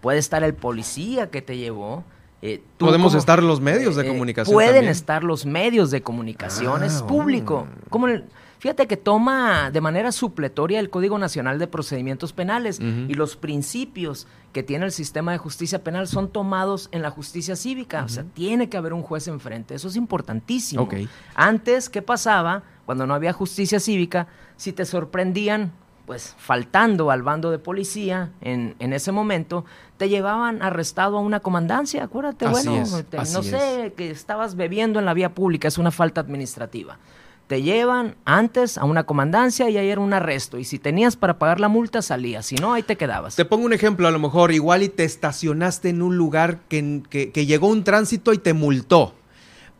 Puede 0.00 0.18
estar 0.18 0.42
el 0.42 0.54
policía 0.54 1.30
que 1.30 1.42
te 1.42 1.56
llevó. 1.56 2.04
Eh, 2.42 2.62
Podemos 2.78 3.14
estar 3.14 3.42
los 3.42 3.60
medios 3.60 3.96
de 3.96 4.04
eh, 4.04 4.08
comunicación. 4.08 4.54
Pueden 4.54 4.84
estar 4.84 5.24
los 5.24 5.46
medios 5.46 5.90
de 5.90 6.02
comunicación. 6.02 6.82
es 6.82 7.00
ah, 7.02 7.06
público. 7.06 7.66
Como 7.90 8.08
el, 8.08 8.24
Fíjate 8.64 8.86
que 8.86 8.96
toma 8.96 9.70
de 9.70 9.82
manera 9.82 10.10
supletoria 10.10 10.80
el 10.80 10.88
Código 10.88 11.18
Nacional 11.18 11.58
de 11.58 11.66
Procedimientos 11.66 12.32
Penales 12.32 12.80
y 12.80 13.12
los 13.12 13.36
principios 13.36 14.26
que 14.54 14.62
tiene 14.62 14.86
el 14.86 14.90
sistema 14.90 15.32
de 15.32 15.36
justicia 15.36 15.84
penal 15.84 16.08
son 16.08 16.30
tomados 16.30 16.88
en 16.90 17.02
la 17.02 17.10
justicia 17.10 17.56
cívica. 17.56 18.02
O 18.04 18.08
sea, 18.08 18.24
tiene 18.32 18.70
que 18.70 18.78
haber 18.78 18.94
un 18.94 19.02
juez 19.02 19.28
enfrente. 19.28 19.74
Eso 19.74 19.88
es 19.88 19.96
importantísimo. 19.96 20.88
Antes, 21.34 21.90
¿qué 21.90 22.00
pasaba 22.00 22.62
cuando 22.86 23.06
no 23.06 23.12
había 23.12 23.34
justicia 23.34 23.78
cívica? 23.80 24.28
Si 24.56 24.72
te 24.72 24.86
sorprendían, 24.86 25.70
pues 26.06 26.34
faltando 26.38 27.10
al 27.10 27.22
bando 27.22 27.50
de 27.50 27.58
policía 27.58 28.30
en, 28.40 28.76
en 28.78 28.94
ese 28.94 29.12
momento, 29.12 29.66
te 29.98 30.08
llevaban 30.08 30.62
arrestado 30.62 31.18
a 31.18 31.20
una 31.20 31.40
comandancia, 31.40 32.04
acuérdate, 32.04 32.46
bueno, 32.46 32.78
no 32.78 33.42
sé, 33.42 33.92
que 33.94 34.10
estabas 34.10 34.54
bebiendo 34.54 34.98
en 35.00 35.04
la 35.04 35.12
vía 35.12 35.34
pública, 35.34 35.68
es 35.68 35.76
una 35.76 35.90
falta 35.90 36.22
administrativa 36.22 36.98
te 37.46 37.62
llevan 37.62 38.16
antes 38.24 38.78
a 38.78 38.84
una 38.84 39.04
comandancia 39.04 39.68
y 39.68 39.76
ahí 39.76 39.88
era 39.88 40.00
un 40.00 40.12
arresto. 40.12 40.58
Y 40.58 40.64
si 40.64 40.78
tenías 40.78 41.16
para 41.16 41.38
pagar 41.38 41.60
la 41.60 41.68
multa, 41.68 42.00
salías. 42.02 42.46
Si 42.46 42.56
no, 42.56 42.72
ahí 42.72 42.82
te 42.82 42.96
quedabas. 42.96 43.36
Te 43.36 43.44
pongo 43.44 43.66
un 43.66 43.72
ejemplo, 43.72 44.08
a 44.08 44.10
lo 44.10 44.18
mejor 44.18 44.52
igual 44.52 44.82
y 44.82 44.88
te 44.88 45.04
estacionaste 45.04 45.90
en 45.90 46.02
un 46.02 46.16
lugar 46.16 46.60
que, 46.68 47.02
que, 47.10 47.46
llegó 47.46 47.68
un 47.68 47.84
tránsito 47.84 48.32
y 48.32 48.38
te 48.38 48.54
multó. 48.54 49.14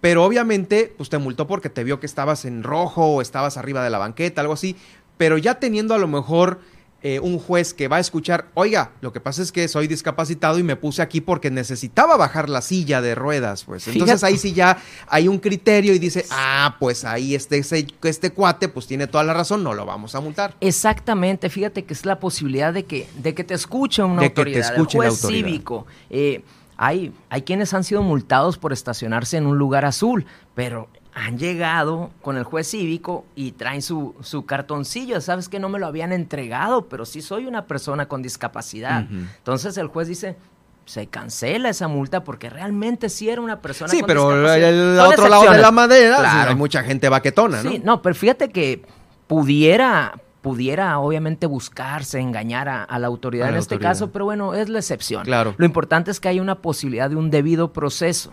Pero 0.01 0.25
obviamente, 0.25 0.93
pues 0.97 1.09
te 1.09 1.17
multó 1.17 1.47
porque 1.47 1.71
te 1.71 1.85
vio 1.85 1.99
que 1.99 2.07
estabas 2.07 2.45
en 2.45 2.62
rojo 2.62 3.07
o 3.07 3.23
estabas 3.23 3.57
arriba 3.57 3.83
de 3.83 3.91
la 3.91 3.99
banqueta, 3.99 4.43
algo 4.43 4.53
así. 4.53 4.77
Pero 5.17 5.39
ya 5.39 5.55
teniendo 5.55 5.95
a 5.95 5.99
lo 5.99 6.09
mejor 6.09 6.61
eh, 7.07 7.21
un 7.21 7.39
juez 7.39 7.75
que 7.75 7.87
va 7.87 7.99
a 7.99 8.01
escuchar, 8.01 8.47
oiga, 8.55 8.93
lo 9.03 9.13
que 9.13 9.21
pasa 9.21 9.43
es 9.43 9.53
que 9.53 9.69
soy 9.69 9.87
discapacitado 9.87 10.59
y 10.59 10.63
me 10.63 10.75
puse 10.75 11.03
aquí 11.03 11.21
porque 11.21 11.51
necesitaba 11.51 12.17
bajar 12.17 12.49
la 12.49 12.63
silla 12.63 13.03
de 13.03 13.15
ruedas, 13.15 13.65
pues. 13.65 13.87
Entonces 13.89 14.25
ahí 14.25 14.39
sí 14.39 14.55
ya 14.55 14.79
hay 15.07 15.29
un 15.29 15.39
criterio 15.39 15.93
y 15.93 15.99
dice, 15.99 16.25
ah, 16.31 16.77
pues 16.81 17.05
ahí 17.05 17.35
este, 17.35 17.59
este 17.59 18.31
cuate 18.31 18.71
pues 18.71 18.87
tiene 18.87 19.07
toda 19.07 19.23
la 19.23 19.35
razón, 19.35 19.63
no 19.63 19.75
lo 19.75 19.85
vamos 19.85 20.15
a 20.15 20.21
multar. 20.21 20.55
Exactamente, 20.63 21.51
fíjate 21.51 21.85
que 21.85 21.93
es 21.93 22.07
la 22.07 22.19
posibilidad 22.19 22.73
de 22.73 22.87
que, 22.87 23.07
de 23.19 23.35
que 23.35 23.45
te 23.45 23.53
escuche 23.53 24.03
una 24.03 24.23
autoridad, 24.23 24.57
que 24.57 24.63
te 24.63 24.73
escuche 24.73 24.97
juez 24.97 25.21
cívico. 25.21 25.87
Eh, 26.09 26.43
hay, 26.79 27.13
hay 27.29 27.43
quienes 27.43 27.75
han 27.75 27.85
sido 27.85 28.03
multados 28.03 28.57
por 28.57 28.73
estacionarse 28.73 29.37
en 29.37 29.45
un 29.47 29.59
lugar 29.59 29.85
azul, 29.85 30.25
pero 30.55 30.89
han 31.15 31.39
llegado 31.39 32.11
con 32.23 32.37
el 32.37 32.45
juez 32.45 32.69
cívico 32.69 33.25
y 33.37 33.53
traen 33.53 33.83
su, 33.83 34.15
su, 34.21 34.45
cartoncillo. 34.45 35.21
Sabes 35.21 35.49
que 35.49 35.61
no 35.61 35.69
me 35.69 35.79
lo 35.79 35.87
habían 35.87 36.12
entregado, 36.12 36.89
pero 36.89 37.07
sí 37.07 37.23
soy 37.23 37.47
una 37.47 37.67
persona 37.67 38.09
con 38.09 38.21
discapacidad. 38.21 39.07
Entonces 39.39 39.77
el 39.77 39.87
juez 39.87 40.09
dice, 40.09 40.37
se 40.87 41.07
cancela 41.07 41.69
esa 41.69 41.87
multa 41.87 42.25
porque 42.25 42.51
realmente 42.51 43.09
sí 43.09 43.31
era 43.31 43.41
una 43.41 43.61
persona 43.61 43.91
sí, 43.91 44.03
pero 44.05 44.33
el 44.55 44.99
otro 44.99 45.29
lado 45.29 45.51
de 45.51 45.59
la 45.59 45.71
madera 45.71 46.49
hay 46.49 46.55
mucha 46.57 46.83
gente 46.83 47.09
baquetona, 47.09 47.62
¿no? 47.62 47.71
Sí, 47.71 47.81
no, 47.83 48.03
pero 48.03 48.15
fíjate 48.15 48.51
que 48.51 48.83
pudiera 49.29 50.15
pudiera 50.43 50.99
obviamente 50.99 51.47
buscarse, 51.47 52.21
engañar 52.21 52.69
a, 52.69 52.99
la 52.99 53.07
autoridad 53.07 53.49
en 53.49 53.55
este 53.55 53.79
caso, 53.79 54.11
pero 54.11 54.27
bueno, 54.27 54.53
es 54.53 54.69
la 54.69 54.81
excepción. 54.81 55.25
Claro. 55.25 55.55
Lo 55.57 55.65
importante 55.65 56.11
es 56.11 56.21
que 56.21 56.29
hay 56.29 56.39
una 56.39 56.57
posibilidad 56.57 57.09
de 57.09 57.17
un 57.17 57.31
debido 57.31 57.73
proceso 57.73 58.31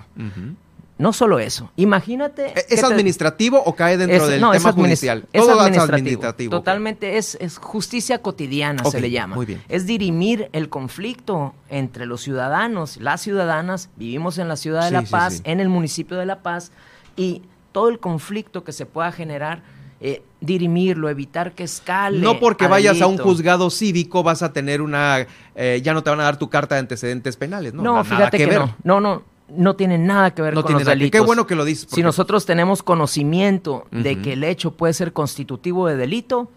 no 1.01 1.13
solo 1.13 1.39
eso. 1.39 1.71
Imagínate. 1.77 2.47
¿E-, 2.47 2.65
¿Es 2.69 2.83
administrativo 2.83 3.61
o 3.65 3.75
cae 3.75 3.97
dentro 3.97 4.27
del 4.27 4.39
tema 4.39 4.71
judicial? 4.71 5.25
Es 5.33 5.41
Todo 5.41 5.59
administrativo. 5.59 6.51
Totalmente. 6.51 7.17
Es, 7.17 7.37
justicia 7.59 8.21
cotidiana, 8.21 8.85
se 8.85 9.01
le 9.01 9.09
llama. 9.09 9.35
Muy 9.35 9.47
bien. 9.47 9.63
Es 9.67 9.87
dirimir 9.87 10.49
el 10.53 10.69
conflicto 10.69 11.55
entre 11.69 12.05
los 12.05 12.21
ciudadanos, 12.21 12.97
las 12.97 13.21
ciudadanas. 13.21 13.89
Vivimos 13.95 14.37
en 14.37 14.47
la 14.47 14.55
ciudad 14.55 14.85
de 14.85 14.91
La 14.91 15.01
Paz, 15.01 15.41
en 15.43 15.59
el 15.59 15.69
municipio 15.69 16.17
de 16.17 16.27
La 16.27 16.43
Paz, 16.43 16.71
y 17.15 17.41
todo 17.71 17.89
el 17.89 17.99
conflicto 17.99 18.63
que 18.63 18.71
se 18.71 18.85
pueda 18.85 19.11
generar. 19.11 19.63
Eh, 20.03 20.23
dirimirlo, 20.39 21.09
evitar 21.09 21.51
que 21.51 21.63
escale. 21.63 22.17
No 22.17 22.39
porque 22.39 22.65
vayas 22.65 22.99
a 23.01 23.05
un 23.05 23.19
juzgado 23.19 23.69
cívico 23.69 24.23
vas 24.23 24.41
a 24.41 24.51
tener 24.51 24.81
una, 24.81 25.27
eh, 25.53 25.79
ya 25.83 25.93
no 25.93 26.01
te 26.01 26.09
van 26.09 26.19
a 26.19 26.23
dar 26.23 26.37
tu 26.37 26.49
carta 26.49 26.73
de 26.73 26.79
antecedentes 26.79 27.37
penales, 27.37 27.75
¿no? 27.75 27.83
No, 27.83 28.03
fíjate 28.03 28.39
que, 28.39 28.47
no. 28.47 28.75
No, 28.83 28.99
no, 28.99 29.21
no 29.55 29.75
tiene 29.75 29.97
nada 29.97 30.33
que 30.33 30.41
ver 30.41 30.53
con 30.53 30.73
los 30.73 30.85
delitos. 30.85 31.19
Qué 31.19 31.25
bueno 31.25 31.47
que 31.47 31.55
lo 31.55 31.65
dices. 31.65 31.87
Si 31.89 32.01
nosotros 32.03 32.45
tenemos 32.45 32.83
conocimiento 32.83 33.85
de 33.91 34.21
que 34.21 34.33
el 34.33 34.43
hecho 34.43 34.71
puede 34.71 34.93
ser 34.93 35.13
constitutivo 35.13 35.87
de 35.87 35.97
delito, 35.97 36.49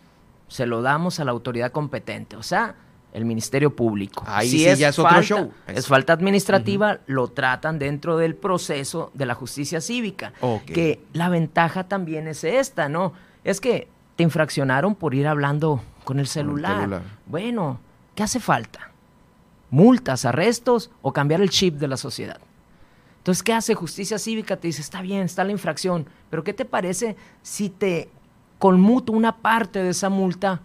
se 0.49 0.67
lo 0.67 0.83
damos 0.83 1.21
a 1.21 1.25
la 1.25 1.33
autoridad 1.33 1.73
competente, 1.73 2.37
o 2.37 2.43
sea, 2.43 2.77
el 3.13 3.25
Ministerio 3.25 3.75
Público. 3.75 4.25
Ahí 4.27 4.49
si 4.49 4.59
sí 4.59 4.67
es 4.67 4.79
ya 4.79 4.89
es 4.89 4.99
otro 4.99 5.23
show. 5.23 5.53
Es 5.69 5.87
falta 5.87 6.13
administrativa, 6.13 6.99
lo 7.07 7.29
tratan 7.29 7.79
dentro 7.79 8.17
del 8.17 8.35
proceso 8.35 9.11
de 9.15 9.27
la 9.27 9.35
justicia 9.35 9.81
cívica. 9.81 10.33
Que 10.67 11.01
la 11.13 11.29
ventaja 11.29 11.85
también 11.89 12.29
es 12.29 12.45
esta, 12.45 12.89
¿no? 12.89 13.13
Es 13.45 13.61
que 13.61 13.89
te 14.17 14.23
infraccionaron 14.23 14.95
por 14.95 15.15
ir 15.15 15.27
hablando 15.27 15.81
con 16.05 16.19
el 16.19 16.27
celular. 16.27 17.03
Bueno, 17.27 17.79
¿qué 18.15 18.23
hace 18.23 18.41
falta? 18.41 18.91
¿Multas, 19.71 20.25
arrestos 20.25 20.91
o 21.03 21.13
cambiar 21.13 21.41
el 21.41 21.51
chip 21.51 21.77
de 21.77 21.89
la 21.89 21.97
sociedad? 21.97 22.39
Entonces, 23.25 23.43
¿qué 23.43 23.55
hace 23.55 23.75
justicia 23.75 24.19
cívica? 24.19 24.59
Te 24.59 24.67
dice, 24.67 24.83
está 24.83 25.01
bien, 25.01 25.23
está 25.23 25.45
la 25.45 25.53
infracción, 25.53 26.05
pero 26.29 26.45
¿qué 26.45 26.53
te 26.53 26.67
parece 26.67 27.17
si 27.41 27.71
te 27.71 28.11
conmuto 28.59 29.15
una 29.15 29.39
parte 29.39 29.83
de 29.83 29.89
esa 29.89 30.11
multa 30.11 30.61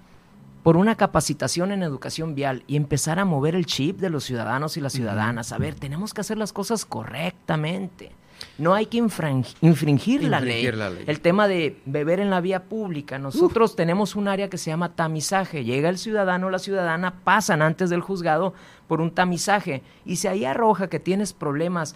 por 0.61 0.75
una 0.75 0.95
capacitación 0.95 1.71
en 1.71 1.83
educación 1.83 2.35
vial 2.35 2.65
y 2.67 2.75
empezar 2.75 3.17
a 3.17 3.23
mover 3.23 3.55
el 3.55 3.65
chip 3.65 3.99
de 3.99 4.09
los 4.09 4.25
ciudadanos 4.25 4.75
y 4.75 4.81
las 4.81 4.91
ciudadanas? 4.91 5.53
A 5.53 5.57
ver, 5.57 5.75
tenemos 5.75 6.13
que 6.13 6.19
hacer 6.19 6.37
las 6.37 6.51
cosas 6.51 6.83
correctamente. 6.83 8.11
No 8.57 8.73
hay 8.73 8.87
que 8.87 8.97
infringir, 8.97 10.23
la, 10.25 10.41
ley. 10.41 10.65
El 11.07 11.21
tema 11.21 11.47
de 11.47 11.79
beber 11.85 12.19
en 12.19 12.29
la 12.29 12.41
vía 12.41 12.65
pública. 12.65 13.19
Nosotros 13.19 13.77
tenemos 13.77 14.17
un 14.17 14.27
área 14.27 14.49
que 14.49 14.57
se 14.57 14.69
llama 14.69 14.95
tamizaje. 14.95 15.63
Llega 15.63 15.87
el 15.87 15.97
ciudadano 15.97 16.47
o 16.47 16.49
la 16.49 16.59
ciudadana, 16.59 17.21
pasan 17.23 17.61
antes 17.61 17.89
del 17.89 18.01
juzgado 18.01 18.53
por 18.89 18.99
un 18.99 19.11
tamizaje. 19.11 19.81
Y 20.05 20.17
si 20.17 20.27
ahí 20.27 20.43
arroja 20.43 20.89
que 20.89 20.99
tienes 20.99 21.31
problemas 21.31 21.95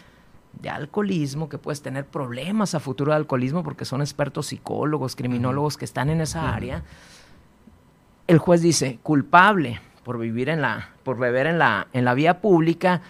de 0.61 0.69
alcoholismo, 0.69 1.49
que 1.49 1.57
puedes 1.57 1.81
tener 1.81 2.05
problemas 2.05 2.75
a 2.75 2.79
futuro 2.79 3.11
de 3.11 3.17
alcoholismo 3.17 3.63
porque 3.63 3.85
son 3.85 4.01
expertos 4.01 4.47
psicólogos, 4.47 5.15
criminólogos 5.15 5.77
que 5.77 5.85
están 5.85 6.09
en 6.09 6.21
esa 6.21 6.53
área, 6.53 6.83
el 8.27 8.37
juez 8.37 8.61
dice, 8.61 8.99
culpable 9.03 9.81
por 10.03 10.17
vivir 10.17 10.49
en 10.49 10.61
la, 10.61 10.89
por 11.03 11.17
beber 11.17 11.47
en 11.47 11.59
la, 11.59 11.87
en 11.93 12.05
la 12.05 12.13
vía 12.13 12.41
pública, 12.41 13.01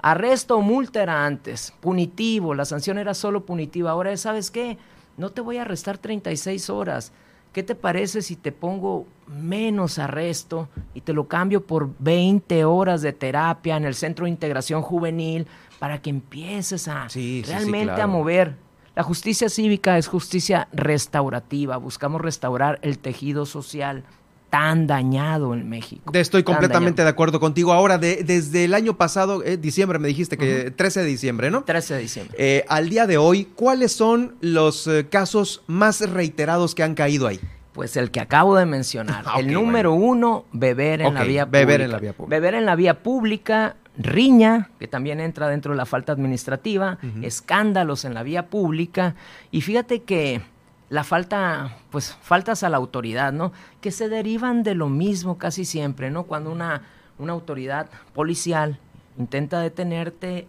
arresto 0.00 0.56
o 0.56 0.62
multa 0.62 1.02
era 1.02 1.26
antes, 1.26 1.72
punitivo, 1.80 2.54
la 2.54 2.64
sanción 2.64 2.98
era 2.98 3.14
solo 3.14 3.44
punitiva, 3.44 3.90
ahora 3.90 4.16
¿sabes 4.16 4.50
qué? 4.50 4.78
No 5.16 5.30
te 5.30 5.40
voy 5.40 5.58
a 5.58 5.62
arrestar 5.62 5.98
36 5.98 6.70
horas. 6.70 7.12
¿Qué 7.52 7.62
te 7.62 7.74
parece 7.74 8.22
si 8.22 8.36
te 8.36 8.52
pongo 8.52 9.06
menos 9.26 9.98
arresto 9.98 10.68
y 10.94 11.00
te 11.00 11.12
lo 11.12 11.26
cambio 11.26 11.64
por 11.64 11.90
20 11.98 12.64
horas 12.64 13.02
de 13.02 13.12
terapia 13.12 13.76
en 13.76 13.84
el 13.84 13.94
Centro 13.94 14.26
de 14.26 14.30
Integración 14.30 14.82
Juvenil 14.82 15.46
para 15.78 16.00
que 16.00 16.10
empieces 16.10 16.88
a 16.88 17.08
realmente 17.46 18.00
a 18.00 18.06
mover. 18.06 18.56
La 18.94 19.02
justicia 19.04 19.48
cívica 19.48 19.96
es 19.96 20.08
justicia 20.08 20.68
restaurativa, 20.72 21.76
buscamos 21.76 22.20
restaurar 22.20 22.80
el 22.82 22.98
tejido 22.98 23.46
social 23.46 24.02
tan 24.50 24.86
dañado 24.86 25.54
en 25.54 25.68
México. 25.68 26.10
Estoy 26.14 26.42
completamente 26.42 27.02
de 27.02 27.08
acuerdo 27.08 27.38
contigo. 27.38 27.72
Ahora, 27.72 27.98
de, 27.98 28.24
desde 28.24 28.64
el 28.64 28.74
año 28.74 28.96
pasado, 28.96 29.44
eh, 29.44 29.56
diciembre, 29.56 29.98
me 29.98 30.08
dijiste 30.08 30.36
que 30.36 30.70
13 30.70 31.00
de 31.00 31.06
diciembre, 31.06 31.50
¿no? 31.50 31.64
13 31.64 31.94
de 31.94 32.00
diciembre. 32.00 32.36
Eh, 32.38 32.64
al 32.68 32.88
día 32.88 33.06
de 33.06 33.18
hoy, 33.18 33.44
¿cuáles 33.44 33.92
son 33.92 34.36
los 34.40 34.86
eh, 34.86 35.06
casos 35.08 35.62
más 35.66 36.00
reiterados 36.00 36.74
que 36.74 36.82
han 36.82 36.94
caído 36.94 37.26
ahí? 37.26 37.40
Pues 37.72 37.96
el 37.96 38.10
que 38.10 38.20
acabo 38.20 38.56
de 38.56 38.66
mencionar. 38.66 39.22
Ah, 39.26 39.38
el 39.38 39.52
número 39.52 39.92
uno, 39.92 40.46
beber 40.52 41.02
en 41.02 41.14
la 41.14 41.22
vía 41.22 41.46
pública. 41.46 41.58
Beber 41.58 41.80
en 41.82 41.92
la 41.92 41.98
vía 41.98 42.12
pública. 42.12 42.36
Beber 42.36 42.54
en 42.54 42.66
la 42.66 42.74
vía 42.74 43.02
pública, 43.02 43.76
riña, 43.98 44.70
que 44.78 44.86
también 44.86 45.20
entra 45.20 45.48
dentro 45.48 45.72
de 45.72 45.76
la 45.76 45.84
falta 45.84 46.12
administrativa, 46.12 46.98
escándalos 47.22 48.04
en 48.04 48.14
la 48.14 48.22
vía 48.22 48.46
pública. 48.46 49.16
Y 49.50 49.60
fíjate 49.60 50.02
que 50.02 50.40
la 50.88 51.04
falta, 51.04 51.76
pues 51.90 52.16
faltas 52.22 52.62
a 52.62 52.68
la 52.68 52.76
autoridad, 52.76 53.32
¿no? 53.32 53.52
Que 53.80 53.90
se 53.90 54.08
derivan 54.08 54.62
de 54.62 54.74
lo 54.74 54.88
mismo 54.88 55.36
casi 55.36 55.64
siempre, 55.64 56.10
¿no? 56.10 56.24
Cuando 56.24 56.50
una, 56.50 56.82
una 57.18 57.32
autoridad 57.32 57.90
policial 58.14 58.78
intenta 59.18 59.60
detenerte, 59.60 60.46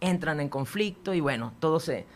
entran 0.00 0.40
en 0.40 0.48
conflicto 0.48 1.14
y 1.14 1.20
bueno, 1.20 1.52
todo 1.60 1.78
se, 1.78 2.06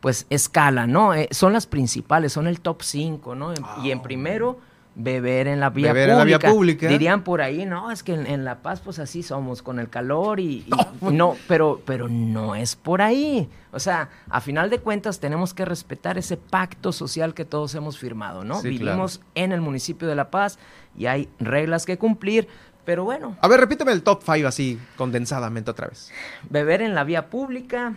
pues 0.00 0.26
escala, 0.30 0.86
¿no? 0.86 1.14
Eh, 1.14 1.28
son 1.30 1.52
las 1.52 1.66
principales, 1.66 2.32
son 2.32 2.46
el 2.46 2.60
top 2.60 2.82
5, 2.82 3.34
¿no? 3.34 3.54
y 3.82 3.90
en 3.90 3.98
ah, 3.98 4.02
primero 4.02 4.58
beber 4.98 5.46
en 5.46 5.60
la 5.60 5.70
vía, 5.70 5.90
pública. 5.90 6.12
En 6.12 6.18
la 6.18 6.24
vía 6.24 6.38
pública. 6.38 6.88
Dirían 6.88 7.22
por 7.22 7.40
ahí, 7.40 7.64
no, 7.64 7.90
es 7.90 8.02
que 8.02 8.14
en, 8.14 8.44
La 8.44 8.58
Paz 8.62 8.80
pues 8.80 8.98
así 8.98 9.22
somos, 9.22 9.62
con 9.62 9.78
el 9.78 9.88
calor 9.88 10.40
y, 10.40 10.66
no, 11.00 11.36
pero, 11.46 11.80
pero 11.84 12.08
no 12.08 12.54
es 12.54 12.76
por 12.76 13.00
ahí. 13.00 13.48
O 13.70 13.78
sea, 13.78 14.10
a 14.28 14.40
final 14.40 14.70
de 14.70 14.80
cuentas 14.80 15.20
tenemos 15.20 15.54
que 15.54 15.64
respetar 15.64 16.18
ese 16.18 16.36
pacto 16.36 16.92
social 16.92 17.32
que 17.32 17.44
todos 17.44 17.74
hemos 17.76 17.98
firmado, 17.98 18.44
¿no? 18.44 18.60
Vivimos 18.60 19.20
en 19.34 19.52
el 19.52 19.60
municipio 19.60 20.08
de 20.08 20.16
La 20.16 20.30
Paz 20.30 20.58
y 20.96 21.06
hay 21.06 21.28
reglas 21.38 21.86
que 21.86 21.96
cumplir, 21.96 22.48
pero 22.84 23.04
bueno. 23.04 23.36
A 23.40 23.48
ver, 23.48 23.60
repíteme 23.60 23.92
el 23.92 24.02
top 24.02 24.22
5 24.24 24.48
así, 24.48 24.80
condensadamente 24.96 25.70
otra 25.70 25.86
vez. 25.86 26.10
Beber 26.50 26.82
en 26.82 26.94
la 26.96 27.04
vía 27.04 27.30
pública, 27.30 27.94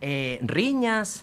eh, 0.00 0.38
riñas, 0.42 1.22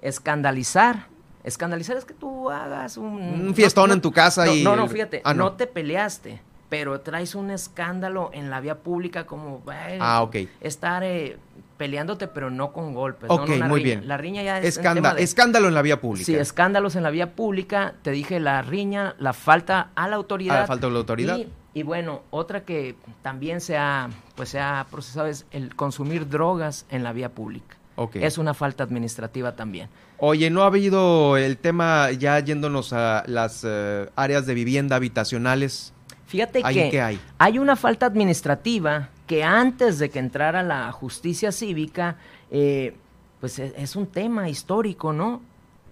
escandalizar, 0.00 1.08
Escandalizar 1.44 1.96
es 1.96 2.04
que 2.04 2.14
tú 2.14 2.50
hagas 2.50 2.96
un... 2.96 3.20
Un 3.20 3.54
fiestón 3.54 3.90
en 3.90 4.00
tu 4.00 4.12
casa 4.12 4.46
no, 4.46 4.54
y... 4.54 4.62
No, 4.62 4.76
no, 4.76 4.88
fíjate, 4.88 5.22
ah, 5.24 5.34
no. 5.34 5.52
te 5.52 5.66
peleaste, 5.66 6.40
pero 6.68 7.00
traes 7.00 7.34
un 7.34 7.50
escándalo 7.50 8.30
en 8.32 8.48
la 8.48 8.60
vía 8.60 8.78
pública 8.78 9.26
como... 9.26 9.62
ah, 10.00 10.22
ok. 10.22 10.36
Estar 10.60 11.02
eh, 11.02 11.38
peleándote, 11.76 12.28
pero 12.28 12.48
no 12.48 12.72
con 12.72 12.94
golpes. 12.94 13.28
Ok, 13.28 13.48
muy 13.66 13.82
bien. 13.82 14.06
La 14.06 14.16
riña 14.16 14.44
ya 14.44 14.60
es... 14.60 14.76
Escándalo, 14.76 15.18
escándalo 15.18 15.66
en 15.66 15.74
la 15.74 15.82
vía 15.82 16.00
pública. 16.00 16.24
Sí, 16.24 16.34
escándalos 16.36 16.94
en 16.94 17.02
la 17.02 17.10
vía 17.10 17.34
pública. 17.34 17.94
Te 18.02 18.12
dije 18.12 18.38
la 18.38 18.62
riña, 18.62 19.16
la 19.18 19.32
falta 19.32 19.90
a 19.96 20.06
la 20.06 20.14
autoridad. 20.14 20.58
A 20.58 20.60
la 20.60 20.66
falta 20.68 20.86
de 20.86 20.92
la 20.92 21.00
autoridad. 21.00 21.38
Y, 21.74 21.82
bueno, 21.82 22.22
otra 22.30 22.64
que 22.64 22.94
también 23.22 23.60
se 23.60 23.76
ha, 23.76 24.10
pues 24.36 24.50
se 24.50 24.60
ha 24.60 24.86
procesado 24.90 25.26
es 25.26 25.46
el 25.50 25.74
consumir 25.74 26.28
drogas 26.28 26.86
en 26.90 27.02
la 27.02 27.12
vía 27.12 27.30
pública. 27.30 27.76
Okay. 27.94 28.24
Es 28.24 28.38
una 28.38 28.54
falta 28.54 28.84
administrativa 28.84 29.54
también. 29.54 29.88
Oye, 30.18 30.50
¿no 30.50 30.62
ha 30.62 30.66
habido 30.66 31.36
el 31.36 31.58
tema 31.58 32.10
ya 32.12 32.38
yéndonos 32.40 32.92
a 32.92 33.22
las 33.26 33.64
eh, 33.66 34.08
áreas 34.16 34.46
de 34.46 34.54
vivienda 34.54 34.96
habitacionales? 34.96 35.92
Fíjate 36.26 36.62
que 36.62 37.00
hay? 37.02 37.20
hay? 37.36 37.58
una 37.58 37.76
falta 37.76 38.06
administrativa 38.06 39.10
que 39.26 39.44
antes 39.44 39.98
de 39.98 40.08
que 40.08 40.18
entrara 40.18 40.62
la 40.62 40.90
justicia 40.92 41.52
cívica, 41.52 42.16
eh, 42.50 42.96
pues 43.40 43.58
e, 43.58 43.74
es, 43.76 43.96
un 43.96 44.06
tema 44.06 44.48
histórico, 44.48 45.12
¿no? 45.12 45.42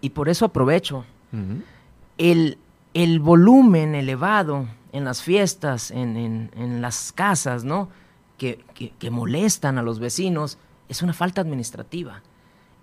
Y 0.01 0.11
por 0.11 0.31
eso 0.31 0.47
aprovecho. 0.47 1.05
el, 2.17 2.57
el, 2.95 3.21
volumen 3.21 3.95
elevado 3.95 4.67
en 4.93 5.05
las 5.05 5.23
fiestas, 5.23 5.91
en, 5.91 6.17
en, 6.17 6.81
las 6.81 7.13
casas, 7.13 7.65
¿no? 7.65 7.91
que, 8.39 8.65
que 8.99 9.11
molestan 9.11 9.77
a 9.77 9.83
los 9.83 10.01
vecinos, 10.01 10.57
es 10.91 11.03
una 11.03 11.13
falta 11.13 11.41
administrativa 11.41 12.21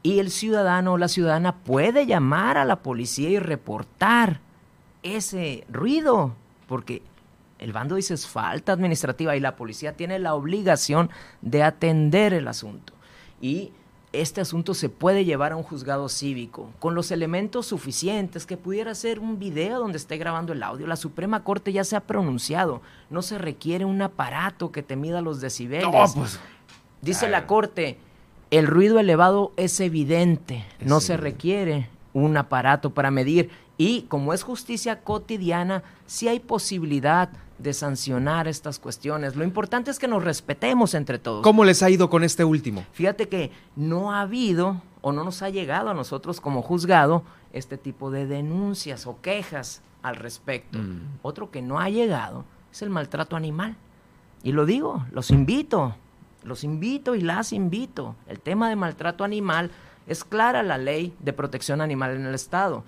y 0.02 0.20
el 0.20 0.32
ciudadano 0.32 0.94
o 0.94 0.98
la 0.98 1.10
ciudadana 1.10 1.58
puede 1.58 2.06
llamar 2.06 2.58
a 2.58 2.64
la 2.64 2.78
policía 2.78 3.30
y 3.30 3.38
reportar 3.38 4.40
ese 5.04 5.66
ruido, 5.70 6.34
porque 6.68 7.02
el 7.60 7.74
bando 7.74 7.96
dice 7.96 8.14
es 8.14 8.26
falta 8.26 8.72
administrativa 8.72 9.36
y 9.36 9.42
la 9.42 9.58
policía 9.58 9.98
tiene 9.98 10.20
la 10.20 10.36
obligación 10.36 11.10
de 11.42 11.64
atender 11.64 12.34
el 12.34 12.48
asunto. 12.48 12.94
Y 13.42 13.74
este 14.14 14.40
asunto 14.40 14.74
se 14.74 14.88
puede 14.88 15.26
llevar 15.26 15.52
a 15.52 15.58
un 15.58 15.64
juzgado 15.64 16.08
cívico 16.08 16.72
con 16.80 16.96
los 16.96 17.12
elementos 17.12 17.66
suficientes 17.66 18.46
que 18.46 18.56
pudiera 18.56 18.96
ser 18.96 19.20
un 19.20 19.38
video 19.38 19.80
donde 19.80 19.98
esté 19.98 20.18
grabando 20.18 20.54
el 20.54 20.64
audio. 20.64 20.88
La 20.88 20.96
Suprema 20.96 21.44
Corte 21.44 21.74
ya 21.74 21.84
se 21.84 21.98
ha 21.98 22.02
pronunciado, 22.02 22.82
no 23.10 23.22
se 23.22 23.38
requiere 23.38 23.84
un 23.84 24.02
aparato 24.02 24.72
que 24.72 24.84
te 24.84 24.96
mida 24.96 25.22
los 25.22 25.42
decibeles. 25.42 26.14
Pues, 26.16 26.40
dice 27.02 27.30
la 27.30 27.48
Corte, 27.48 27.98
el 28.52 28.68
ruido 28.68 29.00
elevado 29.00 29.52
es 29.58 29.80
evidente, 29.80 30.66
no 30.80 31.00
se 31.00 31.18
requiere 31.18 31.90
un 32.14 32.38
aparato 32.38 32.92
para 32.92 33.12
medir 33.12 33.50
y 33.78 34.04
como 34.04 34.34
es 34.34 34.44
justicia 34.44 35.02
cotidiana, 35.02 35.84
sí 36.06 36.28
hay 36.28 36.40
posibilidad 36.40 37.30
de 37.60 37.74
sancionar 37.74 38.48
estas 38.48 38.80
cuestiones. 38.80 39.36
Lo 39.36 39.44
importante 39.44 39.92
es 39.92 40.00
que 40.00 40.08
nos 40.08 40.24
respetemos 40.24 40.94
entre 40.94 41.20
todos. 41.20 41.44
¿Cómo 41.44 41.64
les 41.64 41.84
ha 41.84 41.90
ido 41.90 42.10
con 42.10 42.24
este 42.24 42.44
último? 42.44 42.86
Fíjate 42.94 43.30
que 43.30 43.52
no 43.76 44.14
ha 44.14 44.22
habido 44.22 44.82
o 45.02 45.12
no 45.12 45.24
nos 45.24 45.42
ha 45.42 45.50
llegado 45.50 45.90
a 45.90 45.94
nosotros 45.94 46.42
como 46.42 46.62
juzgado 46.62 47.24
este 47.54 47.78
tipo 47.78 48.12
de 48.12 48.26
denuncias 48.26 49.08
o 49.08 49.22
quejas 49.22 49.82
al 50.02 50.16
respecto. 50.16 50.80
Mm. 50.80 51.20
Otro 51.22 51.52
que 51.52 51.62
no 51.62 51.80
ha 51.80 51.90
llegado 51.90 52.46
es 52.72 52.82
el 52.82 52.90
maltrato 52.90 53.36
animal. 53.36 53.76
Y 54.44 54.52
lo 54.52 54.66
digo, 54.66 55.06
los 55.12 55.32
invito, 55.32 55.96
los 56.48 56.64
invito 56.64 57.16
y 57.16 57.22
las 57.22 57.54
invito. 57.54 58.16
El 58.28 58.40
tema 58.40 58.70
de 58.70 58.76
maltrato 58.76 59.24
animal 59.24 59.72
es 60.08 60.24
clara 60.24 60.64
la 60.64 60.78
ley 60.78 61.14
de 61.20 61.34
protección 61.34 61.82
animal 61.82 62.16
en 62.16 62.26
el 62.26 62.34
Estado. 62.34 62.84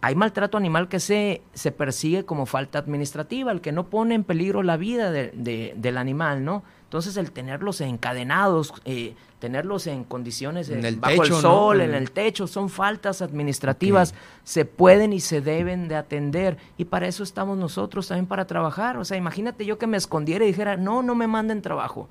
Hay 0.00 0.14
maltrato 0.14 0.56
animal 0.56 0.88
que 0.88 1.00
se, 1.00 1.42
se 1.54 1.72
persigue 1.72 2.24
como 2.24 2.46
falta 2.46 2.78
administrativa, 2.78 3.50
el 3.50 3.60
que 3.60 3.72
no 3.72 3.86
pone 3.86 4.14
en 4.14 4.22
peligro 4.22 4.62
la 4.62 4.76
vida 4.76 5.10
del 5.10 5.98
animal, 5.98 6.44
¿no? 6.44 6.62
Entonces 6.84 7.16
el 7.16 7.32
tenerlos 7.32 7.80
encadenados, 7.80 8.72
eh, 8.84 9.14
tenerlos 9.40 9.86
en 9.86 10.04
condiciones 10.04 10.70
bajo 11.00 11.22
el 11.22 11.34
sol, 11.34 11.80
en 11.80 11.94
el 11.94 12.12
techo, 12.12 12.46
son 12.46 12.70
faltas 12.70 13.20
administrativas, 13.20 14.14
se 14.42 14.64
pueden 14.64 15.12
y 15.12 15.20
se 15.20 15.40
deben 15.40 15.88
de 15.88 15.96
atender 15.96 16.56
y 16.78 16.86
para 16.86 17.06
eso 17.06 17.22
estamos 17.24 17.58
nosotros 17.58 18.08
también 18.08 18.26
para 18.26 18.46
trabajar. 18.46 18.96
O 18.96 19.04
sea, 19.04 19.16
imagínate 19.16 19.66
yo 19.66 19.78
que 19.78 19.86
me 19.86 19.96
escondiera 19.96 20.44
y 20.44 20.48
dijera, 20.48 20.76
no, 20.76 21.02
no 21.02 21.14
me 21.14 21.26
manden 21.26 21.60
trabajo. 21.60 22.08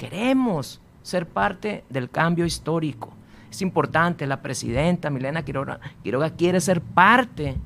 Queremos 0.00 0.80
ser 1.02 1.26
parte 1.26 1.84
del 1.90 2.08
cambio 2.08 2.46
histórico. 2.46 3.12
Es 3.50 3.60
importante, 3.60 4.26
la 4.26 4.40
presidenta 4.40 5.10
Milena 5.10 5.44
Quiroga, 5.44 5.78
Quiroga 6.02 6.30
quiere 6.30 6.62
ser 6.62 6.80
parte 6.80 7.56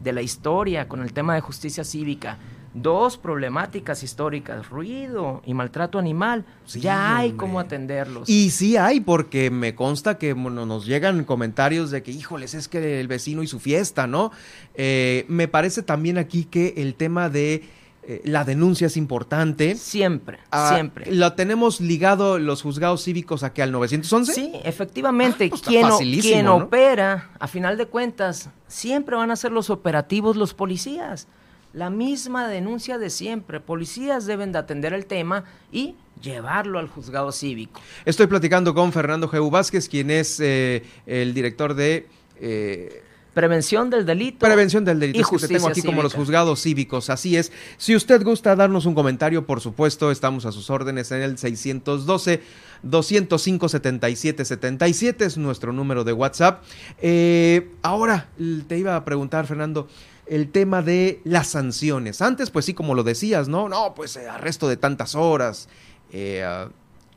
de 0.00 0.12
la 0.12 0.22
historia 0.22 0.86
con 0.86 1.02
el 1.02 1.12
tema 1.12 1.34
de 1.34 1.40
justicia 1.40 1.82
cívica 1.82 2.38
dos 2.74 3.16
problemáticas 3.16 4.04
históricas, 4.04 4.68
ruido 4.68 5.42
y 5.44 5.54
maltrato 5.54 5.98
animal. 5.98 6.44
ya 6.68 7.16
hay 7.16 7.32
cómo 7.32 7.58
atenderlos. 7.58 8.28
Y 8.28 8.50
sí 8.50 8.76
hay, 8.76 9.00
porque 9.00 9.50
me 9.50 9.74
consta 9.74 10.18
que 10.18 10.34
nos 10.34 10.86
llegan 10.86 11.24
comentarios 11.24 11.90
de 11.90 12.02
que, 12.02 12.12
híjoles, 12.12 12.54
es 12.54 12.68
que 12.68 13.00
el 13.00 13.08
vecino 13.08 13.42
y 13.42 13.48
su 13.48 13.58
fiesta, 13.58 14.06
¿no? 14.06 14.30
Eh, 14.74 15.24
me 15.28 15.48
parece 15.48 15.82
también 15.82 16.18
aquí 16.18 16.44
que 16.44 16.74
el 16.76 16.94
tema 16.94 17.28
de 17.28 17.68
eh, 18.10 18.20
la 18.24 18.42
denuncia 18.42 18.88
es 18.88 18.96
importante. 18.96 19.76
Siempre, 19.76 20.40
ah, 20.50 20.72
siempre. 20.74 21.14
¿Lo 21.14 21.34
tenemos 21.34 21.80
ligado 21.80 22.40
los 22.40 22.60
juzgados 22.60 23.04
cívicos 23.04 23.44
aquí 23.44 23.60
al 23.60 23.70
911? 23.70 24.34
Sí, 24.34 24.52
efectivamente. 24.64 25.50
Ah, 25.70 25.88
pues 25.96 26.22
quien, 26.22 26.48
opera, 26.48 27.30
a 27.38 27.46
final 27.46 27.76
de 27.76 27.86
cuentas, 27.86 28.50
siempre 28.66 29.16
van 29.16 29.30
a 29.30 29.36
ser 29.36 29.52
los 29.52 29.70
operativos 29.70 30.36
los 30.36 30.54
policías 30.54 31.28
la 31.72 31.88
misma 31.88 32.48
denuncia 32.48 32.98
de 32.98 33.10
siempre. 33.10 33.60
Policías 33.60 34.26
deben 34.26 34.50
de 34.50 34.58
atender 34.58 34.92
el 34.92 35.06
tema 35.06 35.44
y 35.70 35.94
llevarlo 36.20 36.80
al 36.80 36.88
juzgado 36.88 37.30
cívico. 37.30 37.80
Estoy 38.04 38.26
platicando 38.26 38.74
con 38.74 38.92
Fernando 38.92 39.30
G. 39.30 39.50
Vázquez, 39.50 39.88
quien 39.88 40.10
es 40.10 40.40
eh, 40.40 40.82
el 41.06 41.32
director 41.32 41.74
de... 41.74 42.08
Eh, 42.40 43.04
Prevención 43.34 43.90
del 43.90 44.04
delito. 44.04 44.38
Prevención 44.40 44.84
del 44.84 44.98
delito. 44.98 45.18
Y 45.18 45.22
justicia 45.22 45.56
tengo 45.56 45.68
aquí 45.68 45.82
como 45.82 46.02
los 46.02 46.14
juzgados 46.14 46.62
cívicos. 46.62 47.10
Así 47.10 47.36
es. 47.36 47.52
Si 47.76 47.94
usted 47.94 48.24
gusta 48.24 48.56
darnos 48.56 48.86
un 48.86 48.94
comentario, 48.94 49.46
por 49.46 49.60
supuesto, 49.60 50.10
estamos 50.10 50.46
a 50.46 50.52
sus 50.52 50.68
órdenes 50.68 51.12
en 51.12 51.22
el 51.22 51.38
612 51.38 52.42
205 52.82 53.68
77 53.68 54.44
77 54.44 55.24
es 55.24 55.38
nuestro 55.38 55.72
número 55.72 56.02
de 56.02 56.12
WhatsApp. 56.12 56.64
Eh, 57.00 57.70
ahora 57.82 58.28
te 58.66 58.78
iba 58.78 58.96
a 58.96 59.04
preguntar, 59.04 59.46
Fernando, 59.46 59.86
el 60.26 60.50
tema 60.50 60.82
de 60.82 61.20
las 61.24 61.48
sanciones. 61.48 62.22
Antes, 62.22 62.50
pues 62.50 62.64
sí, 62.64 62.74
como 62.74 62.94
lo 62.94 63.04
decías, 63.04 63.48
¿no? 63.48 63.68
No, 63.68 63.94
pues 63.94 64.16
eh, 64.16 64.28
arresto 64.28 64.68
de 64.68 64.76
tantas 64.76 65.14
horas. 65.14 65.68
Eh, 66.12 66.44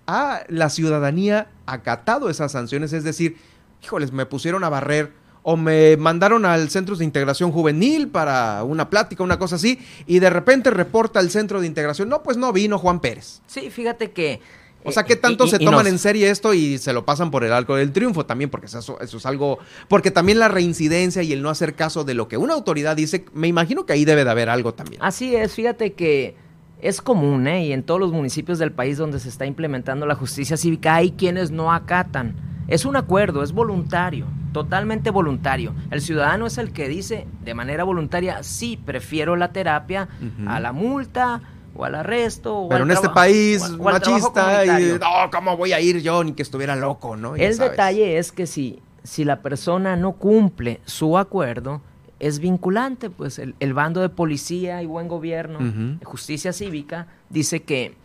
ah, 0.08 0.42
la 0.48 0.70
ciudadanía 0.70 1.50
acatado 1.66 2.30
esas 2.30 2.52
sanciones, 2.52 2.94
es 2.94 3.04
decir, 3.04 3.38
híjoles, 3.84 4.12
me 4.12 4.26
pusieron 4.26 4.64
a 4.64 4.70
barrer 4.70 5.23
o 5.44 5.58
me 5.58 5.98
mandaron 5.98 6.46
al 6.46 6.70
centro 6.70 6.96
de 6.96 7.06
integración 7.06 7.52
juvenil 7.52 8.08
para 8.08 8.64
una 8.64 8.90
plática, 8.90 9.24
una 9.24 9.38
cosa 9.38 9.58
así, 9.58 9.80
y 10.08 10.20
de 10.20 10.30
repente 10.30 10.72
reporta 10.72 11.20
el 11.20 11.30
centro 11.30 11.62
de 11.62 11.68
integración, 11.68 12.10
no, 12.10 12.24
pues 12.24 12.38
no 12.38 12.52
vino 12.52 12.80
Juan 12.80 13.00
Pérez. 13.00 13.42
Sí, 13.46 13.70
fíjate 13.70 14.12
que 14.12 14.42
o 14.86 14.92
sea, 14.92 15.04
¿qué 15.04 15.16
tanto 15.16 15.48
se 15.48 15.60
toman 15.60 15.88
en 15.88 15.98
serie 15.98 16.30
esto 16.30 16.54
y 16.54 16.78
se 16.78 16.94
lo 16.94 17.06
pasan 17.06 17.32
por 17.32 17.44
el 17.44 17.54
arco 17.54 17.76
del 17.76 17.92
triunfo 17.92 18.26
también? 18.26 18.50
Porque 18.50 18.68
eso, 18.68 19.00
eso, 19.00 19.18
es 19.18 19.26
algo. 19.26 19.60
Porque 19.88 20.12
también 20.12 20.40
la 20.40 20.48
reincidencia 20.48 21.24
y 21.24 21.32
el 21.34 21.42
no 21.42 21.50
hacer 21.50 21.76
caso 21.76 22.04
de 22.04 22.14
lo 22.14 22.28
que 22.28 22.38
una 22.38 22.54
autoridad 22.54 22.96
dice, 22.96 23.26
me 23.34 23.48
imagino 23.48 23.86
que 23.86 23.94
ahí 23.94 24.06
debe 24.06 24.24
de 24.24 24.30
haber 24.30 24.50
algo 24.50 24.74
también. 24.74 25.02
Así 25.02 25.36
es, 25.36 25.54
fíjate 25.54 25.94
que 25.94 26.36
es 26.82 27.02
común, 27.02 27.48
¿eh? 27.48 27.68
Y 27.68 27.72
en 27.72 27.84
todos 27.84 28.00
los 28.00 28.12
municipios 28.12 28.60
del 28.60 28.72
país 28.72 28.98
donde 28.98 29.20
se 29.20 29.30
está 29.30 29.46
implementando 29.46 30.06
la 30.06 30.16
justicia 30.16 30.58
cívica 30.58 30.96
hay 30.96 31.12
quienes 31.12 31.52
no 31.52 31.72
acatan. 31.72 32.53
Es 32.68 32.86
un 32.86 32.96
acuerdo, 32.96 33.44
es 33.44 33.52
voluntario, 33.52 34.26
totalmente 34.52 35.10
voluntario. 35.10 35.74
El 35.92 36.02
ciudadano 36.02 36.46
es 36.46 36.58
el 36.58 36.72
que 36.72 36.88
dice 36.88 37.28
de 37.44 37.54
manera 37.54 37.84
voluntaria, 37.84 38.44
sí, 38.44 38.78
prefiero 38.78 39.36
la 39.36 39.52
terapia 39.52 40.08
a 40.48 40.60
la 40.60 40.72
multa 40.72 41.42
o 41.76 41.86
al 41.86 41.96
arresto. 41.96 42.56
O 42.56 42.70
Pero 42.70 42.86
en 42.86 42.92
este 42.92 43.10
país 43.10 43.70
machista, 43.78 44.66
y, 44.66 44.94
no, 45.00 45.32
¿cómo 45.32 45.58
voy 45.58 45.74
a 45.74 45.82
ir 45.82 46.02
yo 46.02 46.24
ni 46.24 46.34
que 46.34 46.44
estuviera 46.44 46.76
loco, 46.76 47.16
no? 47.16 47.36
el 47.36 47.58
detalle 47.58 48.18
es 48.18 48.32
que 48.32 48.48
si, 48.48 48.80
si 49.04 49.26
la 49.26 49.42
persona 49.42 49.96
no 49.96 50.14
cumple 50.14 50.80
su 50.86 51.18
acuerdo, 51.18 51.82
es 52.20 52.40
vinculante, 52.40 53.10
pues 53.10 53.38
el, 53.40 53.74
bando 53.74 54.00
de 54.00 54.08
policía 54.08 54.82
y 54.82 54.86
buen 54.86 55.10
gobierno, 55.10 55.60
justicia 56.04 56.54
cívica, 56.54 57.08
dice 57.30 57.64
que 57.64 57.96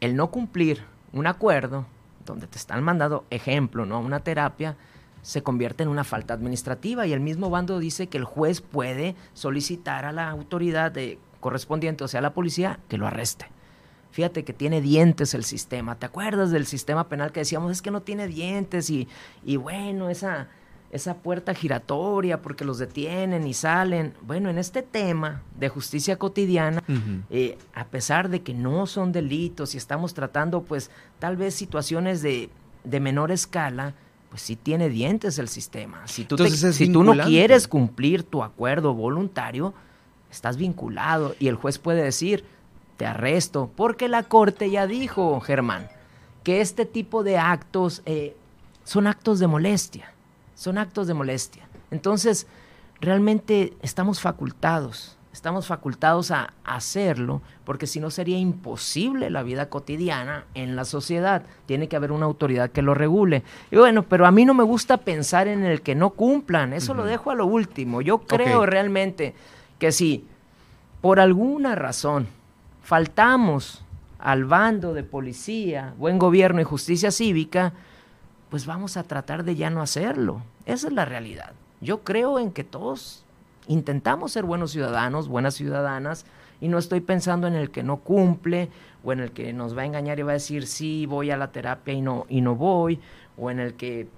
el 0.00 0.16
no 0.16 0.30
cumplir 0.30 0.82
un 1.12 1.26
acuerdo, 1.26 1.86
donde 2.32 2.46
te 2.46 2.58
están 2.58 2.82
mandando 2.82 3.24
ejemplo, 3.30 3.86
¿no? 3.86 4.00
Una 4.00 4.20
terapia, 4.20 4.76
se 5.22 5.42
convierte 5.42 5.82
en 5.82 5.88
una 5.88 6.04
falta 6.04 6.34
administrativa 6.34 7.06
y 7.06 7.12
el 7.12 7.20
mismo 7.20 7.50
bando 7.50 7.78
dice 7.78 8.06
que 8.06 8.18
el 8.18 8.24
juez 8.24 8.60
puede 8.60 9.14
solicitar 9.34 10.04
a 10.04 10.12
la 10.12 10.30
autoridad 10.30 10.92
de 10.92 11.18
correspondiente, 11.40 12.04
o 12.04 12.08
sea, 12.08 12.20
la 12.20 12.34
policía, 12.34 12.78
que 12.88 12.98
lo 12.98 13.06
arreste. 13.06 13.46
Fíjate 14.10 14.44
que 14.44 14.52
tiene 14.52 14.80
dientes 14.80 15.34
el 15.34 15.44
sistema. 15.44 15.96
¿Te 15.96 16.06
acuerdas 16.06 16.50
del 16.50 16.66
sistema 16.66 17.08
penal 17.08 17.30
que 17.30 17.40
decíamos 17.40 17.72
es 17.72 17.82
que 17.82 17.90
no 17.90 18.02
tiene 18.02 18.26
dientes 18.26 18.90
y, 18.90 19.06
y 19.44 19.56
bueno, 19.56 20.08
esa, 20.08 20.48
esa 20.90 21.14
puerta 21.18 21.54
giratoria 21.54 22.40
porque 22.40 22.64
los 22.64 22.78
detienen 22.78 23.46
y 23.46 23.54
salen? 23.54 24.14
Bueno, 24.22 24.48
en 24.50 24.58
este 24.58 24.82
tema 24.82 25.42
de 25.58 25.68
justicia 25.68 26.16
cotidiana, 26.16 26.82
eh, 27.30 27.58
a 27.74 27.86
pesar 27.86 28.28
de 28.28 28.42
que 28.42 28.54
no 28.54 28.86
son 28.86 29.12
delitos 29.12 29.74
y 29.74 29.78
estamos 29.78 30.14
tratando 30.14 30.62
pues 30.62 30.90
tal 31.18 31.36
vez 31.36 31.54
situaciones 31.54 32.22
de, 32.22 32.50
de 32.84 33.00
menor 33.00 33.30
escala, 33.30 33.94
pues 34.30 34.42
sí 34.42 34.56
tiene 34.56 34.88
dientes 34.88 35.38
el 35.38 35.48
sistema. 35.48 36.06
Si 36.06 36.24
tú, 36.24 36.36
si 36.38 36.92
tú 36.92 37.02
no 37.02 37.16
quieres 37.24 37.68
cumplir 37.68 38.22
tu 38.22 38.42
acuerdo 38.42 38.94
voluntario, 38.94 39.74
estás 40.30 40.56
vinculado 40.56 41.34
y 41.38 41.48
el 41.48 41.56
juez 41.56 41.78
puede 41.78 42.02
decir, 42.02 42.44
te 42.96 43.06
arresto, 43.06 43.70
porque 43.76 44.08
la 44.08 44.24
corte 44.24 44.70
ya 44.70 44.86
dijo, 44.86 45.40
Germán, 45.40 45.88
que 46.42 46.60
este 46.60 46.84
tipo 46.84 47.22
de 47.22 47.38
actos 47.38 48.02
eh, 48.06 48.36
son 48.84 49.06
actos 49.06 49.38
de 49.38 49.46
molestia, 49.46 50.12
son 50.58 50.76
actos 50.76 51.06
de 51.06 51.14
molestia. 51.14 51.68
Entonces, 51.92 52.48
realmente 53.00 53.74
estamos 53.80 54.20
facultados, 54.20 55.16
estamos 55.32 55.68
facultados 55.68 56.32
a 56.32 56.52
hacerlo, 56.64 57.42
porque 57.64 57.86
si 57.86 58.00
no 58.00 58.10
sería 58.10 58.38
imposible 58.38 59.30
la 59.30 59.44
vida 59.44 59.68
cotidiana 59.68 60.46
en 60.54 60.74
la 60.74 60.84
sociedad. 60.84 61.44
Tiene 61.66 61.86
que 61.86 61.94
haber 61.94 62.10
una 62.10 62.26
autoridad 62.26 62.70
que 62.70 62.82
lo 62.82 62.94
regule. 62.94 63.44
Y 63.70 63.76
bueno, 63.76 64.02
pero 64.02 64.26
a 64.26 64.32
mí 64.32 64.44
no 64.44 64.52
me 64.52 64.64
gusta 64.64 64.96
pensar 64.96 65.46
en 65.46 65.64
el 65.64 65.80
que 65.80 65.94
no 65.94 66.10
cumplan, 66.10 66.72
eso 66.72 66.92
lo 66.92 67.04
dejo 67.04 67.30
a 67.30 67.36
lo 67.36 67.46
último. 67.46 68.02
Yo 68.02 68.18
creo 68.18 68.66
realmente 68.66 69.36
que 69.78 69.92
si 69.92 70.26
por 71.00 71.20
alguna 71.20 71.76
razón 71.76 72.26
faltamos 72.82 73.84
al 74.18 74.44
bando 74.44 74.92
de 74.92 75.04
policía, 75.04 75.94
buen 75.98 76.18
gobierno 76.18 76.60
y 76.60 76.64
justicia 76.64 77.12
cívica, 77.12 77.74
pues 78.50 78.66
vamos 78.66 78.96
a 78.96 79.02
tratar 79.02 79.44
de 79.44 79.56
ya 79.56 79.70
no 79.70 79.82
hacerlo. 79.82 80.42
Esa 80.66 80.88
es 80.88 80.92
la 80.92 81.04
realidad. 81.04 81.52
Yo 81.80 82.02
creo 82.02 82.38
en 82.38 82.52
que 82.52 82.64
todos 82.64 83.24
intentamos 83.66 84.32
ser 84.32 84.44
buenos 84.44 84.72
ciudadanos, 84.72 85.28
buenas 85.28 85.54
ciudadanas, 85.54 86.24
y 86.60 86.68
no 86.68 86.78
estoy 86.78 87.00
pensando 87.00 87.46
en 87.46 87.54
el 87.54 87.70
que 87.70 87.82
no 87.82 87.98
cumple, 87.98 88.68
o 89.04 89.12
en 89.12 89.20
el 89.20 89.30
que 89.30 89.52
nos 89.52 89.76
va 89.76 89.82
a 89.82 89.86
engañar 89.86 90.18
y 90.18 90.22
va 90.22 90.32
a 90.32 90.34
decir 90.34 90.66
sí, 90.66 91.06
voy 91.06 91.30
a 91.30 91.36
la 91.36 91.52
terapia 91.52 91.94
y 91.94 92.00
no, 92.00 92.26
y 92.28 92.40
no 92.40 92.56
voy, 92.56 93.00
o 93.36 93.50
en 93.50 93.60
el 93.60 93.74
que 93.74 94.08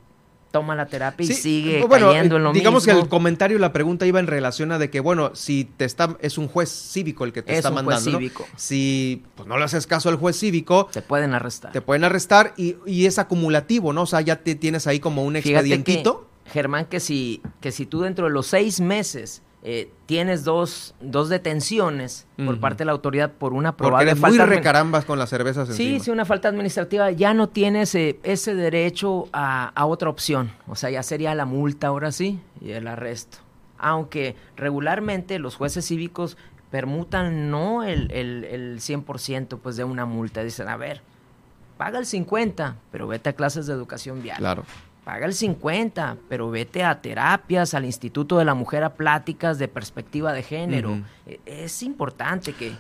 toma 0.51 0.74
la 0.74 0.86
terapia 0.86 1.24
y 1.24 1.32
sigue 1.32 1.84
cayendo 1.88 2.36
en 2.36 2.44
lo 2.44 2.53
digamos 2.53 2.84
mismo. 2.84 2.98
que 2.98 3.05
el 3.05 3.09
comentario 3.09 3.57
y 3.57 3.61
la 3.61 3.72
pregunta 3.72 4.07
iba 4.07 4.18
en 4.20 4.26
relación 4.26 4.72
a 4.72 4.78
de 4.78 4.90
que 4.90 5.01
bueno 5.01 5.30
si 5.34 5.64
te 5.64 5.84
está 5.84 6.16
es 6.20 6.38
un 6.38 6.48
juez 6.48 6.68
cívico 6.70 7.24
el 7.24 7.32
que 7.32 7.42
te 7.42 7.57
está 7.57 7.70
mandando 7.70 8.11
cívico. 8.11 8.46
si 8.57 9.22
pues 9.36 9.48
no 9.48 9.57
le 9.59 9.64
haces 9.64 9.86
caso 9.86 10.09
al 10.09 10.16
juez 10.16 10.38
cívico 10.38 10.88
te 10.92 11.03
pueden 11.03 11.34
arrestar 11.34 11.72
te 11.72 11.80
pueden 11.80 12.05
arrestar 12.05 12.53
y, 12.57 12.76
y 12.86 13.07
es 13.07 13.18
acumulativo 13.18 13.92
no 13.92 14.03
o 14.03 14.07
sea 14.07 14.20
ya 14.20 14.36
te 14.36 14.55
tienes 14.55 14.86
ahí 14.86 15.01
como 15.01 15.24
un 15.24 15.36
expedientito 15.36 16.26
Germán 16.46 16.86
que 16.86 16.98
si 16.98 17.40
que 17.61 17.70
si 17.70 17.86
tú 17.86 18.01
dentro 18.01 18.26
de 18.26 18.32
los 18.32 18.48
seis 18.48 18.80
meses 18.80 19.42
eh, 19.62 19.90
tienes 20.06 20.44
dos, 20.44 20.94
dos 21.00 21.28
detenciones 21.28 22.26
por 22.46 22.58
parte 22.61 22.78
de 22.78 22.86
la 22.86 22.92
autoridad 22.92 23.30
por 23.32 23.52
una 23.52 23.72
Porque 23.76 23.88
probable 23.90 24.14
muy 24.14 24.20
falta. 24.20 24.44
admi- 24.44 24.48
recarambas 24.48 25.04
con 25.04 25.18
las 25.18 25.28
cervezas 25.28 25.68
Sí, 25.68 25.86
encima. 25.88 26.04
sí, 26.04 26.11
una 26.11 26.24
falta 26.24 26.48
administrativa, 26.48 27.11
ya 27.11 27.34
no 27.34 27.48
tienes 27.50 27.94
eh, 27.94 28.18
ese 28.22 28.54
derecho 28.54 29.28
a, 29.34 29.68
a 29.74 29.84
otra 29.86 30.08
opción. 30.08 30.50
O 30.66 30.76
sea, 30.76 30.88
ya 30.90 31.02
sería 31.02 31.34
la 31.34 31.44
multa 31.44 31.88
ahora 31.88 32.11
sí 32.11 32.40
y 32.61 32.70
el 32.70 32.86
arresto. 32.88 33.38
Aunque 33.78 34.34
regularmente 34.56 35.38
los 35.38 35.56
jueces 35.56 35.86
cívicos 35.86 36.36
permutan 36.70 37.50
no 37.50 37.82
el, 37.82 38.11
el, 38.12 38.44
el 38.44 38.78
100% 38.80 39.58
pues, 39.62 39.76
de 39.76 39.84
una 39.84 40.06
multa. 40.06 40.42
Dicen, 40.42 40.68
a 40.68 40.76
ver, 40.76 41.02
paga 41.76 41.98
el 41.98 42.06
50, 42.06 42.76
pero 42.92 43.06
vete 43.08 43.28
a 43.30 43.32
clases 43.34 43.66
de 43.66 43.72
educación 43.74 44.22
vial. 44.22 44.38
Claro. 44.38 44.64
Paga 45.11 45.26
el 45.26 45.34
50, 45.34 46.18
pero 46.28 46.50
vete 46.52 46.84
a 46.84 47.02
terapias, 47.02 47.74
al 47.74 47.84
Instituto 47.84 48.38
de 48.38 48.44
la 48.44 48.54
Mujer 48.54 48.84
a 48.84 48.90
pláticas 48.94 49.58
de 49.58 49.66
perspectiva 49.66 50.32
de 50.32 50.44
género. 50.44 51.00
E- 51.26 51.40
Es 51.46 51.82
importante 51.82 52.52
que... 52.52 52.70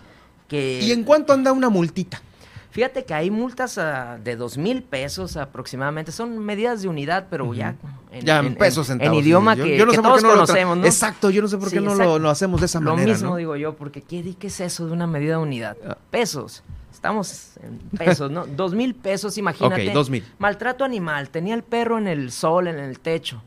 que 0.46 0.78
¿Y 0.80 0.92
en 0.92 1.02
cuánto 1.02 1.32
anda 1.32 1.50
una 1.50 1.68
multita? 1.70 2.22
Fíjate 2.70 3.04
que 3.04 3.14
hay 3.14 3.32
multas 3.32 3.78
ah, 3.78 4.16
de 4.22 4.36
dos 4.36 4.56
mil 4.58 4.84
pesos 4.84 5.36
aproximadamente. 5.36 6.12
Son 6.12 6.38
medidas 6.38 6.82
de 6.82 6.88
unidad, 6.88 7.26
pero 7.28 7.52
ya 7.52 7.74
en, 8.12 8.24
Ya 8.24 8.38
en, 8.38 8.46
en- 8.46 8.54
pesos 8.54 8.88
en- 8.90 8.98
centavos. 9.00 9.18
en 9.18 9.24
idioma 9.24 9.56
Yo- 9.56 9.64
que, 9.64 9.76
yo 9.76 9.84
no 9.86 9.90
que 9.90 9.96
sé 9.96 10.02
por 10.02 10.10
todos 10.12 10.22
no 10.22 10.28
lo 10.28 10.34
conocemos, 10.36 10.78
¿no? 10.78 10.84
Exacto, 10.86 11.30
yo 11.30 11.42
no 11.42 11.48
sé 11.48 11.58
por 11.58 11.68
Sí, 11.68 11.74
qué 11.74 11.80
no 11.80 11.96
lo, 11.96 12.20
lo 12.20 12.30
hacemos 12.30 12.60
de 12.60 12.66
esa 12.66 12.78
Lo 12.78 12.92
manera, 12.92 13.10
mismo 13.12 13.30
¿no? 13.30 13.36
digo 13.38 13.56
yo, 13.56 13.74
porque 13.74 14.02
¿qué, 14.02 14.36
¿qué 14.38 14.46
es 14.46 14.60
eso 14.60 14.86
de 14.86 14.92
una 14.92 15.08
medida 15.08 15.32
de 15.38 15.42
unidad? 15.42 15.76
Ah. 15.84 15.98
Pesos. 16.12 16.62
Estamos 17.00 17.56
en 17.62 17.78
pesos, 17.96 18.30
¿no? 18.30 18.44
Dos 18.56 18.74
mil 18.74 18.94
pesos, 18.94 19.38
imagínate. 19.38 19.88
Ok, 19.88 19.94
dos 19.94 20.10
mil. 20.10 20.22
Maltrato 20.38 20.84
animal. 20.84 21.30
Tenía 21.30 21.54
el 21.54 21.62
perro 21.62 21.96
en 21.96 22.06
el 22.06 22.30
sol, 22.30 22.68
en 22.68 22.78
el 22.78 23.00
techo. 23.00 23.42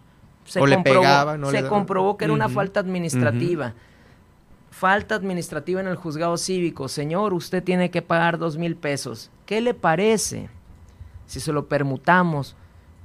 Se 0.46 0.60
O 0.60 0.66
le 0.66 0.74
comprobó, 0.76 1.02
pegaba, 1.02 1.38
no 1.38 1.52
se 1.52 1.62
le 1.62 1.68
comprobó 1.68 2.18
que 2.18 2.26
era 2.26 2.34
una 2.34 2.50
falta 2.50 2.80
administrativa. 2.80 3.74
Falta 4.72 5.14
administrativa 5.14 5.82
en 5.82 5.88
el 5.88 5.96
juzgado 5.98 6.36
cívico. 6.38 6.88
Señor, 6.88 7.32
usted 7.36 7.64
tiene 7.64 7.92
que 7.92 8.02
pagar 8.02 8.40
dos 8.40 8.58
mil 8.58 8.76
pesos. 8.76 9.30
¿Qué 9.46 9.62
le 9.62 9.76
parece 9.76 10.50
si 11.28 11.40
se 11.40 11.54
lo 11.54 11.68
permutamos? 11.68 12.56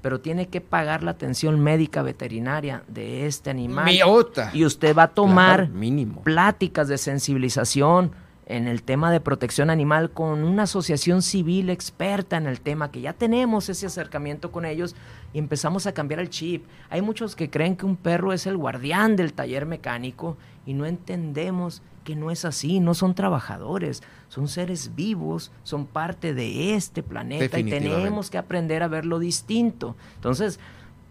Pero 0.01 0.20
tiene 0.20 0.49
que 0.49 0.62
pagar 0.62 1.03
la 1.03 1.11
atención 1.11 1.61
médica 1.61 2.01
veterinaria 2.03 2.84
de 2.88 3.26
este 3.26 3.51
animal. 3.51 3.84
Miota. 3.84 4.51
Y 4.55 4.64
usted 4.64 4.96
va 4.96 5.03
a 5.05 5.09
tomar 5.09 5.57
Claro, 5.66 5.74
mínimo. 5.74 6.22
pláticas 6.22 6.88
de 6.88 6.96
sensibilización 6.96 8.12
en 8.49 8.66
el 8.66 8.82
tema 8.82 9.12
de 9.12 9.20
protección 9.20 9.68
animal 9.68 10.11
con 10.11 10.42
una 10.42 10.62
asociación 10.62 11.20
civil 11.20 11.68
experta 11.68 12.38
en 12.38 12.46
el 12.46 12.62
tema, 12.62 12.90
que 12.90 13.03
ya 13.03 13.12
tenemos 13.12 13.68
ese 13.68 13.86
acercamiento 13.86 14.51
con 14.51 14.64
ellos 14.64 14.96
y 15.34 15.38
empezamos 15.38 15.86
a 15.86 15.92
cambiar 15.92 16.18
el 16.20 16.30
chip. 16.30 16.64
Hay 16.88 17.03
muchos 17.03 17.36
que 17.36 17.51
creen 17.51 17.76
que 17.76 17.84
un 17.84 17.96
perro 17.96 18.32
es 18.32 18.46
el 18.46 18.57
guardián 18.57 19.16
del 19.16 19.34
taller 19.34 19.66
mecánico 19.66 20.38
y 20.64 20.72
no 20.72 20.86
entendemos 20.86 21.82
que 22.05 22.16
no 22.16 22.30
es 22.30 22.46
así, 22.46 22.80
no 22.80 22.94
son 22.94 23.14
trabajadores, 23.14 24.03
son 24.28 24.49
seres 24.49 24.94
vivos, 24.94 25.53
son 25.62 25.84
parte 25.84 26.32
de 26.32 26.74
este 26.74 27.03
planeta 27.03 27.59
y 27.59 27.64
tenemos 27.64 28.30
que 28.30 28.38
aprender 28.38 28.82
a 28.82 28.88
verlo 28.88 29.18
distinto. 29.18 29.94
Entonces, 30.14 30.59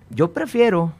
yo 0.09 0.33
prefiero 0.33 0.91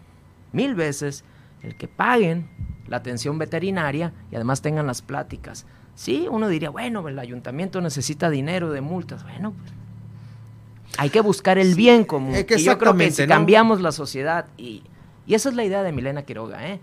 mil 0.51 0.75
veces 0.75 1.23
el 1.63 1.75
que 1.75 1.87
paguen 1.87 2.47
la 2.87 2.97
atención 2.97 3.39
veterinaria 3.39 4.13
y 4.31 4.35
además 4.35 4.61
tengan 4.61 4.85
las 4.85 5.01
pláticas. 5.01 5.65
Sí, 5.97 6.27
uno 6.29 6.47
diría, 6.47 6.69
bueno, 6.69 7.07
el 7.07 7.17
ayuntamiento 7.17 7.81
necesita 7.81 8.29
dinero 8.29 8.71
de 8.71 8.81
multas. 8.81 9.23
Bueno, 9.23 9.53
pues, 9.53 9.73
hay 10.99 11.09
que 11.09 11.21
buscar 11.21 11.57
el 11.57 11.73
bien 11.73 12.03
común. 12.03 12.35
es 12.35 12.45
que 12.45 12.59
y 12.59 12.63
yo 12.63 12.77
creo 12.77 12.93
que 12.93 13.05
si 13.05 13.23
exactamente, 13.23 13.27
¿no? 13.27 13.33
cambiamos 13.33 13.81
la 13.81 13.91
sociedad, 13.91 14.45
y, 14.57 14.83
y 15.25 15.33
esa 15.33 15.49
es 15.49 15.55
la 15.55 15.65
idea 15.65 15.81
de 15.81 15.91
Milena 15.91 16.21
Quiroga, 16.21 16.67
¿eh? 16.67 16.79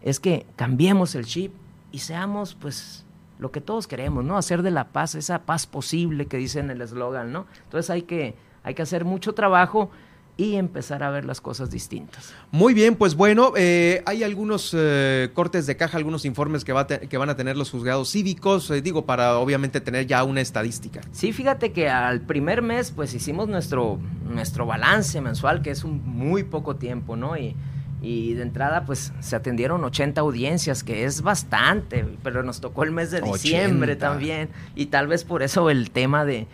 es 0.00 0.18
que 0.18 0.46
cambiemos 0.56 1.14
el 1.14 1.26
chip 1.26 1.52
y 1.92 1.98
seamos, 1.98 2.54
pues, 2.54 3.04
lo 3.38 3.52
que 3.52 3.60
todos 3.60 3.86
queremos, 3.86 4.24
¿no? 4.24 4.38
Hacer 4.38 4.62
de 4.62 4.70
la 4.70 4.88
paz 4.88 5.14
esa 5.14 5.42
paz 5.42 5.66
posible 5.66 6.24
que 6.24 6.38
dice 6.38 6.60
en 6.60 6.70
el 6.70 6.80
eslogan, 6.80 7.32
¿no? 7.32 7.44
Entonces 7.64 7.90
hay 7.90 8.02
que, 8.02 8.34
hay 8.62 8.72
que 8.72 8.80
hacer 8.80 9.04
mucho 9.04 9.34
trabajo 9.34 9.90
y 10.36 10.56
empezar 10.56 11.02
a 11.02 11.10
ver 11.10 11.24
las 11.24 11.40
cosas 11.40 11.70
distintas. 11.70 12.32
Muy 12.50 12.74
bien, 12.74 12.96
pues 12.96 13.14
bueno, 13.14 13.52
eh, 13.56 14.02
hay 14.04 14.24
algunos 14.24 14.74
eh, 14.76 15.30
cortes 15.32 15.66
de 15.66 15.76
caja, 15.76 15.96
algunos 15.96 16.24
informes 16.24 16.64
que, 16.64 16.72
va 16.72 16.86
que 16.86 17.16
van 17.16 17.30
a 17.30 17.36
tener 17.36 17.56
los 17.56 17.70
juzgados 17.70 18.10
cívicos, 18.10 18.70
eh, 18.70 18.82
digo, 18.82 19.06
para 19.06 19.38
obviamente 19.38 19.80
tener 19.80 20.06
ya 20.06 20.24
una 20.24 20.40
estadística. 20.40 21.02
Sí, 21.12 21.32
fíjate 21.32 21.72
que 21.72 21.88
al 21.88 22.20
primer 22.20 22.62
mes 22.62 22.90
pues 22.90 23.14
hicimos 23.14 23.48
nuestro, 23.48 24.00
nuestro 24.28 24.66
balance 24.66 25.20
mensual, 25.20 25.62
que 25.62 25.70
es 25.70 25.84
un 25.84 26.02
muy 26.04 26.42
poco 26.42 26.76
tiempo, 26.76 27.14
¿no? 27.14 27.36
Y, 27.36 27.54
y 28.02 28.34
de 28.34 28.42
entrada 28.42 28.84
pues 28.84 29.12
se 29.20 29.36
atendieron 29.36 29.84
80 29.84 30.20
audiencias, 30.20 30.82
que 30.82 31.04
es 31.04 31.22
bastante, 31.22 32.04
pero 32.24 32.42
nos 32.42 32.60
tocó 32.60 32.82
el 32.82 32.90
mes 32.90 33.12
de 33.12 33.20
diciembre 33.20 33.92
80. 33.92 34.08
también. 34.08 34.48
Y 34.74 34.86
tal 34.86 35.06
vez 35.06 35.24
por 35.24 35.44
eso 35.44 35.70
el 35.70 35.90
tema 35.90 36.24
de 36.24 36.48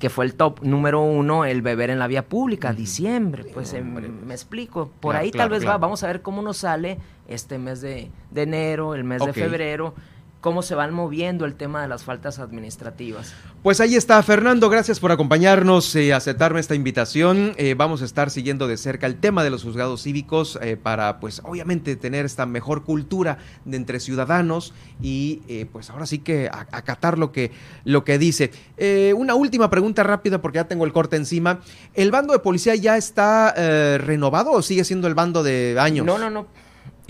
que 0.00 0.10
fue 0.10 0.24
el 0.24 0.34
top 0.34 0.62
número 0.62 1.00
uno, 1.02 1.44
el 1.44 1.62
beber 1.62 1.90
en 1.90 1.98
la 2.00 2.06
vía 2.08 2.24
pública, 2.26 2.72
diciembre, 2.72 3.44
pues 3.44 3.72
em, 3.74 3.94
me 4.26 4.34
explico. 4.34 4.90
Por 4.98 5.12
Claro, 5.12 5.24
ahí 5.24 5.30
claro, 5.30 5.44
tal 5.44 5.50
vez 5.50 5.60
claro. 5.62 5.78
va, 5.78 5.86
vamos 5.86 6.02
a 6.02 6.06
ver 6.08 6.22
cómo 6.22 6.42
nos 6.42 6.56
sale 6.56 6.98
este 7.28 7.58
mes 7.58 7.80
de, 7.82 8.10
de 8.30 8.42
enero, 8.42 8.94
el 8.96 9.04
mes 9.04 9.22
de 9.24 9.32
febrero, 9.32 9.94
cómo 10.40 10.62
se 10.62 10.74
van 10.74 10.92
moviendo 10.92 11.44
el 11.44 11.54
tema 11.54 11.82
de 11.82 11.88
las 11.88 12.04
faltas 12.04 12.38
administrativas. 12.38 13.34
Pues 13.62 13.80
ahí 13.80 13.94
está, 13.94 14.22
Fernando, 14.22 14.70
gracias 14.70 15.00
por 15.00 15.12
acompañarnos 15.12 15.94
y 15.96 16.10
aceptarme 16.12 16.60
esta 16.60 16.74
invitación. 16.74 17.52
Eh, 17.56 17.74
vamos 17.76 18.02
a 18.02 18.06
estar 18.06 18.30
siguiendo 18.30 18.66
de 18.66 18.76
cerca 18.76 19.06
el 19.06 19.16
tema 19.16 19.44
de 19.44 19.50
los 19.50 19.62
juzgados 19.62 20.02
cívicos 20.02 20.58
eh, 20.62 20.76
para, 20.76 21.20
pues, 21.20 21.42
obviamente 21.44 21.96
tener 21.96 22.24
esta 22.24 22.46
mejor 22.46 22.84
cultura 22.84 23.38
de 23.64 23.76
entre 23.76 24.00
ciudadanos 24.00 24.72
y, 25.02 25.42
eh, 25.48 25.66
pues, 25.70 25.90
ahora 25.90 26.06
sí 26.06 26.18
que 26.18 26.48
acatar 26.50 27.18
lo 27.18 27.32
que, 27.32 27.52
lo 27.84 28.04
que 28.04 28.18
dice. 28.18 28.50
Eh, 28.76 29.14
una 29.16 29.34
última 29.34 29.70
pregunta 29.70 30.02
rápida 30.02 30.40
porque 30.40 30.56
ya 30.56 30.68
tengo 30.68 30.84
el 30.84 30.92
corte 30.92 31.16
encima. 31.16 31.60
¿El 31.94 32.10
bando 32.10 32.32
de 32.32 32.38
policía 32.38 32.74
ya 32.74 32.96
está 32.96 33.52
eh, 33.56 33.98
renovado 33.98 34.52
o 34.52 34.62
sigue 34.62 34.84
siendo 34.84 35.06
el 35.06 35.14
bando 35.14 35.42
de 35.42 35.76
años? 35.78 36.06
No, 36.06 36.18
no, 36.18 36.30
no. 36.30 36.46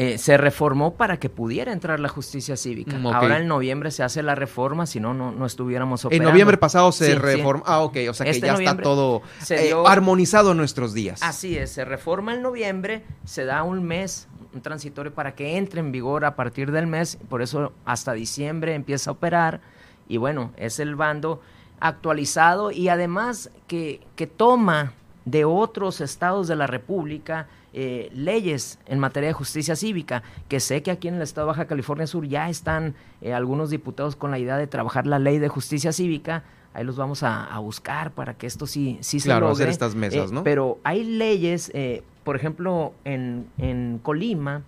Eh, 0.03 0.17
se 0.17 0.39
reformó 0.39 0.95
para 0.95 1.19
que 1.19 1.29
pudiera 1.29 1.75
entrar 1.75 2.01
la 2.01 2.09
justicia 2.09 2.57
cívica. 2.57 2.97
Mm. 2.97 3.07
Ahora 3.09 3.37
en 3.37 3.47
noviembre 3.49 3.91
se 3.91 4.03
hace 4.03 4.23
la 4.23 4.35
reforma, 4.35 4.87
si 4.87 4.99
no, 4.99 5.13
no, 5.13 5.31
no 5.31 5.45
estuviéramos 5.45 6.03
En 6.05 6.07
operando. 6.07 6.31
noviembre 6.31 6.57
pasado 6.57 6.91
se 6.91 7.05
Sí, 7.05 7.13
sí. 7.13 7.19
reformó. 7.19 7.63
Ah, 7.67 7.81
ok, 7.81 7.97
o 8.09 8.15
sea 8.15 8.25
que 8.25 8.31
Este 8.31 8.47
ya 8.47 8.55
está 8.55 8.79
todo 8.79 9.21
eh, 9.51 9.65
dio- 9.67 9.87
armonizado 9.87 10.53
en 10.53 10.57
nuestros 10.57 10.95
días. 10.95 11.23
Así 11.23 11.59
es, 11.59 11.71
se 11.73 11.85
reforma 11.85 12.33
en 12.33 12.41
noviembre, 12.41 13.05
se 13.27 13.45
da 13.45 13.63
un 13.63 13.85
mes, 13.85 14.27
un 14.55 14.63
transitorio 14.63 15.13
para 15.13 15.35
que 15.35 15.59
entre 15.59 15.81
en 15.81 15.93
vigor 15.93 16.25
a 16.25 16.35
partir 16.35 16.73
del 16.73 16.87
mes, 16.87 17.19
por 17.29 17.43
eso 17.43 17.75
hasta 17.85 18.15
diciembre 18.15 18.75
empieza 18.75 19.11
a 19.11 19.13
operar 19.13 19.61
y 20.09 20.17
bueno, 20.17 20.53
es 20.57 20.81
el 20.81 20.97
bando 20.97 21.43
actualizado 21.79 22.71
y 22.71 22.89
además 22.89 23.51
que, 23.67 24.01
que 24.17 24.27
toma 24.27 24.95
de 25.27 25.45
otros 25.45 26.01
estados 26.01 26.49
de 26.49 26.57
la 26.57 26.67
República 26.67 27.49
eh, 27.73 28.11
leyes 28.15 28.79
en 28.87 28.99
materia 28.99 29.29
de 29.29 29.33
justicia 29.33 29.77
cívica, 29.77 30.23
que 30.49 30.61
sé 30.61 30.83
que 30.83 30.91
aquí 30.91 31.09
en 31.09 31.15
el 31.15 31.23
estado 31.23 31.47
de 31.47 31.53
Baja 31.53 31.67
California 31.67 32.07
Sur 32.07 32.27
ya 32.27 32.49
están 32.49 32.95
eh, 33.21 33.33
algunos 33.33 33.71
diputados 33.71 34.17
con 34.17 34.31
la 34.31 34.39
idea 34.39 34.57
de 34.57 34.67
trabajar 34.67 35.07
la 35.07 35.19
ley 35.19 35.39
de 35.39 35.49
justicia 35.49 35.93
cívica, 35.93 36.43
ahí 36.75 36.85
los 36.85 36.97
vamos 36.97 37.23
a, 37.23 37.45
a 37.45 37.59
buscar 37.61 38.11
para 38.13 38.35
que 38.35 38.47
esto 38.47 38.67
sí, 38.67 38.99
sí 39.01 39.21
se 39.21 39.29
logre. 39.29 39.53
hacer 39.53 39.69
estas 39.69 39.95
mesas, 39.95 40.31
Eh, 40.31 40.35
¿no? 40.35 40.43
Pero 40.45 40.79
hay 40.85 41.05
leyes, 41.05 41.71
eh, 41.75 42.03
por 42.25 42.37
ejemplo, 42.37 42.93
en, 43.05 43.47
en 43.59 43.99
Colima, 44.03 44.63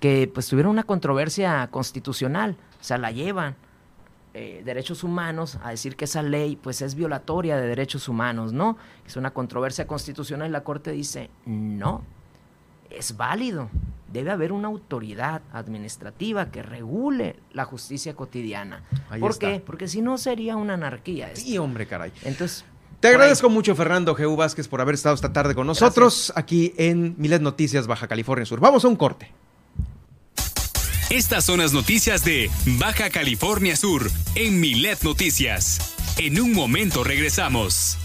que 0.00 0.30
pues 0.32 0.48
tuvieron 0.48 0.70
una 0.70 0.84
controversia 0.84 1.66
constitucional, 1.70 2.56
o 2.80 2.84
sea, 2.84 2.98
la 2.98 3.10
llevan 3.10 3.54
eh, 4.34 4.62
derechos 4.64 5.04
humanos 5.04 5.58
a 5.62 5.70
decir 5.70 5.94
que 5.96 6.06
esa 6.06 6.22
ley 6.22 6.56
pues 6.56 6.80
es 6.82 6.94
violatoria 6.94 7.56
de 7.56 7.66
derechos 7.66 8.08
humanos, 8.08 8.52
¿no? 8.52 8.76
Es 9.06 9.16
una 9.16 9.32
controversia 9.32 9.86
constitucional 9.86 10.48
y 10.48 10.52
la 10.52 10.64
Corte 10.64 10.90
dice, 10.92 11.30
no, 11.44 12.02
es 12.90 13.16
válido. 13.16 13.68
Debe 14.12 14.30
haber 14.30 14.52
una 14.52 14.68
autoridad 14.68 15.40
administrativa 15.52 16.50
que 16.50 16.62
regule 16.62 17.36
la 17.52 17.64
justicia 17.64 18.14
cotidiana. 18.14 18.82
Ahí 19.08 19.20
¿Por 19.20 19.30
está. 19.30 19.52
qué? 19.52 19.60
Porque 19.60 19.88
si 19.88 20.02
no 20.02 20.18
sería 20.18 20.56
una 20.56 20.74
anarquía. 20.74 21.30
Sí, 21.34 21.56
hombre, 21.56 21.86
caray. 21.86 22.12
Entonces, 22.22 22.64
Te 23.00 23.08
ahí. 23.08 23.14
agradezco 23.14 23.48
mucho, 23.48 23.74
Fernando 23.74 24.14
G. 24.14 24.36
Vázquez, 24.36 24.68
por 24.68 24.82
haber 24.82 24.94
estado 24.96 25.14
esta 25.14 25.32
tarde 25.32 25.54
con 25.54 25.66
nosotros 25.66 26.30
aquí 26.36 26.74
en 26.76 27.14
Milet 27.16 27.40
Noticias, 27.40 27.86
Baja 27.86 28.06
California 28.06 28.44
Sur. 28.44 28.60
Vamos 28.60 28.84
a 28.84 28.88
un 28.88 28.96
corte. 28.96 29.30
Estas 31.12 31.44
son 31.44 31.58
las 31.58 31.74
noticias 31.74 32.24
de 32.24 32.50
Baja 32.78 33.10
California 33.10 33.76
Sur 33.76 34.10
en 34.34 34.58
Milet 34.60 35.02
Noticias. 35.02 35.94
En 36.16 36.40
un 36.40 36.54
momento 36.54 37.04
regresamos. 37.04 37.98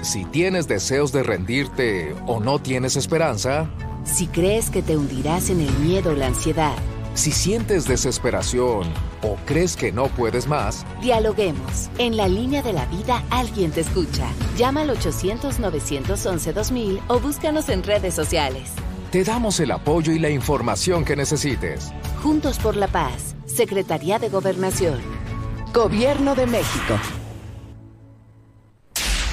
Si 0.00 0.24
tienes 0.26 0.68
deseos 0.68 1.10
de 1.10 1.24
rendirte 1.24 2.14
o 2.28 2.38
no 2.38 2.60
tienes 2.60 2.94
esperanza, 2.94 3.68
Si 4.04 4.28
crees 4.28 4.70
que 4.70 4.80
te 4.80 4.96
hundirás 4.96 5.50
en 5.50 5.60
el 5.60 5.72
miedo 5.80 6.12
o 6.12 6.14
la 6.14 6.28
ansiedad, 6.28 6.76
Si 7.18 7.32
sientes 7.32 7.88
desesperación 7.88 8.86
o 9.22 9.36
crees 9.44 9.76
que 9.76 9.90
no 9.90 10.06
puedes 10.06 10.46
más, 10.46 10.86
dialoguemos. 11.02 11.90
En 11.98 12.16
la 12.16 12.28
línea 12.28 12.62
de 12.62 12.72
la 12.72 12.86
vida 12.86 13.24
alguien 13.30 13.72
te 13.72 13.80
escucha. 13.80 14.28
Llama 14.56 14.82
al 14.82 14.90
800-911-2000 14.90 17.00
o 17.08 17.18
búscanos 17.18 17.70
en 17.70 17.82
redes 17.82 18.14
sociales. 18.14 18.70
Te 19.10 19.24
damos 19.24 19.58
el 19.58 19.72
apoyo 19.72 20.12
y 20.12 20.20
la 20.20 20.30
información 20.30 21.04
que 21.04 21.16
necesites. 21.16 21.92
Juntos 22.22 22.60
por 22.60 22.76
la 22.76 22.86
paz, 22.86 23.34
Secretaría 23.46 24.20
de 24.20 24.28
Gobernación. 24.28 25.00
Gobierno 25.74 26.36
de 26.36 26.46
México. 26.46 27.00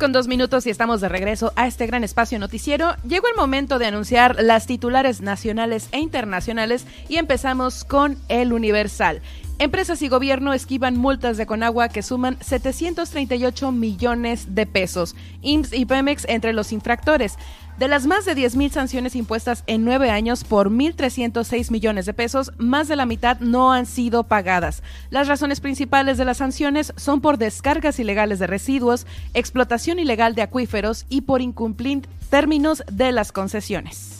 Con 0.00 0.12
dos 0.12 0.28
minutos 0.28 0.66
y 0.66 0.70
estamos 0.70 1.02
de 1.02 1.10
regreso 1.10 1.52
a 1.56 1.66
este 1.66 1.86
gran 1.86 2.02
espacio 2.02 2.38
noticiero. 2.38 2.96
Llegó 3.06 3.28
el 3.28 3.36
momento 3.36 3.78
de 3.78 3.84
anunciar 3.84 4.42
las 4.42 4.66
titulares 4.66 5.20
nacionales 5.20 5.90
e 5.92 5.98
internacionales 5.98 6.86
y 7.08 7.18
empezamos 7.18 7.84
con 7.84 8.16
el 8.28 8.54
Universal. 8.54 9.20
Empresas 9.58 10.00
y 10.00 10.08
gobierno 10.08 10.54
esquivan 10.54 10.96
multas 10.96 11.36
de 11.36 11.44
Conagua 11.44 11.90
que 11.90 12.02
suman 12.02 12.38
738 12.40 13.72
millones 13.72 14.54
de 14.54 14.64
pesos. 14.64 15.14
IMSS 15.42 15.74
y 15.74 15.84
Pemex 15.84 16.24
entre 16.28 16.54
los 16.54 16.72
infractores. 16.72 17.36
De 17.80 17.88
las 17.88 18.06
más 18.06 18.26
de 18.26 18.36
10.000 18.36 18.72
sanciones 18.72 19.16
impuestas 19.16 19.64
en 19.66 19.86
nueve 19.86 20.10
años 20.10 20.44
por 20.44 20.68
1.306 20.68 21.70
millones 21.70 22.04
de 22.04 22.12
pesos, 22.12 22.52
más 22.58 22.88
de 22.88 22.96
la 22.96 23.06
mitad 23.06 23.40
no 23.40 23.72
han 23.72 23.86
sido 23.86 24.24
pagadas. 24.24 24.82
Las 25.08 25.28
razones 25.28 25.60
principales 25.60 26.18
de 26.18 26.26
las 26.26 26.36
sanciones 26.36 26.92
son 26.96 27.22
por 27.22 27.38
descargas 27.38 27.98
ilegales 27.98 28.38
de 28.38 28.46
residuos, 28.46 29.06
explotación 29.32 29.98
ilegal 29.98 30.34
de 30.34 30.42
acuíferos 30.42 31.06
y 31.08 31.22
por 31.22 31.40
incumplir 31.40 32.06
términos 32.28 32.82
de 32.92 33.12
las 33.12 33.32
concesiones 33.32 34.19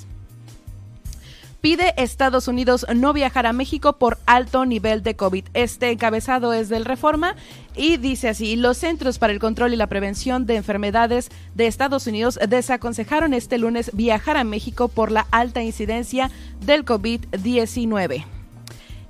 pide 1.60 1.94
Estados 1.96 2.48
Unidos 2.48 2.86
no 2.94 3.12
viajar 3.12 3.46
a 3.46 3.52
México 3.52 3.94
por 3.94 4.18
alto 4.26 4.64
nivel 4.64 5.02
de 5.02 5.16
COVID. 5.16 5.44
Este 5.54 5.90
encabezado 5.90 6.52
es 6.52 6.68
del 6.68 6.84
Reforma 6.84 7.36
y 7.76 7.96
dice 7.96 8.28
así, 8.28 8.56
los 8.56 8.78
Centros 8.78 9.18
para 9.18 9.32
el 9.32 9.38
Control 9.38 9.72
y 9.72 9.76
la 9.76 9.86
Prevención 9.88 10.46
de 10.46 10.56
Enfermedades 10.56 11.30
de 11.54 11.66
Estados 11.66 12.06
Unidos 12.06 12.38
desaconsejaron 12.48 13.34
este 13.34 13.58
lunes 13.58 13.90
viajar 13.94 14.36
a 14.36 14.44
México 14.44 14.88
por 14.88 15.10
la 15.10 15.26
alta 15.30 15.62
incidencia 15.62 16.30
del 16.64 16.84
COVID-19. 16.84 18.24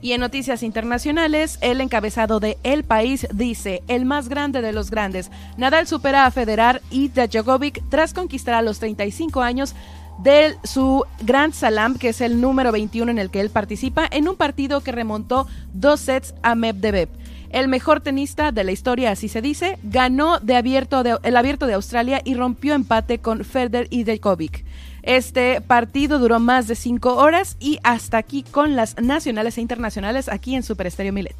Y 0.02 0.12
en 0.12 0.20
noticias 0.20 0.62
internacionales, 0.62 1.58
el 1.60 1.80
encabezado 1.82 2.40
de 2.40 2.56
El 2.62 2.84
País 2.84 3.26
dice, 3.34 3.82
el 3.86 4.06
más 4.06 4.30
grande 4.30 4.62
de 4.62 4.72
los 4.72 4.90
grandes, 4.90 5.30
Nadal 5.58 5.86
supera 5.86 6.24
a 6.24 6.30
Federer 6.30 6.80
y 6.90 7.08
Djokovic 7.08 7.82
tras 7.90 8.14
conquistar 8.14 8.54
a 8.54 8.62
los 8.62 8.78
35 8.78 9.42
años 9.42 9.74
de 10.22 10.56
su 10.64 11.04
Grand 11.22 11.52
Salam, 11.52 11.96
que 11.96 12.10
es 12.10 12.20
el 12.20 12.40
número 12.40 12.72
21 12.72 13.10
en 13.10 13.18
el 13.18 13.30
que 13.30 13.40
él 13.40 13.50
participa, 13.50 14.06
en 14.10 14.28
un 14.28 14.36
partido 14.36 14.80
que 14.82 14.92
remontó 14.92 15.46
dos 15.72 16.00
sets 16.00 16.34
a 16.42 16.54
Medvedev. 16.54 17.08
El 17.50 17.66
mejor 17.66 18.00
tenista 18.00 18.52
de 18.52 18.62
la 18.62 18.70
historia, 18.70 19.10
así 19.10 19.28
se 19.28 19.42
dice, 19.42 19.78
ganó 19.82 20.38
de 20.38 20.54
abierto 20.54 21.02
el 21.22 21.36
abierto 21.36 21.66
de 21.66 21.74
Australia 21.74 22.20
y 22.24 22.34
rompió 22.34 22.74
empate 22.74 23.18
con 23.18 23.44
Federer 23.44 23.88
y 23.90 24.04
Djokovic. 24.04 24.64
Este 25.02 25.60
partido 25.60 26.18
duró 26.18 26.38
más 26.38 26.68
de 26.68 26.76
cinco 26.76 27.16
horas 27.16 27.56
y 27.58 27.78
hasta 27.82 28.18
aquí 28.18 28.44
con 28.44 28.76
las 28.76 29.00
nacionales 29.00 29.58
e 29.58 29.62
internacionales 29.62 30.28
aquí 30.28 30.54
en 30.54 30.62
Super 30.62 30.86
Estéreo 30.86 31.12
Milet. 31.12 31.34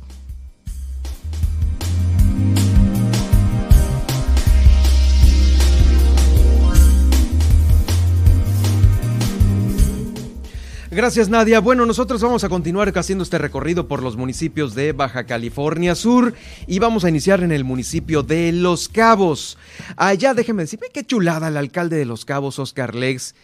Gracias 10.93 11.28
Nadia. 11.28 11.61
Bueno, 11.61 11.86
nosotros 11.86 12.20
vamos 12.20 12.43
a 12.43 12.49
continuar 12.49 12.93
haciendo 12.99 13.22
este 13.22 13.38
recorrido 13.38 13.86
por 13.86 14.03
los 14.03 14.16
municipios 14.16 14.74
de 14.74 14.93
Baja 14.93 15.22
California 15.24 15.95
Sur 15.95 16.34
y 16.66 16.80
vamos 16.80 17.05
a 17.05 17.09
iniciar 17.09 17.45
en 17.45 17.53
el 17.53 17.62
municipio 17.62 18.24
de 18.24 18.51
Los 18.51 18.88
Cabos. 18.88 19.57
Allá 19.97 20.34
déjeme 20.34 20.64
decirme 20.64 20.88
qué 20.93 21.05
chulada 21.05 21.47
el 21.47 21.57
alcalde 21.57 21.97
de 21.97 22.07
Los 22.07 22.24
Cabos, 22.24 22.59
Oscar 22.59 22.97
Lex, 22.97 23.36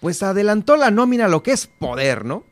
pues 0.00 0.22
adelantó 0.22 0.76
la 0.76 0.92
nómina, 0.92 1.26
lo 1.26 1.42
que 1.42 1.50
es 1.50 1.66
poder, 1.66 2.24
¿no? 2.24 2.44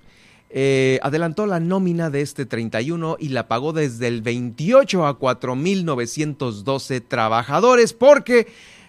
Eh, 0.51 0.99
adelantó 1.05 1.47
la 1.47 1.61
nómina 1.61 2.11
de 2.11 2.23
este 2.23 2.45
31 2.45 3.19
y 3.21 3.29
la 3.29 3.47
pagó 3.47 3.73
desde 3.73 4.09
el 4.09 4.21
28 4.21 5.07
a 5.07 5.17
4.912 5.17 7.05
trabajadores 7.07 7.93
porque 7.93 8.49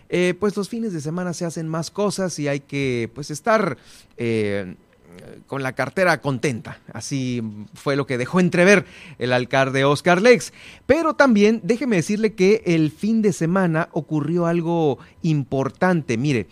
eh, 0.10 0.34
pues 0.40 0.58
los 0.58 0.70
fines 0.70 0.92
de 0.92 1.02
semana 1.02 1.34
se 1.34 1.46
hacen 1.46 1.68
más 1.68 1.92
cosas 1.92 2.40
y 2.40 2.48
hay 2.48 2.62
que 2.62 3.12
pues 3.14 3.30
estar 3.30 3.78
eh, 4.18 4.76
con 5.48 5.64
la 5.64 5.74
cartera 5.74 6.22
contenta. 6.22 6.80
Así 6.94 7.42
fue 7.74 7.96
lo 7.96 8.06
que 8.06 8.18
dejó 8.18 8.40
entrever 8.40 8.86
el 9.20 9.34
alcalde 9.34 9.86
Oscar 9.86 10.22
Lex. 10.22 10.54
Pero 10.86 11.16
también 11.16 11.62
déjeme 11.64 11.98
decirle 11.98 12.34
que 12.34 12.64
el 12.66 12.92
fin 12.92 13.22
de 13.22 13.34
semana 13.34 13.90
ocurrió 13.92 14.46
algo 14.46 15.00
importante. 15.22 16.18
Mire, 16.18 16.48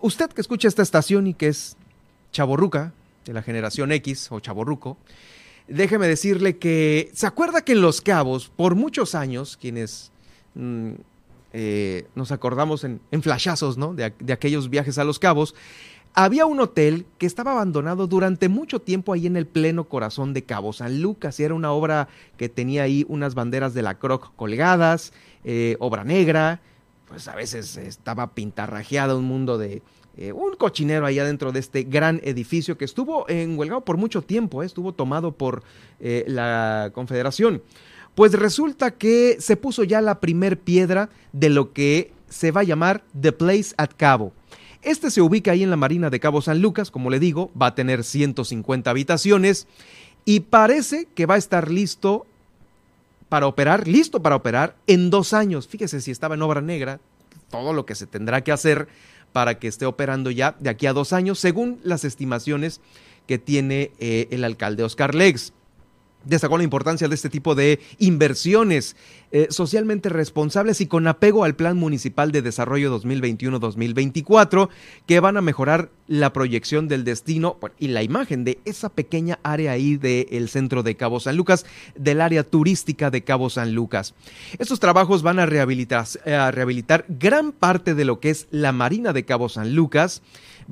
usted 0.00 0.30
que 0.30 0.40
escucha 0.40 0.68
esta 0.68 0.82
estación 0.82 1.26
y 1.26 1.34
que 1.34 1.48
es 1.48 1.76
chaborruca, 2.32 2.92
de 3.24 3.32
la 3.32 3.42
generación 3.42 3.92
X 3.92 4.28
o 4.30 4.40
chaborruco, 4.40 4.96
déjeme 5.68 6.08
decirle 6.08 6.58
que 6.58 7.10
se 7.14 7.26
acuerda 7.26 7.62
que 7.62 7.72
en 7.72 7.80
Los 7.80 8.00
Cabos, 8.00 8.50
por 8.54 8.74
muchos 8.74 9.14
años, 9.14 9.56
quienes 9.60 10.10
mm, 10.54 10.92
eh, 11.52 12.06
nos 12.14 12.32
acordamos 12.32 12.84
en, 12.84 13.00
flashazos 13.22 13.76
¿no? 13.76 13.94
de, 13.94 14.04
aquellos 14.32 14.70
viajes 14.70 14.98
a 14.98 15.04
Los 15.04 15.18
Cabos, 15.18 15.54
había 16.14 16.46
un 16.46 16.60
hotel 16.60 17.06
que 17.18 17.26
estaba 17.26 17.52
abandonado 17.52 18.06
durante 18.06 18.48
mucho 18.48 18.80
tiempo 18.80 19.12
ahí 19.12 19.26
en 19.26 19.36
el 19.36 19.46
pleno 19.46 19.84
corazón 19.84 20.34
de 20.34 20.44
Cabo 20.44 20.72
San 20.72 21.00
Lucas 21.00 21.40
y 21.40 21.44
era 21.44 21.54
una 21.54 21.72
obra 21.72 22.08
que 22.36 22.48
tenía 22.48 22.82
ahí 22.82 23.06
unas 23.08 23.34
banderas 23.34 23.72
de 23.74 23.82
la 23.82 23.98
Croc 23.98 24.32
colgadas, 24.36 25.12
eh, 25.44 25.76
obra 25.78 26.04
negra, 26.04 26.60
pues 27.08 27.28
a 27.28 27.34
veces 27.34 27.76
estaba 27.76 28.34
pintarrajeada 28.34 29.16
un 29.16 29.24
mundo 29.24 29.56
de, 29.56 29.82
eh, 30.16 30.32
un 30.32 30.54
cochinero 30.56 31.06
ahí 31.06 31.18
adentro 31.18 31.50
de 31.52 31.60
este 31.60 31.84
gran 31.84 32.20
edificio 32.24 32.76
que 32.76 32.84
estuvo 32.84 33.28
enhuelgado 33.28 33.82
por 33.82 33.96
mucho 33.96 34.22
tiempo, 34.22 34.62
eh, 34.62 34.66
estuvo 34.66 34.92
tomado 34.92 35.32
por 35.32 35.62
la 36.00 36.90
Confederación. 36.92 37.62
Pues 38.14 38.32
resulta 38.32 38.90
que 38.90 39.36
se 39.38 39.56
puso 39.56 39.84
ya 39.84 40.00
la 40.02 40.20
primer 40.20 40.58
piedra 40.58 41.08
de 41.32 41.48
lo 41.48 41.72
que 41.72 42.12
se 42.28 42.50
va 42.50 42.62
a 42.62 42.64
llamar 42.64 43.04
The 43.18 43.32
Place 43.32 43.72
at 43.78 43.90
Cabo. 43.96 44.32
Este 44.82 45.12
se 45.12 45.22
ubica 45.22 45.52
ahí 45.52 45.62
en 45.62 45.70
la 45.70 45.76
Marina 45.76 46.10
de 46.10 46.18
Cabo 46.18 46.42
San 46.42 46.60
Lucas, 46.60 46.90
como 46.90 47.08
le 47.08 47.20
digo, 47.20 47.50
va 47.60 47.66
a 47.66 47.74
tener 47.74 48.02
150 48.02 48.90
habitaciones 48.90 49.68
y 50.24 50.40
parece 50.40 51.06
que 51.14 51.26
va 51.26 51.34
a 51.34 51.38
estar 51.38 51.70
listo 51.70 52.26
para 53.28 53.46
operar, 53.46 53.86
listo 53.86 54.20
para 54.22 54.36
operar 54.36 54.76
en 54.88 55.10
dos 55.10 55.34
años. 55.34 55.68
Fíjese 55.68 56.00
si 56.00 56.10
estaba 56.10 56.34
en 56.34 56.42
obra 56.42 56.60
negra, 56.60 57.00
todo 57.50 57.72
lo 57.72 57.86
que 57.86 57.94
se 57.94 58.08
tendrá 58.08 58.42
que 58.42 58.50
hacer 58.50 58.88
para 59.32 59.58
que 59.58 59.68
esté 59.68 59.86
operando 59.86 60.30
ya 60.30 60.56
de 60.58 60.70
aquí 60.70 60.86
a 60.86 60.92
dos 60.92 61.12
años, 61.12 61.38
según 61.38 61.78
las 61.84 62.04
estimaciones 62.04 62.80
que 63.28 63.38
tiene 63.38 63.92
eh, 64.00 64.26
el 64.32 64.42
alcalde 64.42 64.82
Oscar 64.82 65.14
Lex 65.14 65.52
destacó 66.24 66.56
la 66.56 66.64
importancia 66.64 67.08
de 67.08 67.14
este 67.14 67.28
tipo 67.28 67.54
de 67.54 67.80
inversiones 67.98 68.96
eh, 69.34 69.46
socialmente 69.48 70.10
responsables 70.10 70.82
y 70.82 70.86
con 70.86 71.06
apego 71.06 71.44
al 71.44 71.54
Plan 71.54 71.78
Municipal 71.78 72.32
de 72.32 72.42
Desarrollo 72.42 72.94
2021-2024 73.00 74.68
que 75.06 75.20
van 75.20 75.38
a 75.38 75.40
mejorar 75.40 75.90
la 76.06 76.34
proyección 76.34 76.86
del 76.86 77.04
destino 77.04 77.58
y 77.78 77.88
la 77.88 78.02
imagen 78.02 78.44
de 78.44 78.58
esa 78.66 78.90
pequeña 78.90 79.38
área 79.42 79.72
ahí 79.72 79.96
del 79.96 80.50
centro 80.50 80.82
de 80.82 80.96
Cabo 80.96 81.18
San 81.18 81.38
Lucas, 81.38 81.64
del 81.96 82.20
área 82.20 82.44
turística 82.44 83.10
de 83.10 83.24
Cabo 83.24 83.48
San 83.48 83.74
Lucas. 83.74 84.14
Estos 84.58 84.80
trabajos 84.80 85.22
van 85.22 85.38
a 85.38 85.46
rehabilitar, 85.46 86.04
a 86.26 86.50
rehabilitar 86.50 87.06
gran 87.08 87.52
parte 87.52 87.94
de 87.94 88.04
lo 88.04 88.20
que 88.20 88.28
es 88.28 88.48
la 88.50 88.72
Marina 88.72 89.14
de 89.14 89.24
Cabo 89.24 89.48
San 89.48 89.74
Lucas, 89.74 90.20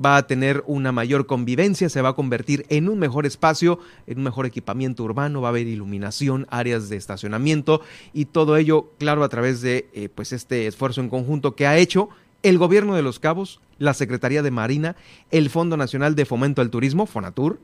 va 0.03 0.17
a 0.17 0.27
tener 0.27 0.63
una 0.67 0.91
mayor 0.91 1.25
convivencia, 1.25 1.89
se 1.89 2.01
va 2.01 2.09
a 2.09 2.13
convertir 2.13 2.65
en 2.69 2.89
un 2.89 2.99
mejor 2.99 3.25
espacio, 3.25 3.79
en 4.07 4.19
un 4.19 4.23
mejor 4.23 4.45
equipamiento 4.45 5.03
urbano, 5.03 5.41
va 5.41 5.49
a 5.49 5.51
haber 5.51 5.67
iluminación, 5.67 6.47
áreas 6.49 6.89
de 6.89 6.97
estacionamiento 6.97 7.81
y 8.13 8.25
todo 8.25 8.50
ello, 8.57 8.91
claro, 8.97 9.23
a 9.23 9.29
través 9.29 9.61
de 9.61 9.89
eh, 9.93 10.09
pues 10.13 10.33
este 10.33 10.67
esfuerzo 10.67 11.01
en 11.01 11.09
conjunto 11.09 11.55
que 11.55 11.67
ha 11.67 11.77
hecho 11.77 12.09
el 12.43 12.57
gobierno 12.57 12.95
de 12.95 13.01
Los 13.01 13.19
Cabos, 13.19 13.61
la 13.77 13.93
Secretaría 13.93 14.41
de 14.41 14.51
Marina, 14.51 14.95
el 15.29 15.49
Fondo 15.49 15.77
Nacional 15.77 16.15
de 16.15 16.25
Fomento 16.25 16.61
al 16.61 16.69
Turismo, 16.69 17.05
FONATUR, 17.05 17.59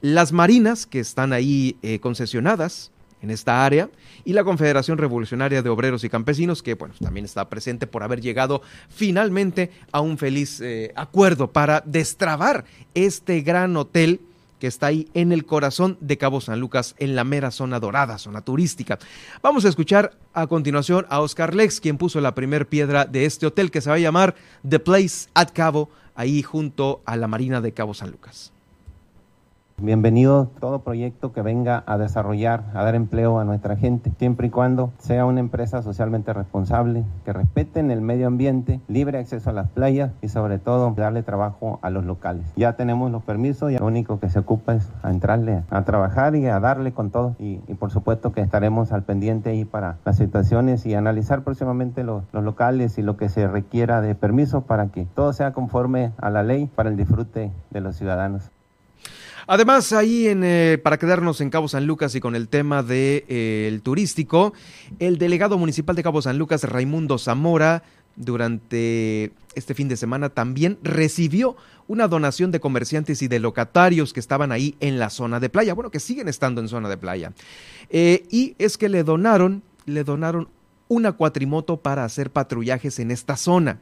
las 0.00 0.32
marinas 0.32 0.86
que 0.86 1.00
están 1.00 1.32
ahí 1.32 1.76
eh, 1.82 2.00
concesionadas, 2.00 2.92
en 3.22 3.30
esta 3.30 3.64
área 3.64 3.90
y 4.24 4.32
la 4.32 4.44
Confederación 4.44 4.98
Revolucionaria 4.98 5.62
de 5.62 5.70
Obreros 5.70 6.04
y 6.04 6.08
Campesinos, 6.08 6.62
que 6.62 6.74
bueno, 6.74 6.94
también 7.00 7.24
está 7.24 7.48
presente 7.48 7.86
por 7.86 8.02
haber 8.02 8.20
llegado 8.20 8.62
finalmente 8.88 9.70
a 9.92 10.00
un 10.00 10.18
feliz 10.18 10.60
eh, 10.60 10.92
acuerdo 10.96 11.52
para 11.52 11.82
destrabar 11.84 12.64
este 12.94 13.40
gran 13.40 13.76
hotel 13.76 14.20
que 14.58 14.66
está 14.66 14.86
ahí 14.86 15.08
en 15.14 15.32
el 15.32 15.44
corazón 15.44 15.98
de 16.00 16.18
Cabo 16.18 16.40
San 16.40 16.60
Lucas, 16.60 16.94
en 16.98 17.14
la 17.14 17.24
mera 17.24 17.50
zona 17.50 17.80
dorada, 17.80 18.18
zona 18.18 18.42
turística. 18.42 18.98
Vamos 19.42 19.64
a 19.64 19.68
escuchar 19.68 20.16
a 20.32 20.46
continuación 20.46 21.06
a 21.08 21.20
Oscar 21.20 21.54
Lex, 21.54 21.80
quien 21.80 21.98
puso 21.98 22.20
la 22.20 22.34
primer 22.34 22.68
piedra 22.68 23.04
de 23.04 23.24
este 23.24 23.46
hotel 23.46 23.70
que 23.70 23.80
se 23.80 23.90
va 23.90 23.96
a 23.96 24.00
llamar 24.00 24.34
The 24.68 24.78
Place 24.78 25.28
at 25.34 25.48
Cabo, 25.52 25.90
ahí 26.14 26.42
junto 26.42 27.02
a 27.04 27.16
la 27.16 27.28
Marina 27.28 27.60
de 27.60 27.72
Cabo 27.72 27.94
San 27.94 28.10
Lucas. 28.10 28.52
Bienvenido 29.78 30.48
todo 30.58 30.78
proyecto 30.78 31.34
que 31.34 31.42
venga 31.42 31.84
a 31.86 31.98
desarrollar, 31.98 32.64
a 32.72 32.82
dar 32.82 32.94
empleo 32.94 33.38
a 33.38 33.44
nuestra 33.44 33.76
gente, 33.76 34.10
siempre 34.18 34.46
y 34.46 34.50
cuando 34.50 34.90
sea 34.96 35.26
una 35.26 35.40
empresa 35.40 35.82
socialmente 35.82 36.32
responsable, 36.32 37.04
que 37.26 37.34
respeten 37.34 37.90
el 37.90 38.00
medio 38.00 38.26
ambiente, 38.26 38.80
libre 38.88 39.18
acceso 39.18 39.50
a 39.50 39.52
las 39.52 39.68
playas 39.68 40.12
y 40.22 40.28
sobre 40.28 40.58
todo 40.58 40.94
darle 40.96 41.22
trabajo 41.22 41.78
a 41.82 41.90
los 41.90 42.06
locales. 42.06 42.50
Ya 42.56 42.72
tenemos 42.72 43.10
los 43.10 43.22
permisos 43.22 43.70
y 43.70 43.76
lo 43.76 43.84
único 43.84 44.18
que 44.18 44.30
se 44.30 44.38
ocupa 44.38 44.76
es 44.76 44.90
a 45.02 45.10
entrarle 45.10 45.62
a 45.68 45.84
trabajar 45.84 46.36
y 46.36 46.46
a 46.46 46.58
darle 46.58 46.92
con 46.92 47.10
todo 47.10 47.36
y, 47.38 47.58
por 47.78 47.90
supuesto 47.90 48.32
que 48.32 48.40
estaremos 48.40 48.92
al 48.92 49.02
pendiente 49.02 49.50
ahí 49.50 49.66
para 49.66 49.98
las 50.06 50.16
situaciones 50.16 50.86
y 50.86 50.94
analizar 50.94 51.44
próximamente 51.44 52.02
los, 52.02 52.24
locales 52.32 52.96
y 52.96 53.02
lo 53.02 53.18
que 53.18 53.28
se 53.28 53.46
requiera 53.46 54.00
de 54.00 54.14
permiso 54.14 54.62
para 54.62 54.86
que 54.86 55.04
todo 55.14 55.34
sea 55.34 55.52
conforme 55.52 56.12
a 56.16 56.30
la 56.30 56.42
ley 56.42 56.70
para 56.74 56.88
el 56.88 56.96
disfrute 56.96 57.52
de 57.70 57.80
los 57.82 57.96
ciudadanos. 57.96 58.50
Además, 59.46 59.92
ahí 59.92 60.26
en, 60.26 60.42
eh, 60.42 60.78
para 60.82 60.98
quedarnos 60.98 61.40
en 61.40 61.50
Cabo 61.50 61.68
San 61.68 61.86
Lucas 61.86 62.14
y 62.14 62.20
con 62.20 62.34
el 62.34 62.48
tema 62.48 62.82
del 62.82 62.88
de, 62.88 63.24
eh, 63.28 63.68
el 63.68 63.80
turístico, 63.80 64.52
el 64.98 65.18
delegado 65.18 65.56
municipal 65.56 65.94
de 65.94 66.02
Cabo 66.02 66.20
San 66.20 66.36
Lucas, 66.36 66.64
Raimundo 66.64 67.16
Zamora, 67.18 67.82
durante 68.16 69.32
este 69.54 69.74
fin 69.74 69.88
de 69.88 69.96
semana 69.96 70.30
también 70.30 70.78
recibió 70.82 71.56
una 71.86 72.08
donación 72.08 72.50
de 72.50 72.60
comerciantes 72.60 73.22
y 73.22 73.28
de 73.28 73.38
locatarios 73.38 74.12
que 74.12 74.20
estaban 74.20 74.52
ahí 74.52 74.74
en 74.80 74.98
la 74.98 75.10
zona 75.10 75.38
de 75.38 75.48
playa, 75.48 75.74
bueno, 75.74 75.90
que 75.90 76.00
siguen 76.00 76.28
estando 76.28 76.60
en 76.60 76.68
zona 76.68 76.88
de 76.88 76.96
playa. 76.96 77.32
Eh, 77.90 78.26
y 78.30 78.56
es 78.58 78.78
que 78.78 78.88
le 78.88 79.04
donaron, 79.04 79.62
le 79.84 80.02
donaron 80.02 80.48
una 80.88 81.12
cuatrimoto 81.12 81.76
para 81.76 82.04
hacer 82.04 82.30
patrullajes 82.30 82.98
en 82.98 83.10
esta 83.10 83.36
zona. 83.36 83.78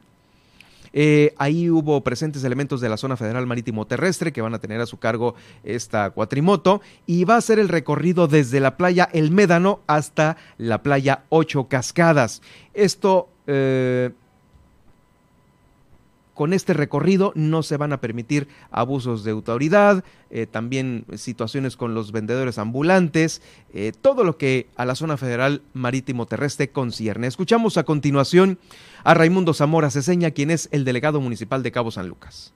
Eh, 0.97 1.34
ahí 1.38 1.68
hubo 1.70 2.03
presentes 2.03 2.45
elementos 2.45 2.80
de 2.80 2.88
la 2.88 2.97
zona 2.97 3.16
federal 3.16 3.49
marítimo 3.49 3.84
terrestre 3.84 4.32
que 4.32 4.40
van 4.40 4.55
a 4.55 4.61
tener 4.61 4.80
a 4.80 4.86
su 4.86 4.99
cargo 4.99 5.34
esta 5.64 6.11
cuatrimoto 6.11 6.80
y 7.05 7.24
va 7.24 7.36
a 7.36 7.40
ser 7.40 7.59
el 7.59 7.68
recorrido 7.68 8.28
desde 8.28 8.61
la 8.61 8.76
playa 8.76 9.09
El 9.12 9.32
Médano 9.32 9.80
hasta 9.88 10.36
la 10.57 10.84
playa 10.84 11.24
Ocho 11.30 11.66
Cascadas. 11.66 12.42
Esto 12.74 13.28
eh, 13.49 14.12
con 16.35 16.53
este 16.53 16.74
recorrido 16.74 17.32
no 17.35 17.62
se 17.62 17.76
van 17.76 17.93
a 17.93 18.01
permitir 18.01 18.49
abusos 18.70 19.24
de 19.24 19.30
autoridad, 19.30 20.05
eh, 20.30 20.47
también 20.47 21.07
situaciones 21.14 21.76
con 21.76 21.95
los 21.95 22.12
vendedores 22.12 22.59
ambulantes, 22.59 23.41
eh, 23.72 23.93
todo 23.99 24.24
lo 24.24 24.37
que 24.37 24.66
a 24.76 24.85
la 24.85 24.95
zona 24.97 25.16
federal 25.16 25.62
marítimo 25.72 26.26
terrestre 26.26 26.68
concierne. 26.70 27.26
Escuchamos 27.26 27.78
a 27.78 27.85
continuación 27.85 28.59
a 29.05 29.14
Raimundo 29.14 29.55
Zamora 29.55 29.91
Ceseña, 29.91 30.32
quien 30.32 30.51
es 30.51 30.68
el 30.72 30.85
delegado 30.85 31.20
municipal 31.20 31.62
de 31.62 31.72
Cabo 31.72 31.91
San 31.91 32.09
Lucas. 32.09 32.53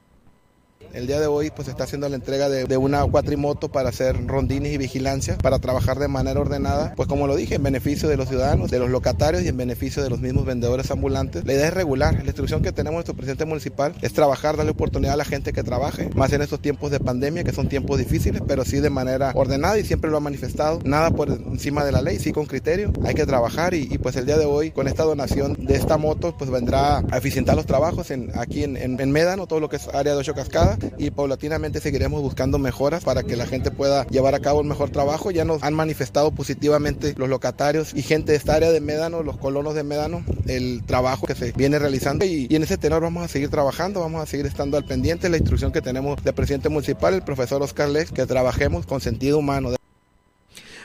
El 0.93 1.07
día 1.07 1.21
de 1.21 1.27
hoy 1.27 1.51
pues 1.55 1.69
está 1.69 1.85
haciendo 1.85 2.09
la 2.09 2.17
entrega 2.17 2.49
de, 2.49 2.77
una 2.77 3.05
cuatrimoto 3.05 3.71
para 3.71 3.89
hacer 3.89 4.27
rondines 4.27 4.73
y 4.73 4.79
vigilancia, 4.79 5.37
para 5.39 5.59
trabajar 5.59 5.99
de 5.99 6.09
manera 6.09 6.41
ordenada, 6.41 6.95
pues 6.97 7.09
como 7.09 7.27
lo 7.27 7.37
dije, 7.37 7.57
en 7.57 7.63
beneficio 7.63 8.09
de 8.09 8.17
los 8.17 8.29
ciudadanos, 8.29 8.71
de 8.71 8.79
los 8.79 8.89
locatarios 8.89 9.43
y 9.43 9.49
en 9.49 9.57
beneficio 9.57 10.03
de 10.03 10.11
los 10.11 10.21
mismos 10.21 10.47
vendedores 10.47 10.91
ambulantes. 10.91 11.45
La 11.45 11.53
idea 11.53 11.69
es 11.69 11.75
regular, 11.75 12.15
la 12.15 12.25
instrucción 12.25 12.63
que 12.63 12.73
tenemos 12.73 12.97
nuestro 12.97 13.15
presidente 13.15 13.45
municipal 13.45 13.95
es 14.01 14.13
trabajar, 14.13 14.57
darle 14.57 14.73
oportunidad 14.73 15.15
a 15.15 15.17
la 15.17 15.25
gente 15.25 15.53
que 15.53 15.63
trabaje, 15.63 16.09
más 16.15 16.33
en 16.33 16.43
estos 16.43 16.61
tiempos 16.61 16.91
de 16.91 17.01
pandemia, 17.01 17.45
que 17.45 17.53
son 17.53 17.69
tiempos 17.69 17.99
difíciles, 17.99 18.43
pero 18.47 18.65
sí 18.65 18.81
de 18.81 18.91
manera 18.91 19.33
ordenada 19.35 19.79
y 19.79 19.85
siempre 19.85 20.11
lo 20.11 20.17
ha 20.17 20.21
manifestado, 20.21 20.81
nada 20.85 21.11
por 21.11 21.29
encima 21.29 21.85
de 21.85 21.93
la 21.93 22.03
ley, 22.03 22.19
sí 22.19 22.33
con 22.33 22.47
criterio, 22.47 22.93
hay 23.05 23.15
que 23.15 23.27
trabajar 23.27 23.75
y, 23.75 23.99
pues 23.99 24.17
el 24.17 24.27
día 24.27 24.39
de 24.39 24.47
hoy 24.47 24.71
con 24.71 24.89
esta 24.89 25.03
donación 25.03 25.55
de 25.59 25.75
esta 25.75 25.97
moto 25.97 26.35
pues 26.39 26.51
vendrá 26.51 26.99
a 27.11 27.19
eficientar 27.19 27.57
los 27.57 27.67
trabajos 27.67 28.11
en, 28.11 28.31
aquí 28.35 28.65
en, 28.65 28.77
en, 28.77 29.09
Médano, 29.09 29.47
todo 29.47 29.59
lo 29.59 29.69
que 29.69 29.77
es 29.77 29.89
área 29.89 30.13
de 30.13 30.19
ocho 30.19 30.35
cascadas 30.35 30.78
y 30.99 31.11
paulatinamente 31.11 31.81
seguiremos 31.81 32.23
buscando 32.23 32.59
mejoras 32.59 33.05
para 33.05 33.23
que 33.23 33.37
la 33.37 33.47
gente 33.47 33.71
pueda 33.71 34.07
llevar 34.09 34.35
a 34.35 34.41
cabo 34.41 34.61
un 34.61 34.69
mejor 34.69 34.91
trabajo. 34.91 35.31
Ya 35.31 35.45
nos 35.45 35.63
han 35.63 35.75
manifestado 35.75 36.31
positivamente 36.33 37.15
los 37.17 37.29
locatarios 37.29 37.95
y 37.95 38.03
gente 38.03 38.33
de 38.33 38.39
esta 38.39 38.55
área 38.55 38.71
de 38.71 38.81
Médano, 38.81 39.23
los 39.23 39.37
colonos 39.37 39.75
de 39.75 39.83
Médano, 39.83 40.25
el 40.47 40.83
trabajo 40.87 41.27
que 41.27 41.35
se 41.35 41.53
viene 41.53 41.79
realizando 41.79 42.25
y, 42.25 42.47
y 42.49 42.57
en 42.57 42.63
ese 42.63 42.79
tenor 42.79 43.03
vamos 43.03 43.25
a 43.25 43.29
seguir 43.29 43.49
trabajando, 43.49 44.01
vamos 44.01 44.23
a 44.23 44.27
seguir 44.27 44.47
estando 44.47 44.77
al 44.77 44.85
pendiente. 44.85 45.29
La 45.29 45.37
instrucción 45.37 45.73
que 45.73 45.81
tenemos 45.81 46.23
del 46.23 46.35
presidente 46.35 46.69
municipal, 46.69 47.15
el 47.15 47.23
profesor 47.23 47.63
Oscar 47.63 47.89
Lex, 47.89 48.13
que 48.13 48.27
trabajemos 48.27 48.87
con 48.87 49.01
sentido 49.01 49.39
humano. 49.39 49.78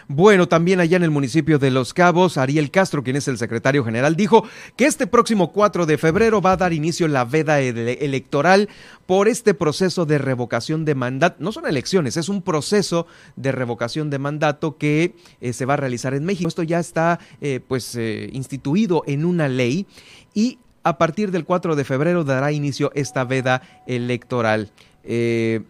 Bueno, 0.08 0.48
también 0.48 0.80
allá 0.80 0.98
en 0.98 1.04
el 1.04 1.12
municipio 1.12 1.60
de 1.60 1.72
Los 1.72 1.94
Cabos, 1.94 2.38
Ariel 2.38 2.72
Castro, 2.72 3.04
quien 3.04 3.16
es 3.16 3.28
el 3.28 3.38
secretario 3.38 3.84
general, 3.86 4.16
dijo 4.16 4.46
que 4.76 4.86
este 4.86 5.08
próximo 5.08 5.52
4 5.52 5.86
de 5.86 5.98
febrero 5.98 6.42
va 6.42 6.54
a 6.54 6.58
dar 6.58 6.74
inicio 6.74 7.08
la 7.08 7.26
veda 7.26 7.62
ele 7.62 7.94
electoral 8.02 8.70
por 9.06 9.28
este 9.28 9.54
proceso 9.54 10.06
de 10.06 10.18
revocación 10.18 10.86
de 10.86 10.96
mandato. 10.96 11.38
No 11.40 11.52
son 11.52 11.68
elecciones, 11.68 12.18
es 12.18 12.30
un 12.30 12.42
proceso 12.42 13.08
de 13.36 13.52
revocación 13.52 14.10
de 14.10 14.20
mandato 14.20 14.78
que 14.78 15.16
eh, 15.42 15.54
se 15.54 15.66
va 15.66 15.76
a 15.76 15.78
realizar 15.78 16.14
en 16.14 16.26
México. 16.26 16.48
Esto 16.48 16.64
ya 16.64 16.80
está 16.80 17.20
eh, 17.42 17.60
pues 17.66 17.96
eh, 17.96 18.30
instituido 18.34 19.04
en 19.08 19.26
una 19.26 19.48
ley 19.48 19.86
y 20.34 20.60
a 20.84 20.98
partir 20.98 21.32
del 21.32 21.46
4 21.46 21.76
de 21.76 21.86
febrero 21.86 22.24
dará 22.24 22.52
inicio 22.52 22.92
esta 22.94 23.24
veda 23.24 23.62
electoral. 23.88 24.72
Eh, 25.04 25.62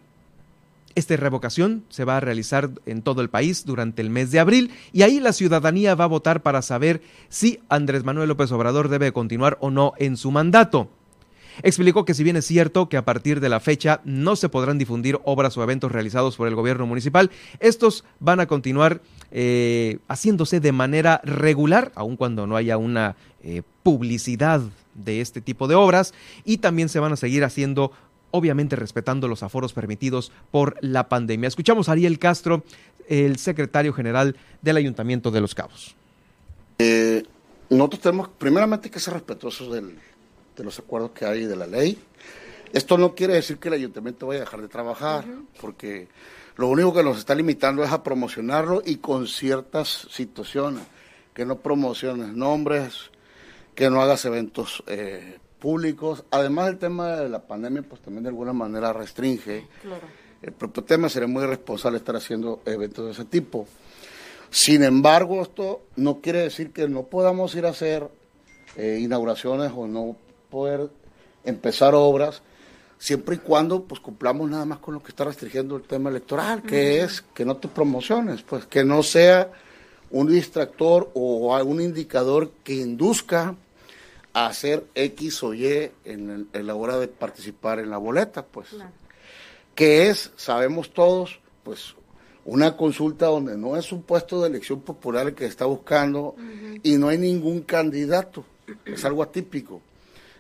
esta 0.95 1.15
revocación 1.17 1.83
se 1.89 2.05
va 2.05 2.17
a 2.17 2.19
realizar 2.19 2.69
en 2.85 3.01
todo 3.01 3.21
el 3.21 3.29
país 3.29 3.65
durante 3.65 4.01
el 4.01 4.09
mes 4.09 4.31
de 4.31 4.39
abril 4.39 4.71
y 4.91 5.01
ahí 5.01 5.19
la 5.19 5.33
ciudadanía 5.33 5.95
va 5.95 6.05
a 6.05 6.07
votar 6.07 6.41
para 6.41 6.61
saber 6.61 7.01
si 7.29 7.59
Andrés 7.69 8.03
Manuel 8.03 8.29
López 8.29 8.51
Obrador 8.51 8.89
debe 8.89 9.11
continuar 9.11 9.57
o 9.61 9.71
no 9.71 9.93
en 9.97 10.17
su 10.17 10.31
mandato. 10.31 10.89
Explicó 11.61 12.03
que 12.03 12.15
si 12.15 12.23
bien 12.23 12.35
es 12.35 12.45
cierto 12.45 12.89
que 12.89 12.97
a 12.97 13.05
partir 13.05 13.39
de 13.39 13.49
la 13.49 13.59
fecha 13.59 14.01
no 14.05 14.35
se 14.35 14.49
podrán 14.49 14.79
difundir 14.79 15.19
obras 15.23 15.55
o 15.57 15.63
eventos 15.63 15.91
realizados 15.91 16.35
por 16.35 16.47
el 16.47 16.55
gobierno 16.55 16.87
municipal, 16.87 17.29
estos 17.59 18.03
van 18.19 18.39
a 18.39 18.47
continuar 18.47 19.01
eh, 19.31 19.99
haciéndose 20.07 20.59
de 20.59 20.71
manera 20.71 21.21
regular, 21.23 21.91
aun 21.95 22.17
cuando 22.17 22.47
no 22.47 22.55
haya 22.55 22.77
una 22.77 23.15
eh, 23.43 23.61
publicidad 23.83 24.61
de 24.95 25.21
este 25.21 25.41
tipo 25.41 25.67
de 25.67 25.75
obras, 25.75 26.13
y 26.43 26.57
también 26.57 26.89
se 26.89 26.99
van 26.99 27.13
a 27.13 27.17
seguir 27.17 27.43
haciendo 27.43 27.91
obviamente 28.35 28.75
respetando 28.75 29.27
los 29.27 29.43
aforos 29.43 29.73
permitidos 29.73 30.31
por 30.49 30.75
la 30.81 31.07
pandemia. 31.07 31.47
Escuchamos 31.47 31.87
a 31.87 31.91
Ariel 31.91 32.17
Castro, 32.17 32.63
el 33.07 33.37
secretario 33.37 33.93
general 33.93 34.35
del 34.63 34.77
Ayuntamiento 34.77 35.29
de 35.29 35.39
Los 35.39 35.53
Cabos. 35.53 35.95
Eh, 36.79 37.23
nosotros 37.69 38.01
tenemos 38.01 38.29
primeramente 38.29 38.89
que 38.89 38.99
ser 38.99 39.13
respetuosos 39.13 39.71
del, 39.71 39.99
de 40.57 40.63
los 40.63 40.79
acuerdos 40.79 41.11
que 41.11 41.25
hay 41.25 41.45
de 41.45 41.55
la 41.55 41.67
ley. 41.67 41.99
Esto 42.73 42.97
no 42.97 43.13
quiere 43.13 43.35
decir 43.35 43.59
que 43.59 43.67
el 43.67 43.75
ayuntamiento 43.75 44.25
vaya 44.25 44.41
a 44.41 44.45
dejar 44.45 44.61
de 44.61 44.67
trabajar, 44.67 45.25
uh 45.27 45.31
-huh. 45.31 45.45
porque 45.61 46.07
lo 46.57 46.69
único 46.69 46.91
que 46.91 47.03
nos 47.03 47.19
está 47.19 47.35
limitando 47.35 47.83
es 47.83 47.91
a 47.91 48.01
promocionarlo 48.01 48.81
y 48.83 48.95
con 48.95 49.27
ciertas 49.27 50.07
situaciones, 50.09 50.81
que 51.35 51.45
no 51.45 51.59
promociones 51.59 52.33
nombres, 52.33 53.11
que 53.75 53.91
no 53.91 54.01
hagas 54.01 54.25
eventos 54.25 54.83
eh, 54.87 55.37
públicos. 55.63 56.25
Además, 56.29 56.67
el 56.67 56.77
tema 56.77 57.15
de 57.15 57.29
la 57.29 57.39
pandemia, 57.39 57.83
pues 57.83 58.01
también 58.01 58.23
de 58.23 58.29
alguna 58.29 58.51
manera 58.51 58.91
restringe. 58.91 59.65
Claro. 59.81 60.05
El 60.41 60.51
propio 60.51 60.83
tema 60.83 61.07
sería 61.07 61.29
muy 61.29 61.41
irresponsable 61.45 61.99
estar 61.99 62.17
haciendo 62.17 62.61
eventos 62.65 63.05
de 63.05 63.11
ese 63.13 63.23
tipo. 63.23 63.65
Sin 64.49 64.83
embargo, 64.83 65.41
esto 65.41 65.83
no 65.95 66.19
quiere 66.19 66.39
decir 66.39 66.73
que 66.73 66.89
no 66.89 67.03
podamos 67.03 67.55
ir 67.55 67.65
a 67.65 67.69
hacer 67.69 68.09
eh, 68.75 68.99
inauguraciones 69.01 69.71
o 69.73 69.87
no 69.87 70.17
poder 70.49 70.89
empezar 71.45 71.95
obras, 71.95 72.41
siempre 72.97 73.35
y 73.35 73.39
cuando 73.39 73.83
pues 73.83 74.01
cumplamos 74.01 74.49
nada 74.49 74.65
más 74.65 74.79
con 74.79 74.95
lo 74.95 75.01
que 75.01 75.11
está 75.11 75.23
restringiendo 75.23 75.77
el 75.77 75.83
tema 75.83 76.09
electoral, 76.09 76.61
que 76.61 76.99
uh 76.99 77.03
-huh. 77.03 77.05
es 77.05 77.21
que 77.21 77.45
no 77.45 77.55
te 77.55 77.69
promociones, 77.69 78.41
pues 78.41 78.65
que 78.65 78.83
no 78.83 79.01
sea 79.01 79.49
un 80.11 80.27
distractor 80.27 81.09
o 81.13 81.57
un 81.63 81.81
indicador 81.81 82.51
que 82.65 82.73
induzca 82.73 83.55
hacer 84.33 84.85
X 84.95 85.43
o 85.43 85.53
Y 85.53 85.91
en, 86.05 86.29
el, 86.29 86.47
en, 86.53 86.67
la 86.67 86.75
hora 86.75 86.97
de 86.97 87.07
participar 87.07 87.79
en 87.79 87.89
la 87.89 87.97
boleta, 87.97 88.45
pues. 88.45 88.69
Claro. 88.69 88.91
Que 89.75 90.09
es, 90.09 90.31
sabemos 90.35 90.93
todos, 90.93 91.39
pues 91.63 91.95
una 92.45 92.75
consulta 92.75 93.27
donde 93.27 93.57
no 93.57 93.77
es 93.77 93.91
un 93.91 94.03
puesto 94.03 94.41
de 94.41 94.49
elección 94.49 94.81
popular 94.81 95.27
el 95.27 95.33
que 95.33 95.45
está 95.45 95.65
buscando 95.65 96.19
uh 96.21 96.35
-huh. 96.37 96.79
y 96.83 96.97
no 96.97 97.07
hay 97.07 97.17
ningún 97.17 97.61
candidato. 97.61 98.45
Es 98.85 99.05
algo 99.05 99.23
atípico. 99.23 99.81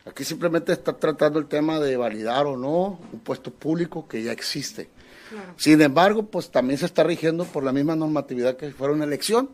Aquí 0.05 0.25
simplemente 0.25 0.73
está 0.73 0.97
tratando 0.97 1.39
el 1.39 1.45
tema 1.45 1.79
de 1.79 1.95
validar 1.95 2.45
o 2.45 2.57
no 2.57 2.99
un 3.11 3.19
puesto 3.19 3.51
público 3.51 4.07
que 4.07 4.21
ya 4.21 4.33
existe. 4.33 4.89
Claro. 5.29 5.53
Sin 5.55 5.81
embargo, 5.81 6.23
pues 6.23 6.51
también 6.51 6.77
se 6.77 6.85
está 6.85 7.03
rigiendo 7.03 7.45
por 7.45 7.63
la 7.63 7.71
misma 7.71 7.95
normatividad 7.95 8.57
que 8.57 8.67
si 8.67 8.73
fuera 8.73 8.93
una 8.93 9.05
elección 9.05 9.49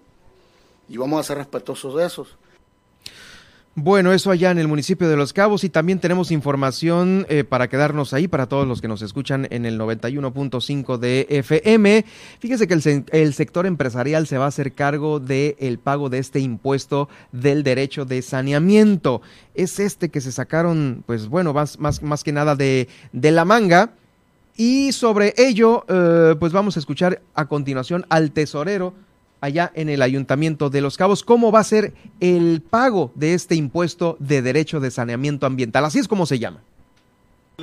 y 0.88 0.98
vamos 0.98 1.20
a 1.20 1.24
ser 1.24 1.38
respetuosos 1.38 1.96
de 1.96 2.06
esos. 2.06 2.36
Bueno, 3.76 4.12
eso 4.12 4.32
allá 4.32 4.52
en 4.52 4.58
el 4.58 4.68
municipio 4.68 5.08
de 5.08 5.16
Los 5.16 5.32
Cabos 5.32 5.64
y 5.64 5.70
también 5.70 6.00
tenemos 6.00 6.32
información 6.32 7.26
eh, 7.30 7.44
para 7.44 7.70
quedarnos 7.70 8.14
ahí 8.14 8.28
para 8.28 8.48
todos 8.48 8.68
los 8.68 8.82
que 8.82 8.88
nos 8.88 9.02
escuchan 9.02 9.48
en 9.52 9.66
el 9.66 9.80
91.5 9.80 10.98
de 10.98 11.28
FM. 11.30 12.04
Fíjese 12.40 12.68
que 12.68 12.74
el, 12.74 13.34
sector 13.34 13.66
empresarial 13.66 14.28
se 14.28 14.38
va 14.38 14.46
a 14.46 14.48
hacer 14.50 14.74
cargo 14.74 15.20
del 15.20 15.56
el 15.60 15.78
pago 15.78 16.10
de 16.10 16.18
este 16.18 16.40
impuesto 16.40 17.10
del 17.32 17.64
derecho 17.64 18.06
de 18.06 18.22
saneamiento. 18.22 19.22
Es 19.54 19.80
este 19.80 20.10
que 20.10 20.20
se 20.20 20.32
sacaron, 20.32 21.04
pues 21.06 21.28
bueno, 21.28 21.54
más, 21.54 21.80
más, 21.80 22.02
más 22.02 22.24
que 22.24 22.34
nada 22.34 22.56
de, 22.56 22.90
de 23.14 23.32
la 23.32 23.46
manga. 23.46 23.92
Y 24.58 24.92
sobre 24.92 25.34
ello, 25.38 25.86
eh, 25.88 26.36
pues 26.38 26.52
vamos 26.52 26.76
a 26.76 26.80
escuchar 26.82 27.22
a 27.34 27.46
continuación 27.46 28.06
al 28.10 28.32
tesorero 28.32 28.94
allá 29.42 29.72
en 29.76 29.90
el 29.90 30.02
Ayuntamiento 30.02 30.70
de 30.70 30.82
Los 30.82 30.98
Cabos, 30.98 31.24
cómo 31.24 31.52
va 31.52 31.60
a 31.60 31.64
ser 31.64 31.94
el 32.20 32.62
pago 32.62 33.12
de 33.16 33.34
este 33.34 33.56
impuesto 33.56 34.18
de 34.20 34.42
derecho 34.42 34.80
de 34.80 34.92
saneamiento 34.92 35.46
ambiental. 35.46 35.86
Así 35.86 36.00
es 36.00 36.08
como 36.08 36.26
se 36.26 36.40
llama. 36.40 36.62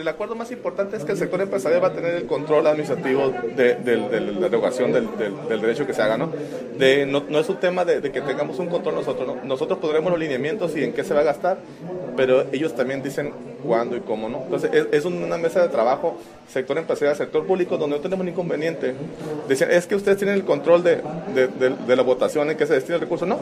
El 0.00 0.08
acuerdo 0.08 0.34
más 0.34 0.50
importante 0.50 0.96
es 0.96 1.04
que 1.04 1.12
el 1.12 1.18
sector 1.18 1.40
empresarial 1.40 1.82
va 1.82 1.88
a 1.88 1.92
tener 1.92 2.14
el 2.14 2.26
control 2.26 2.66
administrativo 2.66 3.32
de, 3.56 4.34
la 4.38 4.46
erogación 4.46 4.92
del, 4.92 5.08
derecho 5.48 5.86
que 5.86 5.94
se 5.94 6.02
haga, 6.02 6.18
¿no? 6.18 6.30
De, 6.78 7.06
no, 7.06 7.38
es 7.38 7.48
un 7.48 7.56
tema 7.56 7.84
de, 7.84 8.00
que 8.10 8.20
tengamos 8.20 8.58
un 8.58 8.68
control 8.68 8.96
nosotros, 8.96 9.26
¿no? 9.26 9.44
Nosotros 9.44 9.78
podremos 9.78 10.10
los 10.10 10.20
lineamientos 10.20 10.76
y 10.76 10.84
en 10.84 10.92
qué 10.92 11.02
se 11.02 11.14
va 11.14 11.20
a 11.20 11.24
gastar, 11.24 11.58
pero 12.16 12.44
ellos 12.52 12.74
también 12.74 13.02
dicen 13.02 13.32
cuándo 13.64 13.96
y 13.96 14.00
cómo, 14.00 14.28
¿no? 14.28 14.42
Entonces, 14.42 14.70
es, 14.92 15.04
una 15.06 15.38
mesa 15.38 15.62
de 15.62 15.68
trabajo, 15.68 16.18
sector 16.48 16.76
empresarial, 16.76 17.16
sector 17.16 17.46
público, 17.46 17.78
donde 17.78 17.96
no 17.96 18.02
tenemos 18.02 18.24
ningún 18.24 18.36
inconveniente. 18.36 18.94
Dicen, 19.48 19.70
es 19.70 19.86
que 19.86 19.94
ustedes 19.94 20.18
tienen 20.18 20.36
el 20.36 20.44
control 20.44 20.82
de, 20.82 21.00
de 21.34 21.96
la 21.96 22.02
votación 22.02 22.50
en 22.50 22.56
qué 22.56 22.66
se 22.66 22.74
destina 22.74 22.96
el 22.96 23.00
recurso. 23.00 23.24
No, 23.24 23.38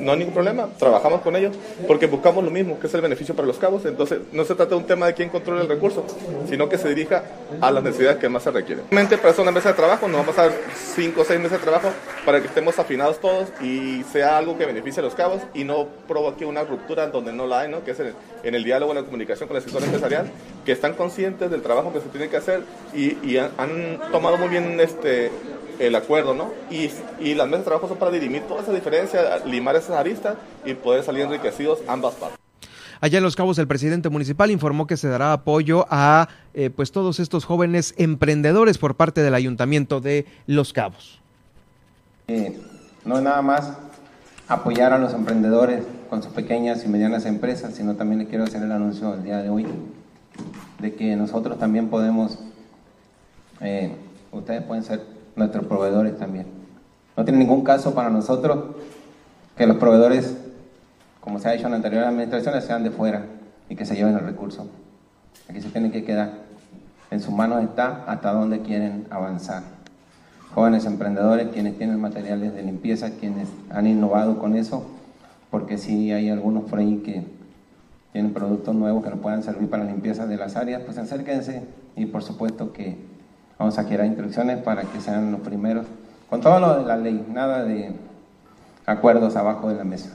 no 0.00 0.12
hay 0.12 0.18
ningún 0.18 0.34
problema, 0.34 0.68
trabajamos 0.78 1.20
con 1.20 1.36
ellos 1.36 1.56
porque 1.86 2.06
buscamos 2.06 2.44
lo 2.44 2.50
mismo, 2.50 2.78
que 2.80 2.86
es 2.86 2.94
el 2.94 3.00
beneficio 3.00 3.34
para 3.34 3.46
los 3.46 3.58
cabos. 3.58 3.84
Entonces, 3.84 4.20
no 4.32 4.44
se 4.44 4.54
trata 4.54 4.70
de 4.70 4.76
un 4.76 4.86
tema 4.86 5.06
de 5.06 5.14
quién 5.14 5.28
controla 5.28 5.62
el 5.62 5.68
recurso, 5.68 6.04
sino 6.48 6.68
que 6.68 6.78
se 6.78 6.88
dirija 6.88 7.24
a 7.60 7.70
las 7.70 7.82
necesidades 7.82 8.18
que 8.18 8.28
más 8.28 8.42
se 8.42 8.50
requieren. 8.50 8.84
Realmente, 8.90 9.18
para 9.18 9.30
eso 9.30 9.42
una 9.42 9.50
mesa 9.50 9.70
de 9.70 9.74
trabajo, 9.74 10.08
nos 10.08 10.20
vamos 10.20 10.38
a 10.38 10.42
dar 10.42 10.52
cinco 10.94 11.22
o 11.22 11.24
seis 11.24 11.38
meses 11.38 11.58
de 11.58 11.64
trabajo 11.64 11.90
para 12.24 12.40
que 12.40 12.46
estemos 12.46 12.78
afinados 12.78 13.20
todos 13.20 13.48
y 13.60 14.02
sea 14.04 14.38
algo 14.38 14.56
que 14.56 14.66
beneficie 14.66 15.00
a 15.00 15.04
los 15.04 15.14
cabos 15.14 15.40
y 15.54 15.64
no 15.64 15.88
provoque 16.08 16.44
una 16.44 16.62
ruptura 16.62 17.08
donde 17.08 17.32
no 17.32 17.46
la 17.46 17.60
hay, 17.60 17.70
¿no? 17.70 17.84
que 17.84 17.92
es 17.92 18.00
en 18.00 18.54
el, 18.54 18.64
diálogo, 18.64 18.92
en 18.92 18.98
la 18.98 19.04
comunicación 19.04 19.48
con 19.48 19.56
el 19.56 19.62
sector 19.62 19.82
empresarial, 19.82 20.30
que 20.64 20.72
están 20.72 20.94
conscientes 20.94 21.50
del 21.50 21.62
trabajo 21.62 21.92
que 21.92 22.00
se 22.00 22.08
tiene 22.08 22.28
que 22.28 22.36
hacer 22.36 22.62
y, 22.94 23.18
y 23.26 23.38
han, 23.38 23.50
han 23.58 24.00
tomado 24.10 24.36
muy 24.36 24.48
bien 24.48 24.78
este 24.80 25.30
el 25.80 25.94
acuerdo, 25.94 26.34
¿no? 26.34 26.50
Y, 26.70 26.90
y 27.18 27.34
las 27.34 27.46
mesas 27.46 27.60
de 27.60 27.64
trabajo 27.64 27.88
son 27.88 27.96
para 27.96 28.10
dirimir 28.10 28.42
toda 28.42 28.62
esa 28.62 28.72
diferencia, 28.72 29.38
limar 29.46 29.76
esas 29.76 29.96
aristas 29.96 30.36
y 30.64 30.74
poder 30.74 31.02
salir 31.02 31.22
enriquecidos 31.22 31.80
ambas 31.88 32.14
partes. 32.14 32.38
Allá 33.00 33.16
en 33.16 33.24
Los 33.24 33.34
Cabos, 33.34 33.58
el 33.58 33.66
presidente 33.66 34.10
municipal 34.10 34.50
informó 34.50 34.86
que 34.86 34.98
se 34.98 35.08
dará 35.08 35.32
apoyo 35.32 35.86
a 35.88 36.28
eh, 36.52 36.68
pues 36.68 36.92
todos 36.92 37.18
estos 37.18 37.46
jóvenes 37.46 37.94
emprendedores 37.96 38.76
por 38.76 38.94
parte 38.94 39.22
del 39.22 39.34
ayuntamiento 39.34 40.02
de 40.02 40.26
Los 40.46 40.74
Cabos. 40.74 41.18
Eh, 42.28 42.60
no 43.06 43.16
es 43.16 43.22
nada 43.22 43.40
más 43.40 43.72
apoyar 44.48 44.92
a 44.92 44.98
los 44.98 45.14
emprendedores 45.14 45.82
con 46.10 46.22
sus 46.22 46.32
pequeñas 46.32 46.84
y 46.84 46.88
medianas 46.88 47.24
empresas, 47.24 47.74
sino 47.74 47.96
también 47.96 48.18
le 48.18 48.26
quiero 48.26 48.44
hacer 48.44 48.62
el 48.62 48.70
anuncio 48.70 49.14
el 49.14 49.24
día 49.24 49.38
de 49.38 49.48
hoy 49.48 49.66
de 50.78 50.94
que 50.94 51.16
nosotros 51.16 51.58
también 51.58 51.88
podemos, 51.88 52.38
eh, 53.60 53.94
ustedes 54.32 54.62
pueden 54.62 54.84
ser 54.84 55.19
nuestros 55.36 55.64
proveedores 55.66 56.18
también. 56.18 56.46
No 57.16 57.24
tiene 57.24 57.38
ningún 57.38 57.64
caso 57.64 57.94
para 57.94 58.10
nosotros 58.10 58.76
que 59.56 59.66
los 59.66 59.76
proveedores, 59.76 60.36
como 61.20 61.38
se 61.38 61.48
ha 61.48 61.54
hecho 61.54 61.66
en 61.66 61.74
anteriores 61.74 62.08
administraciones, 62.08 62.64
sean 62.64 62.82
de 62.82 62.90
fuera 62.90 63.26
y 63.68 63.76
que 63.76 63.84
se 63.84 63.94
lleven 63.94 64.14
el 64.14 64.24
recurso. 64.24 64.68
Aquí 65.48 65.60
se 65.60 65.68
tienen 65.68 65.92
que 65.92 66.04
quedar. 66.04 66.32
En 67.10 67.20
sus 67.20 67.34
manos 67.34 67.62
está 67.62 68.04
hasta 68.06 68.32
dónde 68.32 68.60
quieren 68.60 69.06
avanzar. 69.10 69.62
Jóvenes 70.54 70.84
emprendedores, 70.84 71.48
quienes 71.48 71.76
tienen 71.76 72.00
materiales 72.00 72.54
de 72.54 72.62
limpieza, 72.62 73.10
quienes 73.10 73.48
han 73.70 73.86
innovado 73.86 74.38
con 74.38 74.56
eso, 74.56 74.86
porque 75.50 75.78
sí 75.78 76.12
hay 76.12 76.30
algunos 76.30 76.64
por 76.64 76.78
ahí 76.78 76.98
que 77.04 77.24
tienen 78.12 78.32
productos 78.32 78.74
nuevos 78.74 79.04
que 79.04 79.10
nos 79.10 79.20
puedan 79.20 79.42
servir 79.42 79.68
para 79.70 79.84
la 79.84 79.92
limpieza 79.92 80.26
de 80.26 80.36
las 80.36 80.56
áreas, 80.56 80.82
pues 80.84 80.98
acérquense, 80.98 81.62
y 81.96 82.06
por 82.06 82.22
supuesto 82.22 82.72
que 82.72 82.96
vamos 83.60 83.76
a 83.76 83.84
crear 83.84 84.06
instrucciones 84.06 84.62
para 84.62 84.84
que 84.84 85.02
sean 85.02 85.32
los 85.32 85.42
primeros, 85.42 85.84
con 86.30 86.40
todo 86.40 86.58
lo 86.60 86.78
de 86.78 86.86
la 86.86 86.96
ley, 86.96 87.26
nada 87.30 87.62
de 87.62 87.92
acuerdos 88.86 89.36
abajo 89.36 89.68
de 89.68 89.74
la 89.74 89.84
mesa, 89.84 90.08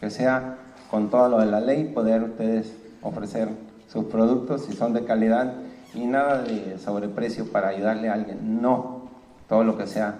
que 0.00 0.10
sea 0.10 0.58
con 0.90 1.08
todo 1.08 1.30
lo 1.30 1.38
de 1.38 1.46
la 1.46 1.60
ley 1.60 1.84
poder 1.94 2.22
ustedes 2.22 2.74
ofrecer 3.00 3.48
sus 3.90 4.04
productos 4.04 4.66
si 4.66 4.74
son 4.74 4.92
de 4.92 5.06
calidad 5.06 5.54
y 5.94 6.04
nada 6.04 6.42
de 6.42 6.76
sobreprecio 6.78 7.50
para 7.50 7.68
ayudarle 7.68 8.10
a 8.10 8.12
alguien, 8.12 8.60
no, 8.60 9.08
todo 9.48 9.64
lo 9.64 9.78
que 9.78 9.86
sea 9.86 10.16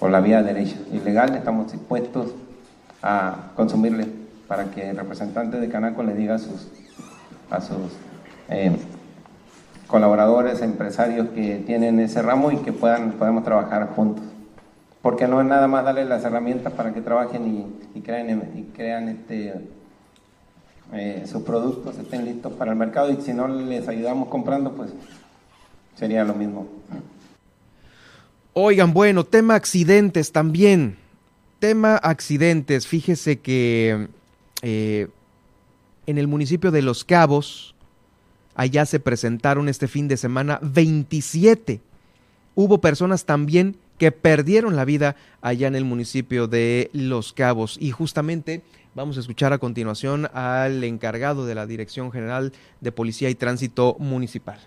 por 0.00 0.10
la 0.10 0.20
vía 0.20 0.42
derecha. 0.42 0.76
Ilegal, 0.90 1.36
estamos 1.36 1.70
dispuestos 1.70 2.32
a 3.00 3.52
consumirle 3.54 4.08
para 4.48 4.72
que 4.72 4.90
el 4.90 4.96
representante 4.96 5.60
de 5.60 5.68
Canaco 5.68 6.02
le 6.02 6.14
diga 6.14 6.34
a 6.34 6.38
sus, 6.40 6.66
a 7.48 7.60
sus 7.60 7.92
eh, 8.48 8.76
colaboradores, 9.92 10.62
empresarios 10.62 11.28
que 11.28 11.62
tienen 11.66 12.00
ese 12.00 12.22
ramo 12.22 12.50
y 12.50 12.56
que 12.56 12.72
puedan, 12.72 13.12
podemos 13.12 13.44
trabajar 13.44 13.90
juntos. 13.94 14.24
Porque 15.02 15.28
no 15.28 15.38
es 15.42 15.46
nada 15.46 15.68
más 15.68 15.84
darle 15.84 16.06
las 16.06 16.24
herramientas 16.24 16.72
para 16.72 16.94
que 16.94 17.02
trabajen 17.02 17.46
y, 17.46 17.98
y 17.98 18.00
crean, 18.00 18.42
y 18.56 18.62
crean 18.74 19.10
este, 19.10 19.52
eh, 20.94 21.24
sus 21.30 21.42
productos, 21.42 21.98
estén 21.98 22.24
listos 22.24 22.54
para 22.54 22.72
el 22.72 22.78
mercado 22.78 23.12
y 23.12 23.20
si 23.20 23.34
no 23.34 23.46
les 23.48 23.86
ayudamos 23.86 24.28
comprando, 24.28 24.72
pues 24.72 24.90
sería 25.94 26.24
lo 26.24 26.32
mismo. 26.32 26.66
Oigan, 28.54 28.94
bueno, 28.94 29.24
tema 29.24 29.56
accidentes 29.56 30.32
también. 30.32 30.96
Tema 31.58 31.96
accidentes. 31.96 32.86
Fíjese 32.86 33.40
que 33.40 34.08
eh, 34.62 35.08
en 36.06 36.16
el 36.16 36.28
municipio 36.28 36.70
de 36.70 36.80
Los 36.80 37.04
Cabos, 37.04 37.71
allá 38.54 38.86
se 38.86 39.00
presentaron 39.00 39.68
este 39.68 39.88
fin 39.88 40.08
de 40.08 40.16
semana 40.16 40.58
27. 40.62 41.80
Hubo 42.54 42.80
personas 42.80 43.24
también 43.24 43.78
que 43.98 44.12
perdieron 44.12 44.76
la 44.76 44.84
vida 44.84 45.16
allá 45.40 45.68
en 45.68 45.76
el 45.76 45.84
municipio 45.84 46.48
de 46.48 46.90
Los 46.92 47.32
Cabos. 47.32 47.76
Y 47.80 47.92
justamente 47.92 48.62
vamos 48.94 49.16
a 49.16 49.20
escuchar 49.20 49.52
a 49.52 49.58
continuación 49.58 50.30
al 50.34 50.82
encargado 50.84 51.46
de 51.46 51.54
la 51.54 51.66
Dirección 51.66 52.12
General 52.12 52.52
de 52.80 52.92
Policía 52.92 53.30
y 53.30 53.34
Tránsito 53.34 53.96
Municipal. 53.98 54.60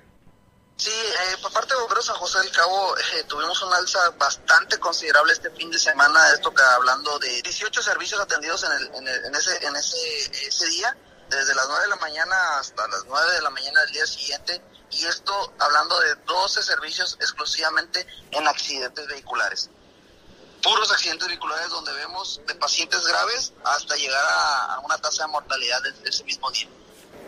Sí, 0.78 0.90
eh, 0.90 1.38
por 1.41 1.53
parte 1.53 1.74
de 1.74 1.80
Bomberos 1.80 2.06
San 2.06 2.16
José 2.18 2.40
del 2.40 2.52
Cabo 2.52 2.98
eh, 2.98 3.24
tuvimos 3.28 3.62
un 3.64 3.74
alza 3.74 3.99
bastante 4.20 4.78
considerable 4.78 5.32
este 5.32 5.49
fin 5.52 5.72
de 5.72 5.80
semana, 5.80 6.20
esto 6.34 6.53
que 6.53 6.62
hablando 6.62 7.18
de 7.20 7.41
18 7.44 7.82
servicios 7.82 8.20
atendidos 8.20 8.64
en, 8.66 8.72
el, 8.72 8.95
en, 8.95 9.07
el, 9.07 9.26
en, 9.26 9.36
ese, 9.36 9.66
en 9.66 9.76
ese, 9.76 10.48
ese 10.48 10.68
día, 10.68 10.98
desde 11.30 11.56
las 11.56 11.68
9 11.68 11.84
de 11.84 11.89
la 11.89 11.95
mañana 11.97 12.60
hasta 12.60 12.88
las 12.88 13.03
9 13.06 13.34
de 13.34 13.41
la 13.41 13.49
mañana 13.49 13.81
del 13.81 13.91
día 13.91 14.07
siguiente, 14.07 14.61
y 14.91 15.06
esto 15.06 15.53
hablando 15.60 15.99
de 15.99 16.15
12 16.15 16.64
servicios 16.64 17.18
exclusivamente 17.19 18.06
en 18.31 18.47
accidentes 18.47 19.07
vehiculares. 19.07 19.69
Puros 20.61 20.91
accidentes 20.91 21.27
vehiculares 21.27 21.69
donde 21.69 21.93
vemos 21.93 22.41
de 22.47 22.56
pacientes 22.56 23.06
graves 23.06 23.53
hasta 23.64 23.95
llegar 23.95 24.26
a, 24.30 24.80
una 24.80 24.97
tasa 24.97 25.26
de 25.26 25.31
mortalidad 25.31 25.81
de 25.81 26.10
ese 26.10 26.23
mismo 26.23 26.49
día. 26.52 26.68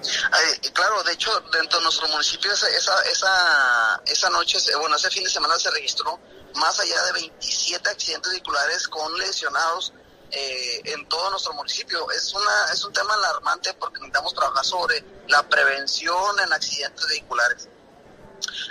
Eh, 0.02 0.72
claro, 0.74 1.04
de 1.04 1.14
hecho, 1.14 1.40
dentro 1.52 1.80
de 1.80 1.84
nuestro 1.84 2.08
municipio 2.08 2.52
esa, 2.52 2.68
esa, 2.70 4.02
esa 4.06 4.30
noche, 4.30 4.60
bueno, 4.80 4.96
ese 4.96 5.10
fin 5.10 5.24
de 5.24 5.30
semana 5.30 5.58
se 5.58 5.72
registró 5.72 6.20
más 6.56 6.80
allá 6.80 7.04
de 7.06 7.12
27 7.14 7.90
accidentes 7.90 8.32
vehiculares 8.32 8.88
con 8.88 9.18
lesionados 9.18 9.94
eh, 10.32 10.82
en 10.86 11.08
todo 11.08 11.30
nuestro 11.30 11.54
municipio. 11.54 12.10
Es, 12.12 12.34
una, 12.34 12.74
es 12.74 12.84
un 12.84 12.94
tema 12.94 13.14
alarmante 13.14 13.74
porque 13.76 14.00
necesitamos 14.00 14.34
trabajar 14.34 14.66
sobre 14.66 15.04
la 15.28 15.48
prevención 15.48 16.40
en 16.40 16.54
accidentes 16.54 17.08
vehiculares. 17.08 17.70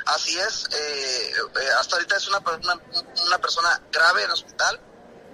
Así 0.06 0.38
es, 0.38 0.68
eh, 0.72 1.32
hasta 1.78 1.96
ahorita 1.96 2.16
es 2.16 2.28
una, 2.28 2.38
una, 2.38 2.80
una, 3.26 3.38
persona 3.38 3.82
grave 3.90 4.22
en 4.22 4.26
el 4.26 4.32
hospital 4.32 4.80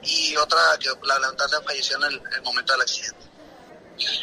y 0.02 0.34
otra 0.36 0.58
que 0.80 0.88
lamentablemente 1.02 1.66
falleció 1.66 1.96
en 1.98 2.04
el 2.04 2.42
momento 2.42 2.72
del 2.72 2.82
accidente. 2.82 3.31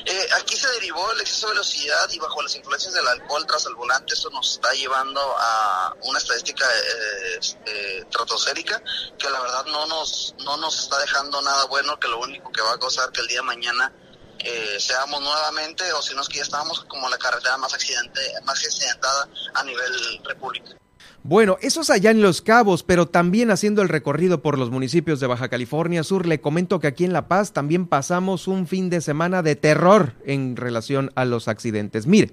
Eh, 0.05 0.27
aquí 0.39 0.55
se 0.55 0.67
derivó 0.71 1.11
el 1.11 1.21
exceso 1.21 1.47
de 1.47 1.53
velocidad 1.53 2.09
y 2.11 2.19
bajo 2.19 2.41
las 2.41 2.55
influencias 2.55 2.93
del 2.93 3.07
alcohol 3.07 3.45
tras 3.45 3.65
el 3.65 3.75
volante, 3.75 4.13
esto 4.13 4.29
nos 4.31 4.53
está 4.53 4.73
llevando 4.73 5.21
a 5.21 5.95
una 6.03 6.19
estadística 6.19 6.65
eh, 6.65 7.39
eh, 7.65 8.03
stratosférica 8.07 8.81
que 9.17 9.29
la 9.29 9.39
verdad 9.39 9.65
no 9.65 9.85
nos, 9.87 10.35
no 10.39 10.57
nos 10.57 10.79
está 10.79 10.99
dejando 10.99 11.41
nada 11.41 11.65
bueno, 11.65 11.99
que 11.99 12.07
lo 12.07 12.19
único 12.19 12.51
que 12.51 12.61
va 12.61 12.73
a 12.73 12.79
causar 12.79 13.11
que 13.11 13.21
el 13.21 13.27
día 13.27 13.39
de 13.39 13.43
mañana 13.43 13.93
eh, 14.39 14.79
seamos 14.79 15.21
nuevamente, 15.21 15.91
o 15.93 16.01
si 16.01 16.15
no 16.15 16.21
es 16.21 16.29
que 16.29 16.37
ya 16.37 16.43
estábamos 16.43 16.85
como 16.85 17.09
la 17.09 17.17
carretera 17.17 17.57
más, 17.57 17.73
accidente, 17.73 18.21
más 18.45 18.63
accidentada 18.63 19.27
a 19.53 19.63
nivel 19.63 20.21
república. 20.23 20.75
Bueno, 21.23 21.57
eso 21.61 21.81
es 21.81 21.89
allá 21.89 22.11
en 22.11 22.21
Los 22.21 22.41
Cabos, 22.41 22.83
pero 22.83 23.05
también 23.05 23.51
haciendo 23.51 23.81
el 23.81 23.89
recorrido 23.89 24.41
por 24.41 24.57
los 24.57 24.71
municipios 24.71 25.19
de 25.19 25.27
Baja 25.27 25.49
California 25.49 26.03
Sur, 26.03 26.25
le 26.25 26.39
comento 26.39 26.79
que 26.79 26.87
aquí 26.87 27.03
en 27.03 27.11
La 27.11 27.27
Paz 27.27 27.51
también 27.51 27.87
pasamos 27.87 28.47
un 28.47 28.67
fin 28.67 28.89
de 28.89 29.01
semana 29.01 29.43
de 29.43 29.57
terror 29.57 30.13
en 30.25 30.55
relación 30.55 31.11
a 31.15 31.25
los 31.25 31.49
accidentes. 31.49 32.07
Mire, 32.07 32.31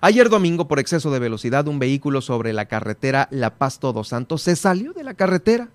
ayer 0.00 0.30
domingo 0.30 0.66
por 0.66 0.78
exceso 0.78 1.10
de 1.10 1.18
velocidad 1.18 1.68
un 1.68 1.78
vehículo 1.78 2.22
sobre 2.22 2.54
la 2.54 2.64
carretera 2.64 3.28
La 3.30 3.56
Paz 3.56 3.78
Todos 3.78 4.08
Santos 4.08 4.40
se 4.40 4.56
salió 4.56 4.94
de 4.94 5.04
la 5.04 5.12
carretera. 5.12 5.68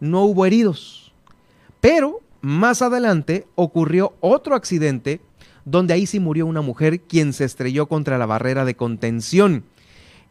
No 0.00 0.24
hubo 0.24 0.46
heridos. 0.46 1.12
Pero 1.80 2.20
más 2.40 2.82
adelante 2.82 3.46
ocurrió 3.54 4.14
otro 4.18 4.56
accidente 4.56 5.20
donde 5.64 5.94
ahí 5.94 6.06
sí 6.06 6.18
murió 6.18 6.46
una 6.46 6.60
mujer 6.60 7.02
quien 7.02 7.32
se 7.32 7.44
estrelló 7.44 7.86
contra 7.86 8.18
la 8.18 8.26
barrera 8.26 8.64
de 8.64 8.74
contención. 8.74 9.64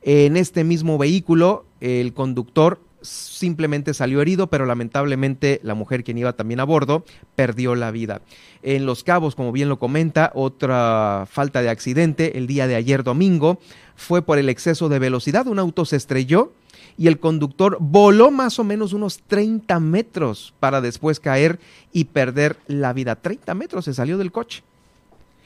En 0.02 0.38
este 0.38 0.64
mismo 0.64 0.98
vehículo, 0.98 1.66
el 1.82 2.14
conductor 2.14 2.80
simplemente 3.02 3.94
salió 3.94 4.22
herido, 4.22 4.48
pero 4.48 4.66
lamentablemente 4.66 5.60
la 5.64 5.74
mujer 5.74 6.04
quien 6.04 6.18
iba 6.18 6.34
también 6.34 6.60
a 6.60 6.66
bordo 6.66 7.06
perdió 7.36 7.76
la 7.76 7.92
vida. 7.92 8.22
En 8.62 8.86
Los 8.86 9.04
Cabos, 9.04 9.36
como 9.36 9.52
bien 9.52 9.70
lo 9.70 9.80
comenta, 9.80 10.32
otra 10.36 11.26
falta 11.30 11.62
de 11.62 11.70
accidente 11.70 12.38
el 12.38 12.48
día 12.48 12.68
de 12.68 12.76
ayer 12.76 13.04
domingo 13.04 13.60
fue 13.96 14.22
por 14.22 14.38
el 14.38 14.50
exceso 14.50 14.90
de 14.90 15.00
velocidad. 15.00 15.48
Un 15.48 15.60
auto 15.60 15.86
se 15.86 15.96
estrelló 15.96 16.52
y 16.98 17.08
el 17.08 17.20
conductor 17.20 17.78
voló 17.80 18.32
más 18.32 18.60
o 18.60 18.64
menos 18.64 18.94
unos 18.94 19.20
30 19.28 19.80
metros 19.80 20.54
para 20.60 20.82
después 20.82 21.20
caer 21.20 21.60
y 21.94 22.06
perder 22.06 22.58
la 22.68 22.94
vida. 22.94 23.16
30 23.16 23.54
metros 23.54 23.86
se 23.86 23.94
salió 23.94 24.18
del 24.18 24.32
coche. 24.32 24.64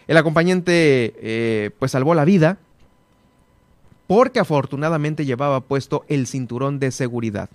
El 0.08 0.18
acompañante 0.18 1.14
eh, 1.18 1.72
pues 1.80 1.92
salvó 1.92 2.14
la 2.14 2.26
vida, 2.26 2.58
porque 4.08 4.40
afortunadamente 4.40 5.26
llevaba 5.26 5.62
puesto 5.62 6.06
el 6.08 6.28
cinturón 6.28 6.80
de 6.80 6.92
seguridad. 6.92 7.50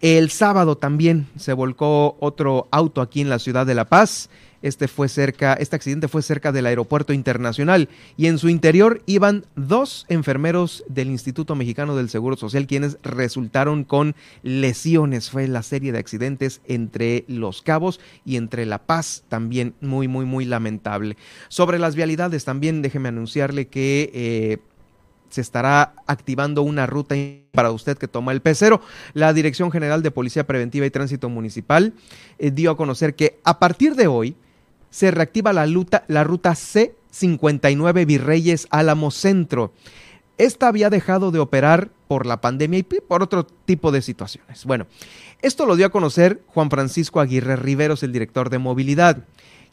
El 0.00 0.30
sábado 0.30 0.76
también 0.76 1.26
se 1.36 1.54
volcó 1.54 2.16
otro 2.20 2.68
auto 2.70 3.00
aquí 3.00 3.22
en 3.22 3.30
la 3.30 3.38
ciudad 3.38 3.64
de 3.64 3.74
La 3.74 3.86
Paz. 3.86 4.28
Este 4.62 4.88
fue 4.88 5.08
cerca, 5.08 5.54
este 5.54 5.76
accidente 5.76 6.08
fue 6.08 6.22
cerca 6.22 6.50
del 6.50 6.66
aeropuerto 6.66 7.12
internacional 7.12 7.88
y 8.16 8.26
en 8.26 8.38
su 8.38 8.48
interior 8.48 9.02
iban 9.06 9.44
dos 9.54 10.06
enfermeros 10.08 10.84
del 10.88 11.08
Instituto 11.08 11.54
Mexicano 11.54 11.94
del 11.96 12.10
Seguro 12.10 12.36
Social 12.36 12.66
quienes 12.66 12.98
resultaron 13.02 13.84
con 13.84 14.14
lesiones. 14.42 15.30
Fue 15.30 15.46
la 15.46 15.62
serie 15.62 15.92
de 15.92 15.98
accidentes 15.98 16.60
entre 16.66 17.24
Los 17.28 17.62
Cabos 17.62 18.00
y 18.24 18.36
entre 18.36 18.66
La 18.66 18.78
Paz, 18.78 19.24
también 19.28 19.74
muy, 19.80 20.08
muy, 20.08 20.24
muy 20.24 20.44
lamentable. 20.44 21.16
Sobre 21.48 21.78
las 21.78 21.94
vialidades 21.94 22.44
también 22.44 22.82
déjeme 22.82 23.08
anunciarle 23.08 23.68
que 23.68 24.10
eh, 24.12 24.58
se 25.28 25.40
estará 25.40 25.94
activando 26.06 26.62
una 26.62 26.86
ruta 26.86 27.14
para 27.52 27.70
usted 27.70 27.98
que 27.98 28.08
toma 28.08 28.32
el 28.32 28.42
pecero. 28.42 28.80
La 29.14 29.32
Dirección 29.32 29.70
General 29.70 30.02
de 30.02 30.10
Policía 30.10 30.46
Preventiva 30.46 30.86
y 30.86 30.90
Tránsito 30.90 31.28
Municipal 31.28 31.94
eh, 32.38 32.50
dio 32.50 32.70
a 32.70 32.76
conocer 32.76 33.14
que 33.14 33.38
a 33.44 33.58
partir 33.58 33.94
de 33.94 34.06
hoy 34.06 34.36
se 34.90 35.10
reactiva 35.10 35.52
la, 35.52 35.66
luta, 35.66 36.04
la 36.08 36.24
ruta 36.24 36.52
C59 36.52 38.06
Virreyes 38.06 38.66
Álamo 38.70 39.10
Centro. 39.10 39.72
Esta 40.38 40.68
había 40.68 40.90
dejado 40.90 41.30
de 41.30 41.38
operar 41.38 41.90
por 42.08 42.26
la 42.26 42.40
pandemia 42.40 42.78
y 42.78 42.82
por 42.82 43.22
otro 43.22 43.44
tipo 43.44 43.90
de 43.90 44.02
situaciones. 44.02 44.64
Bueno, 44.64 44.86
esto 45.42 45.66
lo 45.66 45.76
dio 45.76 45.86
a 45.86 45.90
conocer 45.90 46.42
Juan 46.46 46.70
Francisco 46.70 47.20
Aguirre 47.20 47.56
Riveros, 47.56 48.02
el 48.02 48.12
director 48.12 48.50
de 48.50 48.58
movilidad, 48.58 49.24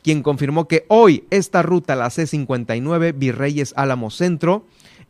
quien 0.04 0.24
confirmó 0.24 0.68
que 0.68 0.86
hoy 0.88 1.26
esta 1.30 1.62
ruta, 1.62 1.96
la 1.96 2.08
C59 2.08 3.14
Virreyes 3.18 3.74
Álamo 3.76 4.10
Centro, 4.10 4.66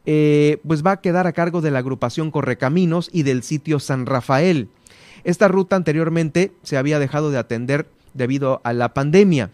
eh, 0.05 0.59
pues 0.67 0.85
va 0.85 0.91
a 0.91 1.01
quedar 1.01 1.27
a 1.27 1.33
cargo 1.33 1.61
de 1.61 1.71
la 1.71 1.79
agrupación 1.79 2.31
Correcaminos 2.31 3.09
y 3.11 3.23
del 3.23 3.43
sitio 3.43 3.79
San 3.79 4.05
Rafael. 4.05 4.69
Esta 5.23 5.47
ruta 5.47 5.75
anteriormente 5.75 6.51
se 6.63 6.77
había 6.77 6.99
dejado 6.99 7.31
de 7.31 7.37
atender 7.37 7.87
debido 8.13 8.61
a 8.63 8.73
la 8.73 8.93
pandemia. 8.93 9.51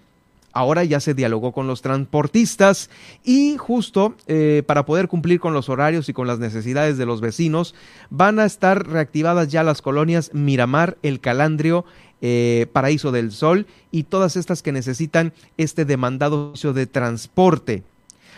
Ahora 0.52 0.84
ya 0.84 1.00
se 1.00 1.14
dialogó 1.14 1.52
con 1.52 1.68
los 1.68 1.84
transportistas 1.84 2.90
y 3.24 3.58
justo 3.58 4.16
eh, 4.28 4.64
para 4.66 4.84
poder 4.86 5.08
cumplir 5.08 5.40
con 5.40 5.54
los 5.54 5.70
horarios 5.70 6.10
y 6.10 6.14
con 6.14 6.26
las 6.26 6.40
necesidades 6.40 6.98
de 6.98 7.06
los 7.06 7.22
vecinos 7.22 7.76
van 8.10 8.40
a 8.40 8.46
estar 8.46 8.88
reactivadas 8.88 9.50
ya 9.50 9.64
las 9.64 9.84
colonias 9.84 10.32
Miramar, 10.34 10.98
El 11.04 11.20
Calandrio, 11.20 11.86
eh, 12.22 12.66
Paraíso 12.74 13.12
del 13.12 13.32
Sol 13.32 13.68
y 13.92 14.04
todas 14.04 14.36
estas 14.36 14.64
que 14.64 14.72
necesitan 14.72 15.34
este 15.58 15.86
demandado 15.86 16.54
de 16.54 16.88
transporte. 16.88 17.84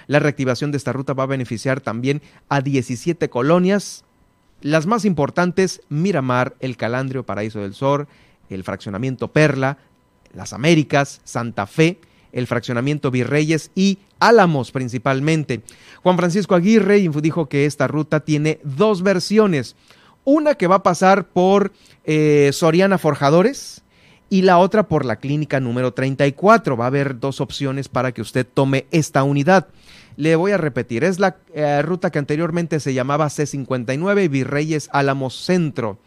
La 0.07 0.19
reactivación 0.19 0.71
de 0.71 0.77
esta 0.77 0.93
ruta 0.93 1.13
va 1.13 1.23
a 1.23 1.27
beneficiar 1.27 1.81
también 1.81 2.21
a 2.49 2.61
17 2.61 3.29
colonias, 3.29 4.03
las 4.61 4.85
más 4.85 5.05
importantes, 5.05 5.81
Miramar, 5.89 6.55
El 6.59 6.77
Calandrio, 6.77 7.23
Paraíso 7.23 7.61
del 7.61 7.73
Sol, 7.73 8.07
el 8.49 8.63
fraccionamiento 8.63 9.29
Perla, 9.29 9.77
Las 10.33 10.53
Américas, 10.53 11.21
Santa 11.23 11.65
Fe, 11.65 11.99
el 12.31 12.47
fraccionamiento 12.47 13.11
Virreyes 13.11 13.71
y 13.75 13.99
Álamos 14.19 14.71
principalmente. 14.71 15.61
Juan 16.03 16.17
Francisco 16.17 16.53
Aguirre 16.53 16.99
dijo 16.99 17.49
que 17.49 17.65
esta 17.65 17.87
ruta 17.87 18.19
tiene 18.19 18.59
dos 18.63 19.01
versiones, 19.01 19.75
una 20.23 20.53
que 20.55 20.67
va 20.67 20.75
a 20.75 20.83
pasar 20.83 21.27
por 21.27 21.71
eh, 22.05 22.51
Soriana 22.53 22.99
Forjadores 22.99 23.81
y 24.29 24.43
la 24.43 24.59
otra 24.59 24.87
por 24.87 25.05
la 25.05 25.15
clínica 25.15 25.59
número 25.59 25.93
34. 25.93 26.77
Va 26.77 26.85
a 26.85 26.87
haber 26.87 27.19
dos 27.19 27.41
opciones 27.41 27.89
para 27.89 28.11
que 28.11 28.21
usted 28.21 28.45
tome 28.45 28.85
esta 28.91 29.23
unidad. 29.23 29.67
Le 30.21 30.35
voy 30.35 30.51
a 30.51 30.57
repetir, 30.57 31.03
es 31.03 31.17
la 31.17 31.37
eh, 31.51 31.81
ruta 31.81 32.11
que 32.11 32.19
anteriormente 32.19 32.79
se 32.79 32.93
llamaba 32.93 33.25
C59 33.25 34.29
Virreyes 34.29 34.87
Álamos 34.93 35.33
Centro. 35.33 35.97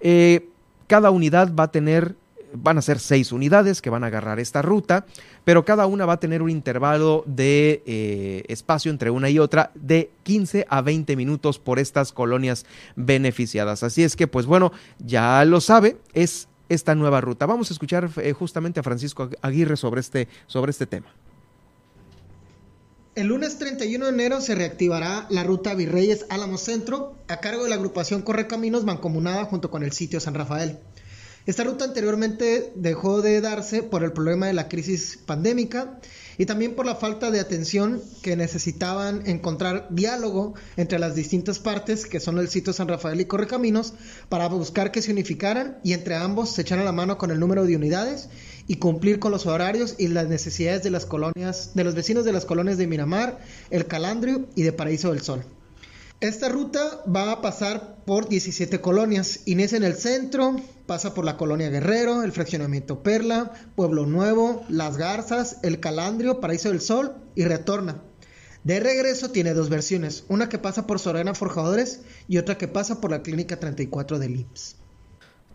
Eh, 0.00 0.50
cada 0.86 1.10
unidad 1.10 1.54
va 1.54 1.64
a 1.64 1.70
tener 1.70 2.16
van 2.52 2.76
a 2.76 2.82
ser 2.82 2.98
seis 2.98 3.32
unidades 3.32 3.80
que 3.80 3.88
van 3.88 4.04
a 4.04 4.08
agarrar 4.08 4.40
esta 4.40 4.60
ruta, 4.60 5.06
pero 5.44 5.64
cada 5.64 5.86
una 5.86 6.04
va 6.04 6.14
a 6.14 6.20
tener 6.20 6.42
un 6.42 6.50
intervalo 6.50 7.24
de 7.26 7.82
eh, 7.86 8.44
espacio 8.48 8.90
entre 8.90 9.08
una 9.08 9.30
y 9.30 9.38
otra 9.38 9.70
de 9.74 10.10
15 10.24 10.66
a 10.68 10.82
20 10.82 11.16
minutos 11.16 11.58
por 11.58 11.78
estas 11.78 12.12
colonias 12.12 12.66
beneficiadas. 12.94 13.82
Así 13.82 14.02
es 14.02 14.16
que, 14.16 14.26
pues 14.26 14.44
bueno, 14.44 14.70
ya 14.98 15.42
lo 15.46 15.62
sabe, 15.62 15.96
es 16.12 16.48
esta 16.68 16.94
nueva 16.94 17.22
ruta. 17.22 17.46
Vamos 17.46 17.70
a 17.70 17.72
escuchar 17.72 18.10
justamente 18.34 18.80
a 18.80 18.82
Francisco 18.82 19.30
Aguirre 19.40 19.78
sobre 19.78 20.02
este, 20.02 20.28
sobre 20.46 20.72
este 20.72 20.86
tema. 20.86 21.08
El 23.16 23.28
lunes 23.28 23.56
31 23.56 24.04
de 24.04 24.12
enero 24.12 24.42
se 24.42 24.54
reactivará 24.54 25.26
la 25.30 25.42
ruta 25.42 25.74
Virreyes 25.74 26.26
Álamo 26.28 26.58
Centro 26.58 27.16
a 27.28 27.40
cargo 27.40 27.64
de 27.64 27.70
la 27.70 27.76
agrupación 27.76 28.20
Correcaminos 28.20 28.84
mancomunada 28.84 29.46
junto 29.46 29.70
con 29.70 29.82
el 29.82 29.92
sitio 29.92 30.20
San 30.20 30.34
Rafael. 30.34 30.76
Esta 31.46 31.64
ruta 31.64 31.86
anteriormente 31.86 32.72
dejó 32.74 33.22
de 33.22 33.40
darse 33.40 33.82
por 33.82 34.04
el 34.04 34.12
problema 34.12 34.48
de 34.48 34.52
la 34.52 34.68
crisis 34.68 35.18
pandémica 35.24 35.98
y 36.36 36.44
también 36.44 36.74
por 36.74 36.84
la 36.84 36.96
falta 36.96 37.30
de 37.30 37.40
atención 37.40 38.02
que 38.20 38.36
necesitaban 38.36 39.26
encontrar 39.26 39.86
diálogo 39.88 40.52
entre 40.76 40.98
las 40.98 41.14
distintas 41.14 41.58
partes 41.58 42.04
que 42.04 42.20
son 42.20 42.38
el 42.38 42.48
sitio 42.48 42.74
San 42.74 42.88
Rafael 42.88 43.18
y 43.18 43.24
Correcaminos 43.24 43.94
para 44.28 44.48
buscar 44.48 44.92
que 44.92 45.00
se 45.00 45.12
unificaran 45.12 45.78
y 45.82 45.94
entre 45.94 46.16
ambos 46.16 46.50
se 46.50 46.60
echaran 46.60 46.84
la 46.84 46.92
mano 46.92 47.16
con 47.16 47.30
el 47.30 47.40
número 47.40 47.64
de 47.64 47.76
unidades 47.76 48.28
y 48.66 48.76
cumplir 48.76 49.18
con 49.18 49.32
los 49.32 49.46
horarios 49.46 49.94
y 49.98 50.08
las 50.08 50.28
necesidades 50.28 50.82
de 50.82 50.90
las 50.90 51.06
colonias, 51.06 51.70
de 51.74 51.84
los 51.84 51.94
vecinos 51.94 52.24
de 52.24 52.32
las 52.32 52.44
colonias 52.44 52.78
de 52.78 52.86
Miramar, 52.86 53.38
El 53.70 53.86
Calandrio 53.86 54.46
y 54.54 54.62
de 54.62 54.72
Paraíso 54.72 55.12
del 55.12 55.22
Sol. 55.22 55.44
Esta 56.20 56.48
ruta 56.48 57.02
va 57.04 57.30
a 57.30 57.42
pasar 57.42 57.96
por 58.06 58.28
17 58.28 58.80
colonias. 58.80 59.40
Inicia 59.44 59.76
en 59.76 59.84
el 59.84 59.96
centro, 59.96 60.56
pasa 60.86 61.12
por 61.12 61.26
la 61.26 61.36
colonia 61.36 61.68
Guerrero, 61.68 62.22
el 62.22 62.32
fraccionamiento 62.32 63.02
Perla, 63.02 63.52
Pueblo 63.74 64.06
Nuevo, 64.06 64.64
Las 64.70 64.96
Garzas, 64.96 65.58
El 65.62 65.78
Calandrio, 65.78 66.40
Paraíso 66.40 66.70
del 66.70 66.80
Sol 66.80 67.16
y 67.34 67.44
retorna. 67.44 68.02
De 68.64 68.80
regreso 68.80 69.30
tiene 69.30 69.52
dos 69.52 69.68
versiones, 69.68 70.24
una 70.28 70.48
que 70.48 70.58
pasa 70.58 70.86
por 70.86 70.98
Sorena 70.98 71.34
Forjadores 71.34 72.00
y 72.28 72.38
otra 72.38 72.56
que 72.56 72.66
pasa 72.66 73.00
por 73.00 73.10
la 73.10 73.22
Clínica 73.22 73.60
34 73.60 74.18
del 74.18 74.40
IMSS. 74.40 74.76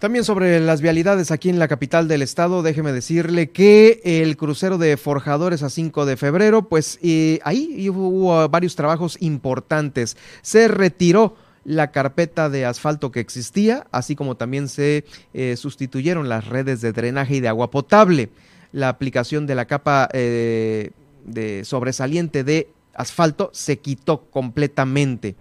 También 0.02 0.26
sobre 0.26 0.60
las 0.60 0.82
vialidades 0.82 1.30
aquí 1.30 1.50
en 1.50 1.60
la 1.60 1.68
capital 1.68 2.08
del 2.08 2.24
estado, 2.24 2.64
déjeme 2.64 2.92
decirle 2.92 3.52
que 3.52 4.02
el 4.04 4.36
crucero 4.36 4.80
de 4.80 4.98
Forjadores 4.98 5.62
a 5.62 5.70
5 5.70 6.08
de 6.08 6.18
febrero, 6.18 6.68
pues 6.68 6.98
ahí 7.44 7.88
hubo 7.88 8.50
varios 8.50 8.76
trabajos 8.76 9.16
importantes. 9.20 10.18
Se 10.42 10.68
retiró 10.68 11.36
la 11.66 11.92
carpeta 11.92 12.50
de 12.50 12.66
asfalto 12.66 13.12
que 13.12 13.20
existía, 13.20 13.86
así 13.92 14.16
como 14.16 14.34
también 14.38 14.70
se 14.70 15.06
eh, 15.36 15.56
sustituyeron 15.56 16.30
las 16.30 16.48
redes 16.48 16.82
de 16.82 16.94
drenaje 16.94 17.36
y 17.36 17.40
de 17.40 17.50
agua 17.50 17.70
potable. 17.70 18.30
La 18.72 18.90
aplicación 18.90 19.46
de 19.46 19.54
la 19.54 19.66
capa 19.66 20.10
eh, 20.14 20.90
de 21.26 21.64
sobresaliente 21.64 22.44
de 22.44 22.70
asfalto 22.96 23.52
se 23.54 23.78
quitó 23.78 24.22
completamente. 24.32 25.36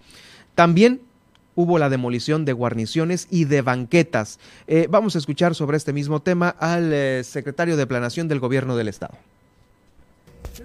También 0.55 1.01
hubo 1.55 1.79
la 1.79 1.89
demolición 1.89 2.45
de 2.45 2.53
guarniciones 2.53 3.27
y 3.31 3.45
de 3.45 3.63
banquetas. 3.63 4.39
Eh, 4.67 4.87
vamos 4.91 5.15
a 5.15 5.19
escuchar 5.19 5.55
sobre 5.55 5.77
este 5.77 5.93
mismo 5.93 6.21
tema 6.21 6.51
al 6.59 6.93
eh, 6.93 7.23
secretario 7.25 7.77
de 7.77 7.87
Planación 7.87 8.29
del 8.29 8.41
Gobierno 8.41 8.77
del 8.77 8.89
Estado. 8.89 9.15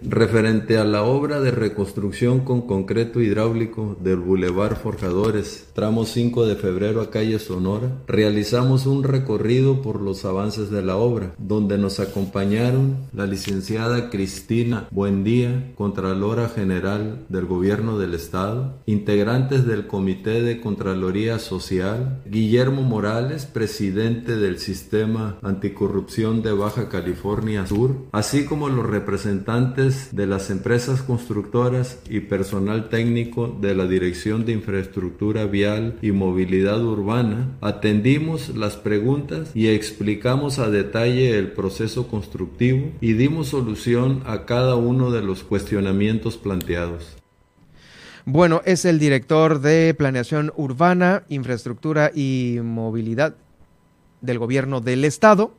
Referente 0.03 0.77
a 0.77 0.83
la 0.83 1.03
obra 1.03 1.41
de 1.41 1.51
reconstrucción 1.51 2.41
con 2.41 2.61
concreto 2.61 3.21
hidráulico 3.21 3.97
del 4.01 4.17
Boulevard 4.17 4.77
Forjadores, 4.77 5.67
tramo 5.73 6.05
5 6.05 6.45
de 6.45 6.55
febrero 6.55 7.01
a 7.01 7.11
calle 7.11 7.39
Sonora, 7.39 7.91
realizamos 8.07 8.85
un 8.85 9.03
recorrido 9.03 9.81
por 9.81 10.01
los 10.01 10.25
avances 10.25 10.69
de 10.69 10.81
la 10.81 10.97
obra, 10.97 11.33
donde 11.37 11.77
nos 11.77 11.99
acompañaron 11.99 12.97
la 13.13 13.25
licenciada 13.25 14.09
Cristina 14.09 14.87
Buendía, 14.91 15.73
Contralora 15.75 16.49
General 16.49 17.25
del 17.29 17.45
Gobierno 17.45 17.97
del 17.97 18.13
Estado, 18.13 18.75
integrantes 18.85 19.65
del 19.65 19.87
Comité 19.87 20.41
de 20.41 20.61
Contraloría 20.61 21.39
Social, 21.39 22.21
Guillermo 22.25 22.83
Morales, 22.83 23.45
presidente 23.45 24.35
del 24.35 24.59
Sistema 24.59 25.37
Anticorrupción 25.41 26.41
de 26.41 26.53
Baja 26.53 26.89
California 26.89 27.65
Sur, 27.65 27.95
así 28.11 28.45
como 28.45 28.69
los 28.69 28.85
representantes 28.85 29.74
de 29.75 30.25
las 30.25 30.49
empresas 30.51 31.01
constructoras 31.01 31.99
y 32.09 32.21
personal 32.21 32.87
técnico 32.87 33.47
de 33.59 33.75
la 33.75 33.87
Dirección 33.87 34.45
de 34.45 34.53
Infraestructura 34.53 35.47
Vial 35.47 35.97
y 36.01 36.13
Movilidad 36.13 36.81
Urbana, 36.81 37.57
atendimos 37.59 38.55
las 38.55 38.77
preguntas 38.77 39.51
y 39.53 39.67
explicamos 39.67 40.59
a 40.59 40.69
detalle 40.69 41.37
el 41.37 41.51
proceso 41.51 42.07
constructivo 42.07 42.89
y 43.01 43.13
dimos 43.13 43.49
solución 43.49 44.23
a 44.25 44.45
cada 44.45 44.75
uno 44.75 45.11
de 45.11 45.21
los 45.21 45.43
cuestionamientos 45.43 46.37
planteados. 46.37 47.17
Bueno, 48.23 48.61
es 48.63 48.85
el 48.85 48.97
director 48.97 49.59
de 49.59 49.93
Planeación 49.93 50.53
Urbana, 50.55 51.23
Infraestructura 51.27 52.11
y 52.15 52.59
Movilidad 52.63 53.35
del 54.21 54.39
Gobierno 54.39 54.79
del 54.79 55.03
Estado, 55.03 55.53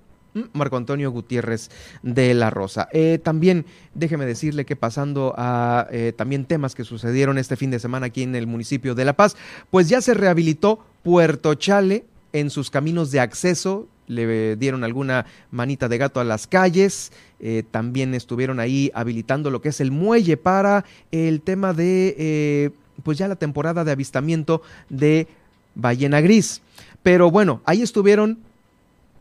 Marco 0.53 0.77
Antonio 0.77 1.11
Gutiérrez 1.11 1.71
de 2.03 2.35
la 2.35 2.51
Rosa. 2.51 2.89
Eh, 2.93 3.19
también 3.23 3.65
déjeme 3.95 4.27
decirle 4.27 4.65
que 4.65 4.77
pasando 4.77 5.35
a 5.37 5.87
eh, 5.91 6.13
también 6.17 6.45
temas 6.45 6.75
que 6.75 6.85
sucedieron 6.85 7.39
este 7.39 7.57
fin 7.57 7.71
de 7.71 7.79
semana 7.79 8.07
aquí 8.07 8.23
en 8.23 8.35
el 8.35 8.47
municipio 8.47 8.95
de 8.95 9.05
La 9.05 9.15
Paz, 9.15 9.37
pues 9.71 9.89
ya 9.89 10.01
se 10.01 10.15
rehabilitó 10.15 10.85
Puerto 11.03 11.55
Chale 11.55 12.05
en 12.33 12.51
sus 12.51 12.71
caminos 12.71 13.11
de 13.11 13.21
acceso, 13.21 13.89
le 14.09 14.57
dieron 14.57 14.85
alguna 14.85 15.27
manita 15.51 15.89
de 15.89 15.99
gato 15.99 16.21
a 16.21 16.25
las 16.25 16.47
calles, 16.47 17.13
eh, 17.41 17.63
también 17.71 18.15
estuvieron 18.15 18.61
ahí 18.61 18.91
habilitando 18.95 19.51
lo 19.51 19.61
que 19.61 19.71
es 19.71 19.81
el 19.81 19.91
muelle 19.91 20.37
para 20.37 20.85
el 21.11 21.41
tema 21.41 21.73
de, 21.73 22.73
pues 23.03 23.19
ya 23.19 23.29
la 23.29 23.37
temporada 23.37 23.85
de 23.85 23.93
avistamiento 23.93 24.63
de 24.91 25.29
ballena 25.75 26.21
gris. 26.21 26.61
Pero 27.03 27.31
bueno, 27.31 27.63
ahí 27.65 27.83
estuvieron 27.83 28.39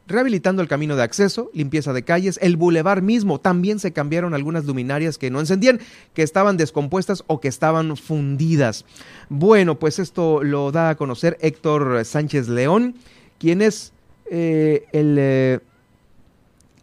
rehabilitando 0.07 0.61
el 0.61 0.67
camino 0.67 0.95
de 0.95 1.03
acceso, 1.03 1.49
limpieza 1.53 1.93
de 1.93 2.03
calles, 2.03 2.39
el 2.41 2.57
bulevar 2.57 3.01
mismo, 3.01 3.39
también 3.39 3.79
se 3.79 3.91
cambiaron 3.91 4.33
algunas 4.33 4.65
luminarias 4.65 5.17
que 5.17 5.31
no 5.31 5.39
encendían, 5.39 5.79
que 6.13 6.23
estaban 6.23 6.57
descompuestas 6.57 7.23
o 7.27 7.39
que 7.39 7.47
estaban 7.47 7.97
fundidas. 7.97 8.85
Bueno, 9.29 9.79
pues 9.79 9.99
esto 9.99 10.43
lo 10.43 10.71
da 10.71 10.89
a 10.89 10.95
conocer 10.95 11.37
Héctor 11.41 12.05
Sánchez 12.05 12.47
León, 12.47 12.95
quien 13.39 13.61
es 13.61 13.93
eh, 14.29 14.85
el, 14.91 15.15
eh, 15.19 15.59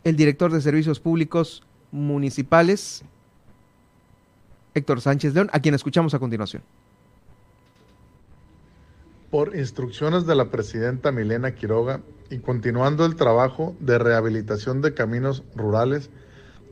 el 0.05 0.17
director 0.17 0.53
de 0.53 0.61
servicios 0.61 1.01
públicos 1.01 1.63
municipales, 1.93 3.05
Héctor 4.75 5.01
Sánchez 5.01 5.35
León, 5.35 5.51
a 5.53 5.61
quien 5.61 5.75
escuchamos 5.75 6.15
a 6.15 6.19
continuación. 6.19 6.63
Por 9.31 9.57
instrucciones 9.57 10.27
de 10.27 10.35
la 10.35 10.47
presidenta 10.47 11.11
Milena 11.11 11.55
Quiroga 11.55 12.01
y 12.33 12.39
continuando 12.39 13.05
el 13.05 13.15
trabajo 13.15 13.77
de 13.79 13.99
rehabilitación 13.99 14.81
de 14.81 14.95
caminos 14.95 15.43
rurales, 15.55 16.09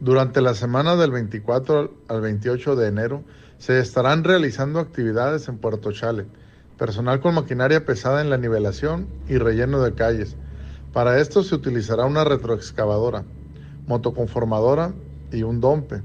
durante 0.00 0.40
la 0.40 0.54
semana 0.54 0.96
del 0.96 1.10
24 1.10 1.92
al 2.08 2.20
28 2.22 2.76
de 2.76 2.88
enero 2.88 3.24
se 3.58 3.78
estarán 3.78 4.24
realizando 4.24 4.80
actividades 4.80 5.48
en 5.48 5.58
Puerto 5.58 5.92
Chale, 5.92 6.24
personal 6.78 7.20
con 7.20 7.34
maquinaria 7.34 7.84
pesada 7.84 8.22
en 8.22 8.30
la 8.30 8.38
nivelación 8.38 9.06
y 9.28 9.36
relleno 9.36 9.82
de 9.82 9.92
calles. 9.92 10.34
Para 10.94 11.20
esto 11.20 11.42
se 11.42 11.56
utilizará 11.56 12.06
una 12.06 12.24
retroexcavadora, 12.24 13.24
motoconformadora 13.86 14.94
y 15.30 15.42
un 15.42 15.60
dompe. 15.60 16.00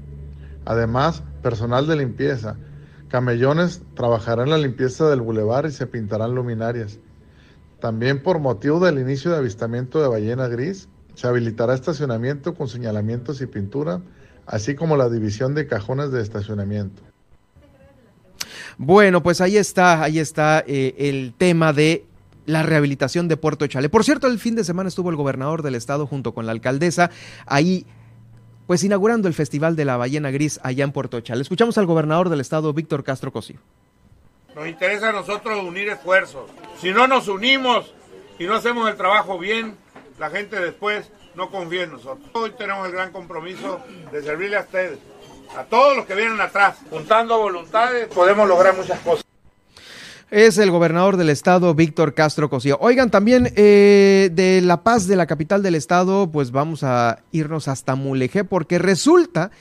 Además, 0.66 1.22
personal 1.40 1.86
de 1.86 1.96
limpieza, 1.96 2.58
Camellones 3.08 3.80
trabajará 3.94 4.42
en 4.42 4.50
la 4.50 4.58
limpieza 4.58 5.08
del 5.08 5.22
bulevar 5.22 5.64
y 5.64 5.70
se 5.70 5.86
pintarán 5.86 6.34
luminarias. 6.34 6.98
También 7.80 8.22
por 8.22 8.38
motivo 8.38 8.80
del 8.84 8.98
inicio 8.98 9.30
de 9.30 9.38
avistamiento 9.38 10.00
de 10.00 10.08
ballena 10.08 10.48
gris, 10.48 10.88
se 11.14 11.26
habilitará 11.26 11.74
estacionamiento 11.74 12.54
con 12.54 12.68
señalamientos 12.68 13.40
y 13.40 13.46
pintura, 13.46 14.00
así 14.46 14.74
como 14.74 14.96
la 14.96 15.08
división 15.08 15.54
de 15.54 15.66
cajones 15.66 16.10
de 16.10 16.22
estacionamiento. 16.22 17.02
Bueno, 18.78 19.22
pues 19.22 19.40
ahí 19.40 19.56
está, 19.56 20.02
ahí 20.02 20.18
está 20.18 20.62
eh, 20.66 20.94
el 20.98 21.32
tema 21.36 21.72
de 21.72 22.04
la 22.44 22.62
rehabilitación 22.62 23.28
de 23.28 23.36
Puerto 23.36 23.66
Chale. 23.66 23.88
Por 23.88 24.04
cierto, 24.04 24.26
el 24.26 24.38
fin 24.38 24.54
de 24.54 24.64
semana 24.64 24.88
estuvo 24.88 25.10
el 25.10 25.16
gobernador 25.16 25.62
del 25.62 25.74
estado 25.74 26.06
junto 26.06 26.32
con 26.32 26.46
la 26.46 26.52
alcaldesa 26.52 27.10
ahí 27.46 27.86
pues 28.66 28.82
inaugurando 28.82 29.28
el 29.28 29.34
Festival 29.34 29.76
de 29.76 29.84
la 29.84 29.96
Ballena 29.96 30.30
Gris 30.30 30.58
allá 30.62 30.84
en 30.84 30.92
Puerto 30.92 31.20
Chale. 31.20 31.42
Escuchamos 31.42 31.78
al 31.78 31.86
gobernador 31.86 32.28
del 32.28 32.40
estado, 32.40 32.72
Víctor 32.72 33.04
Castro 33.04 33.32
Cosío. 33.32 33.58
Nos 34.56 34.66
interesa 34.66 35.10
a 35.10 35.12
nosotros 35.12 35.62
unir 35.62 35.90
esfuerzos. 35.90 36.48
Si 36.80 36.90
no 36.90 37.06
nos 37.06 37.28
unimos 37.28 37.92
y 38.38 38.44
no 38.46 38.54
hacemos 38.54 38.88
el 38.88 38.96
trabajo 38.96 39.38
bien, 39.38 39.76
la 40.18 40.30
gente 40.30 40.58
después 40.58 41.10
no 41.34 41.50
confía 41.50 41.82
en 41.82 41.92
nosotros. 41.92 42.26
Hoy 42.32 42.52
tenemos 42.56 42.86
el 42.86 42.92
gran 42.92 43.12
compromiso 43.12 43.80
de 44.10 44.22
servirle 44.22 44.56
a 44.56 44.60
ustedes, 44.60 44.98
a 45.54 45.64
todos 45.64 45.94
los 45.94 46.06
que 46.06 46.14
vienen 46.14 46.40
atrás. 46.40 46.78
Juntando 46.88 47.38
voluntades 47.38 48.08
podemos 48.08 48.48
lograr 48.48 48.74
muchas 48.74 48.98
cosas 49.00 49.26
es 50.28 50.58
el 50.58 50.72
gobernador 50.72 51.16
del 51.16 51.30
estado, 51.30 51.72
Víctor 51.74 52.14
Castro 52.14 52.50
Cosío. 52.50 52.78
Oigan, 52.80 53.12
también 53.12 53.52
eh, 53.54 54.28
de 54.32 54.60
La 54.60 54.82
Paz, 54.82 55.06
de 55.06 55.14
la 55.14 55.26
capital 55.26 55.62
del 55.62 55.76
estado, 55.76 56.32
pues 56.32 56.50
vamos 56.50 56.82
a 56.82 57.20
irnos 57.30 57.68
hasta 57.68 57.94
Mulegé, 57.94 58.42
porque 58.42 58.78
resulta 58.78 59.52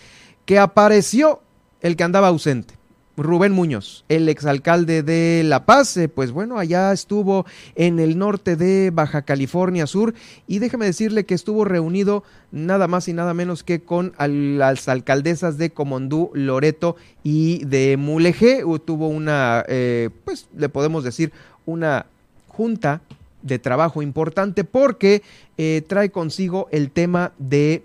que 0.45 0.57
apareció 0.57 1.43
el 1.81 1.95
que 1.95 2.03
andaba 2.03 2.29
ausente. 2.29 2.73
Rubén 3.17 3.53
Muñoz, 3.53 4.03
el 4.09 4.27
exalcalde 4.27 5.01
de 5.01 5.43
La 5.45 5.65
Paz, 5.65 5.95
eh, 5.95 6.09
pues 6.09 6.31
bueno, 6.31 6.59
allá 6.59 6.91
estuvo 6.91 7.45
en 7.75 7.99
el 7.99 8.17
norte 8.17 8.57
de 8.57 8.91
Baja 8.93 9.21
California 9.21 9.87
Sur 9.87 10.13
y 10.47 10.59
déjeme 10.59 10.85
decirle 10.85 11.25
que 11.25 11.33
estuvo 11.33 11.63
reunido 11.63 12.23
nada 12.51 12.87
más 12.87 13.07
y 13.07 13.13
nada 13.13 13.33
menos 13.33 13.63
que 13.63 13.81
con 13.81 14.13
las 14.17 14.89
alcaldesas 14.89 15.57
de 15.57 15.69
Comondú, 15.69 16.29
Loreto 16.33 16.97
y 17.23 17.63
de 17.65 17.95
Mulegé. 17.95 18.63
Tuvo 18.83 19.07
una, 19.07 19.63
eh, 19.67 20.09
pues 20.25 20.49
le 20.57 20.67
podemos 20.67 21.03
decir, 21.05 21.31
una 21.65 22.07
junta 22.49 23.01
de 23.43 23.59
trabajo 23.59 24.01
importante 24.01 24.65
porque 24.65 25.21
eh, 25.57 25.83
trae 25.87 26.09
consigo 26.09 26.67
el 26.71 26.91
tema 26.91 27.31
de 27.37 27.83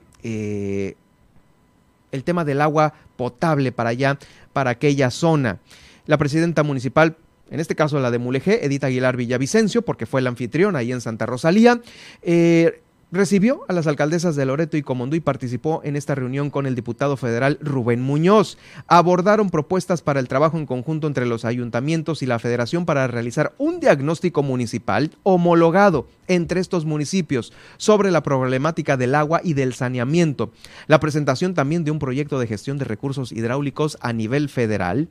el 2.13 2.25
tema 2.25 2.45
del 2.45 2.61
agua 2.61 2.95
potable 3.17 3.71
para 3.73 3.91
allá, 3.91 4.19
para 4.53 4.71
aquella 4.71 5.11
zona. 5.11 5.59
La 6.07 6.19
presidenta 6.19 6.63
municipal 6.63 7.17
en 7.51 7.59
este 7.59 7.75
caso 7.75 7.99
la 7.99 8.11
de 8.11 8.19
Mulegé, 8.19 8.65
Edith 8.65 8.85
Aguilar 8.85 9.17
Villavicencio, 9.17 9.83
porque 9.83 10.07
fue 10.07 10.23
la 10.23 10.31
anfitriona 10.31 10.79
ahí 10.79 10.93
en 10.93 11.01
Santa 11.01 11.27
Rosalía, 11.27 11.81
eh, 12.23 12.81
Recibió 13.13 13.63
a 13.67 13.73
las 13.73 13.89
alcaldesas 13.89 14.37
de 14.37 14.47
Loreto 14.47 14.77
y 14.77 14.83
Comondú 14.83 15.17
y 15.17 15.21
participó 15.21 15.81
en 15.83 15.97
esta 15.97 16.15
reunión 16.15 16.49
con 16.49 16.65
el 16.67 16.77
diputado 16.77 17.17
federal 17.17 17.59
Rubén 17.61 18.01
Muñoz. 18.01 18.57
Abordaron 18.87 19.51
propuestas 19.51 20.01
para 20.01 20.21
el 20.21 20.29
trabajo 20.29 20.59
en 20.59 20.65
conjunto 20.65 21.09
entre 21.09 21.27
los 21.27 21.45
ayuntamientos 21.45 22.23
y 22.23 22.27
la 22.27 22.39
federación 22.39 22.87
para 22.87 23.09
realizar 23.09 23.53
un 23.59 23.81
diagnóstico 23.81 24.45
municipal 24.45 25.11
homologado 25.25 26.07
entre 26.29 26.61
estos 26.61 26.85
municipios 26.85 27.53
sobre 27.79 28.13
la 28.13 28.23
problemática 28.23 28.97
del 28.97 29.17
agua 29.17 29.41
y 29.43 29.55
del 29.55 29.75
saneamiento. 29.75 30.53
La 30.87 31.01
presentación 31.01 31.55
también 31.55 31.83
de 31.83 31.91
un 31.91 31.99
proyecto 31.99 32.39
de 32.39 32.47
gestión 32.47 32.79
de 32.79 32.85
recursos 32.85 33.33
hidráulicos 33.33 33.99
a 34.03 34.13
nivel 34.13 34.49
federal 34.49 35.09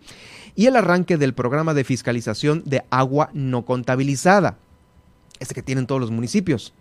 y 0.56 0.68
el 0.68 0.78
arranque 0.78 1.18
del 1.18 1.34
programa 1.34 1.74
de 1.74 1.84
fiscalización 1.84 2.64
de 2.66 2.82
agua 2.92 3.30
no 3.34 3.66
contabilizada, 3.66 4.58
este 5.42 5.54
que 5.54 5.64
tienen 5.64 5.86
todos 5.86 6.00
los 6.00 6.12
municipios. 6.12 6.74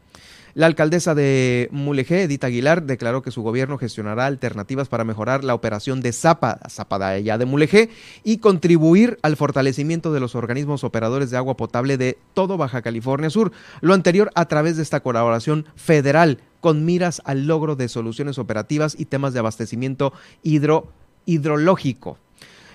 La 0.59 0.67
alcaldesa 0.67 1.15
de 1.15 1.69
Mulegé, 1.71 2.25
Edith 2.25 2.43
Aguilar, 2.43 2.83
declaró 2.83 3.23
que 3.23 3.31
su 3.31 3.43
gobierno 3.43 3.79
gestionará 3.79 4.27
alternativas 4.27 4.89
para 4.89 5.05
mejorar 5.05 5.45
la 5.45 5.55
operación 5.55 6.01
de 6.01 6.13
Zapa, 6.13 6.59
Zapa 6.69 6.99
de 6.99 7.45
Mulegé, 7.45 7.91
y 8.25 8.39
contribuir 8.39 9.21
al 9.23 9.37
fortalecimiento 9.37 10.13
de 10.13 10.19
los 10.19 10.35
organismos 10.35 10.83
operadores 10.83 11.31
de 11.31 11.37
agua 11.37 11.57
potable 11.57 11.97
de 11.97 12.19
todo 12.35 12.57
Baja 12.57 12.83
California 12.83 13.31
Sur. 13.31 13.53
Lo 13.83 13.95
anterior 13.95 14.33
a 14.35 14.47
través 14.47 14.77
de 14.77 14.83
esta 14.83 14.99
colaboración 14.99 15.65
federal 15.77 16.41
con 16.59 16.85
miras 16.85 17.23
al 17.25 17.47
logro 17.47 17.77
de 17.77 17.89
soluciones 17.89 18.37
operativas 18.37 18.97
y 18.99 19.05
temas 19.05 19.35
de 19.35 19.39
abastecimiento 19.39 20.13
hidro, 20.43 20.89
hidrológico. 21.25 22.19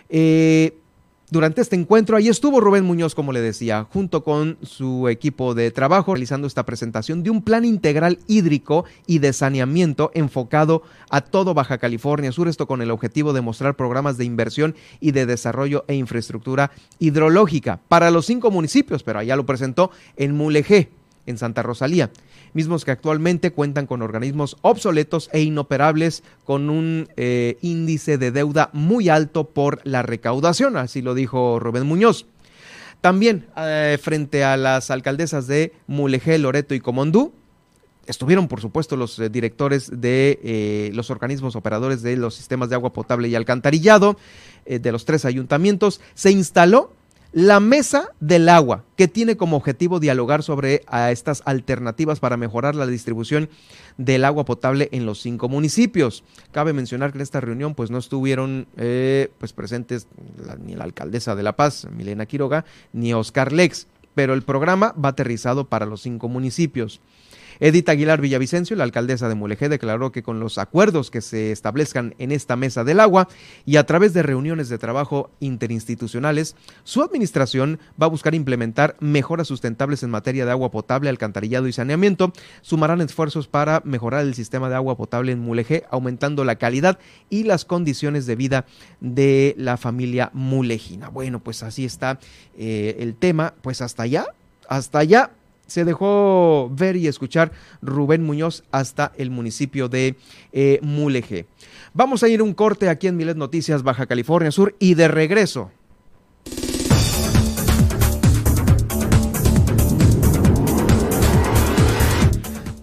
Eh, 0.07 0.77
durante 1.33 1.61
este 1.61 1.75
encuentro, 1.75 2.15
ahí 2.15 2.27
estuvo 2.27 2.61
Rubén 2.61 2.85
Muñoz, 2.85 3.15
como 3.15 3.33
le 3.33 3.41
decía, 3.41 3.87
junto 3.91 4.23
con 4.23 4.59
su 4.61 5.09
equipo 5.09 5.55
de 5.55 5.71
trabajo, 5.71 6.13
realizando 6.13 6.45
esta 6.45 6.63
presentación 6.63 7.23
de 7.23 7.31
un 7.31 7.41
plan 7.41 7.65
integral 7.65 8.19
hídrico 8.27 8.85
y 9.07 9.17
de 9.17 9.33
saneamiento 9.33 10.11
enfocado 10.13 10.83
a 11.09 11.21
todo 11.21 11.55
Baja 11.55 11.79
California 11.79 12.31
Sur, 12.31 12.47
esto 12.47 12.67
con 12.67 12.83
el 12.83 12.91
objetivo 12.91 13.33
de 13.33 13.41
mostrar 13.41 13.75
programas 13.75 14.19
de 14.19 14.25
inversión 14.25 14.75
y 14.99 15.09
de 15.09 15.25
desarrollo 15.25 15.85
e 15.87 15.95
infraestructura 15.95 16.69
hidrológica 16.99 17.79
para 17.87 18.11
los 18.11 18.27
cinco 18.27 18.51
municipios, 18.51 19.01
pero 19.01 19.17
allá 19.17 19.35
lo 19.35 19.47
presentó 19.47 19.89
en 20.15 20.37
Mulegé, 20.37 20.91
en 21.25 21.39
Santa 21.39 21.63
Rosalía 21.63 22.11
mismos 22.53 22.85
que 22.85 22.91
actualmente 22.91 23.51
cuentan 23.51 23.87
con 23.87 24.01
organismos 24.01 24.57
obsoletos 24.61 25.29
e 25.33 25.41
inoperables 25.41 26.23
con 26.45 26.69
un 26.69 27.09
eh, 27.17 27.57
índice 27.61 28.17
de 28.17 28.31
deuda 28.31 28.69
muy 28.73 29.09
alto 29.09 29.45
por 29.45 29.81
la 29.83 30.01
recaudación, 30.01 30.77
así 30.77 31.01
lo 31.01 31.13
dijo 31.13 31.59
Rubén 31.59 31.85
Muñoz. 31.85 32.25
También 33.01 33.47
eh, 33.57 33.97
frente 34.01 34.43
a 34.43 34.55
las 34.55 34.89
alcaldesas 34.89 35.47
de 35.47 35.73
Mulegé, 35.87 36.37
Loreto 36.37 36.73
y 36.73 36.79
Comondú, 36.79 37.33
estuvieron 38.07 38.47
por 38.47 38.61
supuesto 38.61 38.95
los 38.95 39.19
eh, 39.19 39.29
directores 39.29 39.89
de 40.01 40.91
los 40.93 41.09
organismos 41.09 41.55
operadores 41.55 42.01
de 42.01 42.17
los 42.17 42.35
sistemas 42.35 42.69
de 42.69 42.75
agua 42.75 42.93
potable 42.93 43.27
y 43.27 43.35
alcantarillado 43.35 44.17
de 44.65 44.91
los 44.91 45.03
tres 45.03 45.25
ayuntamientos. 45.25 45.99
Se 46.13 46.31
instaló 46.31 46.93
la 47.33 47.59
Mesa 47.59 48.09
del 48.19 48.47
Agua, 48.47 48.85
que 48.95 49.07
tiene 49.07 49.35
como 49.37 49.57
objetivo 49.57 49.99
dialogar 49.99 50.43
sobre 50.43 50.83
estas 51.09 51.41
alternativas 51.45 52.19
para 52.19 52.37
mejorar 52.37 52.75
la 52.75 52.85
distribución 52.85 53.49
del 53.97 54.23
agua 54.23 54.45
potable 54.45 54.87
en 54.91 55.07
los 55.07 55.19
cinco 55.19 55.49
municipios. 55.49 56.23
Cabe 56.51 56.73
mencionar 56.73 57.11
que 57.11 57.17
en 57.17 57.23
esta 57.23 57.41
reunión 57.41 57.73
pues 57.73 57.89
no 57.89 57.97
estuvieron 57.97 58.67
eh, 58.77 59.31
pues 59.39 59.51
presentes 59.51 60.07
ni 60.63 60.75
la 60.75 60.83
alcaldesa 60.83 61.35
de 61.35 61.41
La 61.41 61.55
Paz, 61.55 61.87
Milena 61.91 62.27
Quiroga, 62.27 62.65
ni 62.93 63.15
Oscar 63.15 63.51
Lex, 63.51 63.87
pero 64.13 64.35
el 64.35 64.43
programa 64.43 64.93
va 65.03 65.09
aterrizado 65.09 65.65
para 65.65 65.87
los 65.87 66.01
cinco 66.01 66.29
municipios. 66.29 67.01
Edith 67.59 67.89
Aguilar 67.89 68.21
Villavicencio, 68.21 68.75
la 68.75 68.83
alcaldesa 68.83 69.29
de 69.29 69.35
Mulegé, 69.35 69.69
declaró 69.69 70.11
que 70.11 70.23
con 70.23 70.39
los 70.39 70.57
acuerdos 70.57 71.11
que 71.11 71.21
se 71.21 71.51
establezcan 71.51 72.15
en 72.17 72.31
esta 72.31 72.55
mesa 72.55 72.83
del 72.83 72.99
agua 72.99 73.27
y 73.65 73.77
a 73.77 73.85
través 73.85 74.13
de 74.13 74.23
reuniones 74.23 74.69
de 74.69 74.77
trabajo 74.77 75.31
interinstitucionales, 75.39 76.55
su 76.83 77.01
administración 77.01 77.79
va 78.01 78.07
a 78.07 78.09
buscar 78.09 78.35
implementar 78.35 78.95
mejoras 78.99 79.47
sustentables 79.47 80.03
en 80.03 80.09
materia 80.09 80.45
de 80.45 80.51
agua 80.51 80.71
potable, 80.71 81.09
alcantarillado 81.09 81.67
y 81.67 81.73
saneamiento. 81.73 82.33
Sumarán 82.61 83.01
esfuerzos 83.01 83.47
para 83.47 83.81
mejorar 83.85 84.21
el 84.21 84.33
sistema 84.33 84.69
de 84.69 84.75
agua 84.75 84.97
potable 84.97 85.31
en 85.31 85.39
Mulegé, 85.39 85.83
aumentando 85.89 86.43
la 86.43 86.55
calidad 86.55 86.99
y 87.29 87.43
las 87.43 87.65
condiciones 87.65 88.25
de 88.25 88.35
vida 88.35 88.65
de 88.99 89.55
la 89.57 89.77
familia 89.77 90.29
mulejina. 90.33 91.09
Bueno, 91.09 91.39
pues 91.39 91.63
así 91.63 91.85
está 91.85 92.19
eh, 92.57 92.97
el 92.99 93.15
tema. 93.15 93.53
Pues 93.61 93.81
hasta 93.81 94.03
allá, 94.03 94.25
hasta 94.67 94.99
allá 94.99 95.31
se 95.67 95.85
dejó 95.85 96.69
ver 96.73 96.95
y 96.95 97.07
escuchar 97.07 97.51
Rubén 97.81 98.23
Muñoz 98.23 98.63
hasta 98.71 99.11
el 99.17 99.31
municipio 99.31 99.89
de 99.89 100.15
eh, 100.51 100.79
Mulegé. 100.81 101.45
Vamos 101.93 102.23
a 102.23 102.27
ir 102.27 102.41
un 102.41 102.53
corte 102.53 102.89
aquí 102.89 103.07
en 103.07 103.17
Milet 103.17 103.37
Noticias, 103.37 103.83
Baja 103.83 104.05
California 104.05 104.51
Sur, 104.51 104.75
y 104.79 104.95
de 104.95 105.07
regreso. 105.07 105.71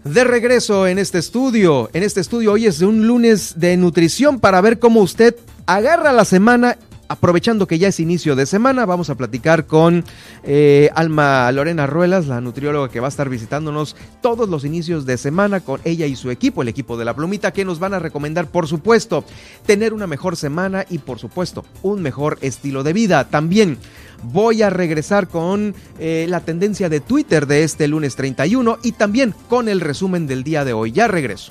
De 0.04 0.24
regreso 0.24 0.88
en 0.88 0.98
este 0.98 1.18
estudio, 1.18 1.88
en 1.92 2.02
este 2.02 2.20
estudio 2.20 2.52
hoy 2.52 2.66
es 2.66 2.80
un 2.80 3.06
lunes 3.06 3.60
de 3.60 3.76
nutrición 3.76 4.40
para 4.40 4.60
ver 4.60 4.80
cómo 4.80 5.02
usted 5.02 5.36
agarra 5.66 6.12
la 6.12 6.24
semana 6.24 6.78
aprovechando 7.10 7.66
que 7.66 7.80
ya 7.80 7.88
es 7.88 7.98
inicio 7.98 8.36
de 8.36 8.46
semana, 8.46 8.86
vamos 8.86 9.10
a 9.10 9.16
platicar 9.16 9.66
con 9.66 10.04
eh, 10.44 10.90
Alma 10.94 11.50
Lorena 11.50 11.88
Ruelas, 11.88 12.28
la 12.28 12.40
nutrióloga 12.40 12.88
que 12.88 13.00
va 13.00 13.08
a 13.08 13.10
estar 13.10 13.28
visitándonos 13.28 13.96
todos 14.22 14.48
los 14.48 14.64
inicios 14.64 15.06
de 15.06 15.18
semana 15.18 15.58
con 15.58 15.80
ella 15.82 16.06
y 16.06 16.14
su 16.14 16.30
equipo, 16.30 16.62
el 16.62 16.68
equipo 16.68 16.96
de 16.96 17.04
la 17.04 17.16
plumita, 17.16 17.52
que 17.52 17.64
nos 17.64 17.80
van 17.80 17.94
a 17.94 17.98
recomendar, 17.98 18.46
por 18.46 18.68
supuesto, 18.68 19.24
tener 19.66 19.92
una 19.92 20.06
mejor 20.06 20.36
semana 20.36 20.86
y, 20.88 20.98
por 20.98 21.18
supuesto, 21.18 21.64
un 21.82 22.00
mejor 22.00 22.38
estilo 22.42 22.84
de 22.84 22.92
vida. 22.92 23.28
También 23.28 23.76
voy 24.22 24.62
a 24.62 24.70
regresar 24.70 25.26
con 25.26 25.74
eh, 25.98 26.26
la 26.28 26.40
tendencia 26.40 26.88
de 26.88 27.00
Twitter 27.00 27.48
de 27.48 27.64
este 27.64 27.88
lunes 27.88 28.14
31 28.14 28.78
y 28.84 28.92
también 28.92 29.34
con 29.48 29.68
el 29.68 29.80
resumen 29.80 30.28
del 30.28 30.44
día 30.44 30.64
de 30.64 30.74
hoy. 30.74 30.92
Ya 30.92 31.08
regreso. 31.08 31.50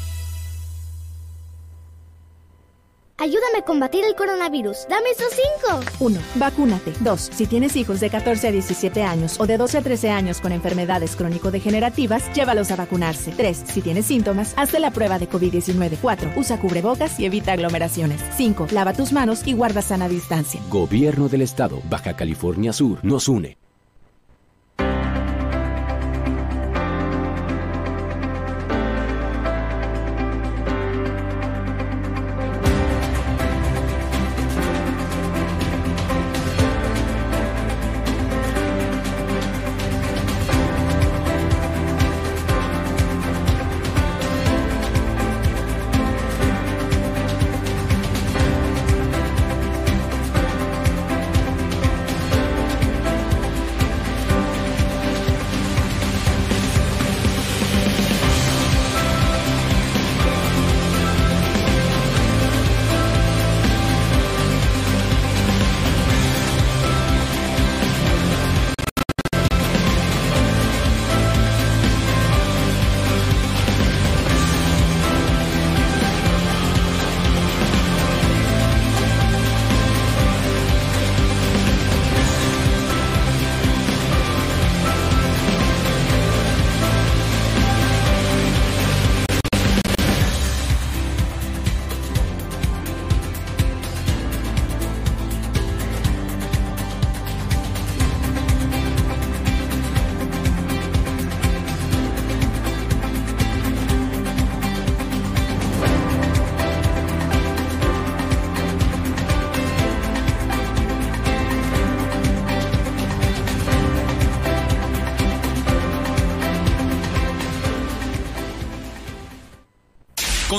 Ayúdame 3.21 3.59
a 3.59 3.61
combatir 3.61 4.03
el 4.03 4.15
coronavirus. 4.15 4.87
Dame 4.89 5.11
esos 5.11 5.31
cinco. 5.31 5.79
1. 5.99 6.19
Vacúnate. 6.37 6.91
2. 7.01 7.29
Si 7.31 7.45
tienes 7.45 7.75
hijos 7.75 7.99
de 7.99 8.09
14 8.09 8.47
a 8.47 8.51
17 8.51 9.03
años 9.03 9.39
o 9.39 9.45
de 9.45 9.57
12 9.57 9.77
a 9.77 9.81
13 9.83 10.09
años 10.09 10.41
con 10.41 10.51
enfermedades 10.51 11.15
crónico-degenerativas, 11.15 12.33
llévalos 12.33 12.71
a 12.71 12.77
vacunarse. 12.77 13.31
3. 13.37 13.61
Si 13.65 13.83
tienes 13.83 14.07
síntomas, 14.07 14.55
hazte 14.57 14.79
la 14.79 14.89
prueba 14.89 15.19
de 15.19 15.29
COVID-19. 15.29 15.99
4. 16.01 16.31
Usa 16.35 16.59
cubrebocas 16.59 17.19
y 17.19 17.25
evita 17.25 17.53
aglomeraciones. 17.53 18.19
5. 18.37 18.69
Lava 18.71 18.93
tus 18.93 19.13
manos 19.13 19.45
y 19.45 19.53
guarda 19.53 19.83
sana 19.83 20.09
distancia. 20.09 20.59
Gobierno 20.71 21.29
del 21.29 21.43
Estado, 21.43 21.79
Baja 21.91 22.15
California 22.15 22.73
Sur, 22.73 23.05
nos 23.05 23.27
une. 23.27 23.55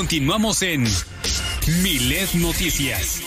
Continuamos 0.03 0.62
en 0.62 0.85
Milet 1.81 2.35
Noticias. 2.35 3.22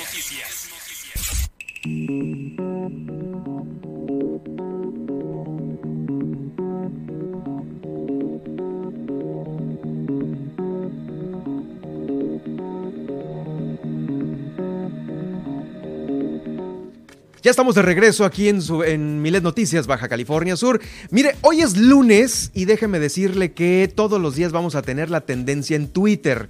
Ya 17.45 17.51
estamos 17.51 17.75
de 17.75 17.83
regreso 17.83 18.25
aquí 18.25 18.49
en, 18.49 18.59
su, 18.59 18.79
Milet 18.79 19.43
Noticias, 19.43 19.85
Baja 19.85 20.07
California 20.07 20.55
Sur. 20.55 20.81
Mire, 21.11 21.35
hoy 21.41 21.61
es 21.61 21.77
lunes 21.77 22.49
y 22.55 22.65
déjeme 22.65 22.97
decirle 22.97 23.51
que 23.51 23.87
todos 23.93 24.19
los 24.19 24.33
días 24.33 24.51
vamos 24.51 24.73
a 24.73 24.81
tener 24.81 25.11
la 25.11 25.21
tendencia 25.21 25.75
en 25.75 25.87
Twitter. 25.87 26.49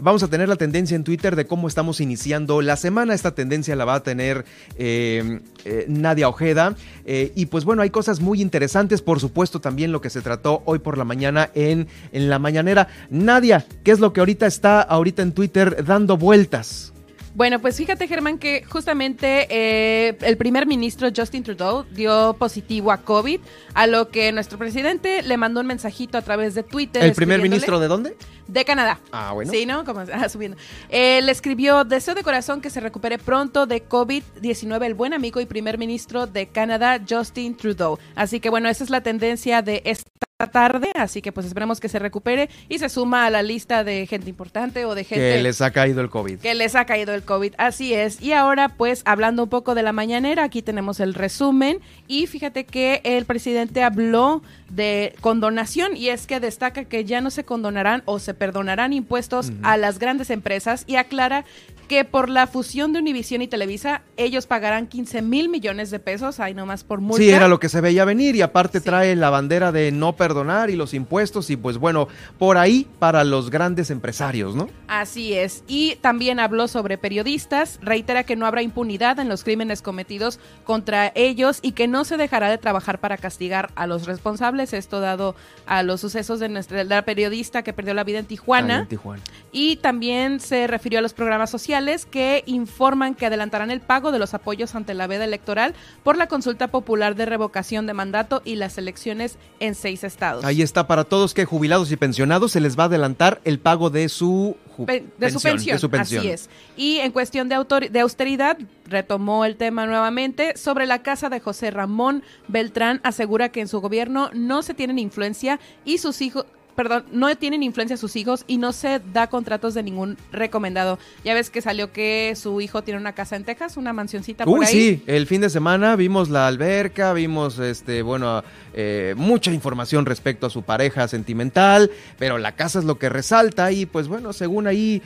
Vamos 0.00 0.22
a 0.22 0.28
tener 0.28 0.48
la 0.48 0.56
tendencia 0.56 0.94
en 0.94 1.04
Twitter 1.04 1.36
de 1.36 1.44
cómo 1.44 1.68
estamos 1.68 2.00
iniciando 2.00 2.62
la 2.62 2.76
semana. 2.76 3.12
Esta 3.12 3.34
tendencia 3.34 3.76
la 3.76 3.84
va 3.84 3.96
a 3.96 4.02
tener 4.02 4.46
eh, 4.78 5.40
eh, 5.66 5.84
Nadia 5.86 6.30
Ojeda. 6.30 6.76
Eh, 7.04 7.32
y 7.34 7.44
pues 7.44 7.66
bueno, 7.66 7.82
hay 7.82 7.90
cosas 7.90 8.20
muy 8.20 8.40
interesantes. 8.40 9.02
Por 9.02 9.20
supuesto, 9.20 9.60
también 9.60 9.92
lo 9.92 10.00
que 10.00 10.08
se 10.08 10.22
trató 10.22 10.62
hoy 10.64 10.78
por 10.78 10.96
la 10.96 11.04
mañana 11.04 11.50
en, 11.54 11.88
en 12.10 12.30
la 12.30 12.38
mañanera. 12.38 12.88
Nadia, 13.10 13.66
¿qué 13.84 13.90
es 13.90 14.00
lo 14.00 14.14
que 14.14 14.20
ahorita 14.20 14.46
está 14.46 14.80
ahorita 14.80 15.20
en 15.20 15.32
Twitter 15.32 15.84
dando 15.84 16.16
vueltas? 16.16 16.91
Bueno, 17.34 17.60
pues 17.60 17.76
fíjate, 17.78 18.06
Germán, 18.08 18.38
que 18.38 18.62
justamente 18.64 19.46
eh, 19.48 20.18
el 20.20 20.36
primer 20.36 20.66
ministro 20.66 21.08
Justin 21.14 21.42
Trudeau 21.42 21.84
dio 21.90 22.36
positivo 22.38 22.92
a 22.92 22.98
COVID, 22.98 23.40
a 23.72 23.86
lo 23.86 24.10
que 24.10 24.32
nuestro 24.32 24.58
presidente 24.58 25.22
le 25.22 25.36
mandó 25.38 25.60
un 25.60 25.66
mensajito 25.66 26.18
a 26.18 26.22
través 26.22 26.54
de 26.54 26.62
Twitter. 26.62 27.02
¿El 27.02 27.14
primer 27.14 27.40
ministro 27.40 27.80
de 27.80 27.88
dónde? 27.88 28.16
De 28.48 28.64
Canadá. 28.66 29.00
Ah, 29.12 29.32
bueno. 29.32 29.50
Sí, 29.50 29.64
¿no? 29.64 29.84
Como 29.84 30.00
ah, 30.00 30.28
subiendo. 30.28 30.58
Eh, 30.90 31.22
le 31.22 31.32
escribió, 31.32 31.84
deseo 31.84 32.14
de 32.14 32.22
corazón 32.22 32.60
que 32.60 32.68
se 32.68 32.80
recupere 32.80 33.16
pronto 33.16 33.66
de 33.66 33.88
COVID-19 33.88 34.84
el 34.84 34.94
buen 34.94 35.14
amigo 35.14 35.40
y 35.40 35.46
primer 35.46 35.78
ministro 35.78 36.26
de 36.26 36.48
Canadá, 36.48 37.00
Justin 37.08 37.56
Trudeau. 37.56 37.98
Así 38.14 38.40
que 38.40 38.50
bueno, 38.50 38.68
esa 38.68 38.84
es 38.84 38.90
la 38.90 39.02
tendencia 39.02 39.62
de 39.62 39.80
esta 39.86 40.10
tarde, 40.48 40.90
así 40.94 41.22
que 41.22 41.32
pues 41.32 41.46
esperemos 41.46 41.80
que 41.80 41.88
se 41.88 41.98
recupere 41.98 42.48
y 42.68 42.78
se 42.78 42.88
suma 42.88 43.26
a 43.26 43.30
la 43.30 43.42
lista 43.42 43.84
de 43.84 44.06
gente 44.06 44.30
importante 44.30 44.84
o 44.84 44.94
de 44.94 45.04
gente 45.04 45.36
que 45.36 45.42
les 45.42 45.60
ha 45.60 45.70
caído 45.70 46.00
el 46.00 46.10
COVID. 46.10 46.38
Que 46.40 46.54
les 46.54 46.74
ha 46.74 46.84
caído 46.84 47.14
el 47.14 47.22
COVID, 47.22 47.54
así 47.58 47.94
es. 47.94 48.20
Y 48.20 48.32
ahora 48.32 48.70
pues 48.70 49.02
hablando 49.04 49.44
un 49.44 49.48
poco 49.48 49.74
de 49.74 49.82
la 49.82 49.92
mañanera, 49.92 50.44
aquí 50.44 50.62
tenemos 50.62 51.00
el 51.00 51.14
resumen 51.14 51.78
y 52.08 52.26
fíjate 52.26 52.64
que 52.64 53.00
el 53.04 53.24
presidente 53.24 53.82
habló 53.82 54.42
de 54.68 55.14
condonación 55.20 55.96
y 55.96 56.08
es 56.08 56.26
que 56.26 56.40
destaca 56.40 56.84
que 56.84 57.04
ya 57.04 57.20
no 57.20 57.30
se 57.30 57.44
condonarán 57.44 58.02
o 58.06 58.18
se 58.18 58.34
perdonarán 58.34 58.92
impuestos 58.92 59.48
uh 59.48 59.52
-huh. 59.52 59.58
a 59.62 59.76
las 59.76 59.98
grandes 59.98 60.30
empresas 60.30 60.84
y 60.86 60.96
aclara 60.96 61.44
que 61.92 62.06
por 62.06 62.30
la 62.30 62.46
fusión 62.46 62.94
de 62.94 63.00
Univision 63.00 63.42
y 63.42 63.48
Televisa 63.48 64.00
ellos 64.16 64.46
pagarán 64.46 64.86
15 64.86 65.20
mil 65.20 65.50
millones 65.50 65.90
de 65.90 65.98
pesos, 65.98 66.40
ahí 66.40 66.54
nomás 66.54 66.84
por 66.84 67.02
multa. 67.02 67.22
Sí, 67.22 67.28
era 67.28 67.48
lo 67.48 67.60
que 67.60 67.68
se 67.68 67.82
veía 67.82 68.06
venir 68.06 68.34
y 68.34 68.40
aparte 68.40 68.78
sí. 68.78 68.86
trae 68.86 69.14
la 69.14 69.28
bandera 69.28 69.72
de 69.72 69.92
no 69.92 70.16
perdonar 70.16 70.70
y 70.70 70.76
los 70.76 70.94
impuestos 70.94 71.50
y 71.50 71.56
pues 71.58 71.76
bueno, 71.76 72.08
por 72.38 72.56
ahí 72.56 72.88
para 72.98 73.24
los 73.24 73.50
grandes 73.50 73.90
empresarios, 73.90 74.56
¿no? 74.56 74.70
Así 74.88 75.34
es. 75.34 75.64
Y 75.66 75.96
también 75.96 76.40
habló 76.40 76.66
sobre 76.66 76.96
periodistas, 76.96 77.78
reitera 77.82 78.24
que 78.24 78.36
no 78.36 78.46
habrá 78.46 78.62
impunidad 78.62 79.18
en 79.18 79.28
los 79.28 79.44
crímenes 79.44 79.82
cometidos 79.82 80.40
contra 80.64 81.12
ellos 81.14 81.58
y 81.60 81.72
que 81.72 81.88
no 81.88 82.06
se 82.06 82.16
dejará 82.16 82.48
de 82.48 82.56
trabajar 82.56 83.00
para 83.00 83.18
castigar 83.18 83.70
a 83.74 83.86
los 83.86 84.06
responsables, 84.06 84.72
esto 84.72 85.00
dado 85.00 85.36
a 85.66 85.82
los 85.82 86.00
sucesos 86.00 86.40
de, 86.40 86.48
nuestra, 86.48 86.78
de 86.78 86.84
la 86.84 87.04
periodista 87.04 87.62
que 87.62 87.74
perdió 87.74 87.92
la 87.92 88.04
vida 88.04 88.18
en 88.18 88.24
Tijuana. 88.24 88.78
En 88.78 88.88
Tijuana. 88.88 89.22
Y 89.52 89.76
también 89.76 90.40
se 90.40 90.66
refirió 90.66 90.98
a 90.98 91.02
los 91.02 91.12
programas 91.12 91.50
sociales 91.50 91.81
que 92.08 92.44
informan 92.46 93.14
que 93.14 93.26
adelantarán 93.26 93.70
el 93.70 93.80
pago 93.80 94.12
de 94.12 94.18
los 94.18 94.34
apoyos 94.34 94.74
ante 94.74 94.94
la 94.94 95.06
veda 95.06 95.24
electoral 95.24 95.74
por 96.04 96.16
la 96.16 96.28
consulta 96.28 96.68
popular 96.68 97.16
de 97.16 97.26
revocación 97.26 97.86
de 97.86 97.92
mandato 97.92 98.40
y 98.44 98.54
las 98.54 98.78
elecciones 98.78 99.36
en 99.58 99.74
seis 99.74 100.04
estados. 100.04 100.44
Ahí 100.44 100.62
está, 100.62 100.86
para 100.86 101.04
todos 101.04 101.34
que 101.34 101.44
jubilados 101.44 101.90
y 101.90 101.96
pensionados 101.96 102.52
se 102.52 102.60
les 102.60 102.78
va 102.78 102.84
a 102.84 102.86
adelantar 102.86 103.40
el 103.44 103.58
pago 103.58 103.90
de 103.90 104.08
su, 104.08 104.56
de, 104.78 105.00
pensión, 105.18 105.30
su 105.32 105.40
pensión, 105.40 105.74
de 105.76 105.80
su 105.80 105.90
pensión. 105.90 106.20
Así 106.20 106.30
es. 106.30 106.50
Y 106.76 106.98
en 106.98 107.10
cuestión 107.10 107.48
de, 107.48 107.56
autor, 107.56 107.90
de 107.90 108.00
austeridad, 108.00 108.56
retomó 108.86 109.44
el 109.44 109.56
tema 109.56 109.86
nuevamente 109.86 110.56
sobre 110.56 110.86
la 110.86 111.02
casa 111.02 111.28
de 111.28 111.40
José 111.40 111.72
Ramón 111.72 112.22
Beltrán, 112.46 113.00
asegura 113.02 113.48
que 113.48 113.60
en 113.60 113.68
su 113.68 113.80
gobierno 113.80 114.30
no 114.32 114.62
se 114.62 114.74
tienen 114.74 114.98
influencia 114.98 115.58
y 115.84 115.98
sus 115.98 116.20
hijos 116.22 116.46
perdón, 116.74 117.04
no 117.12 117.34
tienen 117.36 117.62
influencia 117.62 117.96
sus 117.96 118.16
hijos 118.16 118.44
y 118.46 118.58
no 118.58 118.72
se 118.72 119.00
da 119.12 119.26
contratos 119.26 119.74
de 119.74 119.82
ningún 119.82 120.16
recomendado. 120.30 120.98
Ya 121.24 121.34
ves 121.34 121.50
que 121.50 121.60
salió 121.60 121.92
que 121.92 122.34
su 122.36 122.60
hijo 122.60 122.82
tiene 122.82 123.00
una 123.00 123.12
casa 123.12 123.36
en 123.36 123.44
Texas, 123.44 123.76
una 123.76 123.92
mansioncita 123.92 124.44
por 124.44 124.64
ahí. 124.64 124.72
sí, 124.72 125.02
el 125.06 125.26
fin 125.26 125.40
de 125.40 125.50
semana 125.50 125.96
vimos 125.96 126.28
la 126.28 126.46
alberca, 126.46 127.12
vimos, 127.12 127.58
este, 127.58 128.02
bueno, 128.02 128.42
eh, 128.74 129.14
mucha 129.16 129.52
información 129.52 130.06
respecto 130.06 130.46
a 130.46 130.50
su 130.50 130.62
pareja 130.62 131.08
sentimental, 131.08 131.90
pero 132.18 132.38
la 132.38 132.52
casa 132.52 132.78
es 132.78 132.84
lo 132.84 132.98
que 132.98 133.08
resalta 133.08 133.72
y 133.72 133.86
pues 133.86 134.08
bueno, 134.08 134.32
según 134.32 134.66
ahí, 134.66 135.02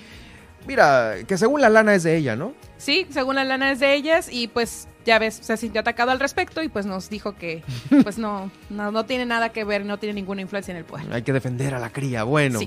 mira, 0.66 1.14
que 1.26 1.36
según 1.38 1.60
la 1.60 1.68
lana 1.68 1.94
es 1.94 2.02
de 2.02 2.16
ella, 2.16 2.36
¿no? 2.36 2.54
Sí, 2.78 3.06
según 3.10 3.36
la 3.36 3.44
lana 3.44 3.72
es 3.72 3.80
de 3.80 3.94
ellas 3.94 4.28
y 4.30 4.48
pues 4.48 4.88
ya 5.06 5.18
ves, 5.18 5.38
se 5.40 5.56
sintió 5.56 5.80
atacado 5.80 6.10
al 6.10 6.20
respecto 6.20 6.62
y 6.62 6.68
pues 6.68 6.84
nos 6.84 7.08
dijo 7.08 7.36
que 7.36 7.62
pues 8.02 8.18
no, 8.18 8.50
no, 8.68 8.90
no 8.90 9.06
tiene 9.06 9.24
nada 9.24 9.50
que 9.50 9.64
ver, 9.64 9.86
no 9.86 9.98
tiene 9.98 10.14
ninguna 10.14 10.42
influencia 10.42 10.72
en 10.72 10.78
el 10.78 10.84
pueblo. 10.84 11.14
Hay 11.14 11.22
que 11.22 11.32
defender 11.32 11.74
a 11.74 11.78
la 11.78 11.90
cría. 11.90 12.24
Bueno. 12.24 12.60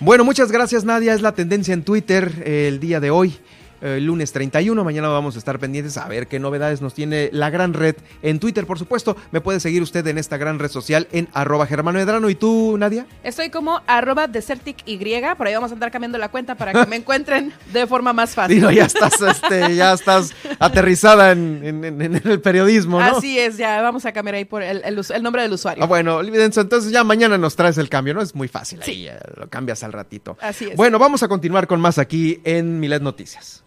bueno, 0.00 0.24
muchas 0.24 0.50
gracias 0.52 0.84
Nadia. 0.84 1.14
Es 1.14 1.22
la 1.22 1.32
tendencia 1.32 1.72
en 1.72 1.84
Twitter 1.84 2.42
eh, 2.44 2.68
el 2.68 2.80
día 2.80 3.00
de 3.00 3.10
hoy. 3.10 3.38
Eh, 3.84 4.00
lunes 4.00 4.32
31. 4.32 4.82
Mañana 4.82 5.08
vamos 5.08 5.34
a 5.34 5.38
estar 5.38 5.58
pendientes 5.58 5.98
a 5.98 6.08
ver 6.08 6.26
qué 6.26 6.40
novedades 6.40 6.80
nos 6.80 6.94
tiene 6.94 7.28
la 7.32 7.50
gran 7.50 7.74
red 7.74 7.96
en 8.22 8.40
Twitter, 8.40 8.64
por 8.66 8.78
supuesto. 8.78 9.14
Me 9.30 9.42
puede 9.42 9.60
seguir 9.60 9.82
usted 9.82 10.06
en 10.06 10.16
esta 10.16 10.38
gran 10.38 10.58
red 10.58 10.70
social 10.70 11.06
en 11.12 11.28
arroba 11.34 11.66
Germano 11.66 11.98
Medrano. 11.98 12.30
¿Y 12.30 12.34
tú, 12.34 12.78
Nadia? 12.78 13.06
Estoy 13.22 13.50
como 13.50 13.82
arroba 13.86 14.26
Desertic 14.26 14.78
Y. 14.86 14.96
Por 15.36 15.46
ahí 15.46 15.52
vamos 15.52 15.70
a 15.70 15.74
andar 15.74 15.90
cambiando 15.90 16.16
la 16.16 16.30
cuenta 16.30 16.54
para 16.54 16.72
que 16.72 16.86
me 16.88 16.96
encuentren 16.96 17.52
de 17.74 17.86
forma 17.86 18.14
más 18.14 18.34
fácil. 18.34 18.56
Digo, 18.56 18.70
ya 18.70 18.86
estás, 18.86 19.20
este, 19.20 19.76
ya 19.76 19.92
estás 19.92 20.32
aterrizada 20.58 21.32
en, 21.32 22.22
el 22.24 22.40
periodismo, 22.40 22.98
¿no? 22.98 23.18
Así 23.18 23.38
es, 23.38 23.58
ya 23.58 23.82
vamos 23.82 24.06
a 24.06 24.12
cambiar 24.12 24.36
ahí 24.36 24.46
por 24.46 24.62
el, 24.62 24.82
nombre 25.20 25.42
del 25.42 25.52
usuario. 25.52 25.84
Ah, 25.84 25.86
bueno, 25.86 26.16
olvídense, 26.16 26.62
entonces 26.62 26.90
ya 26.90 27.04
mañana 27.04 27.36
nos 27.36 27.54
traes 27.54 27.76
el 27.76 27.90
cambio, 27.90 28.14
¿no? 28.14 28.22
Es 28.22 28.34
muy 28.34 28.48
fácil, 28.48 28.80
ahí 28.80 29.10
lo 29.36 29.46
cambias 29.50 29.84
al 29.84 29.92
ratito. 29.92 30.38
Así 30.40 30.70
es. 30.70 30.76
Bueno, 30.76 30.98
vamos 30.98 31.22
a 31.22 31.28
continuar 31.28 31.66
con 31.66 31.82
más 31.82 31.98
aquí 31.98 32.40
en 32.44 32.80
Milet 32.80 33.02
Noticias. 33.02 33.64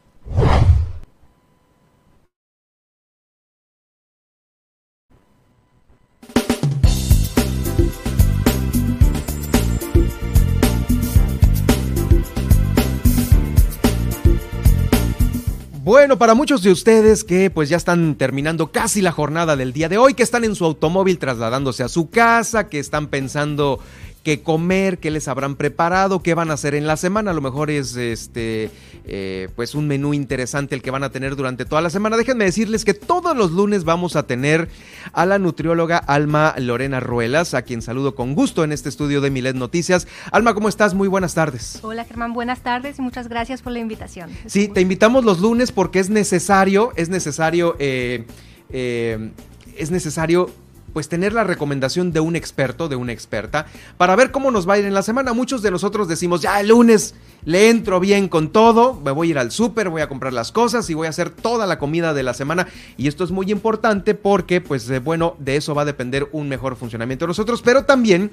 Bueno, 15.88 16.18
para 16.18 16.34
muchos 16.34 16.64
de 16.64 16.72
ustedes 16.72 17.24
que 17.24 17.50
pues 17.50 17.70
ya 17.70 17.78
están 17.78 18.16
terminando 18.16 18.74
casi 18.74 19.02
la 19.02 19.14
jornada 19.14 19.56
del 19.56 19.72
día 19.72 19.88
de 19.88 19.98
hoy, 19.98 20.16
que 20.16 20.24
están 20.24 20.44
en 20.44 20.54
su 20.54 20.66
automóvil 20.66 21.18
trasladándose 21.18 21.82
a 21.82 21.88
su 21.88 22.10
casa, 22.10 22.68
que 22.68 22.78
están 22.78 23.08
pensando 23.08 23.80
qué 24.22 24.42
comer, 24.42 24.98
qué 24.98 25.12
les 25.12 25.30
habrán 25.30 25.56
preparado, 25.56 26.22
qué 26.22 26.34
van 26.34 26.52
a 26.52 26.56
hacer 26.56 26.76
en 26.76 26.88
la 26.88 26.98
semana. 26.98 27.32
A 27.32 27.34
lo 27.34 27.40
mejor 27.40 27.70
es 27.72 27.96
este 27.96 28.70
eh, 29.10 29.48
pues 29.56 29.74
un 29.74 29.88
menú 29.88 30.14
interesante 30.14 30.76
el 30.76 30.82
que 30.82 30.92
van 30.92 31.04
a 31.04 31.10
tener 31.10 31.38
durante 31.38 31.64
toda 31.64 31.82
la 31.82 31.90
semana. 31.90 32.18
Déjenme 32.18 32.44
decirles 32.44 32.84
que 32.84 32.94
todos 32.94 33.36
los 33.38 33.52
lunes 33.52 33.86
vamos 33.86 34.18
a 34.18 34.24
tener 34.24 34.68
a 35.14 35.26
la 35.26 35.40
nutrióloga 35.40 35.98
Alma 35.98 36.54
Lorena 36.58 37.00
Ruelas, 37.00 37.54
a 37.54 37.62
quien 37.62 37.82
saludo 37.82 38.16
con 38.16 38.36
gusto 38.36 38.66
en 38.66 38.74
este 38.74 38.90
estudio 38.90 39.22
de 39.22 39.32
Milet 39.32 39.56
Noticias. 39.56 40.08
Alma, 40.32 40.54
¿cómo 40.54 40.68
estás? 40.68 40.94
Muy 40.94 41.08
buenas 41.08 41.34
tardes. 41.34 41.80
Hola 41.84 42.04
Germán, 42.04 42.34
buenas 42.34 42.60
tardes 42.60 43.00
y 43.00 43.02
muchas 43.02 43.30
gracias 43.30 43.62
por 43.62 43.72
la 43.72 43.80
invitación. 43.80 44.30
Sí, 44.46 44.68
te 44.68 44.82
invitamos 44.82 45.24
los 45.24 45.40
lunes 45.40 45.72
porque 45.72 46.00
es 46.00 46.10
necesario, 46.10 46.92
es 46.98 47.08
necesario, 47.08 47.78
eh, 47.80 48.26
eh, 48.70 49.32
es 49.78 49.90
necesario 49.90 50.52
pues 50.94 51.10
tener 51.10 51.34
la 51.34 51.44
recomendación 51.44 52.12
de 52.12 52.20
un 52.20 52.36
experto, 52.36 52.88
de 52.88 52.96
una 52.96 53.12
experta, 53.12 53.68
para 53.98 54.16
ver 54.16 54.32
cómo 54.32 54.52
nos 54.52 54.68
va 54.68 54.76
a 54.76 54.80
ir 54.80 54.86
en 54.86 54.94
la 54.94 55.04
semana. 55.04 55.34
Muchos 55.34 55.62
de 55.62 55.72
nosotros 55.72 56.08
decimos, 56.08 56.42
ya 56.42 56.60
el 56.60 56.70
lunes 56.70 57.16
le 57.46 57.70
entro 57.70 58.00
bien 58.00 58.28
con 58.28 58.50
todo, 58.50 59.00
me 59.04 59.12
voy 59.12 59.28
a 59.28 59.32
ir 59.32 59.40
al 59.40 59.52
súper, 59.52 59.90
voy 59.90 60.02
a 60.02 60.10
comprar 60.10 60.34
las 60.34 60.52
cosas 60.52 60.90
y 60.90 60.94
voy 60.94 61.08
a 61.08 61.12
hacer 61.12 61.30
toda 61.30 61.66
la 61.66 61.80
comida 61.80 62.14
de 62.14 62.24
la 62.24 62.34
semana. 62.34 62.68
Y 62.98 63.08
esto 63.08 63.24
es 63.24 63.32
muy 63.32 63.52
importante 63.52 64.16
porque, 64.16 64.60
pues 64.62 64.90
eh, 64.90 65.00
bueno, 65.00 65.36
de 65.40 65.56
eso 65.56 65.76
va 65.76 65.84
a 65.84 65.86
depender 65.86 66.28
un 66.32 66.50
mejor 66.50 66.76
funcionamiento 66.76 67.26
de 67.26 67.30
nosotros, 67.30 67.62
pero 67.62 67.86
también 67.86 68.32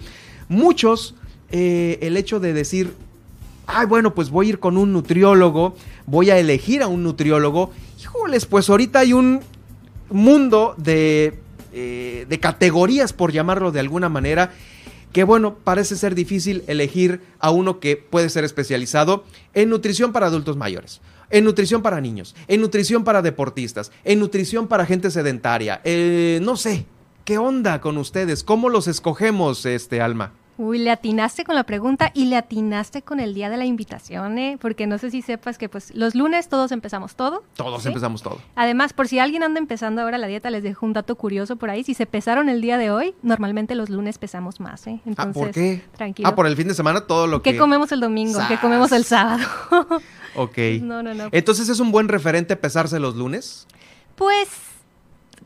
muchos, 0.48 1.14
eh, 1.50 1.98
el 2.02 2.16
hecho 2.16 2.40
de 2.40 2.52
decir, 2.52 2.94
ay, 3.66 3.86
bueno, 3.86 4.14
pues 4.14 4.30
voy 4.30 4.46
a 4.46 4.48
ir 4.50 4.58
con 4.58 4.76
un 4.76 4.92
nutriólogo, 4.92 5.76
voy 6.06 6.30
a 6.30 6.38
elegir 6.38 6.82
a 6.82 6.88
un 6.88 7.02
nutriólogo. 7.02 7.70
Híjoles, 8.00 8.46
pues 8.46 8.68
ahorita 8.68 9.00
hay 9.00 9.12
un 9.12 9.40
mundo 10.10 10.74
de 10.76 11.38
eh, 11.74 12.26
de 12.28 12.40
categorías, 12.40 13.12
por 13.12 13.32
llamarlo 13.32 13.72
de 13.72 13.80
alguna 13.80 14.08
manera, 14.08 14.52
que 15.12 15.24
bueno, 15.24 15.56
parece 15.62 15.96
ser 15.96 16.14
difícil 16.14 16.64
elegir 16.66 17.20
a 17.40 17.50
uno 17.50 17.80
que 17.80 17.96
puede 17.96 18.30
ser 18.30 18.44
especializado 18.44 19.24
en 19.54 19.70
nutrición 19.70 20.12
para 20.12 20.26
adultos 20.26 20.56
mayores, 20.56 21.00
en 21.30 21.44
nutrición 21.44 21.82
para 21.82 22.00
niños, 22.00 22.34
en 22.48 22.60
nutrición 22.60 23.02
para 23.02 23.22
deportistas, 23.22 23.92
en 24.04 24.20
nutrición 24.20 24.68
para 24.68 24.86
gente 24.86 25.10
sedentaria, 25.10 25.80
eh, 25.84 26.38
no 26.42 26.56
sé, 26.56 26.86
¿qué 27.24 27.38
onda 27.38 27.80
con 27.80 27.98
ustedes? 27.98 28.44
¿Cómo 28.44 28.68
los 28.68 28.86
escogemos, 28.86 29.66
este 29.66 30.00
Alma? 30.00 30.32
Uy, 30.56 30.78
le 30.78 30.92
atinaste 30.92 31.44
con 31.44 31.56
la 31.56 31.64
pregunta 31.64 32.12
y 32.14 32.26
le 32.26 32.36
atinaste 32.36 33.02
con 33.02 33.18
el 33.18 33.34
día 33.34 33.50
de 33.50 33.56
la 33.56 33.64
invitación, 33.64 34.38
¿eh? 34.38 34.56
Porque 34.60 34.86
no 34.86 34.98
sé 34.98 35.10
si 35.10 35.20
sepas 35.20 35.58
que 35.58 35.68
pues 35.68 35.92
los 35.94 36.14
lunes 36.14 36.48
todos 36.48 36.70
empezamos 36.70 37.16
todo. 37.16 37.42
Todos 37.56 37.84
empezamos 37.86 38.22
todo. 38.22 38.38
Además, 38.54 38.92
por 38.92 39.08
si 39.08 39.18
alguien 39.18 39.42
anda 39.42 39.58
empezando 39.58 40.02
ahora 40.02 40.16
la 40.16 40.28
dieta, 40.28 40.50
les 40.50 40.62
dejo 40.62 40.86
un 40.86 40.92
dato 40.92 41.16
curioso 41.16 41.56
por 41.56 41.70
ahí. 41.70 41.82
Si 41.82 41.94
se 41.94 42.06
pesaron 42.06 42.48
el 42.48 42.60
día 42.60 42.78
de 42.78 42.92
hoy, 42.92 43.14
normalmente 43.22 43.74
los 43.74 43.90
lunes 43.90 44.18
pesamos 44.18 44.60
más, 44.60 44.86
¿eh? 44.86 45.00
Entonces, 45.04 45.36
¿Ah, 45.36 45.44
¿por 45.44 45.50
qué? 45.50 45.82
Tranquilo. 45.96 46.28
Ah, 46.28 46.36
por 46.36 46.46
el 46.46 46.56
fin 46.56 46.68
de 46.68 46.74
semana 46.74 47.00
todo 47.00 47.26
lo 47.26 47.42
que... 47.42 47.52
¿Qué 47.52 47.58
comemos 47.58 47.90
el 47.90 47.98
domingo? 47.98 48.38
¿Qué 48.46 48.58
comemos 48.58 48.92
el 48.92 49.04
sábado? 49.04 49.44
ok. 50.36 50.58
No, 50.84 51.02
no, 51.02 51.14
no. 51.14 51.28
Entonces, 51.32 51.68
¿es 51.68 51.80
un 51.80 51.90
buen 51.90 52.08
referente 52.08 52.54
pesarse 52.56 53.00
los 53.00 53.16
lunes? 53.16 53.66
Pues 54.16 54.48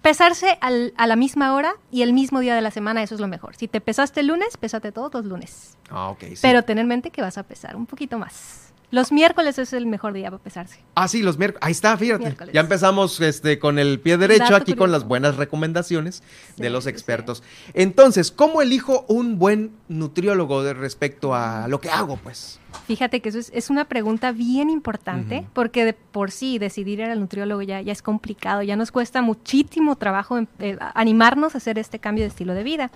pesarse 0.03 0.59
a 0.61 1.07
la 1.07 1.17
misma 1.17 1.55
hora 1.55 1.75
y 1.91 2.03
el 2.03 2.13
mismo 2.13 2.41
día 2.41 2.55
de 2.55 2.61
la 2.61 2.71
semana, 2.71 3.03
eso 3.03 3.15
es 3.15 3.21
lo 3.21 3.29
mejor. 3.29 3.57
Si 3.57 3.69
te 3.69 3.81
pesaste 3.81 4.21
el 4.21 4.29
lunes, 4.29 4.57
pésate 4.57 4.93
todos 4.93 5.13
los 5.15 5.25
lunes. 5.25 5.77
Ah, 5.91 6.11
ok. 6.11 6.25
Pero 6.41 6.63
ten 6.63 6.79
en 6.79 6.87
mente 6.87 7.11
que 7.11 7.23
vas 7.23 7.39
a 7.39 7.43
pesar 7.43 7.77
un 7.77 7.87
poquito 7.87 8.19
más. 8.19 8.73
Los 8.91 9.13
miércoles 9.13 9.59
es 9.59 9.75
el 9.75 9.85
mejor 9.85 10.15
día 10.15 10.31
para 10.31 10.43
pesarse. 10.43 10.81
Ah, 10.95 11.09
sí, 11.09 11.23
los 11.23 11.37
miércoles. 11.37 11.63
Ahí 11.63 11.73
está, 11.73 11.97
fíjate. 11.97 12.35
Ya 12.55 12.61
empezamos 12.63 13.21
este, 13.21 13.59
con 13.59 13.79
el 13.79 14.01
pie 14.01 14.17
derecho 14.17 14.57
aquí 14.57 14.75
con 14.75 14.91
las 14.91 15.05
buenas 15.05 15.37
recomendaciones 15.37 16.23
de 16.57 16.71
los 16.71 16.87
expertos. 16.87 17.43
Entonces, 17.75 18.31
¿cómo 18.31 18.63
elijo 18.63 19.05
un 19.09 19.39
buen 19.39 19.73
nutriólogo 19.89 20.63
de 20.63 20.73
respecto 20.73 21.35
a 21.35 21.69
lo 21.69 21.81
que 21.81 21.91
hago, 21.91 22.17
pues? 22.17 22.61
Fíjate 22.87 23.21
que 23.21 23.29
eso 23.29 23.39
es, 23.53 23.71
una 23.71 23.85
pregunta 23.85 24.33
bien 24.33 24.71
importante, 24.71 25.47
porque 25.53 25.85
de 25.85 25.93
por 25.93 26.31
sí 26.31 26.59
decidir 26.59 27.01
ir 27.01 27.07
al 27.07 27.21
nutriólogo 27.21 27.61
ya, 27.61 27.83
ya 27.83 27.93
es 27.93 28.01
complicado, 28.01 28.63
ya 28.63 28.77
nos 28.77 28.91
cuesta 28.91 29.21
muchísimo 29.21 29.97
trabajo 29.97 30.39
eh, 30.59 30.79
animarnos 30.95 31.55
a 31.55 31.59
hacer 31.59 31.79
este 31.79 31.99
cambio 31.99 32.25
de 32.25 32.29
estilo 32.29 32.55
de 32.55 32.63
vida. 32.63 32.91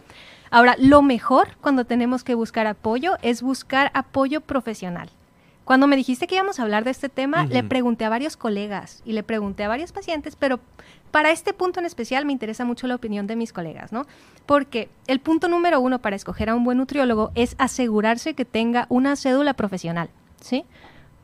Ahora, 0.51 0.77
lo 0.79 1.03
mejor 1.03 1.57
cuando 1.61 1.85
tenemos 1.85 2.25
que 2.25 2.35
buscar 2.35 2.67
apoyo 2.67 3.17
es 3.23 3.43
buscar 3.43 3.91
apoyo 3.95 4.41
profesional. 4.41 5.11
Cuando 5.65 5.87
me 5.87 5.97
dijiste 5.97 6.27
que 6.27 6.35
íbamos 6.35 6.59
a 6.59 6.65
hablar 6.65 6.85
de 6.85 6.91
este 6.91 7.09
tema, 7.09 7.47
le 7.47 7.63
pregunté 7.63 8.05
a 8.05 8.09
varios 8.09 8.37
colegas 8.37 9.01
y 9.05 9.13
le 9.13 9.23
pregunté 9.23 9.63
a 9.65 9.69
varios 9.69 9.93
pacientes, 9.93 10.35
pero 10.35 10.59
para 11.13 11.31
este 11.31 11.53
punto 11.53 11.79
en 11.79 11.87
especial 11.87 12.27
me 12.27 12.33
interesa 12.33 12.65
mucho 12.65 12.87
la 12.87 12.97
opinión 12.97 13.27
de 13.27 13.37
mis 13.37 13.53
colegas, 13.53 13.93
¿no? 13.93 14.07
Porque 14.45 14.89
el 15.07 15.21
punto 15.21 15.49
número 15.49 15.81
uno 15.81 16.01
para 16.01 16.17
escoger 16.17 16.51
a 16.51 16.57
un 16.57 16.65
buen 16.65 16.79
nutriólogo 16.79 17.31
es 17.35 17.55
asegurarse 17.59 18.35
que 18.35 18.45
tenga 18.45 18.87
una 18.89 19.15
cédula 19.15 19.55
profesional, 19.55 20.11
¿sí? 20.41 20.65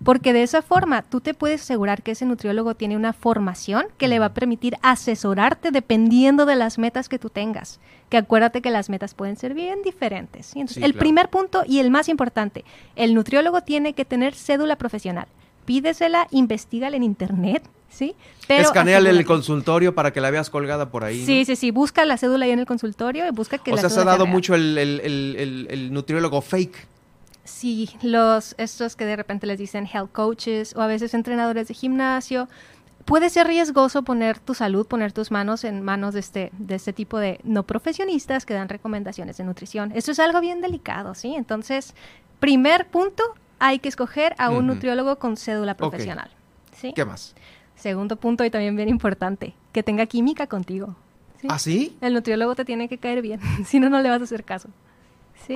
Porque 0.04 0.32
de 0.32 0.42
esa 0.42 0.62
forma 0.62 1.02
tú 1.02 1.20
te 1.20 1.34
puedes 1.34 1.62
asegurar 1.62 2.02
que 2.02 2.12
ese 2.12 2.24
nutriólogo 2.24 2.74
tiene 2.74 2.96
una 2.96 3.12
formación 3.12 3.86
que 3.96 4.06
le 4.06 4.18
va 4.18 4.26
a 4.26 4.34
permitir 4.34 4.76
asesorarte 4.82 5.70
dependiendo 5.70 6.46
de 6.46 6.56
las 6.56 6.78
metas 6.78 7.08
que 7.08 7.18
tú 7.18 7.30
tengas. 7.30 7.80
Que 8.08 8.16
acuérdate 8.16 8.62
que 8.62 8.70
las 8.70 8.90
metas 8.90 9.14
pueden 9.14 9.36
ser 9.36 9.54
bien 9.54 9.82
diferentes. 9.82 10.54
Entonces, 10.54 10.82
el 10.82 10.94
primer 10.94 11.28
punto 11.30 11.64
y 11.66 11.80
el 11.80 11.90
más 11.90 12.08
importante, 12.08 12.64
el 12.96 13.14
nutriólogo 13.14 13.62
tiene 13.62 13.92
que 13.92 14.04
tener 14.04 14.34
cédula 14.34 14.76
profesional. 14.76 15.26
Pídesela, 15.64 16.28
investigala 16.30 16.96
en 16.96 17.02
internet, 17.02 17.62
¿sí? 17.90 18.14
Pero 18.46 18.62
Escaneale 18.62 19.10
el 19.10 19.26
consultorio 19.26 19.94
para 19.94 20.12
que 20.12 20.20
la 20.20 20.30
veas 20.30 20.48
colgada 20.48 20.90
por 20.90 21.04
ahí. 21.04 21.26
Sí, 21.26 21.44
sí, 21.44 21.56
sí. 21.56 21.70
Busca 21.72 22.06
la 22.06 22.16
cédula 22.16 22.46
ahí 22.46 22.52
en 22.52 22.60
el 22.60 22.66
consultorio 22.66 23.26
y 23.26 23.30
busca 23.32 23.58
que 23.58 23.72
o 23.72 23.74
la 23.74 23.82
sea, 23.82 23.90
se 23.90 24.00
ha 24.00 24.04
dado 24.04 24.26
mucho 24.26 24.54
el, 24.54 24.78
el 24.78 25.92
nutriólogo 25.92 26.40
fake. 26.40 26.86
Sí, 27.48 27.88
los, 28.02 28.54
estos 28.58 28.94
que 28.94 29.06
de 29.06 29.16
repente 29.16 29.46
les 29.46 29.58
dicen 29.58 29.88
health 29.92 30.12
coaches 30.12 30.76
o 30.76 30.82
a 30.82 30.86
veces 30.86 31.14
entrenadores 31.14 31.66
de 31.66 31.74
gimnasio, 31.74 32.46
puede 33.06 33.30
ser 33.30 33.46
riesgoso 33.46 34.02
poner 34.02 34.38
tu 34.38 34.52
salud, 34.52 34.86
poner 34.86 35.12
tus 35.12 35.30
manos 35.30 35.64
en 35.64 35.82
manos 35.82 36.12
de 36.12 36.20
este, 36.20 36.52
de 36.58 36.74
este 36.74 36.92
tipo 36.92 37.18
de 37.18 37.40
no 37.44 37.62
profesionistas 37.62 38.44
que 38.44 38.52
dan 38.52 38.68
recomendaciones 38.68 39.38
de 39.38 39.44
nutrición. 39.44 39.92
Esto 39.94 40.12
es 40.12 40.18
algo 40.18 40.40
bien 40.40 40.60
delicado, 40.60 41.14
¿sí? 41.14 41.34
Entonces, 41.34 41.94
primer 42.38 42.86
punto, 42.86 43.24
hay 43.58 43.78
que 43.78 43.88
escoger 43.88 44.34
a 44.36 44.50
un 44.50 44.66
nutriólogo 44.66 45.18
con 45.18 45.38
cédula 45.38 45.74
profesional. 45.74 46.30
¿sí? 46.76 46.92
¿Qué 46.92 47.06
más? 47.06 47.34
Segundo 47.76 48.16
punto 48.16 48.44
y 48.44 48.50
también 48.50 48.76
bien 48.76 48.90
importante, 48.90 49.54
que 49.72 49.82
tenga 49.82 50.04
química 50.04 50.46
contigo. 50.46 50.94
¿sí? 51.40 51.48
¿Ah, 51.50 51.58
sí? 51.58 51.96
El 52.02 52.12
nutriólogo 52.12 52.54
te 52.54 52.66
tiene 52.66 52.90
que 52.90 52.98
caer 52.98 53.22
bien, 53.22 53.40
si 53.64 53.80
no, 53.80 53.88
no 53.88 54.02
le 54.02 54.10
vas 54.10 54.20
a 54.20 54.24
hacer 54.24 54.44
caso. 54.44 54.68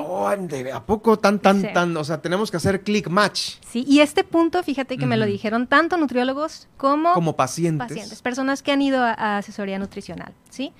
Oh, 0.00 0.28
¿A 0.28 0.86
poco 0.86 1.18
tan, 1.18 1.38
tan, 1.38 1.72
tan? 1.72 1.96
O 1.96 2.04
sea, 2.04 2.20
tenemos 2.22 2.50
que 2.50 2.56
hacer 2.56 2.82
click 2.82 3.08
match. 3.08 3.56
Sí, 3.66 3.84
y 3.86 4.00
este 4.00 4.24
punto, 4.24 4.62
fíjate 4.62 4.96
que 4.96 5.06
me 5.06 5.16
lo 5.16 5.26
dijeron 5.26 5.66
tanto 5.66 5.96
nutriólogos 5.96 6.68
como, 6.76 7.12
como 7.12 7.36
pacientes. 7.36 7.88
pacientes. 7.88 8.22
Personas 8.22 8.62
que 8.62 8.72
han 8.72 8.82
ido 8.82 9.02
a, 9.02 9.38
asesoría 9.38 9.78
nutricional, 9.78 10.32
¿sí? 10.50 10.72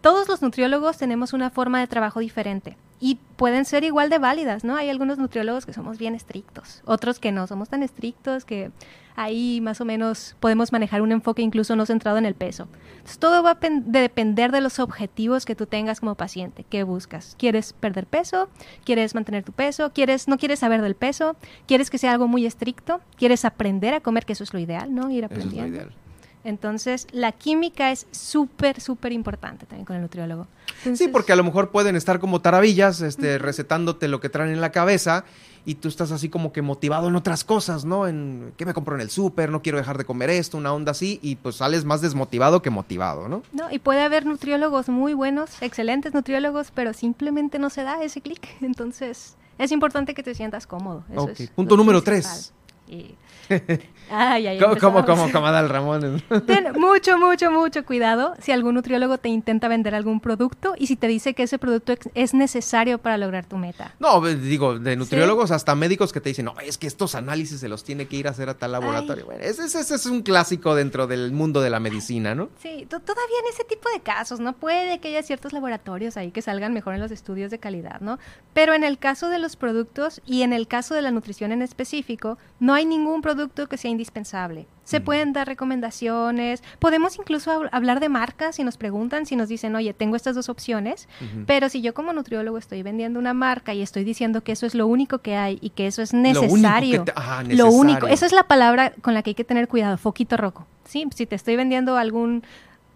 Todos 0.00 0.28
los 0.28 0.42
nutriólogos 0.42 0.98
tenemos 0.98 1.32
una 1.32 1.50
forma 1.50 1.80
de 1.80 1.86
trabajo 1.86 2.20
diferente. 2.20 2.76
Y 3.00 3.18
pueden 3.36 3.64
ser 3.64 3.84
igual 3.84 4.10
de 4.10 4.18
válidas, 4.18 4.64
¿no? 4.64 4.76
Hay 4.76 4.88
algunos 4.88 5.18
nutriólogos 5.18 5.66
que 5.66 5.72
somos 5.72 5.98
bien 5.98 6.14
estrictos, 6.14 6.82
otros 6.84 7.18
que 7.18 7.32
no 7.32 7.46
somos 7.46 7.68
tan 7.68 7.82
estrictos, 7.82 8.44
que 8.44 8.70
ahí 9.18 9.60
más 9.60 9.80
o 9.80 9.84
menos 9.84 10.36
podemos 10.38 10.72
manejar 10.72 11.02
un 11.02 11.10
enfoque 11.10 11.42
incluso 11.42 11.74
no 11.74 11.86
centrado 11.86 12.18
en 12.18 12.26
el 12.26 12.34
peso. 12.34 12.68
Entonces, 12.92 13.18
todo 13.18 13.42
va 13.42 13.52
a 13.52 13.58
depender 13.60 14.52
de 14.52 14.60
los 14.60 14.78
objetivos 14.78 15.44
que 15.44 15.56
tú 15.56 15.66
tengas 15.66 16.00
como 16.00 16.14
paciente. 16.14 16.64
¿Qué 16.68 16.84
buscas? 16.84 17.34
¿Quieres 17.36 17.72
perder 17.72 18.06
peso? 18.06 18.48
¿Quieres 18.84 19.14
mantener 19.14 19.44
tu 19.44 19.52
peso? 19.52 19.92
¿Quieres, 19.92 20.28
¿No 20.28 20.38
quieres 20.38 20.60
saber 20.60 20.82
del 20.82 20.94
peso? 20.94 21.36
¿Quieres 21.66 21.90
que 21.90 21.98
sea 21.98 22.12
algo 22.12 22.28
muy 22.28 22.46
estricto? 22.46 23.00
¿Quieres 23.16 23.44
aprender 23.44 23.94
a 23.94 24.00
comer? 24.00 24.24
Que 24.24 24.34
eso 24.34 24.44
es 24.44 24.52
lo 24.52 24.60
ideal, 24.60 24.94
¿no? 24.94 25.10
Ir 25.10 25.24
aprendiendo. 25.24 25.56
Eso 25.56 25.66
es 25.66 25.70
lo 25.72 25.76
ideal. 25.76 25.97
Entonces, 26.44 27.06
la 27.12 27.32
química 27.32 27.90
es 27.90 28.06
súper, 28.10 28.80
súper 28.80 29.12
importante 29.12 29.66
también 29.66 29.84
con 29.84 29.96
el 29.96 30.02
nutriólogo. 30.02 30.46
sí, 30.94 31.08
porque 31.08 31.32
a 31.32 31.36
lo 31.36 31.44
mejor 31.44 31.70
pueden 31.70 31.96
estar 31.96 32.20
como 32.20 32.40
taravillas, 32.40 33.00
este, 33.00 33.38
recetándote 33.38 34.08
lo 34.08 34.20
que 34.20 34.28
traen 34.28 34.52
en 34.52 34.60
la 34.60 34.72
cabeza 34.72 35.24
y 35.64 35.74
tú 35.74 35.88
estás 35.88 36.12
así 36.12 36.28
como 36.28 36.52
que 36.52 36.62
motivado 36.62 37.08
en 37.08 37.16
otras 37.16 37.44
cosas, 37.44 37.84
¿no? 37.84 38.08
En 38.08 38.54
qué 38.56 38.64
me 38.64 38.72
compro 38.72 38.94
en 38.94 39.02
el 39.02 39.10
súper, 39.10 39.50
no 39.50 39.60
quiero 39.60 39.76
dejar 39.76 39.98
de 39.98 40.04
comer 40.04 40.30
esto, 40.30 40.56
una 40.56 40.72
onda 40.72 40.92
así, 40.92 41.18
y 41.22 41.36
pues 41.36 41.56
sales 41.56 41.84
más 41.84 42.00
desmotivado 42.00 42.62
que 42.62 42.70
motivado, 42.70 43.28
¿no? 43.28 43.42
No, 43.52 43.70
y 43.70 43.78
puede 43.78 44.00
haber 44.00 44.24
nutriólogos 44.24 44.88
muy 44.88 45.12
buenos, 45.12 45.60
excelentes 45.60 46.14
nutriólogos, 46.14 46.70
pero 46.70 46.94
simplemente 46.94 47.58
no 47.58 47.68
se 47.68 47.82
da 47.82 48.02
ese 48.02 48.22
clic. 48.22 48.48
Entonces, 48.62 49.36
es 49.58 49.72
importante 49.72 50.14
que 50.14 50.22
te 50.22 50.34
sientas 50.34 50.66
cómodo. 50.66 51.04
Eso 51.12 51.28
Punto 51.54 51.76
número 51.76 52.02
tres. 52.02 52.54
Ay, 54.10 54.46
ay, 54.46 54.58
¿Cómo, 54.58 55.04
cómo, 55.04 55.32
cómo, 55.32 55.48
el 55.48 55.68
Ramón? 55.68 56.22
Ten 56.46 56.72
mucho, 56.78 57.18
mucho, 57.18 57.50
mucho 57.50 57.84
cuidado 57.84 58.34
si 58.40 58.52
algún 58.52 58.74
nutriólogo 58.74 59.18
te 59.18 59.28
intenta 59.28 59.68
vender 59.68 59.94
algún 59.94 60.20
producto 60.20 60.74
y 60.78 60.86
si 60.86 60.96
te 60.96 61.06
dice 61.08 61.34
que 61.34 61.44
ese 61.44 61.58
producto 61.58 61.94
es 62.14 62.34
necesario 62.34 62.98
para 62.98 63.18
lograr 63.18 63.44
tu 63.46 63.56
meta. 63.56 63.94
No, 63.98 64.20
digo, 64.20 64.78
de 64.78 64.96
nutriólogos 64.96 65.50
hasta 65.50 65.74
médicos 65.74 66.12
que 66.12 66.20
te 66.20 66.30
dicen, 66.30 66.46
no, 66.46 66.54
es 66.60 66.78
que 66.78 66.86
estos 66.86 67.14
análisis 67.14 67.60
se 67.60 67.68
los 67.68 67.84
tiene 67.84 68.06
que 68.06 68.16
ir 68.16 68.28
a 68.28 68.30
hacer 68.30 68.48
a 68.48 68.54
tal 68.54 68.72
laboratorio. 68.72 69.26
Bueno, 69.26 69.42
ese, 69.42 69.64
ese, 69.64 69.94
es 69.94 70.06
un 70.06 70.22
clásico 70.22 70.74
dentro 70.74 71.06
del 71.06 71.32
mundo 71.32 71.60
de 71.60 71.70
la 71.70 71.80
medicina, 71.80 72.34
¿no? 72.34 72.50
Sí, 72.62 72.86
todavía 72.88 73.38
en 73.42 73.52
ese 73.52 73.64
tipo 73.64 73.88
de 73.90 74.00
casos, 74.00 74.40
¿no? 74.40 74.54
Puede 74.54 74.98
que 74.98 75.08
haya 75.08 75.22
ciertos 75.22 75.52
laboratorios 75.52 76.16
ahí 76.16 76.30
que 76.30 76.42
salgan 76.42 76.72
mejor 76.72 76.94
en 76.94 77.00
los 77.00 77.10
estudios 77.10 77.50
de 77.50 77.58
calidad, 77.58 78.00
¿no? 78.00 78.18
Pero 78.52 78.74
en 78.74 78.84
el 78.84 78.98
caso 78.98 79.28
de 79.28 79.38
los 79.38 79.56
productos 79.56 80.20
y 80.26 80.42
en 80.42 80.52
el 80.52 80.66
caso 80.68 80.94
de 80.94 81.02
la 81.02 81.10
nutrición 81.10 81.52
en 81.52 81.62
específico, 81.62 82.38
no 82.60 82.74
hay 82.74 82.84
ningún 82.84 83.22
producto 83.22 83.68
que 83.68 83.76
sea 83.76 83.90
indispensable. 83.98 84.68
Se 84.84 85.00
pueden 85.00 85.32
dar 85.32 85.46
recomendaciones, 85.46 86.62
podemos 86.78 87.18
incluso 87.18 87.64
hablar 87.72 88.00
de 88.00 88.08
marcas 88.08 88.56
si 88.56 88.64
nos 88.64 88.78
preguntan, 88.78 89.26
si 89.26 89.36
nos 89.36 89.48
dicen, 89.48 89.74
oye, 89.74 89.92
tengo 89.92 90.16
estas 90.16 90.34
dos 90.34 90.48
opciones, 90.48 91.08
pero 91.46 91.68
si 91.68 91.82
yo 91.82 91.92
como 91.92 92.12
nutriólogo 92.12 92.56
estoy 92.56 92.82
vendiendo 92.82 93.18
una 93.18 93.34
marca 93.34 93.74
y 93.74 93.82
estoy 93.82 94.04
diciendo 94.04 94.42
que 94.42 94.52
eso 94.52 94.64
es 94.64 94.74
lo 94.74 94.86
único 94.86 95.18
que 95.18 95.36
hay 95.36 95.58
y 95.60 95.70
que 95.70 95.88
eso 95.88 96.00
es 96.00 96.14
necesario, 96.14 97.04
lo 97.48 97.70
único, 97.70 98.06
esa 98.06 98.24
es 98.24 98.32
la 98.32 98.44
palabra 98.44 98.92
con 99.02 99.12
la 99.12 99.22
que 99.22 99.30
hay 99.30 99.34
que 99.34 99.44
tener 99.44 99.68
cuidado, 99.68 99.98
foquito 99.98 100.36
rojo. 100.36 100.66
¿sí? 100.84 101.06
Si 101.14 101.26
te 101.26 101.36
estoy 101.36 101.56
vendiendo 101.56 101.96
algún 101.96 102.44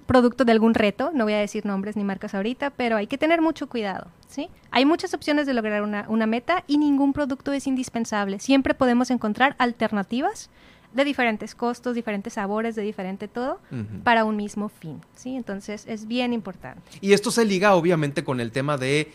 producto 0.07 0.45
de 0.45 0.53
algún 0.53 0.75
reto, 0.75 1.11
no 1.15 1.25
voy 1.25 1.35
a 1.35 1.39
decir 1.39 1.65
nombres 1.65 1.97
ni 1.97 2.05
marcas 2.05 2.35
ahorita, 2.35 2.71
pero 2.71 2.97
hay 2.97 3.07
que 3.07 3.19
tener 3.19 3.41
mucho 3.41 3.69
cuidado, 3.69 4.09
¿sí? 4.29 4.51
Hay 4.71 4.85
muchas 4.85 5.15
opciones 5.15 5.47
de 5.47 5.55
lograr 5.55 5.83
una, 5.83 6.07
una 6.09 6.27
meta 6.27 6.65
y 6.67 6.79
ningún 6.79 7.13
producto 7.13 7.53
es 7.53 7.67
indispensable. 7.67 8.39
Siempre 8.39 8.75
podemos 8.75 9.11
encontrar 9.11 9.55
alternativas 9.59 10.51
de 10.95 11.05
diferentes 11.05 11.55
costos, 11.55 11.95
diferentes 11.95 12.35
sabores, 12.35 12.75
de 12.75 12.83
diferente 12.83 13.29
todo, 13.29 13.61
para 14.05 14.25
un 14.25 14.37
mismo 14.37 14.69
fin, 14.69 15.01
¿sí? 15.15 15.37
Entonces 15.37 15.85
es 15.87 16.07
bien 16.07 16.33
importante. 16.33 16.83
Y 17.01 17.13
esto 17.13 17.31
se 17.31 17.45
liga 17.45 17.75
obviamente 17.75 18.25
con 18.25 18.41
el 18.41 18.53
tema 18.53 18.77
de 18.77 19.11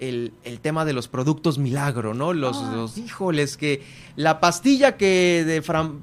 el, 0.00 0.32
tema 0.62 0.84
de 0.84 0.92
los 0.92 1.08
productos 1.08 1.58
milagro, 1.58 2.14
¿no? 2.14 2.32
Los, 2.32 2.58
ah. 2.62 2.72
los, 2.74 2.98
híjoles, 2.98 3.56
que 3.56 3.82
la 4.16 4.40
pastilla 4.40 4.96
que 4.96 5.44
de 5.44 5.62
fram, 5.62 6.00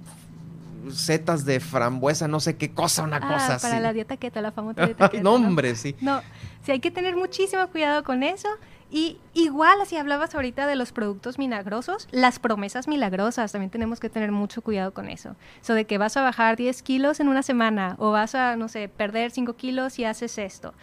setas 0.91 1.45
de 1.45 1.59
frambuesa, 1.59 2.27
no 2.27 2.39
sé 2.39 2.57
qué 2.57 2.71
cosa, 2.71 3.03
una 3.03 3.17
ah, 3.17 3.33
cosa 3.33 3.59
para 3.59 3.79
la 3.79 3.93
dieta 3.93 4.17
keto, 4.17 4.41
la 4.41 4.51
famosa 4.51 4.85
dieta 4.85 5.09
keto. 5.09 5.23
no, 5.23 5.33
hombre, 5.33 5.75
sí. 5.75 5.95
No, 6.01 6.21
sí, 6.63 6.71
hay 6.71 6.79
que 6.79 6.91
tener 6.91 7.15
muchísimo 7.15 7.65
cuidado 7.67 8.03
con 8.03 8.23
eso. 8.23 8.49
Y 8.91 9.17
igual, 9.33 9.81
así 9.81 9.97
hablabas 9.97 10.35
ahorita 10.35 10.67
de 10.67 10.75
los 10.75 10.91
productos 10.91 11.39
milagrosos, 11.39 12.07
las 12.11 12.39
promesas 12.39 12.87
milagrosas, 12.87 13.51
también 13.51 13.71
tenemos 13.71 13.99
que 13.99 14.09
tener 14.09 14.31
mucho 14.31 14.61
cuidado 14.61 14.93
con 14.93 15.09
eso. 15.09 15.35
Eso 15.61 15.73
de 15.73 15.85
que 15.85 15.97
vas 15.97 16.15
a 16.17 16.21
bajar 16.21 16.55
10 16.55 16.81
kilos 16.83 17.19
en 17.19 17.27
una 17.27 17.43
semana 17.43 17.95
o 17.99 18.11
vas 18.11 18.35
a, 18.35 18.55
no 18.55 18.67
sé, 18.67 18.87
perder 18.87 19.31
5 19.31 19.53
kilos 19.55 19.97
y 19.99 20.05
haces 20.05 20.37
esto. 20.37 20.73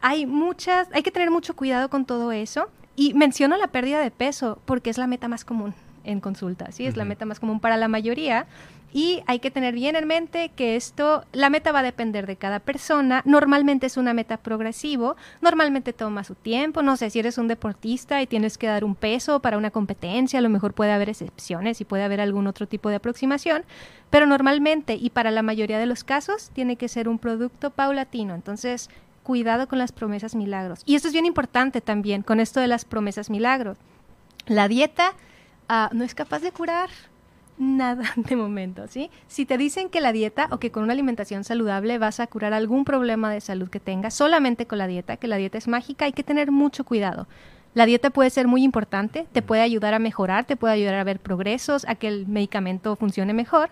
Hay 0.00 0.26
muchas, 0.26 0.88
hay 0.92 1.02
que 1.02 1.10
tener 1.10 1.30
mucho 1.30 1.54
cuidado 1.54 1.90
con 1.90 2.04
todo 2.06 2.32
eso. 2.32 2.70
Y 2.96 3.14
menciono 3.14 3.56
la 3.56 3.68
pérdida 3.68 4.00
de 4.00 4.10
peso 4.10 4.60
porque 4.64 4.90
es 4.90 4.98
la 4.98 5.06
meta 5.06 5.28
más 5.28 5.44
común 5.44 5.74
en 6.04 6.20
consulta, 6.20 6.72
¿sí? 6.72 6.86
Es 6.86 6.96
la 6.96 7.04
meta 7.04 7.24
más 7.24 7.40
común 7.40 7.60
para 7.60 7.76
la 7.76 7.88
mayoría. 7.88 8.46
Y 8.92 9.22
hay 9.26 9.38
que 9.38 9.50
tener 9.50 9.74
bien 9.74 9.94
en 9.94 10.06
mente 10.06 10.50
que 10.54 10.76
esto, 10.76 11.24
la 11.32 11.50
meta 11.50 11.72
va 11.72 11.80
a 11.80 11.84
depender 11.84 12.26
de 12.26 12.36
cada 12.36 12.58
persona. 12.58 13.22
Normalmente 13.24 13.86
es 13.86 13.96
una 13.96 14.14
meta 14.14 14.36
progresivo, 14.36 15.16
normalmente 15.40 15.92
toma 15.92 16.24
su 16.24 16.34
tiempo. 16.34 16.82
No 16.82 16.96
sé 16.96 17.10
si 17.10 17.20
eres 17.20 17.38
un 17.38 17.48
deportista 17.48 18.20
y 18.20 18.26
tienes 18.26 18.58
que 18.58 18.66
dar 18.66 18.84
un 18.84 18.94
peso 18.94 19.40
para 19.40 19.58
una 19.58 19.70
competencia, 19.70 20.38
a 20.38 20.42
lo 20.42 20.48
mejor 20.48 20.74
puede 20.74 20.92
haber 20.92 21.08
excepciones 21.08 21.80
y 21.80 21.84
puede 21.84 22.02
haber 22.02 22.20
algún 22.20 22.46
otro 22.46 22.66
tipo 22.66 22.88
de 22.88 22.96
aproximación, 22.96 23.64
pero 24.10 24.26
normalmente 24.26 24.94
y 24.94 25.10
para 25.10 25.30
la 25.30 25.42
mayoría 25.42 25.78
de 25.78 25.86
los 25.86 26.04
casos 26.04 26.50
tiene 26.52 26.76
que 26.76 26.88
ser 26.88 27.08
un 27.08 27.18
producto 27.18 27.70
paulatino. 27.70 28.34
Entonces, 28.34 28.90
cuidado 29.22 29.68
con 29.68 29.78
las 29.78 29.92
promesas 29.92 30.34
milagros. 30.34 30.82
Y 30.86 30.96
esto 30.96 31.08
es 31.08 31.12
bien 31.12 31.26
importante 31.26 31.80
también 31.80 32.22
con 32.22 32.40
esto 32.40 32.58
de 32.58 32.66
las 32.66 32.84
promesas 32.84 33.30
milagros. 33.30 33.78
La 34.46 34.66
dieta 34.66 35.12
ah, 35.68 35.90
no 35.92 36.02
es 36.02 36.14
capaz 36.14 36.40
de 36.40 36.50
curar 36.50 36.90
nada 37.60 38.02
de 38.16 38.34
momento, 38.34 38.88
¿sí? 38.88 39.10
Si 39.28 39.46
te 39.46 39.58
dicen 39.58 39.90
que 39.90 40.00
la 40.00 40.12
dieta 40.12 40.48
o 40.50 40.58
que 40.58 40.72
con 40.72 40.82
una 40.82 40.94
alimentación 40.94 41.44
saludable 41.44 41.98
vas 41.98 42.18
a 42.18 42.26
curar 42.26 42.52
algún 42.52 42.84
problema 42.84 43.30
de 43.30 43.40
salud 43.40 43.68
que 43.68 43.78
tengas, 43.78 44.14
solamente 44.14 44.66
con 44.66 44.78
la 44.78 44.88
dieta, 44.88 45.16
que 45.18 45.28
la 45.28 45.36
dieta 45.36 45.58
es 45.58 45.68
mágica, 45.68 46.06
hay 46.06 46.12
que 46.12 46.24
tener 46.24 46.50
mucho 46.50 46.84
cuidado. 46.84 47.28
La 47.74 47.86
dieta 47.86 48.10
puede 48.10 48.30
ser 48.30 48.48
muy 48.48 48.64
importante, 48.64 49.28
te 49.30 49.42
puede 49.42 49.62
ayudar 49.62 49.94
a 49.94 50.00
mejorar, 50.00 50.44
te 50.44 50.56
puede 50.56 50.74
ayudar 50.74 50.94
a 50.94 51.04
ver 51.04 51.20
progresos, 51.20 51.84
a 51.86 51.94
que 51.94 52.08
el 52.08 52.26
medicamento 52.26 52.96
funcione 52.96 53.32
mejor, 53.32 53.70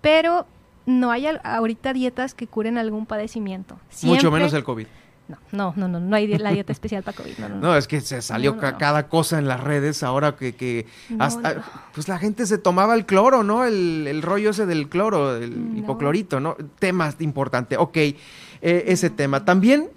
pero 0.00 0.46
no 0.84 1.10
hay 1.12 1.26
ahorita 1.44 1.92
dietas 1.92 2.34
que 2.34 2.46
curen 2.46 2.78
algún 2.78 3.06
padecimiento. 3.06 3.78
Mucho 4.02 4.30
menos 4.30 4.52
el 4.52 4.64
COVID. 4.64 4.86
No, 5.28 5.38
no, 5.52 5.74
no, 5.76 5.88
no, 5.88 6.00
no 6.00 6.16
hay 6.16 6.26
la 6.38 6.50
dieta 6.50 6.72
especial 6.78 7.02
para 7.02 7.16
COVID. 7.16 7.38
No, 7.38 7.48
no, 7.48 7.56
no. 7.56 7.76
es 7.76 7.88
que 7.88 8.00
se 8.00 8.22
salió 8.22 8.58
cada 8.58 9.08
cosa 9.08 9.38
en 9.38 9.48
las 9.48 9.60
redes 9.60 10.02
ahora 10.02 10.36
que, 10.36 10.54
que 10.54 10.86
hasta, 11.18 11.64
pues 11.94 12.08
la 12.08 12.18
gente 12.18 12.46
se 12.46 12.58
tomaba 12.58 12.94
el 12.94 13.06
cloro, 13.06 13.42
¿no? 13.42 13.64
El, 13.64 14.06
el 14.06 14.22
rollo 14.22 14.50
ese 14.50 14.66
del 14.66 14.88
cloro, 14.88 15.36
el 15.36 15.76
hipoclorito, 15.76 16.40
¿no? 16.40 16.56
Tema 16.78 17.12
importante. 17.18 17.76
Ok, 17.76 17.96
eh, 17.96 18.14
ese 18.62 19.10
tema. 19.10 19.44
También, 19.44 19.90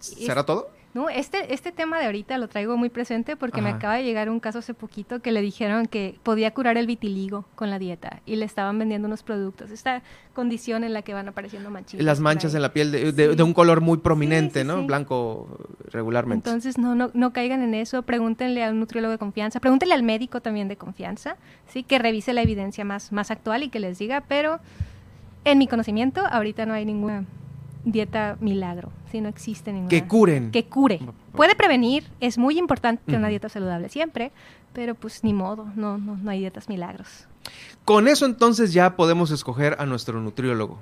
¿será 0.00 0.44
todo? 0.44 0.71
No, 0.94 1.08
este, 1.08 1.54
este 1.54 1.72
tema 1.72 1.98
de 1.98 2.04
ahorita 2.04 2.36
lo 2.36 2.48
traigo 2.48 2.76
muy 2.76 2.90
presente 2.90 3.34
porque 3.34 3.62
me 3.62 3.70
acaba 3.70 3.94
de 3.94 4.04
llegar 4.04 4.28
un 4.28 4.40
caso 4.40 4.58
hace 4.58 4.74
poquito 4.74 5.20
que 5.20 5.32
le 5.32 5.40
dijeron 5.40 5.86
que 5.86 6.18
podía 6.22 6.52
curar 6.52 6.76
el 6.76 6.86
vitiligo 6.86 7.46
con 7.54 7.70
la 7.70 7.78
dieta 7.78 8.20
y 8.26 8.36
le 8.36 8.44
estaban 8.44 8.78
vendiendo 8.78 9.06
unos 9.08 9.22
productos. 9.22 9.70
Esta 9.70 10.02
condición 10.34 10.84
en 10.84 10.92
la 10.92 11.00
que 11.00 11.14
van 11.14 11.28
apareciendo 11.28 11.70
manchitas. 11.70 12.04
Las 12.04 12.20
manchas 12.20 12.54
en 12.54 12.60
la 12.60 12.74
piel 12.74 12.92
de, 12.92 13.42
un 13.42 13.54
color 13.54 13.80
muy 13.80 13.98
prominente, 13.98 14.64
¿no? 14.64 14.84
Blanco 14.86 15.48
regularmente. 15.90 16.48
Entonces, 16.48 16.76
no, 16.76 16.94
no, 16.94 17.10
no 17.14 17.32
caigan 17.32 17.62
en 17.62 17.74
eso. 17.74 18.02
Pregúntenle 18.02 18.62
a 18.62 18.70
un 18.70 18.78
nutriólogo 18.78 19.12
de 19.12 19.18
confianza. 19.18 19.60
Pregúntenle 19.60 19.94
al 19.94 20.02
médico 20.02 20.42
también 20.42 20.68
de 20.68 20.76
confianza, 20.76 21.36
¿sí? 21.68 21.84
Que 21.84 21.98
revise 21.98 22.34
la 22.34 22.42
evidencia 22.42 22.84
más, 22.84 23.12
más 23.12 23.30
actual 23.30 23.62
y 23.62 23.70
que 23.70 23.80
les 23.80 23.98
diga, 23.98 24.24
pero 24.28 24.60
en 25.44 25.58
mi 25.58 25.66
conocimiento, 25.66 26.22
ahorita 26.26 26.66
no 26.66 26.74
hay 26.74 26.84
ninguna 26.84 27.24
dieta 27.84 28.36
milagro, 28.40 28.90
si 29.10 29.20
no 29.20 29.28
existe 29.28 29.72
ninguna. 29.72 29.88
Que 29.88 30.06
curen. 30.06 30.50
Que 30.50 30.64
cure. 30.64 31.00
Puede 31.32 31.54
prevenir, 31.54 32.04
es 32.20 32.38
muy 32.38 32.58
importante 32.58 33.16
una 33.16 33.28
dieta 33.28 33.48
saludable 33.48 33.88
siempre, 33.88 34.32
pero 34.72 34.94
pues 34.94 35.24
ni 35.24 35.32
modo, 35.32 35.66
no, 35.76 35.98
no, 35.98 36.16
no 36.16 36.30
hay 36.30 36.40
dietas 36.40 36.68
milagros. 36.68 37.26
Con 37.84 38.08
eso 38.08 38.26
entonces 38.26 38.72
ya 38.72 38.96
podemos 38.96 39.30
escoger 39.30 39.76
a 39.78 39.86
nuestro 39.86 40.20
nutriólogo. 40.20 40.78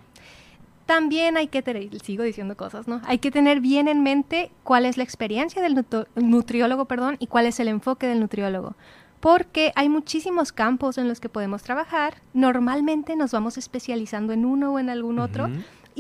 También 0.87 1.37
hay 1.37 1.47
que 1.47 1.63
tener, 1.63 1.89
sigo 2.01 2.25
diciendo 2.25 2.57
cosas, 2.57 2.89
¿no? 2.89 3.01
Hay 3.05 3.19
que 3.19 3.31
tener 3.31 3.61
bien 3.61 3.87
en 3.87 4.03
mente 4.03 4.51
cuál 4.65 4.85
es 4.85 4.97
la 4.97 5.05
experiencia 5.05 5.63
del 5.63 5.85
nutriólogo, 6.17 6.87
perdón, 6.87 7.17
y 7.21 7.29
cuál 7.29 7.47
es 7.47 7.61
el 7.61 7.69
enfoque 7.69 8.07
del 8.07 8.21
nutriólogo 8.21 8.75
porque 9.21 9.73
hay 9.77 9.89
muchísimos 9.89 10.51
campos 10.51 10.99
en 10.99 11.07
los 11.07 11.21
que 11.21 11.29
podemos 11.29 11.63
trabajar. 11.63 12.15
Normalmente 12.33 13.17
nos 13.17 13.33
vamos 13.33 13.59
especializando 13.59 14.33
en 14.33 14.47
uno 14.47 14.73
o 14.73 14.79
en 14.79 14.89
algún 14.89 15.19
otro 15.19 15.49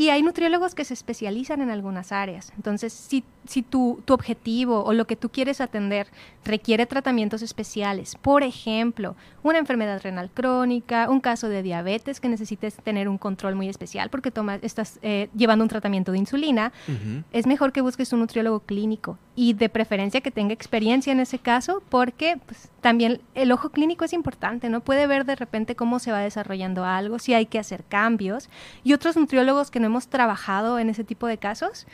Y 0.00 0.08
hay 0.08 0.22
nutriólogos 0.22 0.74
que 0.74 0.86
se 0.86 0.94
especializan 0.94 1.60
en 1.60 1.68
algunas 1.68 2.10
áreas. 2.10 2.54
Entonces, 2.56 2.90
si, 2.90 3.22
si 3.46 3.60
tu, 3.60 4.00
tu, 4.06 4.14
objetivo 4.14 4.82
o 4.82 4.94
lo 4.94 5.06
que 5.06 5.14
tú 5.14 5.28
quieres 5.28 5.60
atender 5.60 6.06
requiere 6.42 6.86
tratamientos 6.86 7.42
especiales, 7.42 8.16
por 8.16 8.42
ejemplo, 8.42 9.14
una 9.42 9.58
enfermedad 9.58 10.00
renal 10.00 10.30
crónica, 10.32 11.10
un 11.10 11.20
caso 11.20 11.50
de 11.50 11.62
diabetes 11.62 12.18
que 12.18 12.30
necesites 12.30 12.76
tener 12.76 13.10
un 13.10 13.18
control 13.18 13.56
muy 13.56 13.68
especial 13.68 14.08
porque 14.08 14.30
tomas, 14.30 14.60
estás 14.62 14.98
eh, 15.02 15.28
llevando 15.36 15.64
un 15.64 15.68
tratamiento 15.68 16.12
de 16.12 16.18
insulina, 16.18 16.72
uh 16.88 16.92
-huh. 16.92 17.24
es 17.32 17.46
mejor 17.46 17.70
que 17.70 17.82
busques 17.82 18.10
un 18.14 18.20
nutriólogo 18.20 18.60
clínico 18.60 19.18
y 19.36 19.52
de 19.52 19.68
preferencia 19.68 20.22
que 20.22 20.30
tenga 20.30 20.54
experiencia 20.54 21.12
en 21.12 21.20
ese 21.20 21.38
caso 21.38 21.82
porque 21.90 22.38
pues, 22.46 22.70
también 22.80 23.20
el 23.34 23.52
ojo 23.52 23.70
clínico 23.70 24.04
es 24.04 24.12
importante, 24.12 24.68
¿no? 24.68 24.80
Puede 24.80 25.06
ver 25.06 25.24
de 25.24 25.36
repente 25.36 25.76
cómo 25.76 25.98
se 25.98 26.12
va 26.12 26.20
desarrollando 26.20 26.84
algo, 26.84 27.18
si 27.18 27.34
hay 27.34 27.46
que 27.46 27.58
hacer 27.58 27.84
cambios. 27.84 28.48
Y 28.84 28.92
otros 28.92 29.16
nutriólogos 29.16 29.70
que 29.70 29.80
no 29.80 29.86
hemos 29.86 30.08
trabajado 30.08 30.78
en 30.78 30.88
ese 30.88 31.04
tipo 31.04 31.26
de 31.26 31.38
casos, 31.38 31.86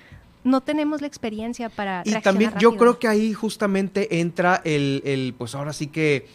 no 0.44 0.60
tenemos 0.60 1.00
la 1.00 1.08
experiencia 1.08 1.68
para 1.68 2.02
y 2.04 2.12
también 2.20 2.52
rápido. 2.52 2.70
yo 2.70 2.78
creo 2.78 2.98
que 2.98 3.08
ahí 3.08 3.32
justamente 3.32 4.20
entra 4.20 4.62
el, 4.64 5.02
el 5.04 5.34
pues 5.36 5.54
ahora 5.56 5.72
sí 5.72 5.88
que 5.88 6.28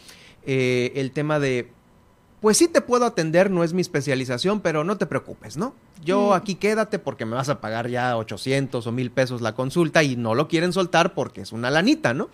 eh, 0.44 0.92
el 0.96 1.12
tema 1.12 1.38
de 1.38 1.70
pues 2.42 2.58
sí 2.58 2.66
te 2.66 2.80
puedo 2.80 3.06
atender, 3.06 3.52
no 3.52 3.62
es 3.62 3.72
mi 3.72 3.80
especialización, 3.80 4.60
pero 4.60 4.82
no 4.82 4.98
te 4.98 5.06
preocupes, 5.06 5.56
¿no? 5.56 5.76
Yo 6.04 6.30
mm. 6.30 6.32
aquí 6.32 6.56
quédate 6.56 6.98
porque 6.98 7.24
me 7.24 7.36
vas 7.36 7.48
a 7.48 7.60
pagar 7.60 7.88
ya 7.88 8.16
800 8.16 8.84
o 8.84 8.92
1000 8.92 9.10
pesos 9.12 9.40
la 9.40 9.54
consulta 9.54 10.02
y 10.02 10.16
no 10.16 10.34
lo 10.34 10.48
quieren 10.48 10.72
soltar 10.72 11.14
porque 11.14 11.40
es 11.40 11.52
una 11.52 11.70
lanita, 11.70 12.14
¿no? 12.14 12.30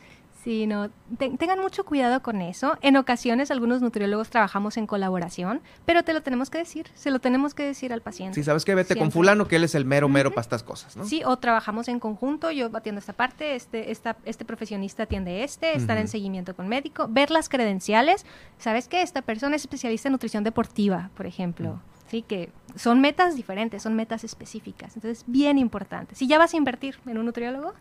Sí, 0.48 0.66
no, 0.66 0.88
tengan 1.18 1.60
mucho 1.60 1.84
cuidado 1.84 2.22
con 2.22 2.40
eso. 2.40 2.78
En 2.80 2.96
ocasiones 2.96 3.50
algunos 3.50 3.82
nutriólogos 3.82 4.30
trabajamos 4.30 4.78
en 4.78 4.86
colaboración, 4.86 5.60
pero 5.84 6.04
te 6.04 6.14
lo 6.14 6.22
tenemos 6.22 6.48
que 6.48 6.56
decir, 6.56 6.86
se 6.94 7.10
lo 7.10 7.18
tenemos 7.18 7.52
que 7.52 7.64
decir 7.64 7.92
al 7.92 8.00
paciente. 8.00 8.34
Sí, 8.34 8.42
sabes 8.42 8.64
que 8.64 8.74
vete 8.74 8.94
Siempre. 8.94 9.02
con 9.02 9.12
fulano 9.12 9.46
que 9.46 9.56
él 9.56 9.64
es 9.64 9.74
el 9.74 9.84
mero 9.84 10.08
mero 10.08 10.30
uh 10.30 10.32
-huh. 10.32 10.36
para 10.36 10.46
estas 10.46 10.62
cosas, 10.62 10.96
¿no? 10.96 11.04
Sí, 11.04 11.20
o 11.22 11.36
trabajamos 11.36 11.86
en 11.88 12.00
conjunto, 12.00 12.50
yo 12.50 12.70
atiendo 12.74 12.98
esta 12.98 13.12
parte, 13.12 13.56
este 13.56 13.90
esta, 13.90 14.16
este 14.24 14.46
profesionista 14.46 15.02
atiende 15.02 15.44
este, 15.44 15.76
estar 15.76 15.98
uh 15.98 15.98
-huh. 15.98 16.04
en 16.04 16.08
seguimiento 16.08 16.56
con 16.56 16.66
médico, 16.66 17.08
ver 17.10 17.30
las 17.30 17.50
credenciales, 17.50 18.24
sabes 18.56 18.88
que 18.88 19.02
esta 19.02 19.20
persona 19.20 19.54
es 19.54 19.60
especialista 19.64 20.08
en 20.08 20.12
nutrición 20.12 20.44
deportiva, 20.44 21.10
por 21.14 21.26
ejemplo. 21.26 21.72
Uh 21.72 21.74
-huh. 21.74 22.10
Sí, 22.10 22.22
que 22.22 22.48
son 22.74 23.02
metas 23.02 23.36
diferentes, 23.36 23.82
son 23.82 23.94
metas 23.94 24.24
específicas. 24.24 24.96
Entonces, 24.96 25.24
bien 25.26 25.58
importante. 25.58 26.14
Si 26.14 26.26
ya 26.26 26.38
vas 26.38 26.54
a 26.54 26.56
invertir 26.56 26.98
en 27.04 27.18
un 27.18 27.26
nutriólogo, 27.26 27.74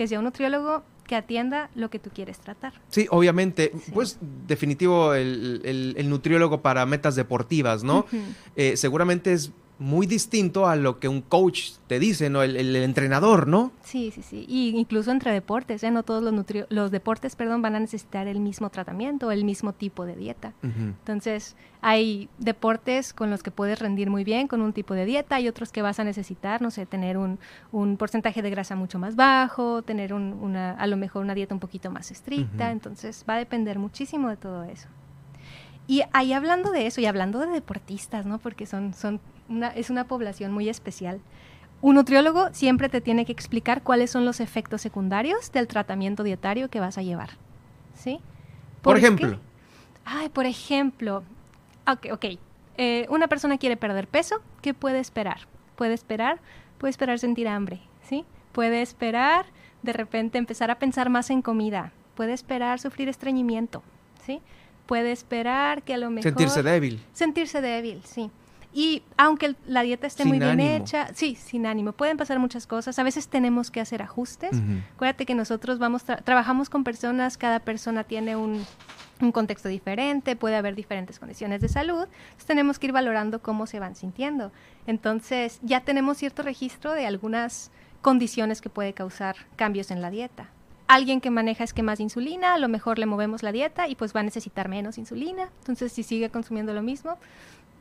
que 0.00 0.08
sea 0.08 0.18
un 0.18 0.24
nutriólogo 0.24 0.82
que 1.06 1.14
atienda 1.14 1.68
lo 1.74 1.90
que 1.90 1.98
tú 1.98 2.08
quieres 2.08 2.38
tratar. 2.38 2.72
Sí, 2.88 3.06
obviamente, 3.10 3.70
sí. 3.84 3.90
pues 3.92 4.18
definitivo 4.46 5.12
el, 5.12 5.60
el, 5.62 5.94
el, 5.98 6.08
nutriólogo 6.08 6.62
para 6.62 6.86
metas 6.86 7.16
deportivas, 7.16 7.84
¿no? 7.84 8.06
Uh 8.10 8.16
-huh. 8.16 8.34
eh, 8.56 8.76
seguramente 8.78 9.34
es 9.34 9.52
muy 9.80 10.06
distinto 10.06 10.68
a 10.68 10.76
lo 10.76 11.00
que 11.00 11.08
un 11.08 11.22
coach 11.22 11.70
te 11.86 11.98
dice, 11.98 12.28
¿no? 12.28 12.42
El, 12.42 12.76
entrenador, 12.76 13.48
¿no? 13.48 13.72
Sí, 13.82 14.10
sí, 14.14 14.20
sí. 14.20 14.44
Y 14.46 14.78
incluso 14.78 15.10
entre 15.10 15.32
deportes, 15.32 15.82
¿eh? 15.82 15.90
No 15.90 16.02
todos 16.02 16.22
los, 16.22 16.34
nutri 16.34 16.64
los 16.68 16.90
deportes, 16.90 17.34
perdón, 17.34 17.62
van 17.62 17.74
a 17.76 17.80
necesitar 17.80 18.28
el 18.28 18.40
mismo 18.40 18.68
tratamiento, 18.68 19.30
el 19.30 19.42
mismo 19.42 19.72
tipo 19.72 20.04
de 20.04 20.16
dieta. 20.16 20.52
Uh 20.62 20.66
-huh. 20.66 20.94
Entonces, 20.98 21.56
hay 21.80 22.28
deportes 22.36 23.14
con 23.14 23.30
los 23.30 23.42
que 23.42 23.50
puedes 23.50 23.78
rendir 23.78 24.10
muy 24.10 24.22
bien 24.22 24.48
con 24.48 24.60
un 24.60 24.74
tipo 24.74 24.92
de 24.92 25.06
dieta 25.06 25.40
y 25.40 25.48
otros 25.48 25.72
que 25.72 25.80
vas 25.80 25.98
a 25.98 26.04
necesitar, 26.04 26.60
no 26.60 26.70
sé, 26.70 26.84
tener 26.84 27.16
un, 27.16 27.38
un 27.72 27.96
porcentaje 27.96 28.42
de 28.42 28.50
grasa 28.50 28.76
mucho 28.76 28.98
más 28.98 29.16
bajo, 29.16 29.80
tener 29.80 30.12
un, 30.12 30.34
una, 30.42 30.72
a 30.72 30.86
lo 30.88 30.98
mejor 30.98 31.22
una 31.22 31.34
dieta 31.34 31.54
un 31.54 31.60
poquito 31.60 31.90
más 31.90 32.10
estricta. 32.10 32.66
Uh 32.66 32.68
-huh. 32.68 32.72
Entonces, 32.72 33.24
va 33.26 33.36
a 33.36 33.38
depender 33.38 33.78
muchísimo 33.78 34.28
de 34.28 34.36
todo 34.36 34.64
eso. 34.64 34.88
Y 35.86 36.02
ahí 36.12 36.34
hablando 36.34 36.70
de 36.70 36.86
eso 36.86 37.00
y 37.00 37.06
hablando 37.06 37.38
de 37.38 37.46
deportistas, 37.46 38.26
¿no? 38.26 38.38
Porque 38.38 38.66
son, 38.66 38.94
son 38.94 39.20
una, 39.50 39.68
es 39.68 39.90
una 39.90 40.04
población 40.04 40.52
muy 40.52 40.68
especial. 40.70 41.20
Un 41.82 41.96
nutriólogo 41.96 42.48
siempre 42.52 42.88
te 42.88 43.00
tiene 43.00 43.26
que 43.26 43.32
explicar 43.32 43.82
cuáles 43.82 44.10
son 44.10 44.24
los 44.24 44.40
efectos 44.40 44.80
secundarios 44.80 45.50
del 45.52 45.66
tratamiento 45.66 46.22
dietario 46.22 46.68
que 46.70 46.80
vas 46.80 46.96
a 46.96 47.02
llevar. 47.02 47.30
¿Sí? 47.94 48.20
Por, 48.80 48.94
por 48.94 48.98
ejemplo. 48.98 49.38
Ay, 50.04 50.28
por 50.28 50.46
ejemplo. 50.46 51.22
Ok, 51.86 52.06
ok. 52.12 52.24
Eh, 52.76 53.06
una 53.10 53.28
persona 53.28 53.58
quiere 53.58 53.76
perder 53.76 54.08
peso, 54.08 54.40
¿qué 54.62 54.72
puede 54.72 55.00
esperar? 55.00 55.40
Puede 55.76 55.94
esperar, 55.94 56.40
puede 56.78 56.90
esperar 56.90 57.18
sentir 57.18 57.48
hambre, 57.48 57.80
¿sí? 58.02 58.24
Puede 58.52 58.80
esperar 58.80 59.46
de 59.82 59.92
repente 59.92 60.38
empezar 60.38 60.70
a 60.70 60.78
pensar 60.78 61.10
más 61.10 61.30
en 61.30 61.42
comida. 61.42 61.92
Puede 62.14 62.32
esperar 62.32 62.78
sufrir 62.78 63.08
estreñimiento, 63.08 63.82
¿sí? 64.24 64.40
Puede 64.86 65.12
esperar 65.12 65.82
que 65.82 65.94
a 65.94 65.98
lo 65.98 66.10
mejor... 66.10 66.22
Sentirse 66.22 66.62
débil. 66.62 67.00
Sentirse 67.12 67.60
débil, 67.60 68.02
sí. 68.04 68.30
Y 68.72 69.02
aunque 69.16 69.56
la 69.66 69.82
dieta 69.82 70.06
esté 70.06 70.22
sin 70.22 70.30
muy 70.30 70.38
bien 70.38 70.52
ánimo. 70.52 70.76
hecha, 70.76 71.08
sí, 71.12 71.34
sin 71.34 71.66
ánimo, 71.66 71.92
pueden 71.92 72.16
pasar 72.16 72.38
muchas 72.38 72.66
cosas. 72.66 72.98
A 72.98 73.02
veces 73.02 73.28
tenemos 73.28 73.70
que 73.70 73.80
hacer 73.80 74.00
ajustes. 74.00 74.52
Uh 74.52 74.60
-huh. 74.60 74.82
Acuérdate 74.94 75.26
que 75.26 75.34
nosotros 75.34 75.78
vamos 75.78 76.04
tra 76.04 76.18
trabajamos 76.18 76.70
con 76.70 76.84
personas, 76.84 77.36
cada 77.36 77.60
persona 77.60 78.04
tiene 78.04 78.36
un, 78.36 78.64
un, 79.20 79.32
contexto 79.32 79.68
diferente, 79.68 80.36
puede 80.36 80.56
haber 80.56 80.76
diferentes 80.76 81.18
condiciones 81.18 81.60
de 81.60 81.68
salud. 81.68 82.02
Entonces 82.02 82.46
tenemos 82.46 82.78
que 82.78 82.86
ir 82.86 82.92
valorando 82.92 83.42
cómo 83.42 83.66
se 83.66 83.80
van 83.80 83.96
sintiendo. 83.96 84.52
Entonces 84.86 85.58
ya 85.62 85.80
tenemos 85.80 86.18
cierto 86.18 86.42
registro 86.42 86.92
de 86.92 87.06
algunas 87.06 87.72
condiciones 88.02 88.60
que 88.60 88.70
puede 88.70 88.92
causar 88.92 89.34
cambios 89.56 89.90
en 89.90 90.00
la 90.00 90.10
dieta 90.10 90.50
alguien 90.90 91.20
que 91.20 91.30
maneja 91.30 91.62
esquemas 91.62 91.98
de 91.98 92.02
insulina, 92.02 92.54
a 92.54 92.58
lo 92.58 92.68
mejor 92.68 92.98
le 92.98 93.06
movemos 93.06 93.44
la 93.44 93.52
dieta 93.52 93.86
y 93.86 93.94
pues 93.94 94.12
va 94.12 94.20
a 94.20 94.22
necesitar 94.24 94.68
menos 94.68 94.98
insulina. 94.98 95.48
Entonces, 95.60 95.92
si 95.92 96.02
sigue 96.02 96.30
consumiendo 96.30 96.74
lo 96.74 96.82
mismo, 96.82 97.16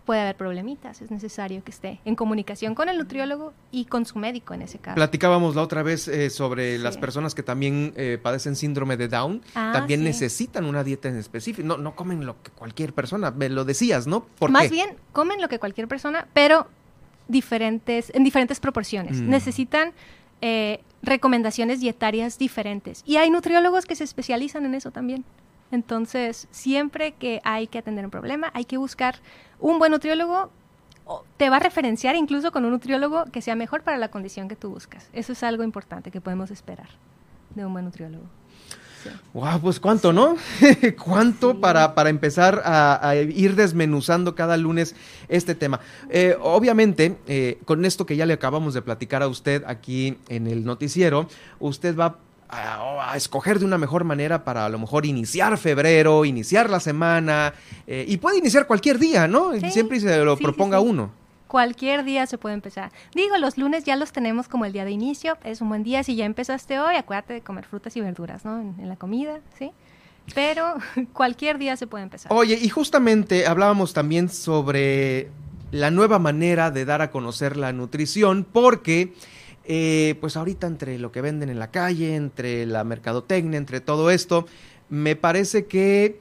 puede 0.05 0.21
haber 0.21 0.35
problemitas. 0.35 1.01
Es 1.01 1.11
necesario 1.11 1.63
que 1.63 1.71
esté 1.71 1.99
en 2.05 2.15
comunicación 2.15 2.76
con 2.76 2.89
el 2.89 2.97
nutriólogo 2.97 3.53
y 3.71 3.85
con 3.85 4.05
su 4.05 4.17
médico 4.17 4.53
en 4.53 4.63
ese 4.63 4.80
caso. 4.80 4.95
Platicábamos 4.95 5.55
la 5.55 5.61
otra 5.61 5.84
vez 5.84 6.07
eh, 6.07 6.30
sobre 6.30 6.77
sí. 6.77 6.84
las 6.84 6.97
personas 6.97 7.35
que 7.35 7.43
también 7.43 7.93
eh, 7.95 8.17
padecen 8.21 8.55
síndrome 8.55 8.97
de 8.97 9.07
Down. 9.07 9.41
Ah, 9.55 9.71
también 9.73 9.99
sí. 10.01 10.05
necesitan 10.05 10.65
una 10.65 10.84
dieta 10.84 11.09
en 11.09 11.17
específico. 11.17 11.67
No, 11.67 11.77
no 11.77 11.95
comen 11.95 12.26
lo 12.26 12.41
que 12.41 12.51
cualquier 12.51 12.93
persona. 12.93 13.31
Me 13.31 13.49
lo 13.49 13.65
decías, 13.65 14.07
¿no? 14.07 14.26
¿Por 14.26 14.51
Más 14.51 14.63
qué? 14.63 14.69
bien, 14.69 14.89
comen 15.11 15.41
lo 15.41 15.49
que 15.49 15.59
cualquier 15.59 15.88
persona, 15.88 16.27
pero 16.34 16.67
diferentes, 17.27 18.11
en 18.13 18.23
diferentes 18.23 18.59
proporciones. 18.59 19.21
Mm. 19.21 19.30
Necesitan 19.30 19.93
eh, 20.41 20.81
recomendaciones 21.01 21.80
dietarias 21.80 22.38
diferentes. 22.38 23.03
Y 23.05 23.17
hay 23.17 23.30
nutriólogos 23.30 23.85
que 23.85 23.95
se 23.95 24.03
especializan 24.03 24.65
en 24.65 24.76
eso 24.76 24.91
también. 24.91 25.23
Entonces, 25.72 26.48
siempre 26.52 27.14
que 27.14 27.41
hay 27.44 27.68
que 27.68 27.78
atender 27.78 28.06
un 28.06 28.12
problema, 28.12 28.52
hay 28.54 28.66
que 28.66 28.78
buscar 28.78 29.16
un 29.60 29.80
buen 29.80 29.91
nutriólogo. 29.91 30.50
Te 31.38 31.50
va 31.50 31.58
a 31.58 31.60
referenciar 31.60 32.16
incluso 32.16 32.52
con 32.52 32.66
un 32.66 32.72
nutriólogo 32.72 33.26
que 33.26 33.41
sea 33.41 33.56
mejor 33.56 33.84
para 33.84 33.98
la 33.98 34.10
condición 34.10 34.48
que 34.48 34.56
tú 34.56 34.70
buscas. 34.70 35.10
Eso 35.14 35.34
es 35.34 35.44
algo 35.44 35.64
importante 35.64 36.12
que 36.12 36.22
podemos 36.22 36.52
esperar 36.52 36.90
de 37.56 37.66
un 37.66 37.74
buen 37.74 37.86
nutriólogo. 37.86 38.26
Sí. 39.04 39.10
Wow, 39.34 39.62
pues 39.62 39.80
cuánto, 39.80 40.12
¿no? 40.12 40.36
cuánto 41.04 41.52
sí. 41.52 41.58
para, 41.62 41.96
para 41.96 42.10
empezar 42.10 42.62
a, 42.66 43.08
a, 43.08 43.16
ir 43.16 43.56
desmenuzando 43.56 44.36
cada 44.36 44.58
lunes 44.58 44.94
este 45.30 45.56
tema. 45.56 45.80
Eh, 46.10 46.36
obviamente, 46.41 47.18
eh, 47.26 47.60
con 47.64 47.86
esto 47.86 48.06
que 48.06 48.18
ya 48.18 48.26
le 48.26 48.34
acabamos 48.34 48.74
de 48.74 48.82
platicar 48.82 49.24
a 49.24 49.28
usted 49.28 49.64
aquí 49.66 50.18
en 50.28 50.48
el 50.48 50.66
noticiero, 50.66 51.30
usted 51.60 51.96
va 51.96 52.18
a, 52.49 53.11
a, 53.11 53.17
escoger 53.17 53.59
de 53.59 53.65
una 53.65 53.77
mejor 53.77 54.03
manera 54.03 54.43
para 54.43 54.65
a 54.65 54.69
lo 54.69 54.80
mejor 54.80 55.05
iniciar 55.05 55.57
febrero, 55.57 56.26
iniciar 56.26 56.69
la 56.69 56.80
semana 56.80 57.53
eh, 57.88 58.05
y 58.07 58.17
puede 58.17 58.39
iniciar 58.39 58.67
cualquier 58.67 58.97
día, 58.97 59.27
¿no? 59.27 59.53
Sí, 59.53 59.71
Siempre 59.71 59.99
se 59.99 60.23
lo 60.23 60.35
sí, 60.35 60.43
proponga 60.43 60.80
sí, 60.80 60.85
uno. 60.85 61.11
Cualquier 61.47 62.03
día 62.03 62.27
se 62.27 62.38
puede 62.38 62.55
empezar. 62.55 62.91
Digo, 63.15 63.38
los 63.38 63.57
lunes 63.57 63.84
ya 63.84 63.95
los 63.95 64.11
tenemos 64.11 64.47
como 64.47 64.65
el 64.65 64.73
día 64.73 64.85
de 64.85 64.91
inicio, 64.91 65.38
es 65.43 65.61
un 65.61 65.69
buen 65.69 65.84
día. 65.84 66.03
Si 66.03 66.15
ya 66.15 66.26
empezaste 66.26 66.80
hoy, 66.80 66.95
acuérdate 66.95 67.34
de 67.34 67.41
comer 67.41 67.65
frutas 67.65 67.95
y 67.95 68.01
verduras, 68.01 68.45
¿no? 68.45 68.59
En, 68.59 68.76
en 68.80 68.89
la 68.89 68.95
comida, 68.95 69.39
¿sí? 69.57 69.71
Pero 70.35 70.76
cualquier 71.13 71.57
día 71.57 71.76
se 71.76 71.88
puede 71.88 72.03
empezar. 72.03 72.31
Oye, 72.34 72.57
y 72.61 72.69
justamente 72.69 73.47
hablábamos 73.47 73.93
también 73.93 74.30
sobre 74.30 75.30
la 75.71 75.91
nueva 75.91 76.19
manera 76.19 76.71
de 76.71 76.85
dar 76.85 77.01
a 77.01 77.11
conocer 77.11 77.57
la 77.57 77.73
nutrición, 77.73 78.43
porque 78.43 79.13
eh, 79.72 80.16
pues 80.20 80.36
ahorita 80.36 80.66
entre 80.66 80.98
lo 80.98 81.12
que 81.12 81.22
venden 81.22 81.50
en 81.50 81.60
la 81.60 81.70
calle, 81.70 82.16
entre 82.16 82.66
la 82.66 82.84
mercadotecnia, 82.84 83.60
entre 83.60 83.82
todo 83.82 84.10
esto, 84.10 84.48
me 84.90 85.16
parece 85.16 85.68
que 85.68 86.20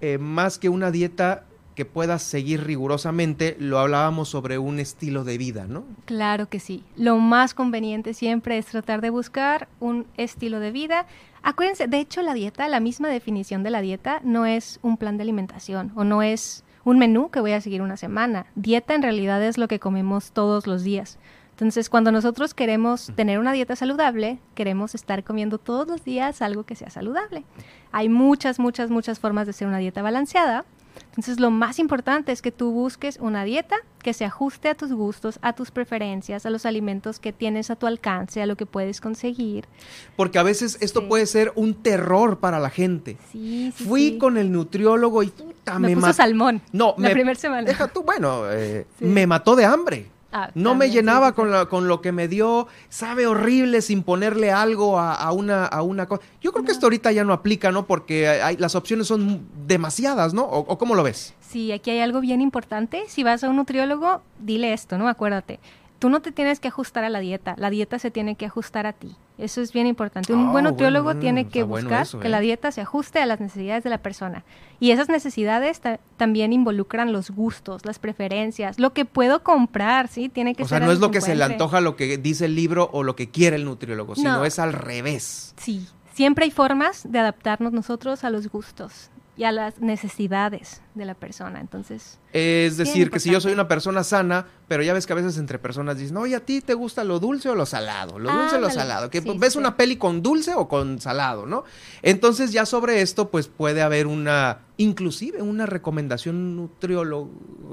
eh, 0.00 0.18
más 0.18 0.58
que 0.58 0.68
una 0.68 0.90
dieta 0.90 1.44
que 1.76 1.84
puedas 1.84 2.24
seguir 2.24 2.64
rigurosamente, 2.64 3.56
lo 3.60 3.78
hablábamos 3.78 4.30
sobre 4.30 4.58
un 4.58 4.80
estilo 4.80 5.22
de 5.22 5.38
vida, 5.38 5.66
¿no? 5.68 5.84
Claro 6.06 6.48
que 6.48 6.58
sí. 6.58 6.82
Lo 6.96 7.18
más 7.18 7.54
conveniente 7.54 8.14
siempre 8.14 8.58
es 8.58 8.66
tratar 8.66 9.00
de 9.00 9.10
buscar 9.10 9.68
un 9.78 10.08
estilo 10.16 10.58
de 10.58 10.72
vida. 10.72 11.06
Acuérdense, 11.44 11.86
de 11.86 12.00
hecho 12.00 12.20
la 12.22 12.34
dieta, 12.34 12.66
la 12.66 12.80
misma 12.80 13.06
definición 13.06 13.62
de 13.62 13.70
la 13.70 13.80
dieta, 13.80 14.20
no 14.24 14.44
es 14.44 14.80
un 14.82 14.96
plan 14.96 15.18
de 15.18 15.22
alimentación 15.22 15.92
o 15.94 16.02
no 16.02 16.20
es 16.20 16.64
un 16.82 16.98
menú 16.98 17.30
que 17.30 17.38
voy 17.38 17.52
a 17.52 17.60
seguir 17.60 17.80
una 17.80 17.96
semana. 17.96 18.46
Dieta 18.56 18.96
en 18.96 19.02
realidad 19.02 19.40
es 19.40 19.56
lo 19.56 19.68
que 19.68 19.78
comemos 19.78 20.32
todos 20.32 20.66
los 20.66 20.82
días. 20.82 21.16
Entonces, 21.58 21.90
cuando 21.90 22.12
nosotros 22.12 22.54
queremos 22.54 23.10
tener 23.16 23.40
una 23.40 23.52
dieta 23.52 23.74
saludable, 23.74 24.38
queremos 24.54 24.94
estar 24.94 25.24
comiendo 25.24 25.58
todos 25.58 25.88
los 25.88 26.04
días 26.04 26.40
algo 26.40 26.62
que 26.62 26.76
sea 26.76 26.88
saludable. 26.88 27.42
Hay 27.90 28.08
muchas, 28.08 28.60
muchas, 28.60 28.90
muchas 28.90 29.18
formas 29.18 29.46
de 29.46 29.50
hacer 29.50 29.66
una 29.66 29.78
dieta 29.78 30.00
balanceada 30.00 30.64
Entonces, 31.10 31.40
lo 31.40 31.50
más 31.50 31.80
importante 31.80 32.30
es 32.30 32.42
que 32.42 32.52
tú 32.52 32.70
busques 32.70 33.18
una 33.20 33.42
dieta 33.42 33.74
que 34.04 34.14
se 34.14 34.24
ajuste 34.24 34.68
a 34.68 34.76
tus 34.76 34.92
gustos, 34.92 35.40
a 35.42 35.52
tus 35.52 35.72
preferencias, 35.72 36.46
a 36.46 36.50
los 36.50 36.64
alimentos 36.64 37.18
que 37.18 37.32
tienes 37.32 37.70
a 37.70 37.76
tu 37.76 37.88
alcance, 37.88 38.40
a 38.40 38.46
lo 38.46 38.54
que 38.56 38.64
puedes 38.66 39.00
conseguir. 39.00 39.64
Porque 40.14 40.38
a 40.38 40.44
veces 40.44 40.78
esto 40.80 41.08
puede 41.08 41.26
ser 41.26 41.50
un 41.56 41.74
terror 41.74 42.38
para 42.38 42.60
la 42.60 42.70
gente. 42.70 43.16
Sí, 43.32 43.72
sí, 43.76 43.84
Fui 43.84 44.16
con 44.18 44.36
el 44.38 44.52
nutriólogo 44.52 45.24
y 45.24 45.28
puta, 45.28 45.78
Me 45.80 45.88
me, 45.88 45.94
puso 45.96 46.12
salmón 46.12 46.62
No, 46.72 46.94
la 46.98 47.08
me- 47.08 47.14
primera 47.14 47.38
semana. 47.38 47.62
Deja 47.66 47.88
tú, 47.88 48.04
bueno, 48.04 48.48
eh, 48.48 48.86
me 49.00 49.26
mató 49.26 49.56
de 49.56 49.64
hambre. 49.64 50.06
Ah, 50.30 50.50
No 50.54 50.74
me 50.74 50.86
sí, 50.86 50.92
llenaba 50.92 51.28
sí, 51.28 51.32
sí. 51.32 51.36
Con, 51.36 51.50
la- 51.50 51.66
con 51.66 51.88
lo 51.88 52.00
que 52.02 52.12
me 52.12 52.28
dio, 52.28 52.68
sabe 52.90 53.26
horrible 53.26 53.80
sin 53.80 54.02
ponerle 54.02 54.50
algo 54.52 54.98
a, 54.98 55.14
a 55.14 55.32
una, 55.32 55.64
a 55.64 55.80
una 55.82 56.06
cosa. 56.06 56.22
Yo 56.42 56.52
creo 56.52 56.64
que 56.66 56.72
esto 56.72 56.86
ahorita 56.86 57.12
ya 57.12 57.24
no 57.24 57.32
aplica, 57.32 57.72
¿no? 57.72 57.86
Porque 57.86 58.28
hay, 58.28 58.56
las 58.58 58.74
opciones 58.74 59.06
son 59.06 59.46
demasiadas, 59.66 60.34
¿no? 60.34 60.42
¿O, 60.44 60.58
o 60.58 60.76
cómo 60.78 60.94
lo 60.94 61.02
ves? 61.02 61.32
Sí, 61.40 61.72
aquí 61.72 61.90
hay 61.90 62.00
algo 62.00 62.20
bien 62.20 62.42
importante. 62.42 63.04
Si 63.08 63.22
vas 63.24 63.42
a 63.42 63.48
un 63.48 63.56
nutriólogo, 63.56 64.20
dile 64.38 64.74
esto, 64.74 64.98
¿no? 64.98 65.08
Acuérdate. 65.08 65.60
Tú 65.98 66.08
no 66.10 66.20
te 66.22 66.30
tienes 66.30 66.60
que 66.60 66.68
ajustar 66.68 67.02
a 67.02 67.08
la 67.10 67.18
dieta, 67.18 67.54
la 67.58 67.70
dieta 67.70 67.98
se 67.98 68.10
tiene 68.12 68.36
que 68.36 68.46
ajustar 68.46 68.86
a 68.86 68.92
ti. 68.92 69.16
Eso 69.36 69.60
es 69.60 69.72
bien 69.72 69.86
importante. 69.88 70.32
Un 70.32 70.48
Ah, 70.48 70.52
buen 70.52 70.64
nutriólogo 70.64 71.04
bueno, 71.06 71.20
tiene 71.20 71.48
que 71.48 71.64
bueno 71.64 71.88
buscar 71.90 72.20
que 72.20 72.26
¿eh? 72.28 72.30
la 72.30 72.38
dieta 72.40 72.70
se 72.72 72.80
ajuste 72.80 73.20
a 73.20 73.26
las 73.26 73.40
necesidades 73.40 73.82
de 73.84 73.90
la 73.90 73.98
persona. 73.98 74.44
Y 74.78 74.92
esas 74.92 75.08
necesidades 75.08 75.80
ta- 75.80 75.98
también 76.16 76.52
involucran 76.52 77.12
los 77.12 77.30
gustos, 77.32 77.84
las 77.84 77.98
preferencias, 77.98 78.78
lo 78.78 78.92
que 78.92 79.04
puedo 79.04 79.42
comprar, 79.42 80.06
¿sí? 80.08 80.28
Tiene 80.28 80.54
que 80.54 80.62
O 80.64 80.68
sea, 80.68 80.78
ser 80.78 80.86
no 80.86 80.92
es 80.92 81.00
lo 81.00 81.10
que 81.10 81.20
se 81.20 81.34
le 81.34 81.42
antoja 81.44 81.80
lo 81.80 81.96
que 81.96 82.16
dice 82.18 82.44
el 82.44 82.54
libro 82.54 82.88
o 82.92 83.02
lo 83.02 83.16
que 83.16 83.30
quiere 83.30 83.56
el 83.56 83.64
nutriólogo, 83.64 84.14
sino 84.14 84.38
No. 84.38 84.44
es 84.44 84.58
al 84.60 84.72
revés. 84.72 85.54
Sí, 85.56 85.86
siempre 86.14 86.44
hay 86.44 86.50
formas 86.52 87.10
de 87.10 87.18
adaptarnos 87.18 87.72
nosotros 87.72 88.22
a 88.24 88.30
los 88.30 88.48
gustos 88.48 89.10
y 89.38 89.44
a 89.44 89.52
las 89.52 89.78
necesidades 89.80 90.82
de 90.96 91.04
la 91.04 91.14
persona. 91.14 91.60
Entonces, 91.60 92.18
Es 92.32 92.76
decir, 92.76 93.08
que 93.08 93.20
si 93.20 93.30
yo 93.30 93.40
soy 93.40 93.52
una 93.52 93.68
persona 93.68 94.02
sana, 94.02 94.46
pero 94.66 94.82
ya 94.82 94.92
ves 94.92 95.06
que 95.06 95.12
a 95.12 95.16
veces 95.16 95.38
entre 95.38 95.60
personas 95.60 95.96
dicen, 95.96 96.16
oye, 96.16 96.34
¿a 96.34 96.40
ti 96.40 96.60
te 96.60 96.74
gusta 96.74 97.04
lo 97.04 97.20
dulce 97.20 97.48
o 97.48 97.54
lo 97.54 97.64
salado? 97.64 98.18
Lo 98.18 98.32
dulce 98.32 98.56
o 98.56 98.60
lo 98.60 98.68
salado. 98.70 99.10
Que 99.10 99.22
Sí, 99.22 99.30
ves 99.38 99.52
sí, 99.52 99.58
una 99.60 99.76
peli 99.76 99.96
con 99.96 100.22
dulce 100.22 100.54
o 100.54 100.66
con 100.66 101.00
salado, 101.00 101.46
¿no? 101.46 101.62
Entonces 102.02 102.50
ya 102.50 102.66
sobre 102.66 103.00
esto, 103.00 103.28
pues 103.30 103.46
puede 103.46 103.80
haber 103.80 104.08
una, 104.08 104.58
inclusive 104.76 105.40
una 105.40 105.66
recomendación 105.66 106.56
nutriolo- 106.58 107.28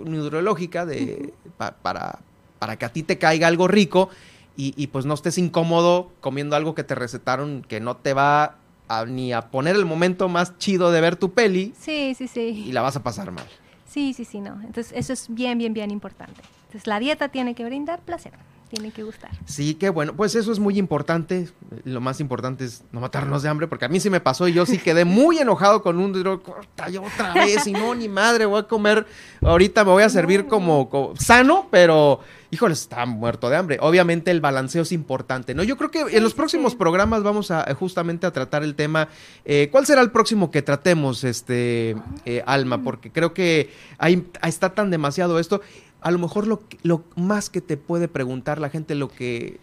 nutriológica 0.05 0.85
de, 0.85 1.33
pa- 1.57 1.71
para, 1.81 2.19
para 2.59 2.77
que 2.77 2.85
a 2.85 2.89
ti 2.93 3.01
te 3.03 3.17
caiga 3.17 3.47
algo 3.47 3.67
rico 3.67 4.09
y, 4.57 4.73
y, 4.77 4.87
pues 4.87 5.05
no 5.05 5.13
estés 5.15 5.37
incómodo 5.37 6.11
comiendo 6.21 6.55
algo 6.55 6.75
que 6.75 6.83
te 6.83 6.95
recetaron 6.95 7.63
que 7.67 7.79
no 7.81 7.97
te 7.97 8.13
va 8.13 8.57
a- 8.87 9.05
ni 9.05 9.33
a 9.33 9.49
poner 9.49 9.75
el 9.75 9.85
momento 9.85 10.29
más 10.29 10.57
chido 10.57 10.91
de 10.91 11.01
ver 11.01 11.15
tu 11.15 11.33
peli 11.33 11.73
sí, 11.79 12.13
sí, 12.17 12.27
sí. 12.27 12.65
y 12.67 12.71
la 12.71 12.81
vas 12.81 12.95
a 12.95 13.03
pasar 13.03 13.31
mal. 13.31 13.45
Sí, 13.87 14.13
sí, 14.13 14.25
sí, 14.25 14.41
no. 14.41 14.59
Entonces, 14.61 14.91
eso 14.95 15.13
es 15.13 15.27
bien, 15.29 15.57
bien, 15.57 15.73
bien 15.73 15.89
importante. 15.91 16.41
Entonces, 16.67 16.85
la 16.87 16.99
dieta 16.99 17.29
tiene 17.29 17.55
que 17.55 17.63
brindar 17.63 18.01
placer, 18.01 18.33
tiene 18.69 18.91
que 18.91 19.03
gustar. 19.03 19.31
Sí, 19.45 19.75
qué 19.75 19.89
bueno. 19.89 20.13
Pues 20.15 20.35
eso 20.35 20.51
es 20.51 20.59
muy 20.59 20.77
importante. 20.77 21.47
Lo 21.83 22.01
más 22.01 22.19
importante 22.19 22.65
es 22.65 22.83
no 22.91 22.99
matarnos 22.99 23.43
de 23.43 23.49
hambre, 23.49 23.67
porque 23.67 23.85
a 23.85 23.89
mí 23.89 23.99
sí 23.99 24.09
me 24.09 24.19
pasó 24.19 24.47
y 24.47 24.53
yo 24.53 24.65
sí 24.65 24.77
quedé 24.79 25.05
muy 25.05 25.37
enojado 25.37 25.81
con 25.81 25.99
un 25.99 26.13
dro- 26.13 26.41
corta 26.41 26.89
yo 26.89 27.03
otra 27.03 27.33
vez 27.33 27.65
y 27.67 27.73
no, 27.73 27.93
ni 27.95 28.09
madre, 28.09 28.45
voy 28.45 28.59
a 28.59 28.63
comer. 28.63 29.05
Ahorita 29.41 29.83
me 29.85 29.91
voy 29.91 30.03
a 30.03 30.09
servir 30.09 30.47
como, 30.47 30.89
como 30.89 31.15
sano, 31.15 31.67
pero 31.71 32.19
híjole, 32.51 32.73
está 32.73 33.05
muerto 33.05 33.49
de 33.49 33.57
hambre. 33.57 33.77
Obviamente 33.81 34.31
el 34.31 34.39
balanceo 34.41 34.83
es 34.83 34.91
importante, 34.91 35.53
¿no? 35.53 35.63
Yo 35.63 35.77
creo 35.77 35.91
que 35.91 36.01
en 36.17 36.23
los 36.23 36.33
próximos 36.33 36.73
programas 36.75 37.21
vamos 37.23 37.51
a 37.51 37.73
justamente 37.75 38.25
a 38.27 38.31
tratar 38.31 38.63
el 38.63 38.75
tema. 38.75 39.09
eh, 39.43 39.67
¿Cuál 39.71 39.85
será 39.85 40.01
el 40.01 40.11
próximo 40.11 40.51
que 40.51 40.61
tratemos, 40.61 41.23
este 41.23 41.95
eh, 42.25 42.43
Alma? 42.45 42.81
Porque 42.81 43.11
creo 43.11 43.33
que 43.33 43.71
ahí 43.97 44.25
está 44.43 44.73
tan 44.73 44.89
demasiado 44.89 45.37
esto. 45.39 45.61
A 46.05 46.11
lo 46.11 46.19
mejor 46.19 46.45
lo, 46.45 46.67
que- 46.67 46.77
lo 46.83 47.03
más 47.15 47.49
que 47.49 47.61
te 47.61 47.77
puede 47.77 48.07
preguntar 48.07 48.59
la 48.59 48.69
gente, 48.69 48.93
lo 48.95 49.09
que 49.09 49.59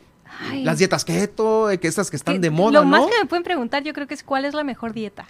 Ay. 0.51 0.65
las 0.65 0.79
dietas 0.79 1.05
keto, 1.05 1.71
eh, 1.71 1.79
que 1.79 1.87
estas 1.89 2.11
que 2.11 2.17
están 2.17 2.35
Que 2.35 2.41
de 2.41 2.51
moda, 2.51 2.81
Lo 2.81 2.85
¿no? 2.85 2.91
más 2.91 3.01
que 3.07 3.19
me 3.23 3.27
pueden 3.27 3.45
preguntar, 3.45 3.83
yo 3.85 3.93
creo 3.93 4.07
que 4.09 4.15
es 4.15 4.23
cuál 4.25 4.45
es 4.45 4.53
la 4.53 4.65
mejor 4.65 4.93
dieta. 4.93 5.27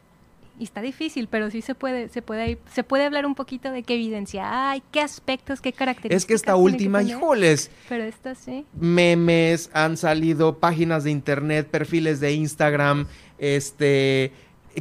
Y 0.59 0.64
está 0.64 0.80
difícil, 0.80 1.28
pero 1.28 1.51
sí 1.51 1.60
se 1.60 1.74
puede, 1.74 2.09
se 2.09 2.22
puede, 2.22 2.59
se 2.72 2.84
puede 2.84 3.05
hablar 3.05 3.26
un 3.26 3.34
poquito 3.34 3.70
de 3.72 3.82
qué 3.82 3.94
evidencia 3.94 4.70
hay, 4.70 4.82
qué 4.93 5.01
aspectos, 5.01 5.60
qué 5.60 5.72
características. 5.72 6.22
Es 6.22 6.26
que 6.26 6.34
esta 6.34 6.56
última, 6.56 6.98
tener. 7.01 7.16
híjoles, 7.16 7.70
Pero 7.89 8.05
esta 8.05 8.34
sí. 8.34 8.64
memes, 8.78 9.70
han 9.72 9.97
salido 9.97 10.59
páginas 10.59 11.05
de 11.05 11.10
internet, 11.10 11.68
perfiles 11.68 12.20
de 12.20 12.32
Instagram, 12.34 13.06
este 13.39 14.32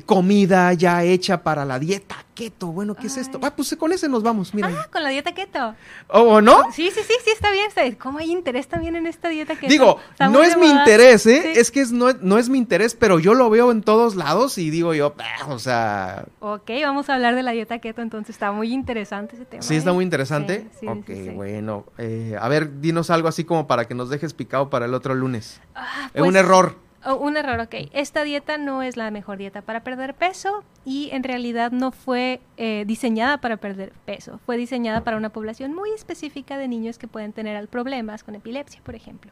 comida 0.05 0.73
ya 0.73 1.03
hecha 1.03 1.43
para 1.43 1.65
la 1.65 1.79
dieta 1.79 2.15
keto. 2.33 2.67
Bueno, 2.67 2.95
¿qué 2.95 3.07
es 3.07 3.17
esto? 3.17 3.39
Ah, 3.43 3.53
pues 3.55 3.75
con 3.77 3.91
ese 3.91 4.07
nos 4.09 4.23
vamos, 4.23 4.53
mira. 4.53 4.69
Ah, 4.69 4.87
con 4.91 5.03
la 5.03 5.09
dieta 5.09 5.33
keto. 5.33 5.75
¿O 6.07 6.19
o 6.21 6.41
no? 6.41 6.71
Sí, 6.71 6.89
sí, 6.91 7.01
sí, 7.05 7.13
sí, 7.23 7.31
está 7.31 7.51
bien. 7.51 7.67
está 7.67 7.83
bien. 7.83 7.95
¿Cómo 7.95 8.19
hay 8.19 8.31
interés 8.31 8.67
también 8.67 8.95
en 8.95 9.05
esta 9.05 9.29
dieta 9.29 9.55
keto? 9.55 9.67
Digo, 9.67 9.99
Está 10.11 10.27
no 10.29 10.41
es 10.43 10.57
mi 10.57 10.67
interés, 10.69 11.25
¿eh? 11.25 11.41
Sí. 11.53 11.59
Es 11.59 11.71
que 11.71 11.81
es, 11.81 11.91
no, 11.91 12.09
es- 12.09 12.21
no 12.21 12.37
es 12.37 12.49
mi 12.49 12.57
interés, 12.57 12.95
pero 12.95 13.19
yo 13.19 13.33
lo 13.33 13.49
veo 13.49 13.71
en 13.71 13.81
todos 13.83 14.15
lados 14.15 14.57
y 14.57 14.69
digo 14.69 14.93
yo, 14.93 15.13
"Ah, 15.19 15.47
o 15.49 15.59
sea, 15.59 16.25
Ok, 16.39 16.69
vamos 16.83 17.09
a 17.09 17.15
hablar 17.15 17.35
de 17.35 17.43
la 17.43 17.51
dieta 17.51 17.79
keto, 17.79 18.01
entonces 18.01 18.35
está 18.35 18.51
muy 18.51 18.73
interesante 18.73 19.35
ese 19.35 19.45
tema. 19.45 19.61
sí 19.61 19.75
está 19.75 19.91
¿eh? 19.91 19.93
muy 19.93 20.03
interesante. 20.03 20.67
Sí, 20.79 20.79
sí, 20.81 20.87
ok, 20.87 21.35
bueno. 21.35 21.85
eh, 21.97 22.35
a 22.39 22.47
ver, 22.47 22.79
dinos 22.81 23.09
algo 23.09 23.27
así 23.27 23.43
como 23.43 23.67
para 23.67 23.85
que 23.87 23.93
nos 23.93 24.09
dejes 24.09 24.33
picado 24.33 24.69
para 24.69 24.85
el 24.85 24.93
otro 24.93 25.13
lunes. 25.13 25.59
es 26.05 26.11
pues- 26.13 26.27
un 26.29 26.35
error. 26.37 26.75
Oh, 27.03 27.15
un 27.15 27.35
error, 27.35 27.59
ok. 27.59 27.89
Esta 27.93 28.23
dieta 28.23 28.57
no 28.57 28.83
es 28.83 28.95
la 28.95 29.09
mejor 29.09 29.37
dieta 29.37 29.61
para 29.61 29.83
perder 29.83 30.13
peso 30.13 30.63
y 30.85 31.09
en 31.11 31.23
realidad 31.23 31.71
no 31.71 31.91
fue 31.91 32.41
eh, 32.57 32.83
diseñada 32.85 33.39
para 33.39 33.57
perder 33.57 33.93
peso. 34.05 34.39
Fue 34.45 34.57
diseñada 34.57 35.03
para 35.03 35.17
una 35.17 35.29
población 35.29 35.73
muy 35.73 35.91
específica 35.91 36.57
de 36.57 36.67
niños 36.67 36.97
que 36.97 37.07
pueden 37.07 37.33
tener 37.33 37.67
problemas 37.67 38.23
con 38.23 38.35
epilepsia, 38.35 38.81
por 38.83 38.95
ejemplo. 38.95 39.31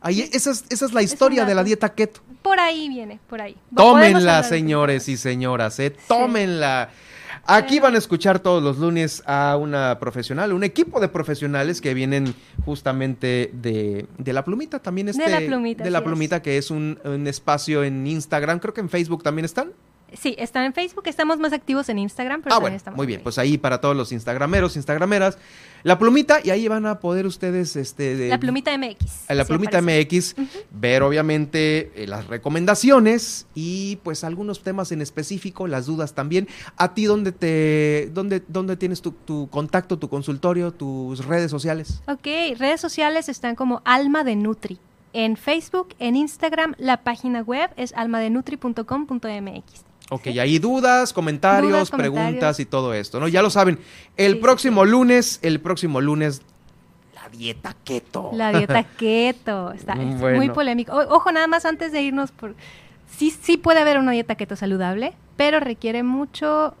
Ahí, 0.00 0.28
esa, 0.32 0.50
es, 0.50 0.64
esa 0.68 0.84
es 0.84 0.92
la 0.92 1.02
historia 1.02 1.44
de 1.44 1.54
la 1.54 1.64
dieta 1.64 1.94
keto. 1.94 2.20
Por 2.42 2.60
ahí 2.60 2.88
viene, 2.88 3.18
por 3.28 3.40
ahí. 3.40 3.56
Tómenla, 3.74 4.42
señores 4.42 5.08
y 5.08 5.16
señoras, 5.16 5.78
¿eh? 5.80 5.96
Tómenla. 6.06 6.90
Aquí 7.46 7.78
van 7.80 7.94
a 7.94 7.98
escuchar 7.98 8.40
todos 8.40 8.62
los 8.62 8.78
lunes 8.78 9.22
a 9.26 9.56
una 9.60 9.98
profesional, 9.98 10.52
un 10.52 10.64
equipo 10.64 11.00
de 11.00 11.08
profesionales 11.08 11.80
que 11.80 11.94
vienen 11.94 12.34
justamente 12.64 13.50
de, 13.52 14.06
de 14.18 14.32
La 14.32 14.44
Plumita, 14.44 14.80
también 14.80 15.06
De 15.06 15.12
este, 15.12 15.28
La 15.28 15.40
Plumita, 15.40 15.84
de 15.84 15.90
La 15.90 15.98
es. 15.98 16.04
Plumita, 16.04 16.42
que 16.42 16.58
es 16.58 16.70
un, 16.70 16.98
un 17.04 17.26
espacio 17.26 17.84
en 17.84 18.06
Instagram, 18.06 18.58
creo 18.58 18.74
que 18.74 18.80
en 18.80 18.88
Facebook 18.88 19.22
también 19.22 19.44
están. 19.44 19.72
Sí, 20.12 20.36
están 20.38 20.64
en 20.64 20.72
Facebook, 20.72 21.02
estamos 21.06 21.38
más 21.38 21.52
activos 21.52 21.88
en 21.88 21.98
Instagram, 21.98 22.40
pero 22.42 22.54
ah, 22.54 22.58
bueno, 22.58 22.76
estamos 22.76 22.96
muy 22.96 23.04
en 23.04 23.08
bien, 23.08 23.20
pues 23.22 23.38
ahí 23.38 23.58
para 23.58 23.80
todos 23.80 23.96
los 23.96 24.12
instagrameros, 24.12 24.76
instagrameras, 24.76 25.36
La 25.86 25.98
Plumita, 26.00 26.40
y 26.42 26.50
ahí 26.50 26.66
van 26.66 26.84
a 26.84 26.98
poder 26.98 27.26
ustedes, 27.26 27.76
este, 27.76 28.16
de- 28.16 28.28
La 28.28 28.38
Plumita 28.40 28.76
MX. 28.76 29.26
la 29.28 29.44
plumita 29.44 29.78
aparece. 29.78 30.02
MX, 30.04 30.34
ver 30.72 31.04
obviamente 31.04 31.92
eh, 31.94 32.08
las 32.08 32.26
recomendaciones 32.26 33.46
y 33.54 33.96
pues 34.02 34.24
algunos 34.24 34.62
temas 34.64 34.90
en 34.90 35.00
específico, 35.00 35.68
las 35.68 35.86
dudas 35.86 36.12
también. 36.14 36.48
A 36.76 36.92
ti, 36.94 37.04
¿dónde 37.04 37.30
te, 37.30 38.10
dónde, 38.12 38.42
dónde 38.48 38.76
tienes 38.76 39.00
tu, 39.00 39.12
tu 39.12 39.48
contacto, 39.48 39.96
tu 39.96 40.08
consultorio, 40.08 40.72
tus 40.72 41.24
redes 41.24 41.52
sociales? 41.52 42.02
Ok, 42.08 42.26
redes 42.58 42.80
sociales 42.80 43.28
están 43.28 43.54
como 43.54 43.80
Alma 43.84 44.24
de 44.24 44.34
Nutri. 44.34 44.78
En 45.12 45.36
Facebook, 45.36 45.94
en 46.00 46.16
Instagram, 46.16 46.74
la 46.78 47.04
página 47.04 47.42
web 47.42 47.70
es 47.76 47.92
almadenutri.com.mx. 47.94 49.84
Ok, 50.10 50.28
ahí 50.28 50.58
dudas, 50.58 51.12
comentarios, 51.12 51.72
Dudas, 51.72 51.90
preguntas 51.90 52.24
comentarios. 52.26 52.60
y 52.60 52.64
todo 52.66 52.94
esto, 52.94 53.18
¿no? 53.18 53.26
Ya 53.28 53.42
lo 53.42 53.50
saben, 53.50 53.78
el 54.16 54.38
próximo 54.38 54.84
lunes, 54.84 55.40
el 55.42 55.60
próximo 55.60 56.00
lunes, 56.00 56.42
la 57.14 57.28
dieta 57.28 57.74
keto. 57.82 58.30
La 58.32 58.52
dieta 58.52 58.84
keto. 58.96 59.72
Está 59.72 59.94
es 59.94 60.36
muy 60.36 60.48
polémico. 60.50 60.92
O- 60.92 61.16
ojo, 61.16 61.32
nada 61.32 61.48
más 61.48 61.64
antes 61.64 61.90
de 61.90 62.02
irnos 62.02 62.30
por. 62.30 62.54
Sí, 63.16 63.30
sí 63.30 63.56
puede 63.56 63.80
haber 63.80 63.98
una 63.98 64.12
dieta 64.12 64.36
keto 64.36 64.54
saludable, 64.54 65.12
pero 65.36 65.58
requiere 65.58 66.02
mucho, 66.04 66.74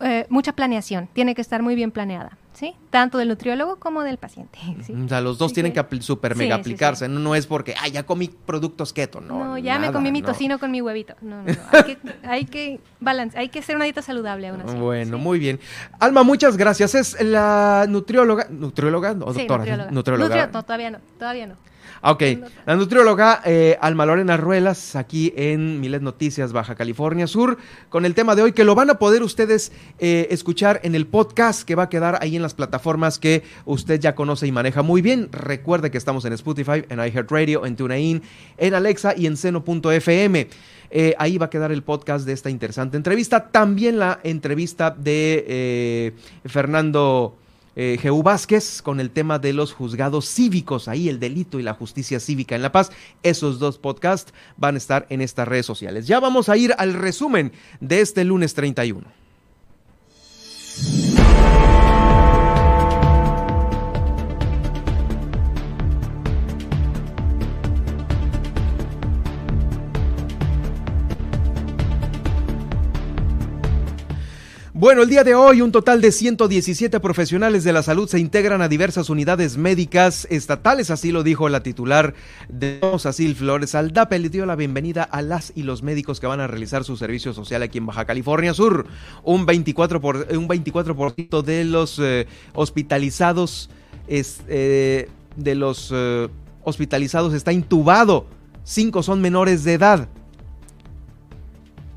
eh, 0.00 0.26
mucha 0.28 0.52
planeación. 0.52 1.08
Tiene 1.12 1.34
que 1.34 1.40
estar 1.40 1.62
muy 1.62 1.74
bien 1.74 1.90
planeada, 1.90 2.38
¿sí? 2.58 2.74
Tanto 2.90 3.18
del 3.18 3.28
nutriólogo 3.28 3.76
como 3.76 4.02
del 4.02 4.18
paciente. 4.18 4.58
¿sí? 4.82 4.92
O 4.92 5.08
sea, 5.08 5.20
los 5.20 5.38
dos 5.38 5.52
tienen 5.52 5.72
que 5.72 5.84
super 6.00 6.34
mega 6.34 6.56
aplicarse, 6.56 7.08
No, 7.08 7.20
no 7.20 7.34
es 7.34 7.46
porque, 7.46 7.74
ah, 7.80 7.88
ya 7.88 8.04
comí 8.04 8.28
productos 8.28 8.92
keto, 8.92 9.20
no. 9.20 9.44
No, 9.44 9.58
ya 9.58 9.78
me 9.78 9.92
comí 9.92 10.10
mi 10.10 10.20
no. 10.20 10.26
tocino 10.26 10.58
con 10.58 10.70
mi 10.70 10.80
huevito. 10.80 11.14
No, 11.20 11.42
no, 11.42 11.52
no. 11.52 11.58
Hay 11.72 11.84
que, 11.84 11.98
hay 12.22 12.44
que 12.44 12.80
balance, 13.00 13.38
hay 13.38 13.48
que 13.48 13.60
hacer 13.60 13.76
una 13.76 13.84
dieta 13.84 14.02
saludable 14.02 14.48
aún 14.48 14.60
así. 14.62 14.76
Bueno, 14.76 15.18
muy 15.18 15.38
bien. 15.38 15.60
Alma, 16.00 16.22
muchas 16.22 16.56
gracias. 16.56 16.94
Es 16.94 17.22
la 17.22 17.86
nutrióloga, 17.88 18.48
nutrióloga 18.50 19.12
o 19.12 19.32
doctora, 19.32 19.88
nutrióloga. 19.90 19.90
no, 19.90 20.64
todavía 20.64 20.90
no, 20.90 20.98
todavía 21.18 21.46
no. 21.46 21.56
Ok, 22.00 22.22
la 22.64 22.76
nutrióloga 22.76 23.42
eh, 23.44 23.76
Alma 23.80 24.06
Lorena 24.06 24.36
Ruelas, 24.36 24.94
aquí 24.94 25.32
en 25.36 25.80
Milet 25.80 26.00
Noticias, 26.00 26.52
Baja 26.52 26.76
California 26.76 27.26
Sur, 27.26 27.58
con 27.88 28.04
el 28.04 28.14
tema 28.14 28.36
de 28.36 28.42
hoy 28.42 28.52
que 28.52 28.62
lo 28.62 28.76
van 28.76 28.88
a 28.90 29.00
poder 29.00 29.24
ustedes 29.24 29.72
eh, 29.98 30.28
escuchar 30.30 30.78
en 30.84 30.94
el 30.94 31.08
podcast 31.08 31.62
que 31.62 31.74
va 31.74 31.84
a 31.84 31.88
quedar 31.88 32.16
ahí 32.20 32.36
en 32.36 32.42
las 32.42 32.54
plataformas 32.54 33.18
que 33.18 33.42
usted 33.64 33.98
ya 33.98 34.14
conoce 34.14 34.46
y 34.46 34.52
maneja 34.52 34.82
muy 34.82 35.02
bien. 35.02 35.28
Recuerde 35.32 35.90
que 35.90 35.98
estamos 35.98 36.24
en 36.24 36.34
Spotify, 36.34 36.84
en 36.88 37.00
iHeartRadio, 37.00 37.66
en 37.66 37.74
TuneIn, 37.74 38.22
en 38.58 38.74
Alexa 38.74 39.14
y 39.16 39.26
en 39.26 39.36
seno.fm. 39.36 40.48
Eh, 40.90 41.14
ahí 41.18 41.36
va 41.36 41.46
a 41.46 41.50
quedar 41.50 41.72
el 41.72 41.82
podcast 41.82 42.24
de 42.24 42.32
esta 42.32 42.48
interesante 42.48 42.96
entrevista. 42.96 43.48
También 43.48 43.98
la 43.98 44.20
entrevista 44.22 44.92
de 44.96 46.14
Fernando 46.46 47.36
eh, 47.80 48.10
Vázquez 48.24 48.82
con 48.82 48.98
el 48.98 49.10
tema 49.10 49.38
de 49.38 49.52
los 49.52 49.72
juzgados 49.72 50.28
cívicos, 50.28 50.88
ahí 50.88 51.08
el 51.08 51.20
delito 51.20 51.60
y 51.60 51.62
la 51.62 51.74
justicia 51.74 52.18
cívica 52.18 52.56
en 52.56 52.62
La 52.62 52.72
Paz. 52.72 52.90
Esos 53.22 53.60
dos 53.60 53.78
podcasts 53.78 54.34
van 54.56 54.74
a 54.74 54.78
estar 54.78 55.06
en 55.10 55.20
estas 55.20 55.46
redes 55.46 55.64
sociales. 55.64 56.08
Ya 56.08 56.18
vamos 56.18 56.48
a 56.48 56.56
ir 56.56 56.74
al 56.76 56.92
resumen 56.92 57.52
de 57.80 58.00
este 58.00 58.24
lunes 58.24 58.54
31. 58.54 59.06
Bueno, 74.80 75.02
el 75.02 75.08
día 75.08 75.24
de 75.24 75.34
hoy 75.34 75.60
un 75.60 75.72
total 75.72 76.00
de 76.00 76.12
117 76.12 77.00
profesionales 77.00 77.64
de 77.64 77.72
la 77.72 77.82
salud 77.82 78.08
se 78.08 78.20
integran 78.20 78.62
a 78.62 78.68
diversas 78.68 79.10
unidades 79.10 79.56
médicas 79.56 80.24
estatales, 80.30 80.92
así 80.92 81.10
lo 81.10 81.24
dijo 81.24 81.48
la 81.48 81.64
titular 81.64 82.14
de 82.48 82.78
Asil 83.04 83.34
Flores 83.34 83.74
Aldape, 83.74 84.20
le 84.20 84.28
dio 84.28 84.46
la 84.46 84.54
bienvenida 84.54 85.02
a 85.02 85.20
las 85.20 85.52
y 85.56 85.64
los 85.64 85.82
médicos 85.82 86.20
que 86.20 86.28
van 86.28 86.38
a 86.38 86.46
realizar 86.46 86.84
su 86.84 86.96
servicio 86.96 87.34
social 87.34 87.64
aquí 87.64 87.78
en 87.78 87.86
Baja 87.86 88.04
California 88.04 88.54
Sur. 88.54 88.86
Un 89.24 89.48
24%, 89.48 90.00
por, 90.00 90.28
un 90.30 90.46
24 90.46 91.42
de 91.42 91.64
los 91.64 91.98
eh, 91.98 92.28
hospitalizados 92.54 93.70
es, 94.06 94.42
eh, 94.46 95.08
de 95.34 95.54
los 95.56 95.90
eh, 95.92 96.28
hospitalizados 96.62 97.34
está 97.34 97.52
intubado, 97.52 98.26
cinco 98.62 99.02
son 99.02 99.20
menores 99.22 99.64
de 99.64 99.72
edad. 99.72 100.08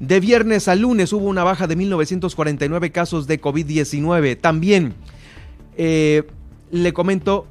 De 0.02 0.20
viernes 0.20 0.68
a 0.68 0.74
lunes 0.74 1.14
hubo 1.14 1.26
una 1.28 1.44
baja 1.44 1.68
de 1.68 1.78
1.949 1.78 2.92
casos 2.92 3.28
de 3.28 3.40
COVID-19. 3.40 4.36
También 4.42 4.96
eh, 5.78 6.24
le 6.72 6.92
comento 6.92 7.46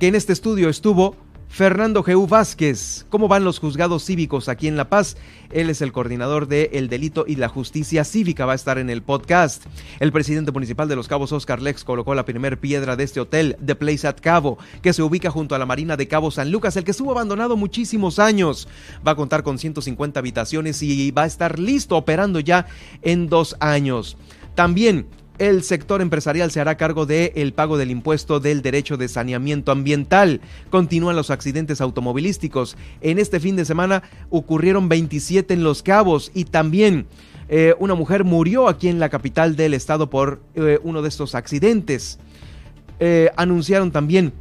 que 0.00 0.08
en 0.08 0.16
este 0.16 0.32
estudio 0.32 0.68
estuvo 0.68 1.14
Fernando 1.48 2.04
G. 2.04 2.28
Vázquez, 2.28 3.06
¿cómo 3.08 3.26
van 3.26 3.42
los 3.42 3.58
juzgados 3.58 4.04
cívicos 4.04 4.48
aquí 4.48 4.68
en 4.68 4.76
La 4.76 4.88
Paz? 4.88 5.16
Él 5.50 5.70
es 5.70 5.80
el 5.80 5.92
coordinador 5.92 6.46
de 6.46 6.70
El 6.74 6.88
Delito 6.88 7.24
y 7.26 7.36
la 7.36 7.48
Justicia 7.48 8.04
Cívica, 8.04 8.46
va 8.46 8.52
a 8.52 8.54
estar 8.54 8.78
en 8.78 8.90
el 8.90 9.02
podcast. 9.02 9.64
El 9.98 10.12
presidente 10.12 10.52
municipal 10.52 10.88
de 10.88 10.94
Los 10.94 11.08
Cabos, 11.08 11.32
Oscar 11.32 11.60
Lex, 11.60 11.82
colocó 11.84 12.14
la 12.14 12.26
primer 12.26 12.60
piedra 12.60 12.94
de 12.94 13.04
este 13.04 13.18
hotel, 13.18 13.56
The 13.64 13.74
Place 13.74 14.06
at 14.06 14.20
Cabo, 14.20 14.58
que 14.82 14.92
se 14.92 15.02
ubica 15.02 15.30
junto 15.30 15.54
a 15.54 15.58
la 15.58 15.66
Marina 15.66 15.96
de 15.96 16.06
Cabo 16.06 16.30
San 16.30 16.52
Lucas, 16.52 16.76
el 16.76 16.84
que 16.84 16.92
estuvo 16.92 17.10
abandonado 17.10 17.56
muchísimos 17.56 18.18
años. 18.18 18.68
Va 19.04 19.12
a 19.12 19.16
contar 19.16 19.42
con 19.42 19.58
150 19.58 20.20
habitaciones 20.20 20.82
y 20.82 21.10
va 21.10 21.22
a 21.22 21.26
estar 21.26 21.58
listo 21.58 21.96
operando 21.96 22.40
ya 22.40 22.66
en 23.02 23.28
dos 23.28 23.56
años. 23.58 24.16
También 24.54 25.06
el 25.38 25.62
sector 25.62 26.02
empresarial 26.02 26.50
se 26.50 26.60
hará 26.60 26.76
cargo 26.76 27.06
del 27.06 27.32
el 27.34 27.52
pago 27.52 27.78
del 27.78 27.90
impuesto 27.90 28.40
del 28.40 28.62
derecho 28.62 28.96
de 28.96 29.08
saneamiento 29.08 29.72
ambiental. 29.72 30.40
Continúan 30.70 31.16
los 31.16 31.30
accidentes 31.30 31.80
automovilísticos. 31.80 32.76
En 33.00 33.18
este 33.18 33.40
fin 33.40 33.56
de 33.56 33.64
semana 33.64 34.02
ocurrieron 34.30 34.88
27 34.88 35.54
en 35.54 35.64
Los 35.64 35.82
Cabos 35.82 36.30
y 36.34 36.44
también 36.44 37.06
eh, 37.48 37.74
una 37.78 37.94
mujer 37.94 38.24
murió 38.24 38.68
aquí 38.68 38.88
en 38.88 38.98
la 38.98 39.08
capital 39.08 39.56
del 39.56 39.74
estado 39.74 40.10
por 40.10 40.40
eh, 40.54 40.78
uno 40.82 41.02
de 41.02 41.08
estos 41.08 41.34
accidentes. 41.34 42.18
Eh, 43.00 43.30
anunciaron 43.36 43.92
también 43.92 44.32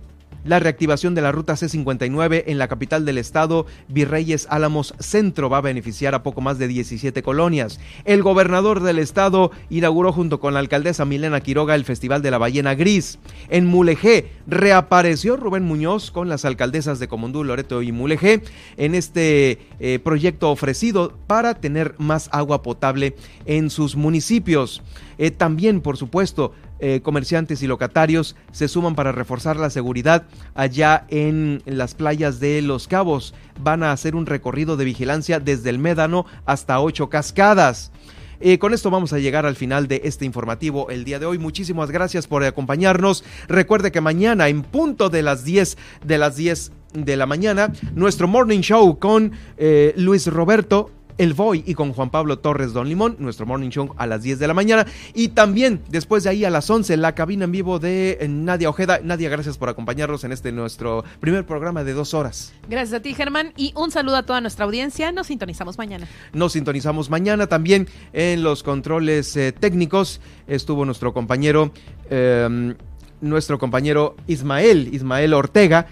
la 0.47 0.59
reactivación 0.59 1.13
de 1.13 1.21
la 1.21 1.31
ruta 1.31 1.53
C59 1.53 2.45
en 2.47 2.57
la 2.57 2.67
capital 2.67 3.05
del 3.05 3.17
estado, 3.17 3.65
Virreyes 3.89 4.47
Álamos 4.49 4.93
Centro, 4.99 5.49
va 5.49 5.57
a 5.57 5.61
beneficiar 5.61 6.15
a 6.15 6.23
poco 6.23 6.41
más 6.41 6.57
de 6.57 6.67
17 6.67 7.21
colonias. 7.21 7.79
El 8.05 8.23
gobernador 8.23 8.81
del 8.81 8.99
estado 8.99 9.51
inauguró 9.69 10.13
junto 10.13 10.39
con 10.39 10.53
la 10.53 10.59
alcaldesa 10.59 11.05
Milena 11.05 11.41
Quiroga 11.41 11.75
el 11.75 11.83
Festival 11.83 12.21
de 12.21 12.31
la 12.31 12.37
Ballena 12.37 12.75
Gris. 12.75 13.19
En 13.49 13.65
Mulegé 13.65 14.31
reapareció 14.47 15.35
Rubén 15.35 15.63
Muñoz 15.63 16.11
con 16.11 16.29
las 16.29 16.45
alcaldesas 16.45 16.99
de 16.99 17.09
Comondú, 17.09 17.43
Loreto 17.43 17.81
y 17.81 17.91
Mulegé 17.91 18.41
en 18.77 18.95
este 18.95 19.59
eh, 19.79 19.99
proyecto 19.99 20.49
ofrecido 20.49 21.13
para 21.27 21.55
tener 21.55 21.95
más 21.97 22.29
agua 22.31 22.61
potable 22.63 23.15
en 23.45 23.69
sus 23.69 23.95
municipios. 23.97 24.81
Eh, 25.17 25.31
también, 25.31 25.81
por 25.81 25.97
supuesto, 25.97 26.53
eh, 26.79 27.01
comerciantes 27.01 27.61
y 27.61 27.67
locatarios 27.67 28.35
se 28.51 28.67
suman 28.67 28.95
para 28.95 29.11
reforzar 29.11 29.57
la 29.57 29.69
seguridad 29.69 30.25
allá 30.55 31.05
en 31.09 31.61
las 31.65 31.95
playas 31.95 32.39
de 32.39 32.61
Los 32.61 32.87
Cabos. 32.87 33.33
Van 33.61 33.83
a 33.83 33.91
hacer 33.91 34.15
un 34.15 34.25
recorrido 34.25 34.77
de 34.77 34.85
vigilancia 34.85 35.39
desde 35.39 35.69
el 35.69 35.79
Médano 35.79 36.25
hasta 36.45 36.79
ocho 36.79 37.09
cascadas. 37.09 37.91
Eh, 38.39 38.59
con 38.59 38.73
esto 38.73 38.91
vamos 38.91 39.13
a 39.13 39.19
llegar 39.19 39.45
al 39.45 39.55
final 39.55 39.87
de 39.87 40.01
este 40.03 40.25
informativo 40.25 40.89
el 40.89 41.03
día 41.03 41.19
de 41.19 41.25
hoy. 41.25 41.39
Muchísimas 41.39 41.89
gracias 41.89 42.27
por 42.27 42.43
acompañarnos. 42.43 43.23
Recuerde 43.47 43.91
que 43.91 44.01
mañana 44.01 44.47
en 44.47 44.61
punto 44.61 45.09
de 45.09 45.23
las 45.23 45.43
10 45.43 45.77
de 46.05 46.17
las 46.17 46.35
10 46.35 46.71
de 46.93 47.17
la 47.17 47.25
mañana, 47.25 47.73
nuestro 47.95 48.27
morning 48.27 48.61
show 48.61 48.97
con 48.99 49.31
eh, 49.57 49.93
Luis 49.97 50.27
Roberto 50.27 50.91
el 51.17 51.33
Voy 51.33 51.63
y 51.65 51.73
con 51.73 51.93
Juan 51.93 52.09
Pablo 52.09 52.39
Torres 52.39 52.73
Don 52.73 52.87
Limón, 52.87 53.15
nuestro 53.19 53.45
morning 53.45 53.69
show 53.69 53.93
a 53.97 54.07
las 54.07 54.23
10 54.23 54.39
de 54.39 54.47
la 54.47 54.53
mañana. 54.53 54.85
Y 55.13 55.29
también 55.29 55.81
después 55.89 56.23
de 56.23 56.29
ahí 56.29 56.45
a 56.45 56.49
las 56.49 56.69
11, 56.69 56.97
la 56.97 57.15
cabina 57.15 57.45
en 57.45 57.51
vivo 57.51 57.79
de 57.79 58.25
Nadia 58.29 58.69
Ojeda. 58.69 58.99
Nadia, 59.03 59.29
gracias 59.29 59.57
por 59.57 59.69
acompañarnos 59.69 60.23
en 60.23 60.31
este 60.31 60.51
nuestro 60.51 61.03
primer 61.19 61.45
programa 61.45 61.83
de 61.83 61.93
dos 61.93 62.13
horas. 62.13 62.53
Gracias 62.69 62.99
a 62.99 63.01
ti, 63.01 63.13
Germán. 63.13 63.53
Y 63.57 63.73
un 63.75 63.91
saludo 63.91 64.17
a 64.17 64.23
toda 64.23 64.41
nuestra 64.41 64.65
audiencia. 64.65 65.11
Nos 65.11 65.27
sintonizamos 65.27 65.77
mañana. 65.77 66.07
Nos 66.33 66.53
sintonizamos 66.53 67.09
mañana 67.09 67.47
también 67.47 67.87
en 68.13 68.43
los 68.43 68.63
controles 68.63 69.35
eh, 69.37 69.51
técnicos. 69.51 70.21
Estuvo 70.47 70.85
nuestro 70.85 71.13
compañero, 71.13 71.71
em, 72.09 72.75
nuestro 73.21 73.57
compañero 73.57 74.15
Ismael, 74.27 74.93
Ismael 74.93 75.33
Ortega. 75.33 75.87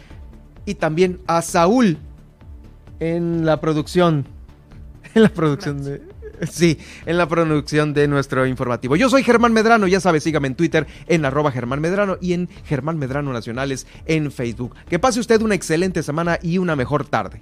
Y 0.65 0.76
también 0.76 1.19
a 1.27 1.41
Saúl 1.41 1.97
en 2.99 3.45
la 3.45 3.61
producción 3.61 4.35
en 5.16 5.24
la 5.24 5.30
producción 5.30 5.84
de... 5.84 6.02
Sí, 6.52 6.78
en 7.06 7.18
la 7.18 7.30
producción 7.30 7.94
de 7.94 8.10
nuestro 8.10 8.46
informativo. 8.46 8.98
Yo 8.98 9.10
soy 9.10 9.24
Germán 9.24 9.54
Medrano, 9.54 9.88
ya 9.88 10.02
sabes, 10.02 10.24
sígame 10.24 10.48
en 10.48 10.56
Twitter 10.56 10.86
en 11.08 11.24
arroba 11.24 11.50
Germán 11.50 11.80
Medrano 11.80 12.18
y 12.20 12.34
en 12.34 12.50
Germán 12.66 12.98
Medrano 12.98 13.32
Nacionales 13.32 13.88
en 14.06 14.32
Facebook. 14.32 14.76
Que 14.90 15.00
pase 15.00 15.22
usted 15.22 15.42
una 15.42 15.56
excelente 15.56 16.04
semana 16.04 16.38
y 16.42 16.58
una 16.58 16.76
mejor 16.76 17.06
tarde. 17.06 17.42